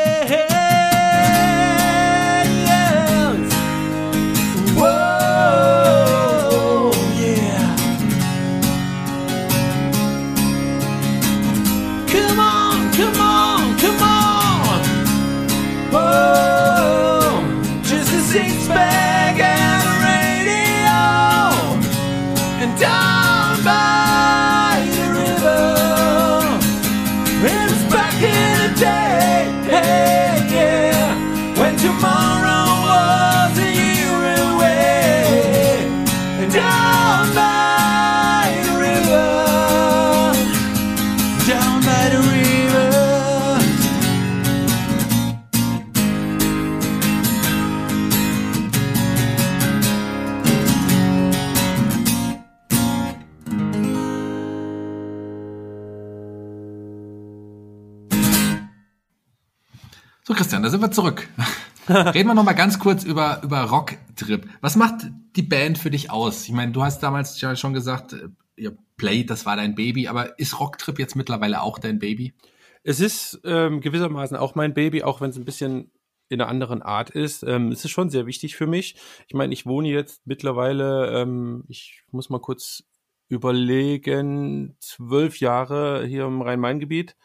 Da 60.70 60.78
sind 60.78 60.82
wir 60.82 60.92
zurück. 60.92 61.28
Reden 61.88 62.28
wir 62.28 62.34
noch 62.34 62.44
mal 62.44 62.52
ganz 62.52 62.78
kurz 62.78 63.02
über, 63.02 63.40
über 63.42 63.62
Rocktrip. 63.62 64.46
Was 64.60 64.76
macht 64.76 65.08
die 65.34 65.42
Band 65.42 65.78
für 65.78 65.90
dich 65.90 66.12
aus? 66.12 66.44
Ich 66.44 66.52
meine, 66.52 66.70
du 66.70 66.84
hast 66.84 67.02
damals 67.02 67.40
ja 67.40 67.56
schon 67.56 67.72
gesagt, 67.72 68.12
äh, 68.12 68.28
ihr 68.54 68.78
Play, 68.96 69.24
das 69.24 69.46
war 69.46 69.56
dein 69.56 69.74
Baby, 69.74 70.06
aber 70.06 70.38
ist 70.38 70.60
Rocktrip 70.60 71.00
jetzt 71.00 71.16
mittlerweile 71.16 71.62
auch 71.62 71.80
dein 71.80 71.98
Baby? 71.98 72.34
Es 72.84 73.00
ist 73.00 73.40
ähm, 73.42 73.80
gewissermaßen 73.80 74.36
auch 74.36 74.54
mein 74.54 74.72
Baby, 74.72 75.02
auch 75.02 75.20
wenn 75.20 75.30
es 75.30 75.38
ein 75.38 75.44
bisschen 75.44 75.90
in 76.28 76.40
einer 76.40 76.48
anderen 76.48 76.82
Art 76.82 77.10
ist. 77.10 77.42
Ähm, 77.42 77.72
es 77.72 77.84
ist 77.84 77.90
schon 77.90 78.08
sehr 78.08 78.26
wichtig 78.26 78.54
für 78.54 78.68
mich. 78.68 78.94
Ich 79.26 79.34
meine, 79.34 79.52
ich 79.52 79.66
wohne 79.66 79.88
jetzt 79.88 80.24
mittlerweile, 80.24 81.20
ähm, 81.20 81.64
ich 81.66 82.04
muss 82.12 82.30
mal 82.30 82.40
kurz 82.40 82.84
überlegen, 83.28 84.76
zwölf 84.78 85.40
Jahre 85.40 86.06
hier 86.06 86.26
im 86.26 86.42
Rhein-Main-Gebiet. 86.42 87.16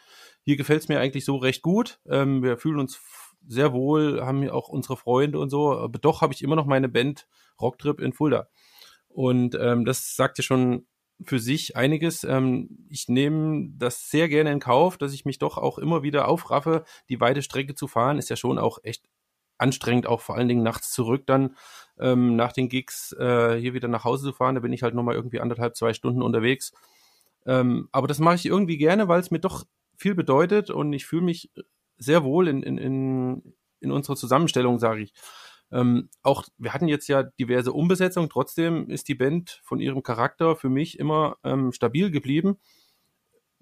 Hier 0.45 0.57
gefällt 0.57 0.81
es 0.83 0.87
mir 0.89 0.99
eigentlich 0.99 1.25
so 1.25 1.37
recht 1.37 1.63
gut. 1.63 1.99
Ähm, 2.07 2.43
wir 2.43 2.57
fühlen 2.57 2.79
uns 2.79 2.99
sehr 3.47 3.73
wohl, 3.73 4.21
haben 4.21 4.41
hier 4.41 4.53
auch 4.53 4.69
unsere 4.69 4.97
Freunde 4.97 5.39
und 5.39 5.49
so. 5.49 5.73
Aber 5.73 5.99
doch 5.99 6.21
habe 6.21 6.33
ich 6.33 6.41
immer 6.41 6.55
noch 6.55 6.65
meine 6.65 6.89
Band 6.89 7.27
Rocktrip 7.59 7.99
in 7.99 8.13
Fulda. 8.13 8.47
Und 9.07 9.55
ähm, 9.59 9.85
das 9.85 10.15
sagt 10.15 10.37
ja 10.37 10.43
schon 10.43 10.87
für 11.23 11.39
sich 11.39 11.75
einiges. 11.77 12.23
Ähm, 12.23 12.87
ich 12.89 13.07
nehme 13.07 13.69
das 13.77 14.09
sehr 14.09 14.27
gerne 14.27 14.51
in 14.51 14.59
Kauf, 14.59 14.97
dass 14.97 15.13
ich 15.13 15.25
mich 15.25 15.37
doch 15.37 15.57
auch 15.57 15.77
immer 15.77 16.03
wieder 16.03 16.27
aufraffe, 16.27 16.83
die 17.09 17.21
weite 17.21 17.41
Strecke 17.41 17.75
zu 17.75 17.87
fahren. 17.87 18.17
Ist 18.17 18.29
ja 18.29 18.35
schon 18.35 18.59
auch 18.59 18.79
echt 18.83 19.05
anstrengend, 19.57 20.07
auch 20.07 20.21
vor 20.21 20.35
allen 20.35 20.49
Dingen 20.49 20.63
nachts 20.63 20.91
zurück 20.91 21.23
dann 21.25 21.55
ähm, 21.97 22.35
nach 22.35 22.51
den 22.51 22.67
Gigs 22.67 23.13
äh, 23.13 23.57
hier 23.57 23.73
wieder 23.73 23.87
nach 23.87 24.03
Hause 24.03 24.25
zu 24.25 24.33
fahren. 24.33 24.55
Da 24.55 24.61
bin 24.61 24.73
ich 24.73 24.83
halt 24.83 24.93
nochmal 24.93 25.15
irgendwie 25.15 25.39
anderthalb, 25.39 25.75
zwei 25.77 25.93
Stunden 25.93 26.21
unterwegs. 26.21 26.73
Ähm, 27.45 27.87
aber 27.91 28.07
das 28.07 28.19
mache 28.19 28.35
ich 28.35 28.45
irgendwie 28.45 28.77
gerne, 28.77 29.07
weil 29.07 29.19
es 29.19 29.31
mir 29.31 29.39
doch 29.39 29.65
viel 29.95 30.15
bedeutet 30.15 30.69
und 30.69 30.91
ich 30.91 31.05
fühle 31.05 31.21
mich 31.21 31.51
sehr 31.97 32.23
wohl 32.23 32.47
in, 32.47 32.63
in, 32.63 32.77
in, 32.77 33.53
in 33.79 33.91
unserer 33.91 34.15
Zusammenstellung, 34.15 34.79
sage 34.79 35.01
ich. 35.01 35.13
Ähm, 35.71 36.09
auch 36.21 36.45
wir 36.57 36.73
hatten 36.73 36.87
jetzt 36.87 37.07
ja 37.07 37.23
diverse 37.23 37.73
Umbesetzungen, 37.73 38.29
trotzdem 38.29 38.89
ist 38.89 39.07
die 39.07 39.15
Band 39.15 39.61
von 39.63 39.79
ihrem 39.79 40.03
Charakter 40.03 40.55
für 40.55 40.69
mich 40.69 40.99
immer 40.99 41.37
ähm, 41.43 41.71
stabil 41.71 42.11
geblieben. 42.11 42.57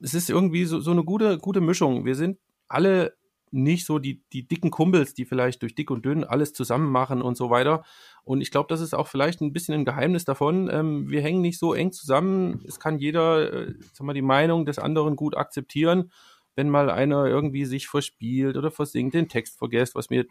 Es 0.01 0.13
ist 0.13 0.29
irgendwie 0.29 0.65
so, 0.65 0.79
so 0.81 0.91
eine 0.91 1.03
gute, 1.03 1.37
gute 1.37 1.61
Mischung. 1.61 2.05
Wir 2.05 2.15
sind 2.15 2.39
alle 2.67 3.15
nicht 3.53 3.85
so 3.85 3.99
die, 3.99 4.23
die 4.33 4.47
dicken 4.47 4.71
Kumpels, 4.71 5.13
die 5.13 5.25
vielleicht 5.25 5.61
durch 5.61 5.75
dick 5.75 5.91
und 5.91 6.03
dünn 6.03 6.23
alles 6.23 6.53
zusammen 6.53 6.91
machen 6.91 7.21
und 7.21 7.37
so 7.37 7.51
weiter. 7.51 7.83
Und 8.23 8.41
ich 8.41 8.49
glaube, 8.49 8.67
das 8.67 8.81
ist 8.81 8.95
auch 8.95 9.07
vielleicht 9.07 9.41
ein 9.41 9.53
bisschen 9.53 9.75
ein 9.75 9.85
Geheimnis 9.85 10.25
davon. 10.25 10.69
Ähm, 10.71 11.09
wir 11.09 11.21
hängen 11.21 11.41
nicht 11.41 11.59
so 11.59 11.73
eng 11.73 11.91
zusammen. 11.91 12.63
Es 12.67 12.79
kann 12.79 12.97
jeder, 12.97 13.53
äh, 13.53 13.73
sag 13.93 14.05
mal, 14.05 14.13
die 14.13 14.23
Meinung 14.23 14.65
des 14.65 14.79
anderen 14.79 15.15
gut 15.15 15.37
akzeptieren. 15.37 16.11
Wenn 16.55 16.69
mal 16.69 16.89
einer 16.89 17.25
irgendwie 17.25 17.65
sich 17.65 17.87
verspielt 17.87 18.57
oder 18.57 18.71
versinkt, 18.71 19.13
den 19.15 19.27
Text 19.29 19.57
vergisst, 19.57 19.95
was 19.95 20.09
mir 20.09 20.25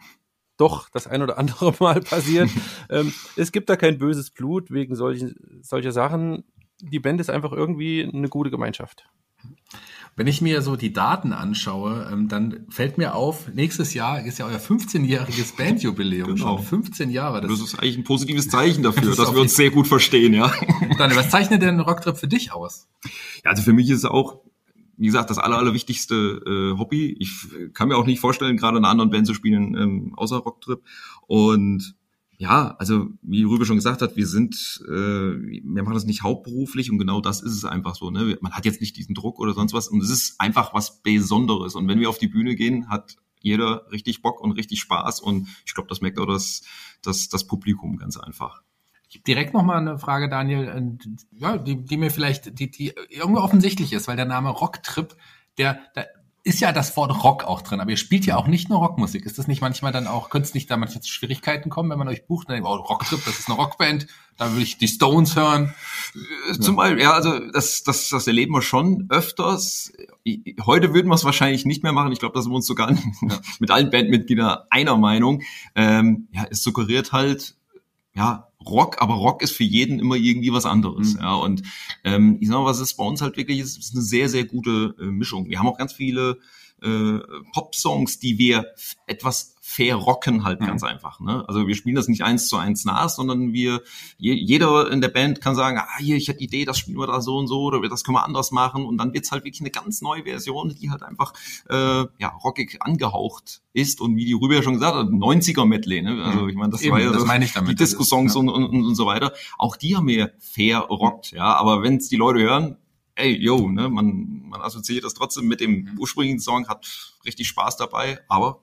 doch 0.57 0.89
das 0.91 1.07
ein 1.07 1.23
oder 1.23 1.39
andere 1.39 1.75
Mal 1.81 2.01
passiert. 2.01 2.51
ähm, 2.91 3.13
es 3.37 3.53
gibt 3.53 3.69
da 3.71 3.77
kein 3.77 3.99
böses 3.99 4.31
Blut 4.31 4.71
wegen 4.71 4.95
solchen, 4.95 5.35
solcher 5.63 5.93
Sachen. 5.93 6.45
Die 6.81 7.01
Band 7.01 7.21
ist 7.21 7.31
einfach 7.31 7.53
irgendwie 7.53 8.09
eine 8.13 8.29
gute 8.29 8.51
Gemeinschaft. 8.51 9.05
Wenn 10.15 10.27
ich 10.27 10.43
mir 10.43 10.61
so 10.63 10.77
die 10.77 10.93
Daten 10.93 11.33
anschaue, 11.33 12.09
ähm, 12.13 12.29
dann 12.29 12.67
fällt 12.69 12.99
mir 12.99 13.15
auf, 13.15 13.49
nächstes 13.55 13.95
Jahr 13.95 14.23
ist 14.25 14.39
ja 14.39 14.47
euer 14.47 14.59
15-jähriges 14.59 15.57
Bandjubiläum 15.57 16.35
Genau. 16.37 16.59
schon. 16.59 16.67
15 16.67 17.11
Jahre. 17.11 17.41
Das 17.41 17.51
Das 17.51 17.61
ist 17.61 17.79
eigentlich 17.79 17.97
ein 17.99 18.05
positives 18.05 18.49
Zeichen 18.49 18.83
dafür, 18.83 19.09
Das 19.09 19.17
dass 19.17 19.33
wir 19.35 19.41
uns 19.41 19.57
sehr 19.57 19.71
gut 19.71 19.89
verstehen, 19.89 20.35
ja. 20.35 20.53
Daniel, 20.99 21.19
was 21.19 21.31
zeichnet 21.31 21.63
denn 21.63 21.81
Rocktrip 21.81 22.19
für 22.19 22.29
dich 22.29 22.53
aus? 22.53 22.89
Ja, 23.43 23.51
also 23.51 23.63
für 23.63 23.73
mich 23.73 23.89
ist 23.89 23.99
es 23.99 24.05
auch, 24.05 24.41
wie 24.97 25.07
gesagt, 25.07 25.31
das 25.31 25.39
aller, 25.39 25.59
allerwichtigste 25.59 26.43
äh, 26.47 26.79
Hobby. 26.79 27.17
Ich 27.19 27.47
kann 27.75 27.89
mir 27.89 27.97
auch 27.97 28.07
nicht 28.07 28.21
vorstellen, 28.21 28.57
gerade 28.57 28.79
in 28.79 28.85
einer 28.85 28.91
anderen 28.91 29.11
Band 29.11 29.27
zu 29.27 29.35
spielen, 29.35 29.77
ähm, 29.77 30.15
außer 30.17 30.37
Rocktrip. 30.37 30.83
Und 31.27 31.95
ja, 32.39 32.75
also 32.79 33.07
wie 33.23 33.45
Rübe 33.45 33.65
schon 33.67 33.77
gesagt 33.77 34.03
hat, 34.03 34.17
wir 34.17 34.27
sind, 34.27 34.83
äh, 34.89 34.91
wir 34.91 35.83
machen 35.83 35.95
das 35.95 36.05
nicht 36.05 36.23
hauptberuflich 36.23 36.91
und 36.91 36.99
genau 36.99 37.21
das 37.21 37.41
ist 37.41 37.53
es 37.53 37.65
einfach 37.65 37.95
so. 37.95 38.11
Ne? 38.11 38.37
Man 38.41 38.53
hat 38.53 38.65
jetzt 38.65 38.81
nicht 38.81 38.97
diesen 38.97 39.15
Druck 39.15 39.39
oder 39.39 39.55
sonst 39.55 39.75
was 39.75 39.87
und 39.87 40.03
es 40.03 40.11
ist 40.11 40.41
einfach 40.41 40.75
was 40.75 41.03
Besonderes. 41.03 41.77
Und 41.77 41.87
wenn 41.87 42.01
wir 42.01 42.09
auf 42.09 42.19
die 42.19 42.27
Bühne 42.27 42.57
gehen, 42.57 42.89
hat 42.89 43.17
jeder 43.41 43.87
richtig 43.93 44.23
Bock 44.23 44.41
und 44.41 44.53
richtig 44.53 44.81
Spaß 44.81 45.21
und 45.21 45.49
ich 45.67 45.75
glaube, 45.75 45.89
das 45.89 46.01
merkt 46.01 46.19
auch 46.19 46.27
das, 46.27 46.63
das, 47.03 47.29
das 47.29 47.47
Publikum 47.47 47.97
ganz 47.97 48.17
einfach. 48.17 48.63
Ich 49.13 49.19
hab 49.19 49.25
direkt 49.25 49.53
noch 49.53 49.63
mal 49.63 49.77
eine 49.77 49.99
Frage, 49.99 50.31
Daniel, 50.31 50.71
und, 50.71 51.07
ja, 51.33 51.59
die, 51.59 51.85
die 51.85 51.99
mir 51.99 52.11
vielleicht, 52.11 52.59
die, 52.59 52.71
die 52.71 52.95
irgendwie 53.11 53.43
offensichtlich 53.43 53.93
ist, 53.93 54.09
weil 54.09 54.17
der 54.17 54.25
Name 54.25 54.49
Rocktrip, 54.49 55.15
der, 55.59 55.81
da 55.95 56.05
ist 56.45 56.61
ja 56.61 56.73
das 56.73 56.97
Wort 56.97 57.23
Rock 57.23 57.45
auch 57.45 57.61
drin, 57.61 57.81
aber 57.81 57.91
ihr 57.91 57.99
spielt 57.99 58.25
ja 58.25 58.37
auch 58.39 58.47
nicht 58.47 58.71
nur 58.71 58.79
Rockmusik. 58.79 59.27
Ist 59.27 59.39
das 59.39 59.49
nicht 59.49 59.61
manchmal 59.61 59.93
dann 59.93 60.07
auch, 60.07 60.31
könnte 60.31 60.49
es 60.49 60.55
nicht 60.55 60.71
da 60.71 60.79
manchmal 60.79 61.03
zu 61.03 61.13
Schwierigkeiten 61.13 61.69
kommen, 61.69 61.91
wenn 61.91 61.99
man 61.99 62.09
euch 62.09 62.27
bucht 62.27 62.49
und 62.49 62.55
denkt, 62.55 62.67
oh, 62.67 62.75
Rocktrip, 62.75 63.23
das 63.27 63.39
ist 63.39 63.51
eine 63.51 63.59
Rockband, 63.59 64.07
da 64.39 64.57
will 64.57 64.63
ich 64.63 64.79
die 64.79 64.89
Stones 64.89 65.37
hören. 65.37 65.75
Äh, 66.49 66.59
Zum 66.59 66.77
Beispiel, 66.77 67.03
ja, 67.03 67.13
also 67.13 67.39
das, 67.39 67.83
das, 67.83 68.09
das 68.09 68.27
erleben 68.27 68.55
wir 68.55 68.63
schon 68.63 69.09
öfters. 69.11 69.93
Heute 70.65 70.95
würden 70.95 71.09
wir 71.09 71.17
es 71.17 71.25
wahrscheinlich 71.25 71.67
nicht 71.67 71.83
mehr 71.83 71.93
machen. 71.93 72.13
Ich 72.13 72.19
glaube, 72.19 72.35
da 72.35 72.41
sind 72.41 72.51
wir 72.51 72.57
uns 72.57 72.67
sogar 72.67 72.97
mit 73.61 73.71
allen 73.71 73.91
Bandmitgliedern 73.91 74.61
einer 74.71 74.97
Meinung. 74.97 75.43
Ähm, 75.75 76.29
ja, 76.33 76.47
es 76.49 76.63
suggeriert 76.63 77.13
halt, 77.13 77.57
ja, 78.15 78.49
Rock, 78.65 79.01
aber 79.01 79.15
Rock 79.15 79.43
ist 79.43 79.53
für 79.53 79.65
jeden 79.65 79.99
immer 79.99 80.17
irgendwie 80.17 80.53
was 80.53 80.67
anderes. 80.67 81.15
Mhm. 81.15 81.21
Ja, 81.21 81.35
und 81.35 81.63
ähm, 82.05 82.39
ich 82.41 82.49
sag 82.49 82.59
mal, 82.59 82.65
was 82.65 82.81
ist 82.81 82.95
bei 82.95 83.05
uns 83.05 83.23
halt 83.23 83.37
wirklich 83.37 83.59
ist, 83.59 83.79
ist 83.79 83.95
eine 83.95 84.03
sehr, 84.03 84.29
sehr 84.29 84.45
gute 84.45 84.95
äh, 85.01 85.05
Mischung. 85.05 85.49
Wir 85.49 85.59
haben 85.59 85.67
auch 85.67 85.79
ganz 85.79 85.93
viele 85.93 86.39
äh, 86.83 87.21
Pop-Songs, 87.53 88.19
die 88.19 88.39
wir 88.39 88.67
etwas 89.07 89.55
verrocken 89.65 90.45
halt 90.45 90.61
Mhm. 90.61 90.67
ganz 90.67 90.83
einfach. 90.83 91.21
Ne? 91.21 91.45
Also 91.49 91.67
wir 91.67 91.75
spielen 91.75 91.95
das 91.97 92.09
nicht 92.09 92.23
eins 92.23 92.49
zu 92.49 92.57
eins 92.59 92.85
nach, 92.85 93.09
sondern 93.09 93.53
wir, 93.55 93.81
je, 94.19 94.35
jeder 94.35 94.91
in 94.91 95.01
der 95.01 95.09
Band 95.09 95.41
kann 95.41 95.55
sagen, 95.55 95.79
ah, 95.79 95.99
hier, 95.99 96.17
ich 96.17 96.29
hätte 96.29 96.39
die 96.41 96.45
Idee, 96.45 96.65
das 96.67 96.79
spielen 96.79 96.99
wir 96.99 97.07
da 97.07 97.21
so 97.23 97.39
und 97.39 97.47
so, 97.47 97.63
oder 97.63 97.81
wir- 97.81 97.89
das 97.89 98.05
können 98.05 98.17
wir 98.17 98.25
anders 98.25 98.51
machen. 98.51 98.85
Und 98.85 98.99
dann 98.99 99.15
wird's 99.15 99.31
halt 99.33 99.45
wirklich 99.45 99.61
eine 99.63 99.71
ganz 99.71 100.03
neue 100.03 100.25
Version, 100.25 100.75
die 100.79 100.91
halt 100.91 101.03
einfach 101.03 101.33
äh, 101.71 101.75
ja, 102.19 102.29
rockig 102.45 102.79
angehaucht 102.83 103.63
ist. 103.73 104.01
Und 104.03 104.17
wie 104.17 104.27
die 104.27 104.35
Rüber 104.35 104.57
ja 104.57 104.63
schon 104.63 104.75
gesagt 104.75 104.97
hat, 104.97 105.09
90er-Medley. 105.09 106.03
Ne? 106.03 106.23
Also 106.23 106.49
ich 106.49 106.57
meine, 106.57 106.71
das 106.71 106.81
Mhm. 106.81 106.87
Eben, 106.89 106.95
war 106.97 107.01
ja 107.03 107.11
das 107.13 107.21
so- 107.23 107.27
meine 107.27 107.45
ich 107.47 107.53
damit. 107.53 107.71
die 107.71 107.75
Disco-Songs 107.77 108.35
Ja. 108.35 108.41
und, 108.41 108.49
und, 108.51 108.65
und 108.85 108.95
so 108.95 109.07
weiter. 109.07 109.33
Auch 109.59 109.77
die 109.77 109.97
haben 109.97 110.09
wir 110.09 110.33
verrockt, 110.41 111.31
ja. 111.33 111.55
Aber 111.55 111.83
wenn's 111.83 112.09
die 112.09 112.17
Leute 112.17 112.41
hören, 112.41 112.77
ey, 113.15 113.37
yo, 113.37 113.69
ne, 113.69 113.89
man, 113.89 114.43
man 114.49 114.61
assoziiert 114.63 115.05
das 115.05 115.15
trotzdem 115.15 115.47
mit 115.47 115.61
dem 115.61 115.85
Mhm. 115.85 115.99
ursprünglichen 115.99 116.41
Song, 116.41 116.69
hat 116.69 116.87
richtig 117.25 117.49
Spaß 117.49 117.77
dabei, 117.77 118.21
aber 118.29 118.61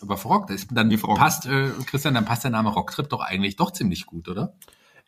Aber 0.00 0.16
verrockt 0.16 0.50
ist 0.50 0.68
dann 0.70 0.90
Wie 0.90 0.96
verrockt. 0.96 1.18
passt, 1.18 1.46
äh, 1.46 1.70
Christian, 1.86 2.14
dann 2.14 2.24
passt 2.24 2.44
der 2.44 2.52
Name 2.52 2.68
Rocktrip 2.70 3.08
doch 3.08 3.20
eigentlich 3.20 3.56
doch 3.56 3.72
ziemlich 3.72 4.06
gut, 4.06 4.28
oder? 4.28 4.56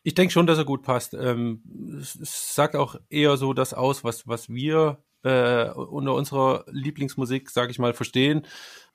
Ich 0.02 0.14
denke 0.14 0.32
schon, 0.32 0.46
dass 0.46 0.58
er 0.58 0.64
gut 0.64 0.82
passt. 0.82 1.14
Ähm, 1.14 1.62
es, 2.00 2.16
es 2.16 2.54
sagt 2.54 2.74
auch 2.74 2.96
eher 3.08 3.36
so 3.36 3.52
das 3.52 3.72
aus, 3.74 4.02
was, 4.02 4.26
was 4.26 4.48
wir 4.48 4.98
äh, 5.22 5.70
unter 5.70 6.14
unserer 6.14 6.64
Lieblingsmusik, 6.70 7.50
sage 7.50 7.70
ich 7.70 7.78
mal, 7.78 7.94
verstehen. 7.94 8.46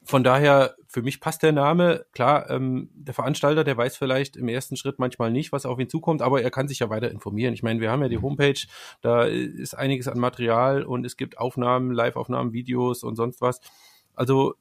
Von 0.03 0.23
daher, 0.23 0.75
für 0.87 1.01
mich 1.01 1.19
passt 1.19 1.41
der 1.41 1.51
Name. 1.51 2.05
Klar, 2.11 2.49
ähm, 2.51 2.89
der 2.93 3.15
Veranstalter, 3.15 3.63
der 3.63 3.75
weiß 3.75 3.97
vielleicht 3.97 4.35
im 4.35 4.47
ersten 4.47 4.77
Schritt 4.77 4.99
manchmal 4.99 5.31
nicht, 5.31 5.51
was 5.51 5.65
auf 5.65 5.79
ihn 5.79 5.89
zukommt, 5.89 6.21
aber 6.21 6.43
er 6.43 6.51
kann 6.51 6.67
sich 6.67 6.79
ja 6.79 6.89
weiter 6.91 7.09
informieren. 7.09 7.55
Ich 7.55 7.63
meine, 7.63 7.81
wir 7.81 7.91
haben 7.91 8.03
ja 8.03 8.09
die 8.09 8.21
Homepage, 8.21 8.67
da 9.01 9.23
ist 9.23 9.73
einiges 9.73 10.07
an 10.07 10.19
Material 10.19 10.83
und 10.83 11.05
es 11.05 11.17
gibt 11.17 11.39
Aufnahmen, 11.39 11.91
Live-Aufnahmen, 11.91 12.53
Videos 12.53 13.03
und 13.03 13.15
sonst 13.15 13.41
was. 13.41 13.61
Also, 14.13 14.53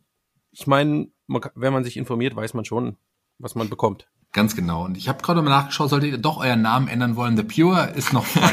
ich 0.50 0.66
meine, 0.66 1.08
man, 1.26 1.42
wenn 1.54 1.72
man 1.72 1.84
sich 1.84 1.98
informiert, 1.98 2.34
weiß 2.34 2.54
man 2.54 2.64
schon, 2.64 2.96
was 3.38 3.54
man 3.54 3.68
bekommt. 3.68 4.08
Ganz 4.34 4.56
genau. 4.56 4.84
Und 4.84 4.96
ich 4.96 5.08
habe 5.08 5.22
gerade 5.22 5.42
mal 5.42 5.50
nachgeschaut, 5.50 5.90
solltet 5.90 6.10
ihr 6.10 6.18
doch 6.18 6.38
euren 6.38 6.60
Namen 6.60 6.88
ändern 6.88 7.14
wollen, 7.14 7.36
The 7.36 7.44
Pure 7.44 7.92
ist 7.94 8.12
noch 8.12 8.26
frei. 8.26 8.50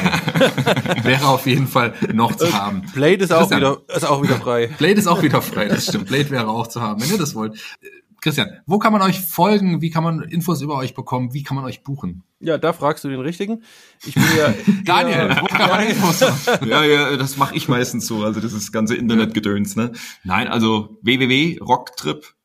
Wäre 1.02 1.26
auf 1.26 1.44
jeden 1.44 1.66
Fall 1.66 1.92
noch 2.12 2.36
zu 2.36 2.52
haben. 2.52 2.82
Blade 2.94 3.24
ist 3.24 3.32
auch 3.32 3.40
Christian. 3.40 3.60
wieder, 3.60 3.78
ist 3.88 4.04
auch 4.04 4.22
wieder 4.22 4.36
frei. 4.36 4.68
Blade 4.78 4.94
ist 4.94 5.08
auch 5.08 5.22
wieder 5.24 5.42
frei, 5.42 5.66
das 5.66 5.88
stimmt. 5.88 6.06
Blade 6.06 6.30
wäre 6.30 6.48
auch 6.48 6.68
zu 6.68 6.80
haben, 6.80 7.02
wenn 7.02 7.10
ihr 7.10 7.18
das 7.18 7.34
wollt. 7.34 7.54
Äh, 7.80 7.88
Christian, 8.20 8.60
wo 8.64 8.78
kann 8.78 8.92
man 8.92 9.02
euch 9.02 9.22
folgen? 9.22 9.80
Wie 9.80 9.90
kann 9.90 10.04
man 10.04 10.22
Infos 10.22 10.62
über 10.62 10.76
euch 10.76 10.94
bekommen? 10.94 11.34
Wie 11.34 11.42
kann 11.42 11.56
man 11.56 11.64
euch 11.64 11.82
buchen? 11.82 12.22
Ja, 12.38 12.58
da 12.58 12.72
fragst 12.72 13.02
du 13.02 13.08
den 13.08 13.18
richtigen. 13.18 13.64
Ich 14.06 14.14
bin 14.14 14.22
ja 14.38 14.54
Daniel, 14.84 15.36
wo 15.40 15.46
kann 15.46 15.68
man 15.68 15.84
Infos 15.84 16.22
haben? 16.22 16.68
ja, 16.68 16.84
ja, 16.84 17.16
das 17.16 17.36
mache 17.36 17.56
ich 17.56 17.66
meistens 17.66 18.06
so, 18.06 18.22
also 18.22 18.38
das 18.38 18.52
ist 18.52 18.66
das 18.66 18.72
ganze 18.72 18.94
Internetgedöns, 18.94 19.74
ne? 19.74 19.90
Nein, 20.22 20.46
also 20.46 21.00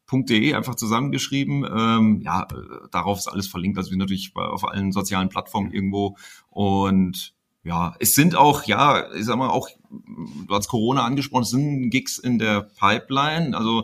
www.rocktrip.de 0.07 0.53
einfach 0.53 0.75
zusammengeschrieben. 0.75 1.65
Ähm, 1.65 2.21
ja, 2.21 2.43
äh, 2.43 2.87
darauf 2.91 3.19
ist 3.19 3.27
alles 3.27 3.47
verlinkt. 3.47 3.77
Also 3.77 3.91
wir 3.91 3.97
natürlich 3.97 4.35
auf 4.35 4.67
allen 4.67 4.91
sozialen 4.91 5.29
Plattformen 5.29 5.71
irgendwo 5.71 6.17
und 6.49 7.33
ja, 7.63 7.95
es 7.99 8.15
sind 8.15 8.33
auch, 8.37 8.63
ja, 8.63 9.13
ich 9.13 9.25
sag 9.25 9.35
mal, 9.37 9.49
auch, 9.49 9.67
du 9.89 10.55
hast 10.55 10.69
Corona 10.69 11.03
angesprochen, 11.03 11.43
es 11.43 11.49
sind 11.49 11.89
Gigs 11.89 12.17
in 12.17 12.39
der 12.39 12.61
Pipeline. 12.61 13.57
Also 13.57 13.83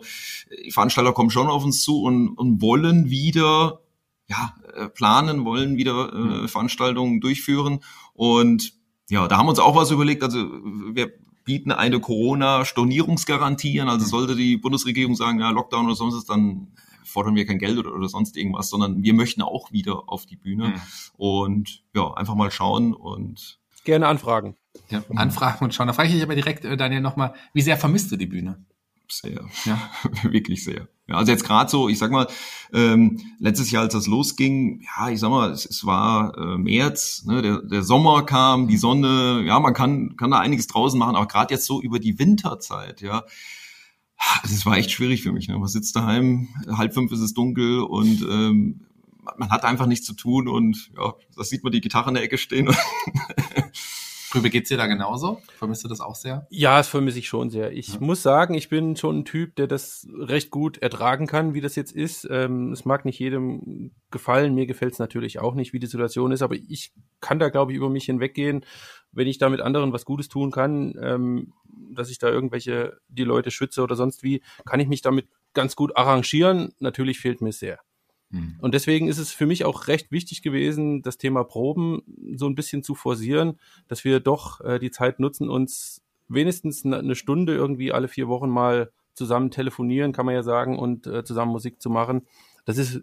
die 0.64 0.70
Veranstalter 0.70 1.12
kommen 1.12 1.28
schon 1.28 1.48
auf 1.48 1.64
uns 1.64 1.82
zu 1.82 2.00
und, 2.02 2.28
und 2.28 2.62
wollen 2.62 3.10
wieder, 3.10 3.80
ja, 4.26 4.54
äh, 4.74 4.88
planen, 4.88 5.44
wollen 5.44 5.76
wieder 5.76 6.14
äh, 6.14 6.48
Veranstaltungen 6.48 7.20
durchführen. 7.20 7.80
Und 8.14 8.72
ja, 9.10 9.28
da 9.28 9.36
haben 9.36 9.46
wir 9.46 9.50
uns 9.50 9.58
auch 9.58 9.76
was 9.76 9.90
überlegt. 9.90 10.22
Also 10.22 10.38
wir 10.94 11.12
bieten 11.44 11.72
eine 11.72 12.00
Corona-Stornierungsgarantie 12.00 13.80
an. 13.80 13.88
Also 13.88 14.06
sollte 14.06 14.34
die 14.34 14.56
Bundesregierung 14.56 15.14
sagen, 15.14 15.40
ja, 15.40 15.50
Lockdown 15.50 15.86
oder 15.86 15.94
sonst 15.94 16.16
was, 16.16 16.24
dann 16.24 16.68
fordern 17.04 17.34
wir 17.34 17.46
kein 17.46 17.58
Geld 17.58 17.78
oder, 17.78 17.94
oder 17.94 18.08
sonst 18.08 18.36
irgendwas, 18.36 18.70
sondern 18.70 19.02
wir 19.02 19.14
möchten 19.14 19.42
auch 19.42 19.70
wieder 19.72 20.08
auf 20.08 20.26
die 20.26 20.36
Bühne. 20.36 20.68
Mhm. 20.68 20.80
Und 21.16 21.82
ja, 21.94 22.12
einfach 22.14 22.34
mal 22.34 22.50
schauen 22.50 22.94
und 22.94 23.58
gerne 23.84 24.08
anfragen. 24.08 24.56
Ja, 24.88 25.04
anfragen 25.14 25.64
und 25.64 25.74
schauen. 25.74 25.86
Da 25.86 25.92
frage 25.92 26.08
ich 26.08 26.14
dich 26.14 26.22
aber 26.24 26.34
direkt, 26.34 26.64
äh, 26.64 26.76
Daniel, 26.76 27.00
nochmal, 27.00 27.34
wie 27.52 27.62
sehr 27.62 27.76
vermisst 27.76 28.10
du 28.10 28.16
die 28.16 28.26
Bühne? 28.26 28.64
Sehr, 29.08 29.44
Ja. 29.64 29.90
wirklich 30.22 30.64
sehr. 30.64 30.88
Ja, 31.06 31.16
also 31.16 31.30
jetzt 31.32 31.44
gerade 31.44 31.70
so, 31.70 31.88
ich 31.88 31.98
sag 31.98 32.10
mal, 32.10 32.26
ähm, 32.72 33.20
letztes 33.38 33.70
Jahr, 33.70 33.82
als 33.82 33.92
das 33.92 34.06
losging, 34.06 34.82
ja, 34.96 35.10
ich 35.10 35.20
sag 35.20 35.30
mal, 35.30 35.50
es, 35.50 35.66
es 35.66 35.84
war 35.84 36.36
äh, 36.38 36.56
März, 36.56 37.24
ne, 37.26 37.42
der, 37.42 37.60
der 37.60 37.82
Sommer 37.82 38.24
kam, 38.24 38.68
die 38.68 38.78
Sonne, 38.78 39.42
ja, 39.46 39.60
man 39.60 39.74
kann, 39.74 40.16
kann 40.16 40.30
da 40.30 40.38
einiges 40.38 40.66
draußen 40.66 40.98
machen, 40.98 41.16
aber 41.16 41.26
gerade 41.26 41.52
jetzt 41.52 41.66
so 41.66 41.82
über 41.82 41.98
die 41.98 42.18
Winterzeit, 42.18 43.02
ja, 43.02 43.24
das 44.42 44.64
war 44.64 44.76
echt 44.78 44.90
schwierig 44.90 45.22
für 45.22 45.32
mich. 45.32 45.48
Ne? 45.48 45.58
Man 45.58 45.68
sitzt 45.68 45.94
daheim, 45.96 46.48
halb 46.68 46.94
fünf 46.94 47.12
ist 47.12 47.20
es 47.20 47.34
dunkel 47.34 47.80
und 47.80 48.22
ähm, 48.22 48.86
man 49.36 49.50
hat 49.50 49.64
einfach 49.64 49.86
nichts 49.86 50.06
zu 50.06 50.14
tun 50.14 50.48
und 50.48 50.90
ja, 50.96 51.14
das 51.36 51.48
sieht 51.48 51.62
man 51.64 51.72
die 51.72 51.80
Gitarre 51.80 52.08
in 52.08 52.14
der 52.14 52.24
Ecke 52.24 52.38
stehen. 52.38 52.74
Rübe, 54.34 54.50
geht's 54.50 54.68
dir 54.68 54.76
da 54.76 54.86
genauso? 54.86 55.40
Vermisst 55.58 55.84
du 55.84 55.88
das 55.88 56.00
auch 56.00 56.14
sehr? 56.14 56.46
Ja, 56.50 56.78
das 56.78 56.88
vermisse 56.88 57.18
ich 57.18 57.28
schon 57.28 57.50
sehr. 57.50 57.72
Ich 57.72 58.00
muss 58.00 58.22
sagen, 58.22 58.54
ich 58.54 58.68
bin 58.68 58.96
schon 58.96 59.20
ein 59.20 59.24
Typ, 59.24 59.56
der 59.56 59.66
das 59.66 60.06
recht 60.18 60.50
gut 60.50 60.78
ertragen 60.78 61.26
kann, 61.26 61.54
wie 61.54 61.60
das 61.60 61.76
jetzt 61.76 61.92
ist. 61.92 62.26
Ähm, 62.30 62.72
es 62.72 62.84
mag 62.84 63.04
nicht 63.04 63.18
jedem 63.18 63.92
gefallen, 64.10 64.54
mir 64.54 64.66
gefällt 64.66 64.94
es 64.94 64.98
natürlich 64.98 65.38
auch 65.38 65.54
nicht, 65.54 65.72
wie 65.72 65.78
die 65.78 65.86
Situation 65.86 66.32
ist, 66.32 66.42
aber 66.42 66.56
ich 66.56 66.92
kann 67.20 67.38
da, 67.38 67.48
glaube 67.48 67.72
ich, 67.72 67.76
über 67.76 67.90
mich 67.90 68.04
hinweggehen, 68.06 68.64
wenn 69.12 69.28
ich 69.28 69.38
da 69.38 69.48
mit 69.48 69.60
anderen 69.60 69.92
was 69.92 70.04
Gutes 70.04 70.28
tun 70.28 70.50
kann, 70.50 70.94
ähm, 71.00 71.52
dass 71.94 72.10
ich 72.10 72.18
da 72.18 72.28
irgendwelche, 72.28 72.98
die 73.08 73.24
Leute 73.24 73.50
schütze 73.50 73.82
oder 73.82 73.96
sonst 73.96 74.22
wie, 74.22 74.42
kann 74.64 74.80
ich 74.80 74.88
mich 74.88 75.02
damit 75.02 75.28
ganz 75.52 75.76
gut 75.76 75.96
arrangieren. 75.96 76.72
Natürlich 76.80 77.20
fehlt 77.20 77.40
mir 77.40 77.52
sehr. 77.52 77.78
Hm. 78.34 78.56
Und 78.58 78.74
deswegen 78.74 79.08
ist 79.08 79.18
es 79.18 79.32
für 79.32 79.46
mich 79.46 79.64
auch 79.64 79.86
recht 79.86 80.10
wichtig 80.10 80.42
gewesen, 80.42 81.02
das 81.02 81.18
Thema 81.18 81.44
Proben 81.44 82.02
so 82.34 82.46
ein 82.46 82.54
bisschen 82.54 82.82
zu 82.82 82.94
forcieren, 82.94 83.58
dass 83.86 84.04
wir 84.04 84.20
doch 84.20 84.60
äh, 84.60 84.78
die 84.78 84.90
Zeit 84.90 85.20
nutzen, 85.20 85.48
uns 85.48 86.02
wenigstens 86.28 86.84
eine 86.84 86.98
eine 86.98 87.14
Stunde 87.14 87.54
irgendwie 87.54 87.92
alle 87.92 88.08
vier 88.08 88.28
Wochen 88.28 88.50
mal 88.50 88.90
zusammen 89.14 89.50
telefonieren, 89.50 90.12
kann 90.12 90.26
man 90.26 90.34
ja 90.34 90.42
sagen, 90.42 90.78
und 90.78 91.06
äh, 91.06 91.24
zusammen 91.24 91.52
Musik 91.52 91.80
zu 91.80 91.90
machen. 91.90 92.26
Das 92.64 92.78
ist 92.78 93.02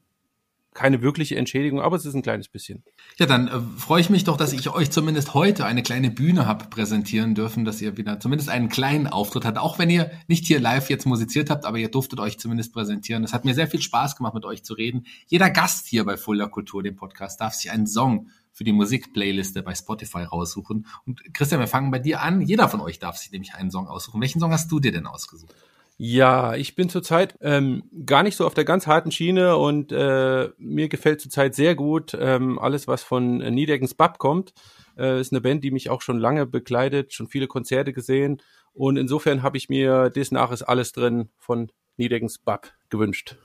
keine 0.73 1.01
wirkliche 1.01 1.35
Entschädigung, 1.35 1.81
aber 1.81 1.97
es 1.97 2.05
ist 2.05 2.13
ein 2.13 2.21
kleines 2.21 2.47
bisschen. 2.47 2.83
Ja, 3.17 3.25
dann 3.25 3.47
äh, 3.47 3.59
freue 3.77 3.99
ich 3.99 4.09
mich 4.09 4.23
doch, 4.23 4.37
dass 4.37 4.53
ich 4.53 4.69
euch 4.69 4.89
zumindest 4.89 5.33
heute 5.33 5.65
eine 5.65 5.83
kleine 5.83 6.09
Bühne 6.09 6.45
habe 6.45 6.65
präsentieren 6.65 7.35
dürfen, 7.35 7.65
dass 7.65 7.81
ihr 7.81 7.97
wieder 7.97 8.19
zumindest 8.19 8.49
einen 8.49 8.69
kleinen 8.69 9.07
Auftritt 9.07 9.43
habt, 9.43 9.57
auch 9.57 9.79
wenn 9.79 9.89
ihr 9.89 10.11
nicht 10.27 10.45
hier 10.45 10.59
live 10.61 10.89
jetzt 10.89 11.05
musiziert 11.05 11.49
habt, 11.49 11.65
aber 11.65 11.77
ihr 11.77 11.91
durftet 11.91 12.19
euch 12.19 12.39
zumindest 12.39 12.73
präsentieren. 12.73 13.23
Es 13.23 13.33
hat 13.33 13.43
mir 13.43 13.53
sehr 13.53 13.67
viel 13.67 13.81
Spaß 13.81 14.15
gemacht, 14.15 14.33
mit 14.33 14.45
euch 14.45 14.63
zu 14.63 14.73
reden. 14.73 15.05
Jeder 15.27 15.49
Gast 15.49 15.87
hier 15.87 16.05
bei 16.05 16.15
Fulda 16.15 16.47
Kultur, 16.47 16.83
dem 16.83 16.95
Podcast, 16.95 17.41
darf 17.41 17.53
sich 17.53 17.69
einen 17.69 17.87
Song 17.87 18.29
für 18.53 18.63
die 18.63 18.73
Musikplayliste 18.73 19.63
bei 19.63 19.75
Spotify 19.75 20.23
raussuchen. 20.23 20.87
Und 21.05 21.33
Christian, 21.33 21.59
wir 21.59 21.67
fangen 21.67 21.91
bei 21.91 21.99
dir 21.99 22.21
an. 22.21 22.41
Jeder 22.41 22.69
von 22.69 22.81
euch 22.81 22.99
darf 22.99 23.17
sich 23.17 23.31
nämlich 23.31 23.55
einen 23.55 23.71
Song 23.71 23.87
aussuchen. 23.87 24.21
Welchen 24.21 24.39
Song 24.39 24.51
hast 24.51 24.71
du 24.71 24.79
dir 24.79 24.91
denn 24.91 25.07
ausgesucht? 25.07 25.55
Ja, 26.03 26.55
ich 26.55 26.73
bin 26.73 26.89
zurzeit 26.89 27.35
ähm, 27.41 27.83
gar 28.07 28.23
nicht 28.23 28.35
so 28.35 28.47
auf 28.47 28.55
der 28.55 28.65
ganz 28.65 28.87
harten 28.87 29.11
Schiene 29.11 29.57
und 29.57 29.91
äh, 29.91 30.49
mir 30.57 30.89
gefällt 30.89 31.21
zurzeit 31.21 31.53
sehr 31.53 31.75
gut 31.75 32.17
ähm, 32.19 32.57
alles, 32.57 32.87
was 32.87 33.03
von 33.03 33.37
Niedeckens 33.37 33.93
Bab 33.93 34.17
kommt. 34.17 34.55
Äh, 34.97 35.21
ist 35.21 35.31
eine 35.31 35.41
Band, 35.41 35.63
die 35.63 35.69
mich 35.69 35.91
auch 35.91 36.01
schon 36.01 36.17
lange 36.17 36.47
begleitet, 36.47 37.13
schon 37.13 37.27
viele 37.27 37.45
Konzerte 37.45 37.93
gesehen 37.93 38.41
und 38.73 38.97
insofern 38.97 39.43
habe 39.43 39.57
ich 39.57 39.69
mir 39.69 40.09
des 40.09 40.31
nach 40.31 40.51
ist 40.51 40.63
alles 40.63 40.91
drin 40.91 41.29
von 41.37 41.71
Niedeckens 41.97 42.39
Bab 42.39 42.73
gewünscht. 42.89 43.35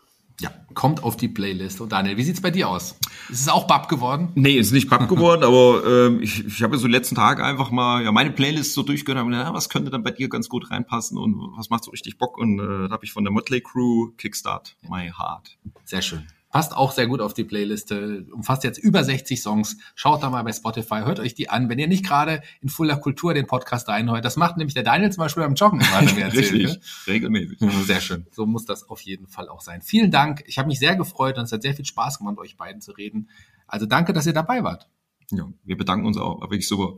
Ja, 0.41 0.51
kommt 0.75 1.03
auf 1.03 1.17
die 1.17 1.29
Playlist. 1.29 1.81
Und 1.81 1.93
Daniel, 1.93 2.17
wie 2.17 2.23
sieht's 2.23 2.43
bei 2.43 2.51
dir 2.51 2.69
aus? 2.69 2.99
Ist 3.31 3.41
es 3.41 3.49
auch 3.49 3.67
Bab 3.67 3.89
geworden? 3.89 4.33
Nee, 4.35 4.57
ist 4.57 4.73
nicht 4.73 4.91
papp 4.91 5.09
geworden, 5.09 5.43
aber 5.43 5.83
ähm, 5.87 6.21
ich, 6.21 6.45
ich 6.45 6.63
habe 6.63 6.77
so 6.77 6.87
die 6.87 6.93
letzten 6.93 7.15
Tage 7.15 7.43
einfach 7.43 7.71
mal 7.71 8.05
ja 8.05 8.13
meine 8.13 8.31
Playlist 8.31 8.75
so 8.75 8.83
durchgehört 8.83 9.25
und 9.25 9.31
gedacht, 9.31 9.49
ja, 9.49 9.55
was 9.55 9.69
könnte 9.69 9.91
dann 9.91 10.03
bei 10.03 10.11
dir 10.11 10.29
ganz 10.29 10.49
gut 10.49 10.71
reinpassen 10.71 11.17
und 11.17 11.37
was 11.57 11.71
macht 11.71 11.85
so 11.85 11.91
richtig 11.91 12.19
Bock 12.19 12.37
und 12.37 12.59
äh, 12.59 12.89
da 12.89 12.91
habe 12.91 13.05
ich 13.05 13.13
von 13.13 13.25
der 13.25 13.33
Motley 13.33 13.63
Crew 13.63 14.11
Kickstart 14.19 14.77
My 14.83 15.11
Heart. 15.11 15.57
Sehr 15.85 16.03
schön. 16.03 16.27
Passt 16.57 16.75
auch 16.75 16.93
sehr 16.93 17.07
gut 17.07 17.21
auf 17.21 17.35
die 17.35 17.45
Playliste. 17.45 18.25
Umfasst 18.33 18.65
jetzt 18.65 18.79
über 18.79 19.05
60 19.05 19.43
Songs. 19.43 19.77
Schaut 19.95 20.23
da 20.23 20.31
mal 20.31 20.43
bei 20.43 20.55
Spotify, 20.55 21.01
hört 21.05 21.21
euch 21.21 21.35
die 21.35 21.51
an. 21.51 21.69
Wenn 21.69 21.79
ihr 21.79 21.87
nicht 21.87 22.03
gerade 22.03 22.41
in 22.63 22.71
Fuller 22.71 22.97
Kultur 22.97 23.35
den 23.35 23.47
Podcast 23.47 23.89
reinhört, 23.89 24.25
das 24.25 24.37
macht 24.37 24.57
nämlich 24.57 24.73
der 24.73 24.83
Daniel 24.83 25.13
zum 25.13 25.21
Beispiel 25.21 25.43
beim 25.43 25.55
Joggen 25.55 25.81
immer, 25.83 25.97
er 25.97 26.15
mir 26.15 26.25
erzählt, 26.25 26.51
Richtig, 26.51 26.65
gell? 26.65 26.81
regelmäßig. 27.09 27.59
Sehr 27.85 28.01
schön. 28.01 28.27
So 28.31 28.47
muss 28.47 28.65
das 28.65 28.89
auf 28.89 29.03
jeden 29.03 29.27
Fall 29.27 29.51
auch 29.51 29.61
sein. 29.61 29.83
Vielen 29.83 30.11
Dank. 30.11 30.45
Ich 30.47 30.57
habe 30.57 30.69
mich 30.69 30.79
sehr 30.79 30.97
gefreut 30.97 31.37
und 31.37 31.45
es 31.45 31.53
hat 31.53 31.61
sehr 31.61 31.75
viel 31.75 31.85
Spaß 31.85 32.17
gemacht, 32.17 32.37
mit 32.37 32.41
euch 32.41 32.57
beiden 32.57 32.81
zu 32.81 32.93
reden. 32.93 33.29
Also 33.67 33.85
danke, 33.85 34.15
dass 34.15 34.25
ihr 34.25 34.33
dabei 34.33 34.65
wart. 34.65 34.89
Ja, 35.31 35.47
wir 35.63 35.77
bedanken 35.77 36.07
uns 36.07 36.17
auch, 36.17 36.41
wirklich 36.41 36.67
super. 36.67 36.97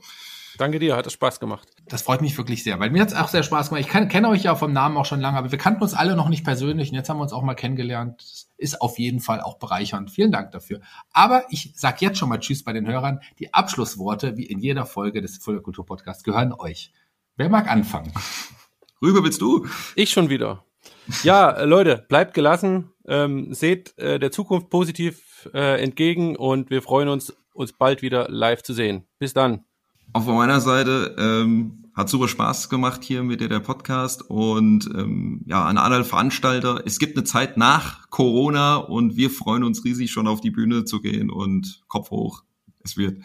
Danke 0.57 0.79
dir, 0.79 0.97
hat 0.97 1.07
es 1.07 1.13
Spaß 1.15 1.41
gemacht. 1.41 1.69
Das 1.89 2.03
freut 2.03 2.21
mich 2.21 2.39
wirklich 2.39 2.63
sehr, 2.63 2.79
weil 2.79 2.91
mir 2.91 3.03
hat 3.03 3.09
es 3.09 3.15
auch 3.15 3.29
sehr 3.29 3.43
Spaß 3.43 3.71
gemacht. 3.71 3.85
Ich 3.85 3.89
kann, 3.89 4.09
kenne 4.09 4.29
euch 4.29 4.45
ja 4.45 4.55
vom 4.55 4.73
Namen 4.73 4.97
auch 4.97 5.05
schon 5.05 5.21
lange, 5.21 5.39
aber 5.39 5.51
wir 5.51 5.59
kannten 5.59 5.83
uns 5.83 5.95
alle 5.95 6.15
noch 6.15 6.29
nicht 6.29 6.45
persönlich 6.45 6.91
und 6.91 6.95
jetzt 6.95 7.09
haben 7.09 7.19
wir 7.19 7.23
uns 7.23 7.33
auch 7.33 7.43
mal 7.43 7.55
kennengelernt. 7.55 8.21
Das 8.21 8.48
ist 8.59 8.83
auf 8.83 8.99
jeden 8.99 9.21
Fall 9.21 9.41
auch 9.41 9.59
bereichernd. 9.59 10.11
Vielen 10.11 10.33
Dank 10.33 10.51
dafür. 10.51 10.81
Aber 11.13 11.45
ich 11.51 11.73
sag 11.75 12.03
jetzt 12.03 12.19
schon 12.19 12.29
mal 12.29 12.39
Tschüss 12.39 12.65
bei 12.65 12.73
den 12.73 12.87
Hörern. 12.87 13.21
Die 13.39 13.55
Abschlussworte, 13.55 14.37
wie 14.37 14.47
in 14.47 14.59
jeder 14.59 14.85
Folge 14.85 15.23
des 15.23 15.39
Fuller 15.39 15.61
Kultur 15.61 15.87
Podcasts, 15.87 16.25
gehören 16.25 16.53
euch. 16.53 16.93
Wer 17.37 17.49
mag 17.49 17.71
anfangen? 17.71 18.13
Rüber 19.03 19.23
willst 19.23 19.41
du? 19.41 19.67
Ich 19.95 20.11
schon 20.11 20.29
wieder. 20.29 20.65
Ja, 21.23 21.51
äh, 21.51 21.65
Leute, 21.65 22.05
bleibt 22.09 22.35
gelassen, 22.35 22.91
ähm, 23.07 23.55
seht 23.55 23.97
äh, 23.99 24.19
der 24.19 24.31
Zukunft 24.33 24.71
positiv 24.71 25.49
äh, 25.55 25.81
entgegen 25.83 26.37
und 26.37 26.71
wir 26.71 26.83
freuen 26.83 27.09
uns, 27.09 27.35
uns 27.55 27.73
bald 27.73 28.03
wieder 28.03 28.29
live 28.29 28.63
zu 28.63 28.75
sehen. 28.75 29.07
Bis 29.19 29.33
dann. 29.33 29.65
Auch 30.13 30.25
von 30.25 30.37
meiner 30.37 30.61
Seite 30.61 31.17
ähm, 31.19 31.88
hat 31.99 32.09
super 32.09 32.29
Spaß 32.29 32.69
gemacht 32.69 33.03
hier 33.03 33.25
mit 33.25 33.41
dir 33.41 33.49
der 33.49 33.59
Podcast 33.59 34.23
und 34.31 34.89
ähm, 34.95 35.43
ja 35.47 35.65
an 35.65 35.79
alle 35.79 36.05
Veranstalter. 36.05 36.81
Es 36.87 37.01
gibt 37.01 37.17
eine 37.17 37.25
Zeit 37.25 37.57
nach 37.57 38.09
Corona 38.09 38.77
und 38.77 39.17
wir 39.17 39.31
freuen 39.31 39.65
uns 39.65 39.85
riesig 39.85 40.13
schon 40.13 40.29
auf 40.29 40.41
die 40.41 40.53
Bühne 40.53 40.85
zu 40.85 41.01
gehen 41.01 41.29
und 41.29 41.83
Kopf 41.89 42.13
hoch. 42.13 42.45
Es 42.85 42.97
wird. 42.97 43.19